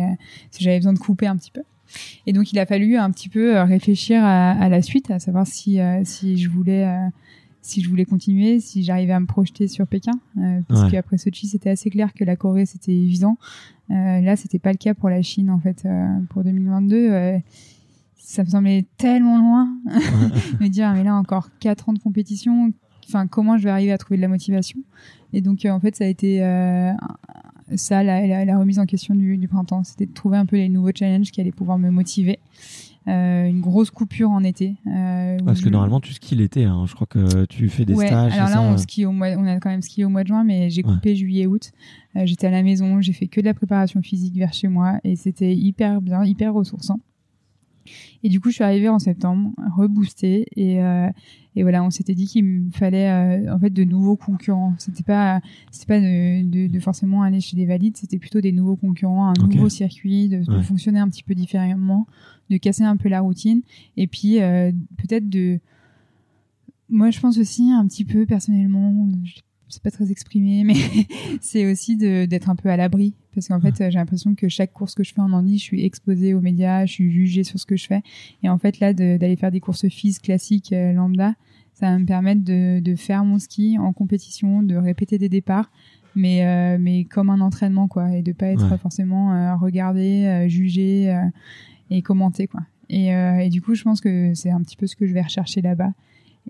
j'avais 0.58 0.78
besoin 0.78 0.94
de 0.94 0.98
couper 0.98 1.28
un 1.28 1.36
petit 1.36 1.52
peu 1.52 1.62
et 2.26 2.32
donc 2.32 2.52
il 2.52 2.58
a 2.58 2.66
fallu 2.66 2.96
un 2.96 3.10
petit 3.10 3.28
peu 3.28 3.56
euh, 3.56 3.64
réfléchir 3.64 4.24
à, 4.24 4.68
la 4.68 4.82
suite, 4.82 5.10
à 5.10 5.18
savoir 5.18 5.46
si 5.46 5.80
euh, 5.80 6.02
si 6.04 6.38
je 6.38 6.48
voulais 6.48 6.84
euh, 6.84 7.08
si 7.64 7.82
je 7.82 7.88
voulais 7.88 8.04
continuer, 8.04 8.60
si 8.60 8.82
j'arrivais 8.82 9.14
à 9.14 9.20
me 9.20 9.26
projeter 9.26 9.68
sur 9.68 9.86
Pékin, 9.86 10.12
parce 10.68 10.90
qu'après 10.90 11.16
Sochi 11.16 11.48
c'était 11.48 11.70
assez 11.70 11.88
clair 11.88 12.12
que 12.12 12.22
la 12.22 12.36
Corée 12.36 12.66
c'était 12.66 12.92
évident. 12.92 13.38
là 13.88 14.36
c'était 14.36 14.58
pas 14.58 14.70
le 14.70 14.76
cas 14.76 14.92
pour 14.92 15.08
la 15.08 15.22
Chine 15.22 15.48
en 15.48 15.58
fait 15.58 15.88
pour 16.28 16.44
2022 16.44 17.40
ça 18.18 18.44
me 18.44 18.50
semblait 18.50 18.84
tellement 18.98 19.38
loin 19.38 19.78
me 20.60 20.68
dire 20.68 20.92
mais 20.92 21.04
là 21.04 21.14
encore 21.14 21.48
quatre 21.58 21.88
ans 21.88 21.94
de 21.94 21.98
compétition 21.98 22.70
enfin 23.08 23.26
comment 23.26 23.56
je 23.56 23.64
vais 23.64 23.70
arriver 23.70 23.92
à 23.92 23.98
trouver 23.98 24.18
de 24.18 24.22
la 24.22 24.28
motivation? 24.28 24.80
Et 25.32 25.40
donc 25.40 25.64
en 25.64 25.80
fait 25.80 25.96
ça 25.96 26.04
a 26.04 26.08
été 26.08 26.42
ça, 27.76 28.02
la, 28.02 28.44
la, 28.44 28.58
remise 28.58 28.78
en 28.78 28.86
question 28.86 29.14
du, 29.14 29.38
du 29.38 29.48
printemps, 29.48 29.84
c'était 29.84 30.06
de 30.06 30.12
trouver 30.12 30.36
un 30.36 30.46
peu 30.46 30.56
les 30.56 30.68
nouveaux 30.68 30.90
challenges 30.94 31.30
qui 31.30 31.40
allaient 31.40 31.52
pouvoir 31.52 31.78
me 31.78 31.90
motiver. 31.90 32.38
Euh, 33.06 33.44
une 33.44 33.60
grosse 33.60 33.90
coupure 33.90 34.30
en 34.30 34.42
été. 34.42 34.76
Euh, 34.86 35.36
Parce 35.44 35.60
que 35.60 35.68
normalement 35.68 36.00
tu 36.00 36.14
skis 36.14 36.36
l'été, 36.36 36.64
hein. 36.64 36.84
je 36.86 36.94
crois 36.94 37.06
que 37.06 37.44
tu 37.44 37.68
fais 37.68 37.84
des 37.84 37.94
stages. 37.94 38.32
Alors 38.32 38.48
là 38.48 38.62
on 38.62 38.78
skie 38.78 39.04
au 39.04 39.12
mois, 39.12 39.28
on 39.36 39.46
a 39.46 39.60
quand 39.60 39.68
même 39.68 39.82
skié 39.82 40.06
au 40.06 40.08
mois 40.08 40.22
de 40.22 40.28
juin, 40.28 40.42
mais 40.42 40.70
j'ai 40.70 40.82
coupé 40.82 41.14
juillet-août. 41.14 41.72
Euh, 42.16 42.22
j'étais 42.24 42.46
à 42.46 42.50
la 42.50 42.62
maison, 42.62 43.02
j'ai 43.02 43.12
fait 43.12 43.26
que 43.26 43.42
de 43.42 43.46
la 43.46 43.52
préparation 43.52 44.00
physique 44.00 44.36
vers 44.36 44.54
chez 44.54 44.68
moi 44.68 45.00
et 45.04 45.16
c'était 45.16 45.54
hyper 45.54 46.00
bien, 46.00 46.24
hyper 46.24 46.54
ressourçant. 46.54 46.98
Et 48.22 48.28
du 48.28 48.40
coup, 48.40 48.50
je 48.50 48.54
suis 48.54 48.64
arrivée 48.64 48.88
en 48.88 48.98
septembre, 48.98 49.52
reboostée, 49.76 50.46
et, 50.56 50.82
euh, 50.82 51.08
et 51.56 51.62
voilà, 51.62 51.84
on 51.84 51.90
s'était 51.90 52.14
dit 52.14 52.26
qu'il 52.26 52.44
me 52.44 52.70
fallait 52.70 53.10
euh, 53.10 53.54
en 53.54 53.58
fait 53.58 53.70
de 53.70 53.84
nouveaux 53.84 54.16
concurrents. 54.16 54.74
C'était 54.78 55.02
pas, 55.02 55.40
c'était 55.70 55.86
pas 55.86 56.00
de, 56.00 56.66
de, 56.68 56.80
forcément 56.80 57.22
aller 57.22 57.40
chez 57.40 57.56
des 57.56 57.66
valides, 57.66 57.96
c'était 57.96 58.18
plutôt 58.18 58.40
des 58.40 58.52
nouveaux 58.52 58.76
concurrents, 58.76 59.28
un 59.28 59.46
nouveau 59.46 59.68
circuit, 59.68 60.28
de, 60.28 60.42
fonctionner 60.62 60.98
un 60.98 61.08
petit 61.08 61.22
peu 61.22 61.34
différemment, 61.34 62.06
de 62.50 62.56
casser 62.56 62.84
un 62.84 62.96
peu 62.96 63.08
la 63.08 63.20
routine, 63.20 63.62
et 63.96 64.06
puis 64.06 64.40
euh, 64.40 64.72
peut-être 64.96 65.28
de, 65.28 65.60
moi, 66.88 67.10
je 67.10 67.20
pense 67.20 67.38
aussi 67.38 67.70
un 67.70 67.86
petit 67.86 68.04
peu 68.04 68.26
personnellement, 68.26 69.08
c'est 69.68 69.82
pas 69.82 69.90
très 69.90 70.10
exprimé, 70.10 70.64
mais 70.64 70.74
c'est 71.40 71.70
aussi 71.70 71.96
d'être 71.96 72.48
un 72.48 72.56
peu 72.56 72.68
à 72.68 72.76
l'abri. 72.76 73.14
Parce 73.34 73.48
qu'en 73.48 73.60
fait, 73.60 73.74
j'ai 73.76 73.98
l'impression 73.98 74.34
que 74.34 74.48
chaque 74.48 74.72
course 74.72 74.94
que 74.94 75.02
je 75.02 75.12
fais 75.12 75.20
en 75.20 75.32
Andy, 75.32 75.58
je 75.58 75.62
suis 75.62 75.84
exposée 75.84 76.34
aux 76.34 76.40
médias, 76.40 76.86
je 76.86 76.92
suis 76.92 77.10
jugée 77.10 77.42
sur 77.42 77.58
ce 77.58 77.66
que 77.66 77.76
je 77.76 77.86
fais. 77.86 78.02
Et 78.42 78.48
en 78.48 78.58
fait, 78.58 78.78
là, 78.78 78.92
d'aller 78.92 79.36
faire 79.36 79.50
des 79.50 79.60
courses 79.60 79.88
FIS 79.88 80.18
classiques 80.22 80.72
euh, 80.72 80.92
lambda, 80.92 81.34
ça 81.72 81.90
va 81.90 81.98
me 81.98 82.04
permettre 82.04 82.44
de, 82.44 82.78
de, 82.78 82.94
faire 82.94 83.24
mon 83.24 83.40
ski 83.40 83.76
en 83.78 83.92
compétition, 83.92 84.62
de 84.62 84.76
répéter 84.76 85.18
des 85.18 85.28
départs, 85.28 85.72
mais, 86.14 86.46
euh, 86.46 86.78
mais 86.80 87.04
comme 87.04 87.28
un 87.30 87.40
entraînement, 87.40 87.88
quoi. 87.88 88.12
Et 88.16 88.22
de 88.22 88.30
pas 88.30 88.46
être 88.46 88.78
forcément 88.78 89.34
euh, 89.34 89.56
regardé, 89.56 90.46
jugé 90.48 91.20
et 91.90 92.02
commenté, 92.02 92.46
quoi. 92.46 92.60
Et, 92.88 93.08
et, 93.08 93.48
du 93.48 93.60
coup, 93.60 93.74
je 93.74 93.82
pense 93.82 94.00
que 94.00 94.32
c'est 94.34 94.50
un 94.50 94.60
petit 94.60 94.76
peu 94.76 94.86
ce 94.86 94.94
que 94.94 95.06
je 95.06 95.14
vais 95.14 95.22
rechercher 95.22 95.62
là-bas. 95.62 95.92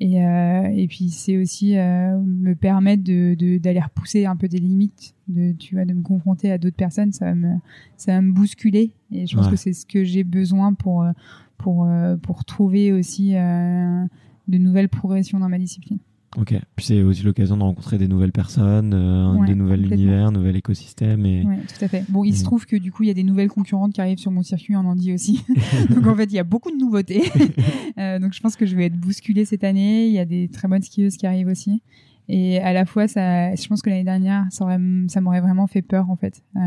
Et, 0.01 0.25
euh, 0.25 0.65
et 0.75 0.89
puis 0.89 1.11
c'est 1.11 1.37
aussi 1.37 1.77
euh, 1.79 2.19
me 2.19 2.55
permettre 2.55 3.05
de 3.05 3.59
d'aller 3.59 3.81
repousser 3.81 4.27
un 4.27 4.35
peu 4.35 4.49
des 4.49 4.59
limites, 4.59 5.15
de 5.29 5.53
tu 5.53 5.77
vois, 5.77 5.85
de 5.85 5.93
me 5.93 6.03
confronter 6.03 6.51
à 6.51 6.59
d'autres 6.59 6.77
personnes, 6.77 7.13
ça 7.13 7.27
va 7.27 7.35
me 7.35 7.55
ça 7.97 8.13
va 8.13 8.21
me 8.21 8.33
bousculer. 8.33 8.93
Et 9.13 9.27
je 9.27 9.37
pense 9.37 9.49
que 9.49 9.57
c'est 9.57 9.73
ce 9.73 9.87
que 9.87 10.03
j'ai 10.03 10.25
besoin 10.25 10.75
pour 10.75 11.03
euh, 11.03 11.13
pour 11.59 11.89
pour 12.23 12.45
trouver 12.45 12.93
aussi 12.93 13.37
euh, 13.37 14.05
de 14.49 14.59
nouvelles 14.59 14.89
progressions 14.89 15.39
dans 15.39 15.49
ma 15.49 15.59
discipline. 15.59 15.99
Ok. 16.37 16.55
Puis 16.77 16.87
c'est 16.87 17.03
aussi 17.03 17.23
l'occasion 17.23 17.57
de 17.57 17.63
rencontrer 17.63 17.99
des 17.99 18.09
nouvelles 18.09 18.33
personnes, 18.33 18.93
euh, 18.95 19.47
des 19.47 19.55
nouveaux 19.55 19.75
univers, 19.75 20.33
nouvel 20.33 20.57
écosystème. 20.57 21.25
Et... 21.27 21.45
Ouais, 21.45 21.59
tout 21.59 21.85
à 21.85 21.89
fait. 21.89 22.05
Bon, 22.09 22.25
il 22.25 22.37
se 22.37 22.45
trouve 22.45 22.67
que 22.67 22.77
du 22.77 22.91
coup, 22.91 23.05
il 23.05 23.07
y 23.07 23.11
a 23.11 23.15
des 23.15 23.23
nouvelles 23.23 23.49
concurrentes 23.49 23.93
qui 23.93 24.01
arrivent 24.01 24.19
sur 24.19 24.31
mon 24.31 24.43
circuit 24.43 24.75
en 24.77 24.85
Andy 24.85 25.13
aussi. 25.13 25.45
donc 25.91 26.07
en 26.07 26.15
fait, 26.15 26.25
il 26.25 26.35
y 26.35 26.39
a 26.39 26.45
beaucoup 26.45 26.71
de 26.71 26.77
nouveautés. 26.77 27.23
euh, 27.99 28.19
donc 28.19 28.33
je 28.33 28.41
pense 28.41 28.57
que 28.57 28.67
je 28.67 28.77
vais 28.77 28.87
être 28.87 28.99
bousculée 28.99 29.45
cette 29.45 29.65
année. 29.65 30.07
Il 30.07 30.13
y 30.13 30.19
a 30.19 30.25
des 30.25 30.49
très 30.49 30.69
bonnes 30.69 30.83
skieuses 30.83 31.17
qui 31.17 31.27
arrivent 31.27 31.49
aussi. 31.49 31.83
Et 32.29 32.59
à 32.59 32.73
la 32.73 32.87
fois, 32.87 33.07
ça, 33.07 33.55
je 33.55 33.69
pense 33.69 33.83
que 33.83 33.91
l'année 33.91 34.05
dernière, 34.05 34.47
ça, 34.51 34.67
ça 35.09 35.21
m'aurait 35.21 35.43
vraiment 35.43 35.67
fait 35.67 35.83
peur 35.83 36.09
en 36.09 36.17
fait, 36.17 36.43
euh, 36.57 36.61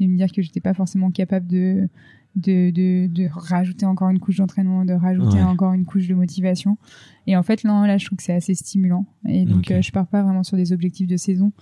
de 0.00 0.06
me 0.06 0.16
dire 0.16 0.32
que 0.32 0.40
j'étais 0.40 0.60
pas 0.60 0.72
forcément 0.72 1.10
capable 1.10 1.46
de 1.46 1.88
de, 2.36 2.70
de, 2.70 3.06
de 3.06 3.28
rajouter 3.32 3.86
encore 3.86 4.10
une 4.10 4.20
couche 4.20 4.36
d'entraînement, 4.36 4.84
de 4.84 4.92
rajouter 4.92 5.42
encore 5.42 5.72
une 5.72 5.84
couche 5.84 6.06
de 6.06 6.14
motivation. 6.14 6.78
Et 7.26 7.36
en 7.36 7.42
fait, 7.42 7.62
là, 7.62 7.86
là 7.86 7.98
je 7.98 8.06
trouve 8.06 8.18
que 8.18 8.22
c'est 8.22 8.34
assez 8.34 8.54
stimulant. 8.54 9.06
Et 9.26 9.44
donc, 9.44 9.70
euh, 9.70 9.82
je 9.82 9.90
pars 9.90 10.06
pas 10.06 10.22
vraiment 10.22 10.42
sur 10.42 10.56
des 10.56 10.72
objectifs 10.72 11.06
de 11.06 11.16
saison. 11.16 11.52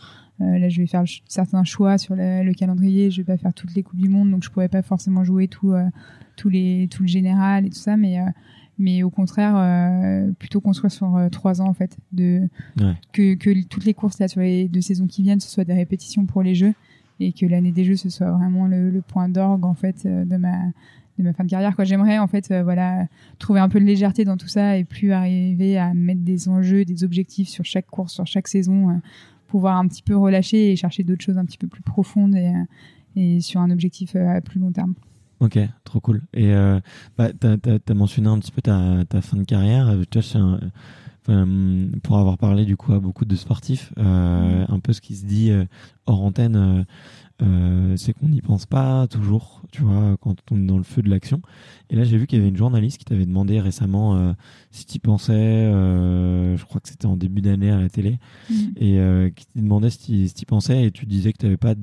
Euh, 0.40 0.58
là, 0.58 0.68
je 0.68 0.80
vais 0.80 0.86
faire 0.86 1.04
certains 1.28 1.64
choix 1.64 1.96
sur 1.98 2.16
le, 2.16 2.52
calendrier. 2.54 3.10
Je 3.10 3.18
vais 3.18 3.24
pas 3.24 3.36
faire 3.36 3.54
toutes 3.54 3.74
les 3.74 3.82
coupes 3.82 4.00
du 4.00 4.08
monde, 4.08 4.30
donc 4.30 4.42
je 4.42 4.50
pourrais 4.50 4.68
pas 4.68 4.82
forcément 4.82 5.24
jouer 5.24 5.48
tout, 5.48 5.72
euh, 5.72 5.84
tous 6.36 6.48
les, 6.48 6.88
tout 6.90 7.02
le 7.02 7.08
général 7.08 7.66
et 7.66 7.70
tout 7.70 7.78
ça. 7.78 7.96
Mais, 7.96 8.18
euh, 8.18 8.24
mais 8.78 9.04
au 9.04 9.10
contraire, 9.10 9.54
euh, 9.56 10.32
plutôt 10.32 10.60
qu'on 10.60 10.72
soit 10.72 10.90
sur 10.90 11.16
trois 11.30 11.62
ans 11.62 11.68
en 11.68 11.74
fait, 11.74 11.96
de 12.10 12.48
que, 13.12 13.34
que 13.34 13.62
toutes 13.66 13.84
les 13.84 13.94
courses 13.94 14.18
là 14.18 14.26
sur 14.26 14.40
les 14.40 14.66
deux 14.66 14.80
saisons 14.80 15.06
qui 15.06 15.22
viennent, 15.22 15.38
ce 15.38 15.48
soit 15.48 15.64
des 15.64 15.74
répétitions 15.74 16.26
pour 16.26 16.42
les 16.42 16.56
jeux 16.56 16.74
et 17.20 17.32
que 17.32 17.46
l'année 17.46 17.72
des 17.72 17.84
Jeux 17.84 17.96
ce 17.96 18.08
soit 18.08 18.30
vraiment 18.30 18.66
le, 18.66 19.02
point 19.06 19.28
d'orgue 19.28 19.64
en 19.64 19.74
fait 19.74 20.04
euh, 20.06 20.24
de 20.24 20.36
ma 20.36 20.56
de 21.18 21.22
ma 21.22 21.32
fin 21.32 21.44
de 21.44 21.50
carrière 21.50 21.76
quoi 21.76 21.84
j'aimerais 21.84 22.18
en 22.18 22.26
fait 22.26 22.50
euh, 22.50 22.62
voilà 22.62 23.06
trouver 23.38 23.60
un 23.60 23.68
peu 23.68 23.78
de 23.78 23.84
légèreté 23.84 24.24
dans 24.24 24.36
tout 24.36 24.48
ça 24.48 24.76
et 24.76 24.84
plus 24.84 25.12
arriver 25.12 25.78
à 25.78 25.94
mettre 25.94 26.22
des 26.22 26.48
enjeux 26.48 26.84
des 26.84 27.04
objectifs 27.04 27.48
sur 27.48 27.64
chaque 27.64 27.86
course 27.86 28.14
sur 28.14 28.26
chaque 28.26 28.48
saison 28.48 28.90
euh, 28.90 28.94
pouvoir 29.46 29.76
un 29.76 29.86
petit 29.86 30.02
peu 30.02 30.16
relâcher 30.16 30.72
et 30.72 30.76
chercher 30.76 31.04
d'autres 31.04 31.24
choses 31.24 31.38
un 31.38 31.44
petit 31.44 31.58
peu 31.58 31.68
plus 31.68 31.82
profondes 31.82 32.34
et, 32.34 32.52
et 33.14 33.40
sur 33.40 33.60
un 33.60 33.70
objectif 33.70 34.16
à 34.16 34.40
plus 34.40 34.58
long 34.58 34.72
terme 34.72 34.94
Ok, 35.40 35.58
trop 35.82 36.00
cool. 36.00 36.22
Et 36.32 36.52
bah, 37.18 37.28
tu 37.38 37.46
as, 37.46 37.94
mentionné 37.94 38.28
un 38.28 38.38
petit 38.38 38.52
peu 38.52 38.62
ta, 38.62 39.04
ta 39.06 39.20
fin 39.20 39.36
de 39.36 39.42
carrière. 39.42 39.94
Tu 40.10 40.20
vois, 40.20 40.58
euh, 41.30 41.86
pour 42.02 42.18
avoir 42.18 42.36
parlé 42.36 42.66
du 42.66 42.76
coup 42.76 42.92
à 42.92 43.00
beaucoup 43.00 43.24
de 43.24 43.34
sportifs, 43.34 43.92
euh, 43.98 44.66
un 44.68 44.78
peu 44.78 44.92
ce 44.92 45.00
qui 45.00 45.16
se 45.16 45.24
dit 45.24 45.50
euh, 45.50 45.64
hors 46.06 46.22
antenne, 46.22 46.84
c'est 47.96 48.12
qu'on 48.12 48.28
n'y 48.28 48.42
pense 48.42 48.66
pas 48.66 49.06
toujours, 49.06 49.62
tu 49.70 49.82
vois, 49.82 50.16
quand 50.20 50.36
on 50.50 50.62
est 50.62 50.66
dans 50.66 50.76
le 50.76 50.82
feu 50.82 51.02
de 51.02 51.08
l'action. 51.08 51.40
Et 51.94 51.96
là, 51.96 52.02
j'ai 52.02 52.18
vu 52.18 52.26
qu'il 52.26 52.38
y 52.38 52.40
avait 52.40 52.48
une 52.48 52.56
journaliste 52.56 52.98
qui 52.98 53.04
t'avait 53.04 53.24
demandé 53.24 53.60
récemment 53.60 54.34
si 54.72 54.84
tu 54.84 54.98
pensais, 54.98 55.34
je 55.34 56.64
crois 56.64 56.80
que 56.80 56.88
c'était 56.88 57.06
en 57.06 57.16
début 57.16 57.40
d'année 57.40 57.70
à 57.70 57.80
la 57.80 57.88
télé, 57.88 58.18
mm. 58.50 58.54
et 58.78 59.32
qui 59.36 59.46
te 59.46 59.60
demandait 59.60 59.90
si 59.90 60.32
tu 60.34 60.44
pensais, 60.44 60.86
et 60.86 60.90
tu 60.90 61.06
disais 61.06 61.32
que 61.32 61.38
tu 61.38 61.46
avais 61.46 61.56
pas, 61.56 61.74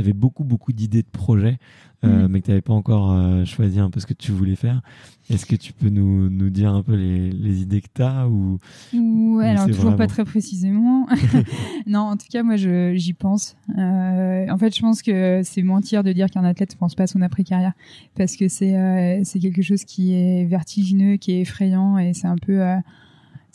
avais 0.00 0.12
beaucoup 0.12 0.42
beaucoup 0.42 0.72
d'idées 0.72 1.02
de 1.02 1.08
projets. 1.08 1.58
Mm. 2.02 2.26
mais 2.28 2.40
que 2.40 2.46
tu 2.46 2.50
n'avais 2.50 2.62
pas 2.62 2.74
encore 2.74 3.46
choisi 3.46 3.78
un 3.78 3.90
peu 3.90 4.00
ce 4.00 4.06
que 4.06 4.12
tu 4.12 4.32
voulais 4.32 4.56
faire. 4.56 4.82
Est-ce 5.30 5.46
que 5.46 5.56
tu 5.56 5.72
peux 5.72 5.88
nous, 5.88 6.28
nous 6.28 6.50
dire 6.50 6.74
un 6.74 6.82
peu 6.82 6.94
les, 6.94 7.30
les 7.30 7.62
idées 7.62 7.80
que 7.80 7.88
tu 7.94 8.02
as 8.02 8.28
ou, 8.28 8.58
Ouais, 8.92 9.48
alors 9.48 9.66
toujours 9.66 9.96
pas 9.96 10.06
très 10.06 10.24
précisément. 10.24 11.06
non, 11.86 12.00
en 12.00 12.16
tout 12.16 12.26
cas, 12.30 12.42
moi, 12.42 12.56
j'y 12.56 13.12
pense. 13.14 13.56
Euh, 13.78 14.46
en 14.50 14.58
fait, 14.58 14.74
je 14.74 14.80
pense 14.80 15.02
que 15.02 15.40
c'est 15.42 15.62
mentir 15.62 16.04
de 16.04 16.12
dire 16.12 16.28
qu'un 16.28 16.44
athlète 16.44 16.74
ne 16.74 16.78
pense 16.78 16.94
pas 16.94 17.04
à 17.04 17.06
son 17.06 17.22
après-carrière 17.22 17.72
parce 18.14 18.36
que 18.36 18.48
c'est 18.48 18.76
euh, 18.76 19.20
c'est 19.24 19.38
quelque 19.50 19.62
chose 19.62 19.84
qui 19.84 20.14
est 20.14 20.44
vertigineux, 20.44 21.16
qui 21.16 21.32
est 21.32 21.40
effrayant 21.40 21.98
et 21.98 22.12
c'est 22.12 22.26
un 22.28 22.36
peu... 22.36 22.62
Euh, 22.62 22.76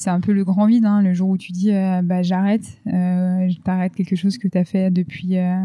c'est 0.02 0.10
un 0.10 0.22
peu 0.22 0.32
le 0.32 0.46
grand 0.46 0.66
vide, 0.66 0.86
hein, 0.86 1.02
le 1.02 1.14
jour 1.14 1.28
où 1.28 1.38
tu 1.38 1.52
dis 1.52 1.74
euh, 1.74 2.02
bah 2.02 2.22
j'arrête, 2.22 2.80
euh, 2.88 3.50
t'arrêtes 3.66 3.94
quelque 3.94 4.16
chose 4.16 4.38
que 4.38 4.48
tu 4.48 4.58
as 4.58 4.64
fait 4.64 4.92
depuis 4.92 5.38
euh, 5.38 5.60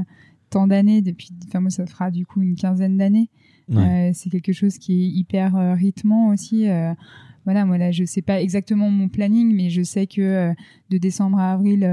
tant 0.51 0.67
d'années, 0.67 1.03
depuis, 1.03 1.31
enfin 1.47 1.61
moi 1.61 1.71
ça 1.71 1.87
fera 1.87 2.11
du 2.11 2.27
coup 2.27 2.43
une 2.43 2.57
quinzaine 2.57 2.97
d'années. 2.97 3.29
Euh, 3.71 4.11
c'est 4.13 4.31
quelque 4.31 4.53
chose 4.53 4.79
qui 4.79 5.05
est 5.05 5.09
hyper 5.09 5.55
rythmant 5.77 6.31
aussi. 6.31 6.67
Voilà, 7.45 7.65
moi 7.65 7.79
là, 7.79 7.93
je 7.93 8.05
sais 8.05 8.23
pas 8.23 8.43
exactement 8.43 8.91
mon 8.91 9.09
planning, 9.09 9.55
mais 9.55 9.71
je 9.71 9.83
sais 9.83 10.09
que 10.09 10.53
de 10.91 10.99
décembre 10.99 11.39
à 11.39 11.53
avril, 11.53 11.89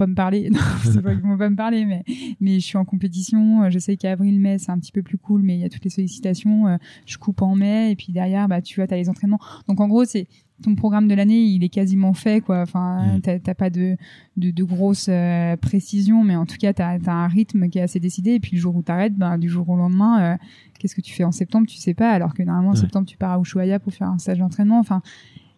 pas 0.00 0.06
me 0.06 0.14
parler. 0.14 0.50
Non, 0.60 0.60
je 0.82 0.90
sais 0.90 1.02
pas 1.02 1.14
qu'ils 1.14 1.22
vont 1.22 1.38
pas 1.38 1.50
me 1.50 1.56
parler, 1.56 1.84
mais 1.84 2.02
mais 2.40 2.60
je 2.60 2.64
suis 2.64 2.78
en 2.78 2.84
compétition. 2.84 3.70
Je 3.70 3.78
sais 3.78 3.96
qu'avril, 3.96 4.40
mai, 4.40 4.58
c'est 4.58 4.72
un 4.72 4.78
petit 4.78 4.92
peu 4.92 5.02
plus 5.02 5.18
cool, 5.18 5.42
mais 5.42 5.56
il 5.56 5.60
y 5.60 5.64
a 5.64 5.68
toutes 5.68 5.84
les 5.84 5.90
sollicitations. 5.90 6.78
Je 7.06 7.18
coupe 7.18 7.42
en 7.42 7.54
mai, 7.54 7.92
et 7.92 7.96
puis 7.96 8.12
derrière, 8.12 8.48
bah 8.48 8.60
tu 8.62 8.76
vois, 8.76 8.86
t'as 8.86 8.96
les 8.96 9.08
entraînements. 9.08 9.40
Donc 9.68 9.80
en 9.80 9.88
gros, 9.88 10.04
c'est 10.04 10.26
ton 10.62 10.74
programme 10.74 11.08
de 11.08 11.14
l'année, 11.14 11.42
il 11.42 11.64
est 11.64 11.68
quasiment 11.68 12.12
fait, 12.12 12.40
quoi. 12.40 12.60
Enfin, 12.60 13.18
mm. 13.18 13.40
t'as 13.42 13.54
pas 13.54 13.70
de, 13.70 13.96
de, 14.36 14.50
de 14.50 14.64
grosses 14.64 15.08
euh, 15.08 15.56
précisions, 15.56 16.22
mais 16.22 16.36
en 16.36 16.46
tout 16.46 16.56
cas, 16.58 16.72
t'as 16.72 16.98
as 17.04 17.12
un 17.12 17.28
rythme 17.28 17.68
qui 17.68 17.78
est 17.78 17.82
assez 17.82 18.00
décidé. 18.00 18.32
Et 18.32 18.40
puis 18.40 18.56
le 18.56 18.60
jour 18.60 18.76
où 18.76 18.82
t'arrêtes, 18.82 19.14
ben, 19.14 19.38
du 19.38 19.48
jour 19.48 19.68
au 19.68 19.76
lendemain, 19.76 20.20
euh, 20.20 20.36
qu'est-ce 20.78 20.94
que 20.94 21.00
tu 21.00 21.14
fais 21.14 21.24
en 21.24 21.32
septembre 21.32 21.66
Tu 21.66 21.76
sais 21.76 21.94
pas, 21.94 22.10
alors 22.10 22.34
que 22.34 22.42
normalement 22.42 22.70
en 22.70 22.76
septembre, 22.76 23.06
tu 23.06 23.16
pars 23.16 23.32
à 23.32 23.40
Ushuaia 23.40 23.78
pour 23.78 23.92
faire 23.92 24.08
un 24.08 24.18
stage 24.18 24.38
d'entraînement. 24.38 24.78
Enfin, 24.78 25.02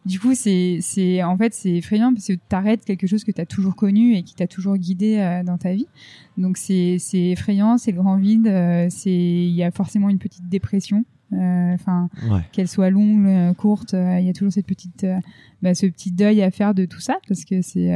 du 0.04 0.18
coup, 0.18 0.34
c'est, 0.34 0.78
c'est, 0.80 1.22
en 1.22 1.36
fait, 1.36 1.54
c'est 1.54 1.70
effrayant 1.76 2.12
parce 2.12 2.26
que 2.26 2.32
t'arrêtes 2.48 2.84
quelque 2.84 3.06
chose 3.06 3.22
que 3.24 3.30
t'as 3.32 3.46
toujours 3.46 3.76
connu 3.76 4.14
et 4.16 4.22
qui 4.22 4.34
t'a 4.34 4.46
toujours 4.46 4.76
guidé 4.76 5.18
euh, 5.18 5.42
dans 5.44 5.58
ta 5.58 5.72
vie. 5.72 5.86
Donc 6.38 6.56
c'est, 6.56 6.96
c'est 6.98 7.30
effrayant, 7.30 7.78
c'est 7.78 7.92
le 7.92 7.98
grand 7.98 8.16
vide, 8.16 8.46
euh, 8.48 8.86
c'est, 8.90 9.10
il 9.12 9.52
y 9.54 9.62
a 9.62 9.70
forcément 9.70 10.08
une 10.08 10.18
petite 10.18 10.48
dépression. 10.48 11.04
euh, 11.32 11.72
Enfin, 11.74 12.08
qu'elle 12.52 12.68
soit 12.68 12.90
longue, 12.90 13.26
euh, 13.26 13.54
courte, 13.54 13.92
il 13.94 14.24
y 14.26 14.28
a 14.28 14.32
toujours 14.32 14.52
cette 14.52 14.66
petite, 14.66 15.06
bah, 15.62 15.74
ce 15.74 15.86
petit 15.86 16.10
deuil 16.10 16.42
à 16.42 16.50
faire 16.50 16.74
de 16.74 16.84
tout 16.84 17.00
ça 17.00 17.18
parce 17.28 17.44
que 17.44 17.62
c'est, 17.62 17.90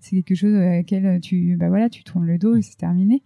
c'est 0.00 0.16
quelque 0.22 0.34
chose 0.34 0.54
à 0.54 0.76
laquelle 0.76 1.20
tu, 1.20 1.56
bah 1.58 1.68
voilà, 1.68 1.88
tu 1.90 2.02
tournes 2.02 2.26
le 2.26 2.38
dos 2.38 2.56
et 2.56 2.62
c'est 2.62 2.76
terminé. 2.78 3.22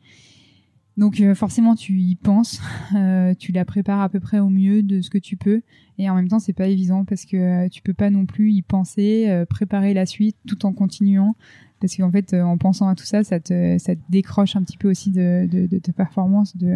Donc 0.97 1.21
euh, 1.21 1.35
forcément 1.35 1.75
tu 1.75 2.01
y 2.01 2.17
penses, 2.17 2.61
euh, 2.97 3.35
tu 3.35 3.53
la 3.53 3.65
prépares 3.65 4.01
à 4.01 4.09
peu 4.09 4.21
près 4.21 4.39
au 4.39 4.49
mieux 4.49 4.83
de 4.83 5.01
ce 5.03 5.11
que 5.11 5.19
tu 5.19 5.37
peux. 5.37 5.63
Et 5.99 6.09
en 6.09 6.15
même 6.15 6.29
temps 6.29 6.39
c'est 6.39 6.53
pas 6.53 6.69
évident 6.69 7.05
parce 7.05 7.25
que 7.25 7.37
euh, 7.37 7.69
tu 7.69 7.83
peux 7.83 7.95
pas 7.95 8.11
non 8.11 8.27
plus 8.27 8.53
y 8.53 8.63
penser, 8.63 9.45
préparer 9.49 9.95
la 9.95 10.07
suite 10.07 10.37
tout 10.47 10.65
en 10.67 10.73
continuant 10.73 11.37
parce 11.81 11.97
qu'en 11.97 12.11
fait 12.11 12.35
en 12.35 12.57
pensant 12.59 12.89
à 12.89 12.95
tout 12.95 13.05
ça 13.05 13.23
ça 13.23 13.39
te 13.39 13.77
ça 13.79 13.95
te 13.95 14.01
décroche 14.09 14.57
un 14.57 14.63
petit 14.63 14.79
peu 14.79 14.91
aussi 14.91 15.11
de 15.11 15.49
de, 15.51 15.67
de 15.67 15.79
ta 15.79 15.93
performance 15.93 16.57
de 16.57 16.75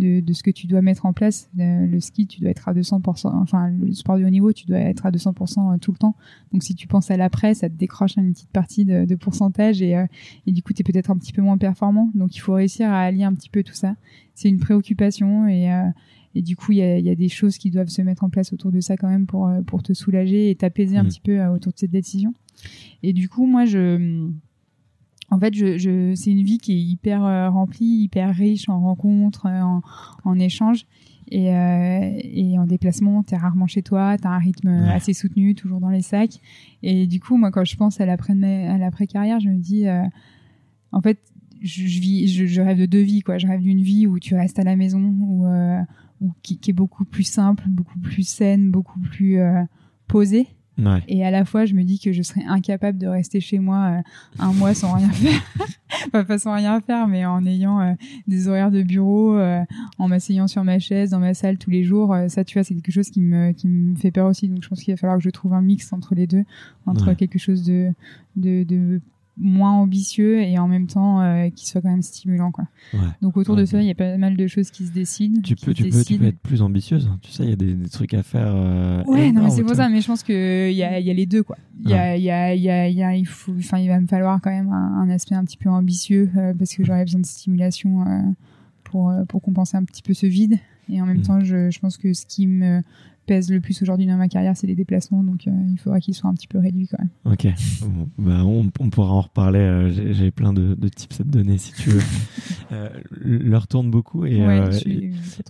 de, 0.00 0.20
de, 0.20 0.32
ce 0.32 0.42
que 0.42 0.50
tu 0.50 0.66
dois 0.66 0.82
mettre 0.82 1.06
en 1.06 1.12
place. 1.12 1.48
Le, 1.56 2.00
ski, 2.00 2.26
tu 2.26 2.40
dois 2.40 2.50
être 2.50 2.68
à 2.68 2.74
200%, 2.74 3.28
enfin, 3.28 3.70
le 3.70 3.92
sport 3.92 4.18
de 4.18 4.24
haut 4.24 4.30
niveau, 4.30 4.52
tu 4.52 4.66
dois 4.66 4.78
être 4.78 5.06
à 5.06 5.10
200% 5.12 5.74
euh, 5.74 5.78
tout 5.78 5.92
le 5.92 5.98
temps. 5.98 6.16
Donc, 6.52 6.64
si 6.64 6.74
tu 6.74 6.88
penses 6.88 7.10
à 7.10 7.16
l'après, 7.16 7.54
ça 7.54 7.68
te 7.68 7.74
décroche 7.74 8.16
une 8.16 8.32
petite 8.32 8.50
partie 8.50 8.84
de, 8.84 9.14
pourcentage 9.14 9.82
et, 9.82 9.96
euh, 9.96 10.06
et 10.46 10.52
du 10.52 10.62
coup, 10.62 10.72
tu 10.72 10.80
es 10.80 10.84
peut-être 10.84 11.10
un 11.10 11.16
petit 11.16 11.32
peu 11.32 11.42
moins 11.42 11.58
performant. 11.58 12.10
Donc, 12.14 12.34
il 12.34 12.40
faut 12.40 12.54
réussir 12.54 12.88
à 12.88 13.02
allier 13.02 13.24
un 13.24 13.34
petit 13.34 13.50
peu 13.50 13.62
tout 13.62 13.74
ça. 13.74 13.94
C'est 14.34 14.48
une 14.48 14.58
préoccupation 14.58 15.46
et, 15.46 15.70
euh, 15.70 15.84
et 16.34 16.42
du 16.42 16.56
coup, 16.56 16.72
il 16.72 16.78
y 16.78 16.82
a, 16.82 16.98
y 16.98 17.10
a, 17.10 17.14
des 17.14 17.28
choses 17.28 17.58
qui 17.58 17.70
doivent 17.70 17.88
se 17.88 18.02
mettre 18.02 18.24
en 18.24 18.30
place 18.30 18.52
autour 18.52 18.72
de 18.72 18.80
ça 18.80 18.96
quand 18.96 19.08
même 19.08 19.26
pour, 19.26 19.50
pour 19.66 19.82
te 19.82 19.92
soulager 19.92 20.50
et 20.50 20.54
t'apaiser 20.54 20.96
un 20.96 21.02
mmh. 21.02 21.08
petit 21.08 21.20
peu 21.20 21.44
autour 21.46 21.72
de 21.72 21.78
cette 21.78 21.90
décision. 21.90 22.32
Et 23.02 23.12
du 23.12 23.28
coup, 23.28 23.46
moi, 23.46 23.64
je 23.64 24.30
en 25.30 25.38
fait, 25.38 25.54
je, 25.54 25.78
je 25.78 26.14
c'est 26.14 26.32
une 26.32 26.42
vie 26.42 26.58
qui 26.58 26.72
est 26.72 26.80
hyper 26.80 27.24
euh, 27.24 27.50
remplie, 27.50 28.02
hyper 28.02 28.34
riche 28.34 28.68
en 28.68 28.80
rencontres, 28.80 29.46
euh, 29.46 29.60
en, 29.62 29.82
en 30.24 30.38
échanges. 30.38 30.86
Et, 31.30 31.54
euh, 31.54 32.20
et 32.24 32.58
en 32.58 32.66
déplacement, 32.66 33.22
t'es 33.22 33.36
rarement 33.36 33.68
chez 33.68 33.82
toi, 33.82 34.16
t'as 34.18 34.30
un 34.30 34.38
rythme 34.38 34.68
assez 34.68 35.12
soutenu, 35.12 35.54
toujours 35.54 35.78
dans 35.78 35.88
les 35.88 36.02
sacs. 36.02 36.40
Et 36.82 37.06
du 37.06 37.20
coup, 37.20 37.36
moi, 37.36 37.52
quand 37.52 37.64
je 37.64 37.76
pense 37.76 38.00
à 38.00 38.06
l'après 38.06 38.32
à 38.32 38.78
l'après 38.78 39.06
carrière, 39.06 39.38
je 39.38 39.48
me 39.48 39.58
dis, 39.58 39.86
euh, 39.86 40.02
en 40.90 41.00
fait, 41.00 41.20
je, 41.62 41.86
je 41.86 42.00
vis, 42.00 42.26
je, 42.26 42.46
je, 42.46 42.60
rêve 42.60 42.78
de 42.78 42.86
deux 42.86 43.02
vies, 43.02 43.20
quoi. 43.20 43.38
Je 43.38 43.46
rêve 43.46 43.60
d'une 43.60 43.82
vie 43.82 44.08
où 44.08 44.18
tu 44.18 44.34
restes 44.34 44.58
à 44.58 44.64
la 44.64 44.74
maison, 44.74 45.14
où, 45.20 45.46
euh, 45.46 45.80
où 46.20 46.32
qui, 46.42 46.58
qui, 46.58 46.70
est 46.70 46.74
beaucoup 46.74 47.04
plus 47.04 47.22
simple, 47.22 47.64
beaucoup 47.68 48.00
plus 48.00 48.26
saine, 48.26 48.72
beaucoup 48.72 48.98
plus 48.98 49.38
posée. 50.08 50.48
Et 51.08 51.24
à 51.24 51.30
la 51.30 51.44
fois, 51.44 51.64
je 51.64 51.74
me 51.74 51.82
dis 51.82 51.98
que 51.98 52.12
je 52.12 52.22
serais 52.22 52.44
incapable 52.46 52.98
de 52.98 53.06
rester 53.06 53.40
chez 53.40 53.58
moi 53.58 53.98
euh, 53.98 54.02
un 54.38 54.52
mois 54.52 54.74
sans 54.74 54.94
rien 54.94 55.08
faire. 55.12 55.42
enfin, 56.08 56.24
pas 56.24 56.38
sans 56.38 56.54
rien 56.54 56.80
faire, 56.80 57.06
mais 57.08 57.24
en 57.24 57.44
ayant 57.46 57.80
euh, 57.80 57.92
des 58.26 58.48
horaires 58.48 58.70
de 58.70 58.82
bureau, 58.82 59.36
euh, 59.36 59.62
en 59.98 60.08
m'asseyant 60.08 60.46
sur 60.46 60.64
ma 60.64 60.78
chaise 60.78 61.10
dans 61.10 61.20
ma 61.20 61.34
salle 61.34 61.58
tous 61.58 61.70
les 61.70 61.84
jours. 61.84 62.16
ça, 62.28 62.44
tu 62.44 62.58
vois, 62.58 62.64
c'est 62.64 62.74
quelque 62.74 62.92
chose 62.92 63.10
qui 63.10 63.20
me, 63.20 63.52
qui 63.52 63.68
me 63.68 63.94
fait 63.96 64.10
peur 64.10 64.26
aussi. 64.28 64.48
Donc, 64.48 64.62
je 64.62 64.68
pense 64.68 64.82
qu'il 64.82 64.92
va 64.92 64.96
falloir 64.96 65.18
que 65.18 65.24
je 65.24 65.30
trouve 65.30 65.54
un 65.54 65.62
mix 65.62 65.92
entre 65.92 66.14
les 66.14 66.26
deux, 66.26 66.44
entre 66.86 67.12
quelque 67.14 67.38
chose 67.38 67.64
de, 67.64 67.92
de, 68.36 68.64
de 68.64 69.00
moins 69.36 69.72
ambitieux 69.72 70.42
et 70.42 70.58
en 70.58 70.68
même 70.68 70.86
temps 70.86 71.20
euh, 71.20 71.48
qui 71.50 71.66
soit 71.66 71.80
quand 71.80 71.90
même 71.90 72.02
stimulant 72.02 72.50
quoi. 72.52 72.64
Donc 73.22 73.36
autour 73.36 73.56
de 73.56 73.64
ça, 73.64 73.80
il 73.80 73.86
y 73.86 73.90
a 73.90 73.94
pas 73.94 74.16
mal 74.16 74.36
de 74.36 74.46
choses 74.46 74.70
qui 74.70 74.86
se 74.86 74.92
décident. 74.92 75.40
Tu 75.42 75.56
peux, 75.56 75.72
tu 75.72 75.88
peux, 75.88 76.04
tu 76.04 76.18
peux 76.18 76.26
être 76.26 76.38
plus 76.38 76.62
ambitieuse. 76.62 77.10
Tu 77.22 77.30
sais, 77.30 77.44
il 77.44 77.50
y 77.50 77.52
a 77.52 77.56
des, 77.56 77.88
trucs 77.88 78.14
à 78.14 78.22
faire. 78.22 78.52
Euh, 78.54 79.02
ouais, 79.04 79.32
non, 79.32 79.44
mais 79.44 79.50
c'est 79.50 79.62
pour 79.62 79.74
ça. 79.74 79.88
Mais 79.88 80.00
je 80.00 80.06
pense 80.06 80.22
que 80.22 80.70
il 80.70 80.76
y 80.76 80.82
a, 80.82 81.00
y 81.00 81.10
a 81.10 81.14
les 81.14 81.26
deux 81.26 81.42
quoi. 81.42 81.56
Il 81.82 81.90
y 81.90 81.92
il 81.92 82.22
y 82.22 82.30
a, 82.30 82.54
il 82.54 82.62
y 82.62 82.70
a, 82.70 82.88
y 82.88 83.02
a, 83.02 83.16
il 83.16 83.26
faut, 83.26 83.54
enfin, 83.58 83.78
il 83.78 83.88
va 83.88 84.00
me 84.00 84.06
falloir 84.06 84.40
quand 84.42 84.50
même 84.50 84.70
un, 84.70 85.08
aspect 85.10 85.34
un 85.34 85.44
petit 85.44 85.56
peu 85.56 85.70
ambitieux 85.70 86.30
euh, 86.36 86.52
parce 86.54 86.74
que 86.74 86.84
j'aurais 86.84 87.04
besoin 87.04 87.20
de 87.20 87.26
stimulation 87.26 88.34
pour 88.84 89.12
pour 89.28 89.40
compenser 89.40 89.76
un 89.76 89.84
petit 89.84 90.02
peu 90.02 90.14
ce 90.14 90.26
vide. 90.26 90.58
Et 90.92 91.00
en 91.00 91.06
même 91.06 91.18
mm. 91.18 91.22
temps, 91.22 91.40
je, 91.40 91.70
je 91.70 91.78
pense 91.78 91.96
que 91.96 92.12
ce 92.12 92.26
qui 92.26 92.46
me 92.46 92.82
pèse 93.30 93.48
le 93.48 93.60
plus 93.60 93.80
aujourd'hui 93.80 94.08
dans 94.08 94.16
ma 94.16 94.26
carrière, 94.26 94.56
c'est 94.56 94.66
les 94.66 94.74
déplacements. 94.74 95.22
Donc, 95.22 95.46
euh, 95.46 95.52
il 95.70 95.78
faudra 95.78 96.00
qu'ils 96.00 96.14
soient 96.14 96.28
un 96.28 96.34
petit 96.34 96.48
peu 96.48 96.58
réduits 96.58 96.88
quand 96.88 96.98
même. 96.98 97.10
Ok. 97.32 97.46
bah, 98.18 98.44
on, 98.44 98.68
pourra 98.90 99.12
en 99.12 99.20
reparler. 99.20 99.60
Euh, 99.60 100.12
j'ai 100.12 100.32
plein 100.32 100.52
de, 100.52 100.74
tips 100.88 101.20
à 101.20 101.22
te 101.22 101.28
donner 101.28 101.56
si 101.56 101.72
tu 101.74 101.90
veux. 101.90 102.02
euh, 102.72 102.88
L'heure 103.20 103.68
tourne 103.68 103.88
beaucoup 103.88 104.26
et, 104.26 104.42
euh, 104.42 104.72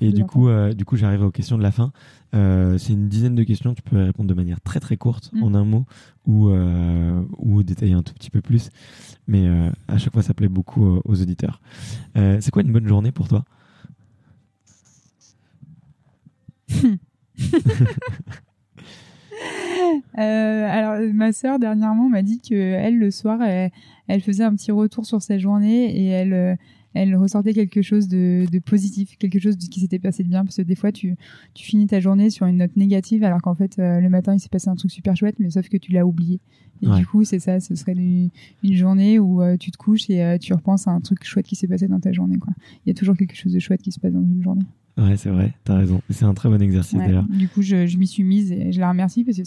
et, 0.02 0.12
du, 0.12 0.26
coup, 0.26 0.50
du 0.76 0.84
coup, 0.84 0.96
j'arrive 0.96 1.22
aux 1.22 1.30
questions 1.30 1.56
de 1.56 1.62
la 1.62 1.70
fin. 1.70 1.90
c'est 2.34 2.92
une 2.92 3.08
dizaine 3.08 3.34
de 3.34 3.44
questions. 3.44 3.72
Tu 3.72 3.80
peux 3.80 3.96
répondre 3.96 4.28
de 4.28 4.34
manière 4.34 4.60
très 4.60 4.80
très 4.80 4.98
courte, 4.98 5.30
mm. 5.32 5.42
en 5.42 5.54
un 5.54 5.64
mot, 5.64 5.86
ou, 6.26 6.50
ou 7.38 7.62
détailler 7.62 7.94
un 7.94 8.02
tout 8.02 8.12
petit 8.12 8.28
peu 8.28 8.42
plus. 8.42 8.68
Mais 9.26 9.48
à 9.88 9.96
chaque 9.96 10.12
fois, 10.12 10.22
ça 10.22 10.34
plaît 10.34 10.48
beaucoup 10.48 11.00
aux 11.02 11.22
auditeurs. 11.22 11.62
c'est 12.14 12.50
quoi 12.50 12.60
une 12.60 12.72
bonne 12.72 12.86
journée 12.86 13.10
pour 13.10 13.26
toi? 13.26 13.46
Euh, 20.18 20.68
alors, 20.68 21.12
ma 21.14 21.32
sœur 21.32 21.58
dernièrement 21.58 22.08
m'a 22.08 22.22
dit 22.22 22.40
que 22.40 22.54
elle 22.54 22.98
le 22.98 23.10
soir, 23.10 23.40
elle, 23.42 24.20
faisait 24.20 24.44
un 24.44 24.54
petit 24.54 24.70
retour 24.70 25.06
sur 25.06 25.22
sa 25.22 25.38
journée 25.38 25.96
et 25.96 26.06
elle, 26.06 26.32
euh, 26.32 26.54
elle 26.94 27.16
ressortait 27.16 27.54
quelque 27.54 27.82
chose 27.82 28.08
de, 28.08 28.46
positif, 28.64 29.16
quelque 29.18 29.38
chose 29.38 29.56
qui 29.56 29.80
s'était 29.80 29.98
passé 29.98 30.22
de 30.22 30.28
bien. 30.28 30.44
Parce 30.44 30.56
que 30.56 30.62
des 30.62 30.74
fois, 30.74 30.92
tu, 30.92 31.16
tu 31.54 31.64
finis 31.64 31.86
ta 31.86 32.00
journée 32.00 32.30
sur 32.30 32.46
une 32.46 32.58
note 32.58 32.76
négative, 32.76 33.24
alors 33.24 33.40
qu'en 33.40 33.54
fait, 33.54 33.78
euh, 33.78 34.00
le 34.00 34.08
matin, 34.08 34.34
il 34.34 34.40
s'est 34.40 34.48
passé 34.48 34.68
un 34.68 34.76
truc 34.76 34.90
super 34.90 35.16
chouette, 35.16 35.36
mais 35.38 35.50
sauf 35.50 35.68
que 35.68 35.76
tu 35.76 35.92
l'as 35.92 36.06
oublié. 36.06 36.40
Et 36.82 36.88
du 36.88 37.06
coup, 37.06 37.24
c'est 37.24 37.40
ça, 37.40 37.60
ce 37.60 37.74
serait 37.74 37.92
une, 37.92 38.30
journée 38.62 39.18
où 39.18 39.42
tu 39.58 39.70
te 39.70 39.76
couches 39.76 40.08
et 40.08 40.38
tu 40.40 40.54
repenses 40.54 40.88
à 40.88 40.92
un 40.92 41.00
truc 41.00 41.24
chouette 41.24 41.44
qui 41.44 41.54
s'est 41.54 41.68
passé 41.68 41.88
dans 41.88 42.00
ta 42.00 42.10
journée. 42.10 42.38
Quoi. 42.38 42.54
Il 42.86 42.88
y 42.88 42.90
a 42.90 42.94
toujours 42.94 43.18
quelque 43.18 43.36
chose 43.36 43.52
de 43.52 43.58
chouette 43.58 43.82
qui 43.82 43.92
se 43.92 44.00
passe 44.00 44.14
dans 44.14 44.22
une 44.22 44.42
journée. 44.42 44.64
Ouais, 44.96 45.16
c'est 45.16 45.30
vrai, 45.30 45.54
t'as 45.64 45.76
raison. 45.76 46.02
C'est 46.10 46.24
un 46.24 46.34
très 46.34 46.48
bon 46.48 46.60
exercice 46.60 46.98
d'ailleurs. 46.98 47.24
Du 47.24 47.48
coup, 47.48 47.62
je, 47.62 47.86
je 47.86 47.96
m'y 47.96 48.06
suis 48.06 48.22
mise 48.22 48.52
et 48.52 48.72
je 48.72 48.80
la 48.80 48.90
remercie 48.90 49.24
parce 49.24 49.38
que 49.38 49.44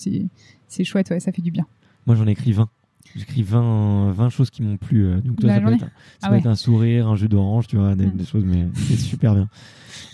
c'est 0.68 0.84
chouette, 0.84 1.10
ouais, 1.10 1.20
ça 1.20 1.32
fait 1.32 1.42
du 1.42 1.52
bien. 1.52 1.66
Moi, 2.06 2.16
j'en 2.16 2.28
ai 2.28 2.32
écrit 2.32 2.52
20. 2.52 2.70
J'écris 3.16 3.44
20, 3.44 4.12
20 4.12 4.30
choses 4.30 4.50
qui 4.50 4.64
m'ont 4.64 4.78
plu. 4.78 5.06
Euh, 5.06 5.22
donc, 5.22 5.40
toi, 5.40 5.54
ça, 5.54 5.62
peut, 5.62 5.74
être, 5.74 5.80
ça 5.80 5.88
ah 6.24 6.30
peut 6.30 6.36
être, 6.36 6.48
un 6.48 6.56
sourire, 6.56 7.08
un 7.08 7.16
jus 7.16 7.28
d'orange, 7.28 7.68
tu 7.68 7.76
vois, 7.78 7.96
des, 7.96 8.08
mm. 8.08 8.26
choses, 8.26 8.44
mais 8.46 8.68
c'est 8.74 8.98
super 8.98 9.36
bien. 9.36 9.50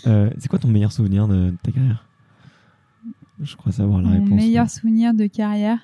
Euh, 0.06 0.30
c'est 0.38 0.48
quoi 0.48 0.58
ton 0.58 0.68
meilleur 0.68 0.92
souvenir 0.92 1.26
de, 1.26 1.54
ta 1.62 1.72
carrière? 1.72 2.06
Je 3.40 3.56
crois 3.56 3.72
savoir 3.72 4.02
la 4.02 4.10
réponse. 4.10 4.28
Mon 4.28 4.36
meilleur 4.36 4.68
souvenir 4.68 5.14
de 5.14 5.26
carrière? 5.26 5.78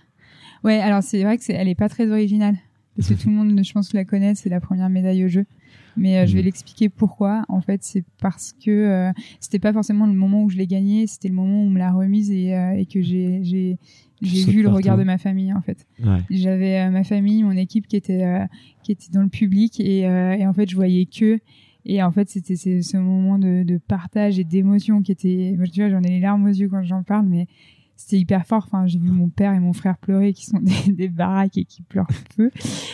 Ouais, 0.62 0.78
alors 0.78 1.02
c'est 1.02 1.22
vrai 1.22 1.38
que 1.38 1.44
elle 1.48 1.68
est 1.68 1.74
pas 1.74 1.88
très 1.88 2.10
originale. 2.10 2.56
Parce 2.96 3.08
que 3.08 3.14
tout 3.22 3.30
le 3.30 3.34
monde, 3.34 3.58
je 3.64 3.72
pense, 3.72 3.94
la 3.94 4.04
connaît, 4.04 4.34
c'est 4.34 4.50
la 4.50 4.60
première 4.60 4.90
médaille 4.90 5.24
au 5.24 5.28
jeu 5.28 5.46
mais 5.96 6.18
euh, 6.18 6.26
je 6.26 6.34
vais 6.34 6.42
mm. 6.42 6.44
l'expliquer 6.44 6.88
pourquoi. 6.88 7.44
En 7.48 7.60
fait, 7.60 7.82
c'est 7.82 8.04
parce 8.20 8.52
que 8.52 8.70
euh, 8.70 9.12
c'était 9.40 9.58
pas 9.58 9.72
forcément 9.72 10.06
le 10.06 10.12
moment 10.12 10.42
où 10.42 10.50
je 10.50 10.56
l'ai 10.56 10.66
gagné, 10.66 11.06
c'était 11.06 11.28
le 11.28 11.34
moment 11.34 11.62
où 11.62 11.66
on 11.66 11.70
me 11.70 11.78
l'a 11.78 11.92
remise 11.92 12.30
et, 12.30 12.54
euh, 12.54 12.72
et 12.72 12.86
que 12.86 13.00
j'ai 13.00 13.40
j'ai 13.42 13.78
j'ai 14.22 14.50
vu 14.50 14.62
le 14.62 14.70
regard 14.70 14.96
de 14.96 15.04
ma 15.04 15.18
famille 15.18 15.52
en 15.52 15.60
fait. 15.60 15.86
Ouais. 16.02 16.20
J'avais 16.30 16.90
ma 16.90 17.04
famille, 17.04 17.42
mon 17.42 17.56
équipe 17.56 17.86
qui 17.86 17.96
était 17.96 18.46
qui 18.82 18.92
était 18.92 19.10
dans 19.12 19.22
le 19.22 19.28
public 19.28 19.78
et, 19.78 20.00
et 20.00 20.46
en 20.46 20.54
fait 20.54 20.70
je 20.70 20.74
voyais 20.74 21.04
que 21.04 21.38
et 21.84 22.02
en 22.02 22.10
fait 22.10 22.30
c'était 22.30 22.56
ce 22.56 22.96
moment 22.96 23.38
de, 23.38 23.62
de 23.62 23.76
partage 23.76 24.38
et 24.38 24.44
d'émotion 24.44 25.02
qui 25.02 25.12
était. 25.12 25.54
Moi, 25.56 25.66
tu 25.66 25.80
vois, 25.80 25.90
j'en 25.90 26.02
ai 26.02 26.08
les 26.08 26.20
larmes 26.20 26.46
aux 26.46 26.54
yeux 26.54 26.68
quand 26.68 26.82
j'en 26.82 27.02
parle, 27.02 27.26
mais 27.26 27.46
c'était 27.96 28.18
hyper 28.18 28.46
fort. 28.46 28.64
Enfin, 28.66 28.86
j'ai 28.86 28.98
vu 28.98 29.10
mon 29.10 29.28
père 29.28 29.54
et 29.54 29.60
mon 29.60 29.72
frère 29.72 29.96
pleurer, 29.96 30.32
qui 30.34 30.44
sont 30.44 30.60
des, 30.86 30.92
des 30.92 31.08
baraques 31.08 31.56
et 31.56 31.64
qui 31.64 31.82
pleurent 31.82 32.06
peu. 32.36 32.50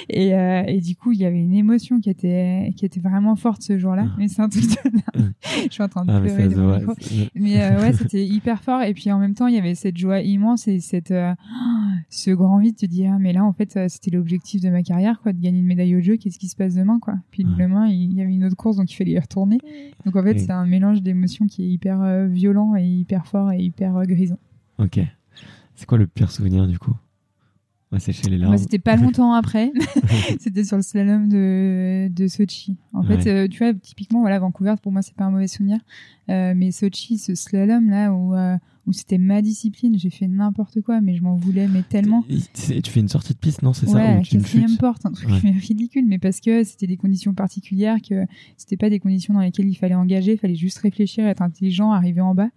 Et, 0.09 0.35
euh, 0.35 0.63
et 0.67 0.81
du 0.81 0.97
coup, 0.97 1.13
il 1.13 1.19
y 1.19 1.25
avait 1.25 1.41
une 1.41 1.55
émotion 1.55 2.01
qui 2.01 2.09
était 2.09 2.73
qui 2.77 2.87
était 2.87 3.01
vraiment 3.01 3.37
forte 3.37 3.63
ce 3.63 3.79
jour-là. 3.79 4.07
Mais 4.17 4.29
c'est 4.29 4.43
un 4.43 4.49
truc 4.49 4.65
de... 4.65 4.77
Je 5.65 5.73
suis 5.73 5.83
en 5.83 5.89
train 5.89 6.05
de 6.05 6.13
ah, 6.13 6.21
pleurer. 6.21 6.49
Mais, 6.49 7.31
mais 7.35 7.63
euh, 7.63 7.81
ouais, 7.81 7.93
c'était 7.93 8.25
hyper 8.25 8.63
fort. 8.63 8.83
Et 8.83 8.95
puis 8.95 9.11
en 9.11 9.19
même 9.19 9.35
temps, 9.35 9.49
il 9.49 9.55
y 9.55 9.59
avait 9.59 9.75
cette 9.75 9.97
joie 9.97 10.21
immense 10.21 10.69
et 10.69 10.79
cette 10.81 11.11
euh, 11.11 11.35
ce 12.09 12.31
grand 12.31 12.59
vide 12.59 12.75
de 12.75 12.81
te 12.81 12.87
dire, 12.87 13.13
ah, 13.15 13.19
mais 13.19 13.33
là, 13.33 13.45
en 13.45 13.53
fait, 13.53 13.79
c'était 13.89 14.11
l'objectif 14.11 14.61
de 14.61 14.71
ma 14.71 14.83
carrière, 14.83 15.21
quoi, 15.21 15.33
de 15.33 15.41
gagner 15.41 15.59
une 15.59 15.67
médaille 15.67 15.97
au 15.97 16.01
jeu. 16.01 16.17
Qu'est-ce 16.17 16.39
qui 16.39 16.49
se 16.49 16.57
passe 16.57 16.75
demain, 16.75 16.99
quoi? 17.01 17.15
Puis 17.31 17.45
demain, 17.45 17.89
il 17.89 18.13
y 18.15 18.23
avait 18.23 18.33
une 18.33 18.45
autre 18.45 18.57
course, 18.57 18.77
donc 18.77 18.91
il 18.93 18.95
fallait 18.95 19.13
y 19.13 19.19
retourner. 19.19 19.59
Donc 20.05 20.15
en 20.15 20.23
fait, 20.23 20.39
c'est 20.39 20.53
un 20.53 20.67
mélange 20.67 21.03
d'émotions 21.03 21.47
qui 21.47 21.65
est 21.65 21.69
hyper 21.69 22.29
violent 22.29 22.77
et 22.77 22.87
hyper 22.87 23.27
fort 23.27 23.51
et 23.53 23.59
hyper 23.59 24.01
grisant. 24.07 24.39
Ok. 24.79 25.01
C'est 25.75 25.87
quoi 25.87 25.99
le 25.99 26.07
pire 26.07 26.31
souvenir 26.31 26.67
du 26.67 26.79
coup? 26.79 26.95
On 27.95 27.99
sécher 27.99 28.31
les 28.31 28.39
larmes. 28.39 28.57
c'était 28.57 28.79
pas 28.79 28.97
longtemps 28.97 29.35
après. 29.35 29.71
c'était 30.41 30.65
sur 30.65 30.77
le 30.77 30.83
slalom 30.83 31.29
de, 31.29 32.09
de 32.09 32.27
Sochi. 32.27 32.79
En 32.95 33.03
fait, 33.03 33.27
euh, 33.27 33.47
tu 33.49 33.59
vois, 33.59 33.75
typiquement, 33.75 34.21
voilà, 34.21 34.39
Vancouver, 34.39 34.75
pour 34.83 34.93
moi, 34.93 35.03
c'est 35.03 35.15
pas 35.15 35.25
un 35.25 35.31
mauvais 35.31 35.47
souvenir. 35.47 35.79
Euh, 36.31 36.55
mais 36.57 36.73
Sochi, 36.73 37.19
ce 37.19 37.35
slalom 37.35 37.91
là 37.91 38.11
où, 38.15 38.35
euh, 38.35 38.57
où 38.87 38.95
c'était 38.95 39.19
ma 39.19 39.43
discipline, 39.43 39.99
j'ai 39.99 40.09
fait 40.09 40.27
n'importe 40.27 40.81
quoi, 40.81 41.03
mais 41.03 41.17
je 41.17 41.23
m'en 41.23 41.37
voulais, 41.37 41.69
mais 41.69 41.83
tellement. 41.83 42.25
tu 42.29 42.91
fais 42.91 43.01
une 43.01 43.09
sortie 43.09 43.35
de 43.35 43.39
piste, 43.39 43.61
non? 43.61 43.75
C'est 43.75 43.87
ça 43.87 43.97
Ouais, 43.97 44.23
quatrième 44.23 44.79
porte, 44.79 45.05
un 45.05 45.13
truc 45.13 45.29
ridicule, 45.29 46.07
mais 46.07 46.19
parce 46.19 46.41
que 46.41 46.65
c'était 46.65 46.87
des 46.87 46.97
conditions 46.97 47.35
particulières, 47.35 47.99
que 48.01 48.25
c'était 48.57 48.79
pas 48.79 48.89
des 48.89 49.01
conditions 49.01 49.35
dans 49.35 49.41
lesquelles 49.41 49.69
il 49.69 49.77
fallait 49.77 49.95
engager, 49.95 50.33
il 50.33 50.39
fallait 50.39 50.55
juste 50.55 50.79
réfléchir, 50.79 51.27
être 51.27 51.43
intelligent, 51.43 51.93
arriver 51.93 52.23
en 52.23 52.35
bas. 52.35 52.49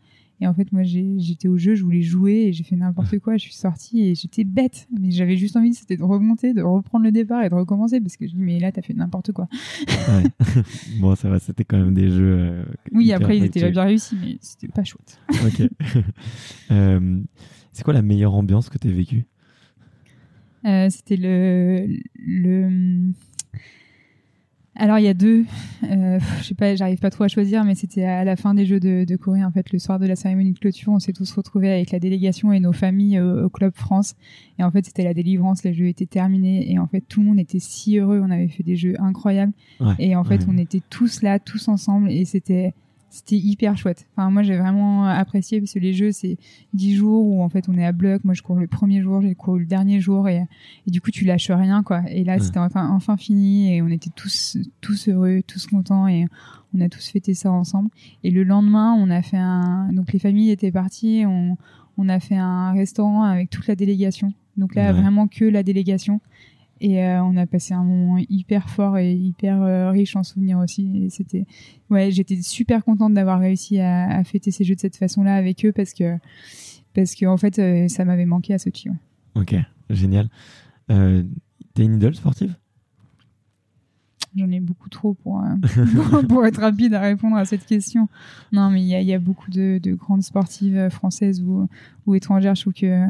Et 0.42 0.48
en 0.48 0.54
fait, 0.54 0.72
moi, 0.74 0.84
j'étais 0.84 1.48
au 1.48 1.58
jeu, 1.58 1.76
je 1.76 1.84
voulais 1.84 2.02
jouer 2.02 2.48
et 2.48 2.54
j'ai 2.54 2.64
fait 2.66 2.76
n'importe 2.76 3.20
quoi. 3.20 3.38
Je 3.38 3.44
suis 3.44 3.54
sortie 3.54 4.02
et 4.02 4.16
j'étais 4.16 4.44
bête. 4.44 4.88
Mais 5.00 5.12
j'avais 5.12 5.38
juste 5.38 5.56
envie, 5.56 5.74
c'était 5.74 5.96
de 5.96 6.04
remonter, 6.04 6.54
de 6.54 6.62
reprendre 6.62 7.06
le 7.06 7.12
départ 7.12 7.44
et 7.44 7.50
de 7.50 7.56
recommencer 7.56 8.02
parce 8.02 8.18
que 8.18 8.28
je 8.28 8.34
dis, 8.34 8.42
mais 8.42 8.60
là, 8.60 8.72
t'as 8.72 8.82
fait 8.82 8.94
n'importe 8.94 9.32
quoi. 9.32 9.48
Ouais. 9.88 10.24
bon, 11.00 11.16
ça 11.16 11.30
va, 11.30 11.40
c'était 11.40 11.64
quand 11.64 11.78
même 11.78 11.94
des 11.94 12.10
jeux. 12.10 12.38
Euh, 12.38 12.64
oui, 12.92 13.14
après, 13.14 13.38
ils 13.38 13.46
étaient 13.46 13.72
bien 13.72 13.84
réussis, 13.84 14.18
mais 14.22 14.38
c'était 14.42 14.68
pas 14.68 14.84
chouette. 14.84 15.20
ok. 15.32 15.70
Euh, 16.72 17.20
c'est 17.72 17.84
quoi 17.84 17.94
la 17.94 18.02
meilleure 18.02 18.34
ambiance 18.34 18.70
que 18.70 18.78
t'as 18.78 18.90
vécue? 18.90 19.26
Euh, 20.66 20.90
C'était 20.90 21.16
le, 21.18 21.88
le 22.16 23.12
alors 24.76 25.00
il 25.00 25.06
y 25.06 25.08
a 25.08 25.14
deux, 25.14 25.46
euh, 25.84 26.20
je 26.40 26.44
sais 26.44 26.56
pas, 26.56 26.76
j'arrive 26.76 27.00
pas 27.00 27.10
trop 27.10 27.24
à 27.24 27.28
choisir, 27.28 27.64
mais 27.64 27.76
c'était 27.76 28.04
à 28.04 28.24
la 28.24 28.36
fin 28.36 28.54
des 28.54 28.66
Jeux 28.66 28.80
de, 28.80 29.06
de, 29.06 29.16
Corée 29.16 29.44
en 29.44 29.52
fait, 29.52 29.72
le 29.72 29.80
soir 29.80 30.00
de 30.00 30.06
la 30.06 30.16
cérémonie 30.16 30.52
de 30.52 30.60
clôture, 30.60 30.92
on 30.92 31.00
s'est 31.00 31.14
tous 31.14 31.32
retrouvés 31.32 31.72
avec 31.72 31.92
la 31.92 32.00
délégation 32.00 32.52
et 32.52 32.60
nos 32.60 32.74
familles 32.74 33.20
au, 33.20 33.50
club 33.50 33.74
France, 33.76 34.16
et 34.60 34.64
en 34.64 34.72
fait 34.72 34.86
c'était 34.86 35.04
la 35.04 35.14
délivrance, 35.14 35.64
les 35.64 35.74
Jeux 35.74 35.88
étaient 35.88 36.06
terminés, 36.06 36.72
et 36.72 36.78
en 36.80 36.88
fait 36.88 37.02
tout 37.02 37.22
le 37.22 37.28
monde 37.28 37.40
était 37.40 37.60
si 37.60 37.98
heureux, 37.98 38.22
on 38.24 38.30
avait 38.30 38.50
fait 38.50 38.64
des 38.64 38.76
Jeux 38.76 38.96
incroyables, 39.00 39.54
et 40.00 40.16
en 40.16 40.24
fait 40.24 40.46
on 40.50 40.58
était 40.58 40.82
tous 40.90 41.22
là, 41.22 41.40
tous 41.40 41.68
ensemble, 41.68 42.12
et 42.12 42.26
c'était 42.26 42.74
c'était 43.16 43.38
hyper 43.38 43.78
chouette. 43.78 44.08
Enfin, 44.12 44.30
moi, 44.30 44.44
j'ai 44.44 44.58
vraiment 44.58 45.06
apprécié 45.06 45.62
parce 45.62 45.74
que 45.74 45.80
les 45.80 45.94
jeux, 45.94 46.12
c'est 46.12 46.38
10 46.74 46.96
jours 46.96 47.26
où 47.26 47.42
en 47.42 47.48
fait 47.48 47.70
on 47.70 47.78
est 47.78 47.86
à 47.86 47.94
bloc. 47.94 48.26
Moi, 48.26 48.34
je 48.34 48.42
cours 48.42 48.58
le 48.58 48.68
premier 48.68 49.02
jour, 49.02 49.22
j'ai 49.22 49.36
couru 49.36 49.62
le 49.62 49.66
dernier 49.66 50.02
jour 50.02 50.28
et, 50.28 50.46
et, 50.86 50.92
du 50.92 51.00
coup, 51.00 51.12
tu 51.12 51.24
lâches 51.24 51.50
rien, 51.50 51.82
quoi. 51.82 52.02
Et 52.10 52.26
là, 52.26 52.40
c'était 52.40 52.60
enfin, 52.60 52.90
enfin 52.90 53.16
fini 53.16 53.74
et 53.74 53.82
on 53.82 53.88
était 53.88 54.10
tous, 54.14 54.58
tous 54.82 55.08
heureux, 55.08 55.42
tous 55.48 55.66
contents 55.68 56.10
et 56.10 56.26
on 56.74 56.82
a 56.82 56.90
tous 56.90 57.10
fêté 57.10 57.34
ça 57.34 57.52
ensemble. 57.52 57.90
Et 58.26 58.32
le 58.32 58.44
lendemain, 58.44 58.94
on 59.00 59.10
a 59.10 59.22
fait 59.22 59.38
un, 59.38 59.94
donc 59.94 60.12
les 60.12 60.20
familles 60.20 60.52
étaient 60.52 60.74
parties, 60.74 61.24
on, 61.26 61.58
on 61.98 62.10
a 62.10 62.20
fait 62.20 62.36
un 62.36 62.74
restaurant 62.74 63.24
avec 63.24 63.50
toute 63.50 63.68
la 63.68 63.76
délégation. 63.76 64.34
Donc 64.58 64.76
là, 64.76 64.92
vraiment 64.92 65.28
que 65.28 65.46
la 65.46 65.64
délégation. 65.64 66.20
Et 66.82 67.02
euh, 67.02 67.24
on 67.24 67.38
a 67.38 67.46
passé 67.46 67.74
un 67.74 67.84
moment 67.84 68.18
hyper 68.30 68.70
fort 68.70 68.98
et 68.98 69.14
hyper 69.14 69.62
euh, 69.62 69.92
riche 69.92 70.16
en 70.16 70.24
souvenirs 70.24 70.60
aussi. 70.60 71.06
Et 71.06 71.10
c'était, 71.10 71.46
ouais, 71.90 72.12
j'étais 72.12 72.42
super 72.42 72.84
contente 72.84 73.14
d'avoir 73.14 73.40
réussi 73.40 73.80
à, 73.80 74.10
à, 74.10 74.24
fêter 74.24 74.52
ces 74.52 74.64
jeux 74.66 74.76
de 74.76 74.80
cette 74.80 74.98
façon-là 74.98 75.36
avec 75.36 75.66
eux 75.66 75.72
parce 75.72 75.94
que, 75.94 76.18
parce 76.94 77.16
que 77.16 77.26
en 77.26 77.38
fait, 77.38 77.60
euh, 77.60 77.88
ça 77.88 78.04
m'avait 78.04 78.26
manqué 78.26 78.54
à 78.54 78.60
ce 78.60 78.70
Ouais. 78.70 78.92
Ok, 79.36 79.56
génial. 79.90 80.30
T'es 80.88 81.84
une 81.84 81.96
idole 81.96 82.16
sportive? 82.16 82.56
J'en 84.36 84.50
ai 84.52 84.60
beaucoup 84.60 84.90
trop 84.90 85.14
pour, 85.14 85.42
pour 86.28 86.46
être 86.46 86.60
rapide 86.60 86.94
à 86.94 87.00
répondre 87.00 87.38
à 87.38 87.46
cette 87.46 87.66
question. 87.66 88.10
Non, 88.52 88.70
mais 88.70 88.82
il 88.82 88.88
y 88.88 88.96
a, 88.96 89.02
y 89.02 89.14
a, 89.14 89.20
beaucoup 89.20 89.50
de, 89.50 89.80
de, 89.82 89.94
grandes 89.94 90.24
sportives 90.24 90.90
françaises 90.90 91.42
ou, 91.42 91.70
ou 92.06 92.16
étrangères. 92.16 92.56
Je 92.56 92.62
trouve 92.62 92.74
que 92.74 93.08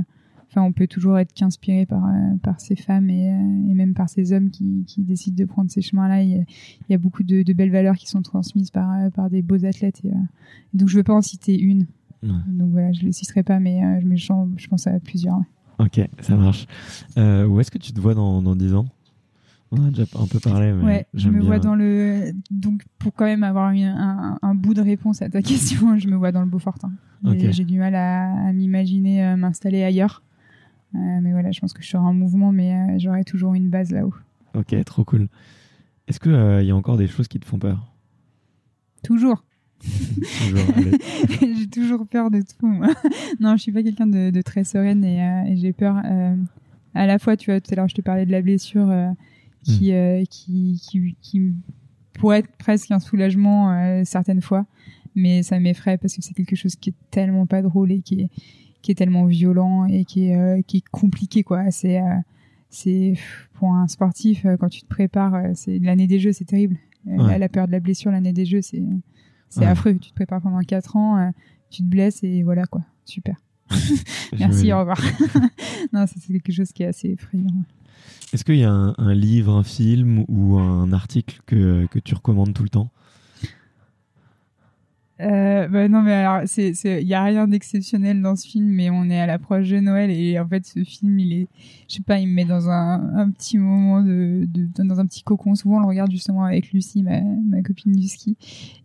on 0.61 0.71
peut 0.71 0.87
toujours 0.87 1.17
être 1.17 1.33
qu'inspiré 1.33 1.85
par, 1.85 2.05
euh, 2.05 2.37
par 2.41 2.59
ces 2.59 2.75
femmes 2.75 3.09
et, 3.09 3.29
euh, 3.29 3.69
et, 3.69 3.73
même 3.73 3.93
par 3.93 4.09
ces 4.09 4.33
hommes 4.33 4.49
qui, 4.49 4.83
qui 4.85 5.03
décident 5.03 5.35
de 5.35 5.45
prendre 5.45 5.69
ces 5.69 5.81
chemins-là. 5.81 6.23
Il, 6.23 6.45
y 6.89 6.93
a 6.93 6.97
beaucoup 6.97 7.23
de, 7.23 7.43
de, 7.43 7.53
belles 7.53 7.71
valeurs 7.71 7.95
qui 7.95 8.07
sont 8.07 8.21
transmises 8.21 8.71
par, 8.71 8.91
euh, 8.93 9.09
par 9.09 9.29
des 9.29 9.41
beaux 9.41 9.65
athlètes. 9.65 10.01
Et, 10.03 10.11
donc, 10.73 10.89
je 10.89 10.97
veux 10.97 11.03
pas 11.03 11.13
en 11.13 11.21
citer 11.21 11.59
une. 11.59 11.85
Donc 12.23 12.71
voilà, 12.71 12.91
je 12.91 13.01
ne 13.01 13.05
les 13.05 13.11
citerai 13.11 13.43
pas, 13.43 13.59
mais, 13.59 13.81
mais 14.03 14.17
je, 14.17 14.33
je, 14.57 14.67
pense 14.67 14.87
à 14.87 14.99
plusieurs. 14.99 15.37
Ok, 15.77 16.01
ça 16.21 16.35
marche. 16.35 16.65
où 17.15 17.59
est-ce 17.59 17.69
que 17.69 17.77
tu 17.77 17.93
te 17.93 18.01
vois 18.01 18.15
dans, 18.15 18.41
dans 18.41 18.55
10 18.55 18.73
ans? 18.73 18.87
On 19.69 19.85
a 19.85 19.89
déjà 19.89 20.05
un 20.15 20.25
peu 20.25 20.39
parlé. 20.39 20.73
Mais 20.73 20.83
ouais, 20.83 21.07
je 21.13 21.29
me 21.29 21.43
vois 21.43 21.59
dans 21.59 21.75
le. 21.75 22.31
Donc, 22.49 22.81
pour 22.97 23.13
quand 23.13 23.25
même 23.25 23.43
avoir 23.43 23.67
un, 23.67 24.39
un, 24.41 24.55
bout 24.55 24.73
de 24.73 24.81
réponse 24.81 25.21
à 25.21 25.29
ta 25.29 25.41
question, 25.43 25.99
je 25.99 26.07
me 26.07 26.15
vois 26.15 26.31
dans 26.31 26.41
le 26.41 26.47
Beaufortin. 26.47 26.93
J'ai 27.23 27.63
du 27.63 27.77
mal 27.77 27.93
à, 27.93 28.47
à 28.47 28.53
m'imaginer 28.53 29.35
m'installer 29.35 29.83
ailleurs. 29.83 30.23
Euh, 30.95 31.19
mais 31.21 31.31
voilà, 31.31 31.51
je 31.51 31.59
pense 31.59 31.73
que 31.73 31.81
je 31.81 31.89
serai 31.89 32.03
en 32.03 32.13
mouvement, 32.13 32.51
mais 32.51 32.73
euh, 32.73 32.99
j'aurai 32.99 33.23
toujours 33.23 33.53
une 33.53 33.69
base 33.69 33.91
là-haut. 33.91 34.13
Ok, 34.53 34.75
trop 34.85 35.03
cool. 35.03 35.27
Est-ce 36.07 36.19
qu'il 36.19 36.31
euh, 36.31 36.61
il 36.61 36.67
y 36.67 36.71
a 36.71 36.75
encore 36.75 36.97
des 36.97 37.07
choses 37.07 37.27
qui 37.27 37.39
te 37.39 37.45
font 37.45 37.59
peur? 37.59 37.91
Toujours. 39.03 39.43
j'ai 41.41 41.67
toujours 41.67 42.07
peur 42.07 42.31
de 42.31 42.41
tout. 42.41 42.81
non, 43.39 43.57
je 43.57 43.61
suis 43.61 43.71
pas 43.71 43.83
quelqu'un 43.83 44.07
de, 44.07 44.41
très 44.41 44.63
sereine 44.63 45.03
et, 45.03 45.55
j'ai 45.57 45.73
peur. 45.73 45.97
à 46.93 47.05
la 47.05 47.19
fois, 47.19 47.35
tu 47.35 47.51
vois, 47.51 47.59
tout 47.59 47.71
à 47.73 47.75
l'heure, 47.75 47.89
je 47.89 47.95
te 47.95 48.01
parlais 48.01 48.25
de 48.25 48.31
la 48.31 48.41
blessure 48.41 48.89
qui, 49.63 49.91
hmm. 49.91 50.23
qui, 50.29 50.81
qui, 50.81 51.15
qui, 51.21 51.53
pourrait 52.13 52.39
être 52.39 52.55
presque 52.57 52.89
un 52.91 53.01
soulagement 53.01 54.03
certaines 54.05 54.41
fois, 54.41 54.65
mais 55.13 55.43
ça 55.43 55.59
m'effraie 55.59 55.97
parce 55.97 56.15
que 56.15 56.21
c'est 56.21 56.33
quelque 56.33 56.55
chose 56.55 56.75
qui 56.77 56.91
est 56.91 56.95
tellement 57.11 57.45
pas 57.45 57.61
drôle 57.61 57.91
et 57.91 57.99
qui 57.99 58.21
est, 58.21 58.29
qui 58.85 58.91
est 58.91 58.95
tellement 58.95 59.25
violent 59.25 59.85
et 59.85 60.05
qui 60.05 60.27
est, 60.27 60.35
euh, 60.35 60.61
qui 60.61 60.77
est 60.77 60.83
compliqué 60.91 61.41
quoi. 61.41 61.71
C'est 61.71 61.99
euh, 61.99 62.17
c'est 62.69 63.15
pour 63.53 63.73
un 63.73 63.87
sportif 63.87 64.45
euh, 64.45 64.57
quand 64.57 64.69
tu 64.69 64.81
te 64.81 64.87
prépares, 64.87 65.41
c'est 65.55 65.79
l'année 65.79 66.05
des 66.05 66.19
jeux, 66.19 66.33
c'est 66.33 66.45
terrible. 66.45 66.77
La, 67.05 67.49
peur 67.49 67.67
de 67.67 67.71
la 67.71 67.79
blessure, 67.79 68.11
l'année 68.11 68.33
des 68.33 68.45
jeux, 68.45 68.61
c'est 68.61 68.83
c'est 69.49 69.65
affreux. 69.65 69.95
Tu 69.95 70.09
te 70.09 70.15
prépares 70.15 70.41
pendant 70.41 70.59
4 70.59 70.95
ans, 70.95 71.31
tu 71.71 71.81
te 71.81 71.87
blesses 71.87 72.23
et 72.23 72.43
voilà 72.43 72.65
quoi. 72.65 72.81
Super. 73.05 73.35
Merci, 74.39 74.71
au 74.71 74.79
revoir. 74.79 75.01
non, 75.93 76.05
c'est 76.07 76.19
quelque 76.31 76.51
chose 76.51 76.71
qui 76.71 76.83
est 76.83 76.87
assez 76.87 77.09
effrayant. 77.09 77.63
Est-ce 78.33 78.43
qu'il 78.43 78.57
y 78.57 78.63
a 78.63 78.71
un, 78.71 78.93
un, 78.97 79.13
livre, 79.15 79.55
un 79.55 79.63
film 79.63 80.25
ou 80.27 80.57
un 80.57 80.91
article 80.93 81.41
que, 81.45 81.87
que 81.87 81.99
tu 81.99 82.13
recommandes 82.13 82.53
tout 82.53 82.63
le 82.63 82.69
temps? 82.69 82.91
Euh, 85.21 85.69
bah 85.69 85.87
non 85.87 86.01
mais 86.01 86.11
alors 86.11 86.41
c'est 86.45 86.73
il 86.83 87.07
y 87.07 87.13
a 87.13 87.23
rien 87.23 87.47
d'exceptionnel 87.47 88.21
dans 88.21 88.35
ce 88.35 88.45
film 88.45 88.65
mais 88.65 88.89
on 88.89 89.09
est 89.09 89.17
à 89.17 89.25
l'approche 89.25 89.69
de 89.69 89.79
Noël 89.79 90.11
et 90.11 90.37
en 90.37 90.45
fait 90.45 90.65
ce 90.65 90.83
film 90.83 91.17
il 91.17 91.31
est 91.31 91.47
je 91.87 91.95
sais 91.95 92.03
pas 92.03 92.19
il 92.19 92.27
me 92.27 92.33
met 92.33 92.43
dans 92.43 92.69
un, 92.69 93.15
un 93.15 93.31
petit 93.31 93.57
moment 93.57 94.01
de, 94.01 94.45
de, 94.45 94.83
dans 94.83 94.99
un 94.99 95.05
petit 95.05 95.23
cocon. 95.23 95.55
Souvent 95.55 95.77
on 95.77 95.79
le 95.79 95.87
regarde 95.87 96.11
justement 96.11 96.43
avec 96.43 96.73
Lucie 96.73 97.01
ma, 97.01 97.21
ma 97.21 97.61
copine 97.61 97.93
du 97.93 98.09
ski 98.09 98.35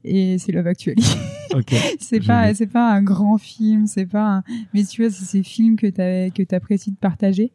et 0.05 0.39
c'est 0.39 0.53
Love 0.53 0.69
Actually. 0.69 1.03
Okay, 1.53 1.81
c'est 1.99 2.25
pas 2.25 2.55
c'est 2.55 2.69
pas 2.69 2.93
un 2.93 3.03
grand 3.03 3.37
film 3.37 3.89
c'est 3.89 4.07
pas 4.07 4.37
un... 4.37 4.45
mais 4.73 4.85
tu 4.85 5.03
vois 5.03 5.11
c'est 5.11 5.25
ces 5.25 5.43
films 5.43 5.75
que 5.75 5.89
tu 5.89 6.33
que 6.33 6.43
t'apprécies 6.45 6.93
de 6.93 6.97
partager. 6.97 7.51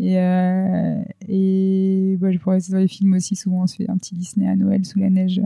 Et 0.00 0.18
euh, 0.18 1.02
et 1.28 2.16
bah, 2.18 2.32
je 2.32 2.38
pourrais 2.38 2.58
dans 2.70 2.78
les 2.78 2.88
films 2.88 3.12
aussi 3.12 3.36
souvent 3.36 3.64
on 3.64 3.66
se 3.66 3.76
fait 3.76 3.90
un 3.90 3.98
petit 3.98 4.14
Disney 4.14 4.48
à 4.48 4.56
Noël 4.56 4.86
sous 4.86 4.98
la 4.98 5.10
neige 5.10 5.42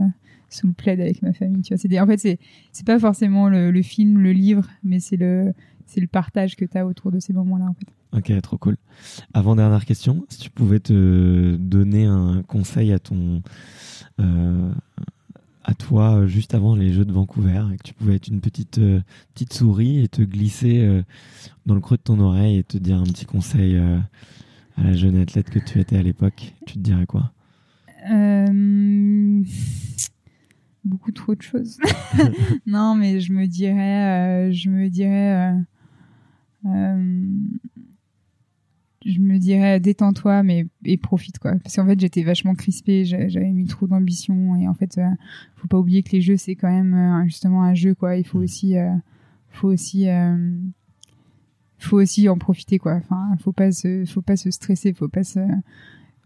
sous 0.49 0.67
le 0.67 0.73
plaid 0.73 0.99
avec 0.99 1.21
ma 1.21 1.33
famille. 1.33 1.61
Tu 1.61 1.73
vois, 1.73 1.77
c'est 1.77 1.99
en 1.99 2.07
fait 2.07 2.17
c'est 2.17 2.39
c'est 2.71 2.85
pas 2.85 2.99
forcément 2.99 3.49
le, 3.49 3.81
film, 3.81 4.19
le 4.19 4.31
livre, 4.31 4.67
mais 4.83 4.99
c'est 4.99 5.17
le 5.17 5.53
c'est 5.85 6.01
le 6.01 6.07
partage 6.07 6.55
que 6.55 6.65
tu 6.65 6.77
as 6.77 6.85
autour 6.85 7.11
de 7.11 7.19
ces 7.19 7.33
moments-là 7.33 7.65
en 7.65 7.73
fait. 7.73 7.87
Ok, 8.11 8.41
trop 8.41 8.57
cool. 8.57 8.77
Avant 9.33 9.55
dernière 9.55 9.85
question, 9.85 10.25
si 10.29 10.39
tu 10.39 10.49
pouvais 10.49 10.79
te 10.79 11.55
donner 11.57 12.05
un 12.05 12.41
conseil 12.43 12.91
à 12.91 12.99
ton 12.99 13.41
euh, 14.19 14.71
à 15.63 15.73
toi 15.75 16.25
juste 16.25 16.55
avant 16.55 16.75
les 16.75 16.91
Jeux 16.91 17.05
de 17.05 17.11
Vancouver, 17.11 17.63
et 17.73 17.77
que 17.77 17.83
tu 17.83 17.93
pouvais 17.93 18.15
être 18.15 18.27
une 18.27 18.41
petite 18.41 18.79
euh, 18.79 19.01
petite 19.33 19.53
souris 19.53 19.99
et 19.99 20.07
te 20.07 20.23
glisser 20.23 20.79
euh, 20.79 21.03
dans 21.65 21.75
le 21.75 21.81
creux 21.81 21.97
de 21.97 22.01
ton 22.01 22.19
oreille 22.19 22.57
et 22.57 22.63
te 22.63 22.77
dire 22.77 22.97
un 22.97 23.03
petit 23.03 23.25
conseil 23.25 23.77
à 23.77 24.83
la 24.83 24.93
jeune 24.93 25.17
athlète 25.17 25.49
que 25.49 25.59
tu 25.59 25.79
étais 25.79 25.97
à 25.97 26.03
l'époque, 26.03 26.53
tu 26.65 26.73
te 26.75 26.79
dirais 26.79 27.05
quoi? 27.05 27.31
Beaucoup 30.83 31.11
trop 31.11 31.35
de 31.35 31.41
choses. 31.41 31.77
non, 32.65 32.95
mais 32.95 33.19
je 33.19 33.33
me 33.33 33.45
dirais, 33.45 34.47
euh, 34.47 34.51
je 34.51 34.69
me 34.69 34.89
dirais, 34.89 35.53
euh, 35.53 36.69
euh, 36.69 37.27
je 39.05 39.19
me 39.19 39.37
dirais, 39.37 39.79
détends-toi, 39.79 40.43
mais 40.43 40.67
et 40.85 40.97
profite 40.97 41.39
quoi. 41.39 41.55
Parce 41.63 41.75
qu'en 41.75 41.85
fait, 41.85 41.99
j'étais 41.99 42.23
vachement 42.23 42.55
crispée, 42.55 43.05
j'avais 43.05 43.51
mis 43.51 43.67
trop 43.67 43.87
d'ambition 43.87 44.55
et 44.55 44.67
en 44.67 44.73
fait, 44.73 44.99
faut 45.55 45.67
pas 45.67 45.77
oublier 45.77 46.03
que 46.03 46.11
les 46.11 46.21
jeux 46.21 46.37
c'est 46.37 46.55
quand 46.55 46.71
même 46.71 47.23
justement 47.25 47.63
un 47.63 47.73
jeu 47.73 47.95
quoi. 47.95 48.17
Il 48.17 48.25
faut 48.25 48.39
aussi, 48.39 48.75
faut 49.49 49.69
aussi 49.69 50.07
faut 51.79 51.97
aussi 51.97 52.29
en 52.29 52.37
profiter 52.37 52.77
quoi. 52.77 52.95
Enfin, 52.95 53.35
faut 53.39 53.53
pas 53.53 53.71
se, 53.71 54.05
faut 54.05 54.21
pas 54.21 54.35
se 54.35 54.51
stresser, 54.51 54.93
faut 54.93 55.07
pas 55.07 55.23
se. 55.23 55.39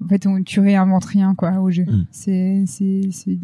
En 0.03 0.07
fait, 0.07 0.27
on, 0.27 0.43
tu 0.43 0.59
réinventes 0.59 1.05
rien 1.05 1.35
quoi 1.35 1.59
au 1.61 1.71
jeu. 1.71 1.85
Mm. 1.85 2.05
C'est, 2.11 2.63
c'est, 2.65 3.39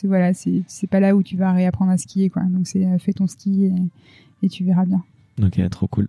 c'est, 0.00 0.06
voilà, 0.06 0.32
c'est 0.32 0.86
pas 0.88 1.00
là 1.00 1.14
où 1.14 1.22
tu 1.22 1.36
vas 1.36 1.52
réapprendre 1.52 1.90
à 1.90 1.98
skier 1.98 2.30
quoi. 2.30 2.42
Donc 2.44 2.66
c'est 2.66 2.86
euh, 2.86 2.98
fais 2.98 3.12
ton 3.12 3.26
ski 3.26 3.70
et, 4.42 4.48
tu 4.48 4.64
verras 4.64 4.86
bien. 4.86 5.04
Ok, 5.42 5.60
trop 5.70 5.88
cool. 5.88 6.08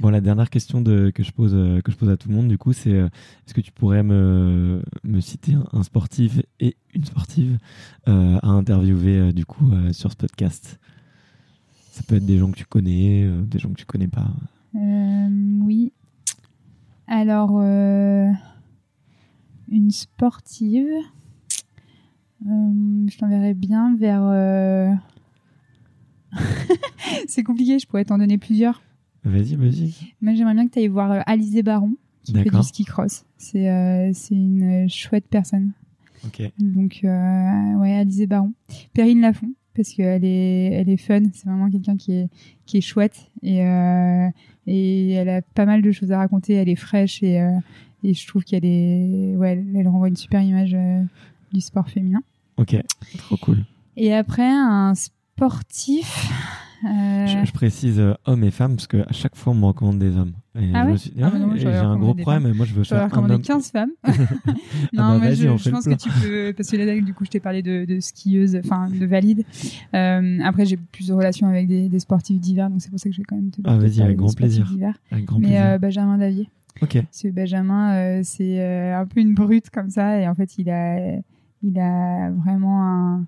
Bon, 0.00 0.10
la 0.10 0.20
dernière 0.20 0.50
question 0.50 0.80
de, 0.80 1.10
que 1.10 1.22
je 1.22 1.32
pose 1.32 1.52
euh, 1.54 1.80
que 1.80 1.90
je 1.90 1.96
pose 1.96 2.10
à 2.10 2.16
tout 2.16 2.28
le 2.28 2.34
monde 2.34 2.48
du 2.48 2.58
coup, 2.58 2.72
c'est 2.72 2.92
euh, 2.92 3.06
est-ce 3.06 3.54
que 3.54 3.60
tu 3.60 3.72
pourrais 3.72 4.04
me, 4.04 4.82
me 5.02 5.20
citer 5.20 5.54
un, 5.72 5.82
sportif 5.82 6.40
et 6.60 6.76
une 6.94 7.04
sportive 7.04 7.58
à 8.06 8.46
interviewer 8.48 9.32
du 9.32 9.44
coup 9.44 9.70
sur 9.92 10.12
ce 10.12 10.16
podcast? 10.16 10.78
Ça 11.90 12.02
peut 12.06 12.16
être 12.16 12.26
des 12.26 12.38
gens 12.38 12.50
que 12.50 12.56
tu 12.56 12.66
connais, 12.66 13.28
des 13.42 13.58
gens 13.58 13.70
que 13.70 13.78
tu 13.78 13.86
connais 13.86 14.08
pas. 14.08 14.30
oui. 14.74 15.92
Alors 17.08 17.60
une 19.68 19.90
sportive. 19.90 20.88
Euh, 22.46 23.06
je 23.08 23.18
t'enverrai 23.18 23.54
bien 23.54 23.96
vers. 23.96 24.22
Euh, 24.22 24.90
c'est 27.28 27.42
compliqué, 27.42 27.78
je 27.78 27.86
pourrais 27.86 28.04
t'en 28.04 28.18
donner 28.18 28.38
plusieurs. 28.38 28.82
Vas-y, 29.24 29.56
vas-y. 29.56 29.94
Moi, 30.20 30.34
j'aimerais 30.34 30.54
bien 30.54 30.66
que 30.66 30.72
tu 30.72 30.78
ailles 30.80 30.88
voir 30.88 31.12
euh, 31.12 31.20
Alizé 31.26 31.62
Baron, 31.62 31.96
qui 32.22 32.34
fait 32.34 32.50
du 32.50 32.62
ski 32.62 32.84
cross. 32.84 33.24
C'est 33.38 33.70
euh, 33.70 34.12
une 34.30 34.88
chouette 34.88 35.26
personne. 35.28 35.72
Ok. 36.26 36.42
Donc, 36.58 37.00
euh, 37.04 37.74
ouais, 37.76 37.94
Alizé 37.94 38.26
Baron. 38.26 38.52
Perrine 38.92 39.22
Lafont, 39.22 39.52
parce 39.74 39.90
qu'elle 39.90 40.24
est, 40.24 40.72
elle 40.72 40.90
est 40.90 40.98
fun. 40.98 41.22
C'est 41.32 41.46
vraiment 41.46 41.70
quelqu'un 41.70 41.96
qui 41.96 42.12
est, 42.12 42.28
qui 42.66 42.78
est 42.78 42.82
chouette. 42.82 43.30
Et, 43.42 43.64
euh, 43.64 44.28
et 44.66 45.12
elle 45.12 45.30
a 45.30 45.40
pas 45.40 45.64
mal 45.64 45.80
de 45.80 45.90
choses 45.90 46.12
à 46.12 46.18
raconter. 46.18 46.54
Elle 46.54 46.68
est 46.68 46.76
fraîche 46.76 47.22
et, 47.22 47.36
et 48.02 48.12
je 48.12 48.26
trouve 48.26 48.44
qu'elle 48.44 48.66
est, 48.66 49.34
ouais, 49.36 49.64
elle, 49.74 49.88
renvoie 49.88 50.08
une 50.08 50.16
super 50.16 50.42
image 50.42 50.76
du 51.52 51.62
sport 51.62 51.88
féminin. 51.88 52.22
Ok. 52.56 52.76
Trop 53.18 53.36
cool. 53.38 53.58
Et 53.96 54.12
après, 54.14 54.48
un 54.48 54.94
sportif. 54.94 56.30
euh, 56.84 57.26
Je, 57.26 57.44
je 57.46 57.52
précise 57.52 57.98
euh, 58.00 58.14
hommes 58.26 58.44
et 58.44 58.50
femmes 58.50 58.74
parce 58.76 58.86
que 58.86 58.98
à 59.08 59.12
chaque 59.12 59.36
fois 59.36 59.52
on 59.52 59.56
me 59.56 59.64
recommande 59.66 59.98
des 59.98 60.16
hommes. 60.16 60.32
Et 60.56 60.70
Ah 60.74 60.84
me 60.84 60.92
ouais 60.92 60.98
suis 60.98 61.12
Ah, 61.20 61.32
ah, 61.34 61.38
bah 61.38 61.52
j'ai 61.56 61.66
un 61.68 61.96
gros 61.96 62.14
problème. 62.14 62.46
et 62.46 62.52
Moi, 62.52 62.64
je 62.66 62.74
veux 62.74 62.84
faire 62.84 63.02
un 63.02 63.04
recommander 63.06 63.34
homme. 63.34 63.42
15 63.42 63.70
femmes. 63.72 63.90
non, 64.04 64.14
bah, 64.92 65.08
moi, 65.08 65.18
vas-y, 65.18 65.36
je, 65.36 65.56
je 65.56 65.70
pense 65.70 65.84
que 65.84 65.94
tu 65.94 66.08
peux, 66.22 66.52
parce 66.56 66.70
que 66.70 66.76
là, 66.76 67.00
du 67.00 67.12
coup, 67.14 67.24
je 67.24 67.30
t'ai 67.30 67.40
parlé 67.40 67.62
de, 67.62 67.84
de 67.84 67.98
skieuses, 68.00 68.56
enfin, 68.64 68.88
de 69.00 69.04
valides. 69.06 69.44
Euh, 69.94 70.38
après, 70.44 70.64
j'ai 70.64 70.76
plus 70.76 71.08
de 71.08 71.12
relations 71.12 71.48
avec 71.48 71.66
des, 71.66 71.88
des 71.88 71.98
sportifs 71.98 72.38
d'hiver, 72.40 72.70
donc 72.70 72.80
c'est 72.82 72.90
pour 72.90 73.00
ça 73.00 73.08
que 73.08 73.14
je 73.14 73.20
vais 73.20 73.24
quand 73.24 73.34
même 73.36 73.50
te, 73.50 73.60
Ah, 73.64 73.76
vas-y, 73.78 74.00
avec 74.02 74.16
grand 74.16 74.32
plaisir. 74.36 74.70
Avec 75.10 75.24
grand 75.24 75.38
Mais 75.40 75.48
plaisir. 75.48 75.64
euh, 75.64 75.78
Benjamin 75.78 76.18
Davier. 76.18 76.48
Ok. 76.82 77.02
Parce 77.02 77.22
que 77.22 77.28
Benjamin, 77.28 77.94
euh, 77.94 78.20
c'est 78.22 78.92
un 78.92 79.06
peu 79.06 79.20
une 79.20 79.34
brute 79.34 79.70
comme 79.70 79.90
ça, 79.90 80.20
et 80.20 80.28
en 80.28 80.34
fait, 80.36 80.56
il 80.58 80.70
a, 80.70 81.16
il 81.64 81.78
a 81.80 82.30
vraiment 82.30 82.82
un- 82.84 83.26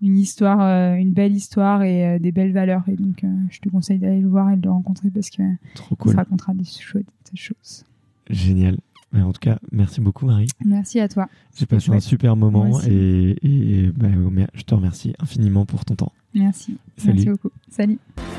une 0.00 0.18
histoire, 0.18 0.60
euh, 0.60 0.94
une 0.94 1.12
belle 1.12 1.32
histoire 1.34 1.82
et 1.84 2.06
euh, 2.06 2.18
des 2.18 2.32
belles 2.32 2.52
valeurs. 2.52 2.82
Et 2.88 2.96
donc, 2.96 3.22
euh, 3.22 3.28
je 3.50 3.60
te 3.60 3.68
conseille 3.68 3.98
d'aller 4.00 4.20
le 4.20 4.28
voir 4.28 4.50
et 4.50 4.56
de 4.56 4.62
le 4.64 4.70
rencontrer 4.72 5.10
parce 5.10 5.30
que 5.30 5.42
Trop 5.74 5.96
il 6.06 6.16
racontera 6.16 6.54
des 6.54 6.64
chouettes 6.64 7.06
choses. 7.34 7.84
Génial. 8.28 8.78
Mais 9.12 9.22
en 9.22 9.32
tout 9.32 9.40
cas, 9.40 9.58
merci 9.70 10.00
beaucoup 10.00 10.26
Marie. 10.26 10.48
Merci 10.64 10.98
à 11.00 11.08
toi. 11.08 11.26
J'ai 11.56 11.66
passé 11.66 11.90
un 11.90 12.00
super 12.00 12.34
moment 12.34 12.80
et 12.80 13.90
bah, 13.94 14.08
je 14.54 14.62
te 14.62 14.74
remercie 14.74 15.14
infiniment 15.18 15.66
pour 15.66 15.84
ton 15.84 15.94
temps. 15.94 16.12
Merci. 16.34 16.78
Salut. 16.96 17.12
Merci 17.12 17.28
beaucoup. 17.28 17.50
Salut. 17.68 17.98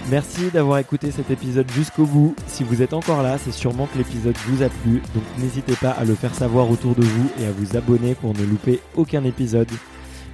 Merci 0.09 0.49
d'avoir 0.51 0.79
écouté 0.79 1.11
cet 1.11 1.29
épisode 1.31 1.69
jusqu'au 1.71 2.05
bout. 2.05 2.35
Si 2.47 2.63
vous 2.63 2.81
êtes 2.81 2.93
encore 2.93 3.21
là, 3.21 3.37
c'est 3.37 3.51
sûrement 3.51 3.87
que 3.87 3.97
l'épisode 3.97 4.35
vous 4.47 4.63
a 4.63 4.69
plu, 4.69 5.01
donc 5.13 5.23
n'hésitez 5.39 5.75
pas 5.75 5.91
à 5.91 6.03
le 6.03 6.15
faire 6.15 6.33
savoir 6.33 6.69
autour 6.69 6.95
de 6.95 7.03
vous 7.03 7.29
et 7.39 7.45
à 7.45 7.51
vous 7.51 7.77
abonner 7.77 8.15
pour 8.15 8.33
ne 8.33 8.43
louper 8.43 8.79
aucun 8.95 9.23
épisode. 9.23 9.69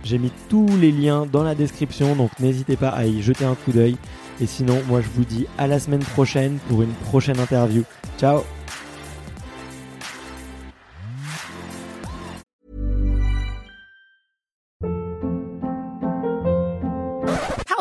J'ai 0.05 0.17
mis 0.17 0.31
tous 0.47 0.67
les 0.79 0.91
liens 0.91 1.25
dans 1.25 1.43
la 1.43 1.53
description, 1.53 2.15
donc 2.15 2.31
n'hésitez 2.39 2.77
pas 2.77 2.89
à 2.89 3.05
y 3.05 3.21
jeter 3.21 3.43
un 3.45 3.55
coup 3.55 3.71
d'œil. 3.71 3.97
Et 4.41 4.45
sinon, 4.45 4.81
moi 4.87 5.01
je 5.01 5.09
vous 5.09 5.25
dis 5.25 5.45
à 5.57 5.67
la 5.67 5.79
semaine 5.79 5.99
prochaine 5.99 6.57
pour 6.69 6.81
une 6.81 6.93
prochaine 7.09 7.39
interview. 7.39 7.83
Ciao 8.17 8.41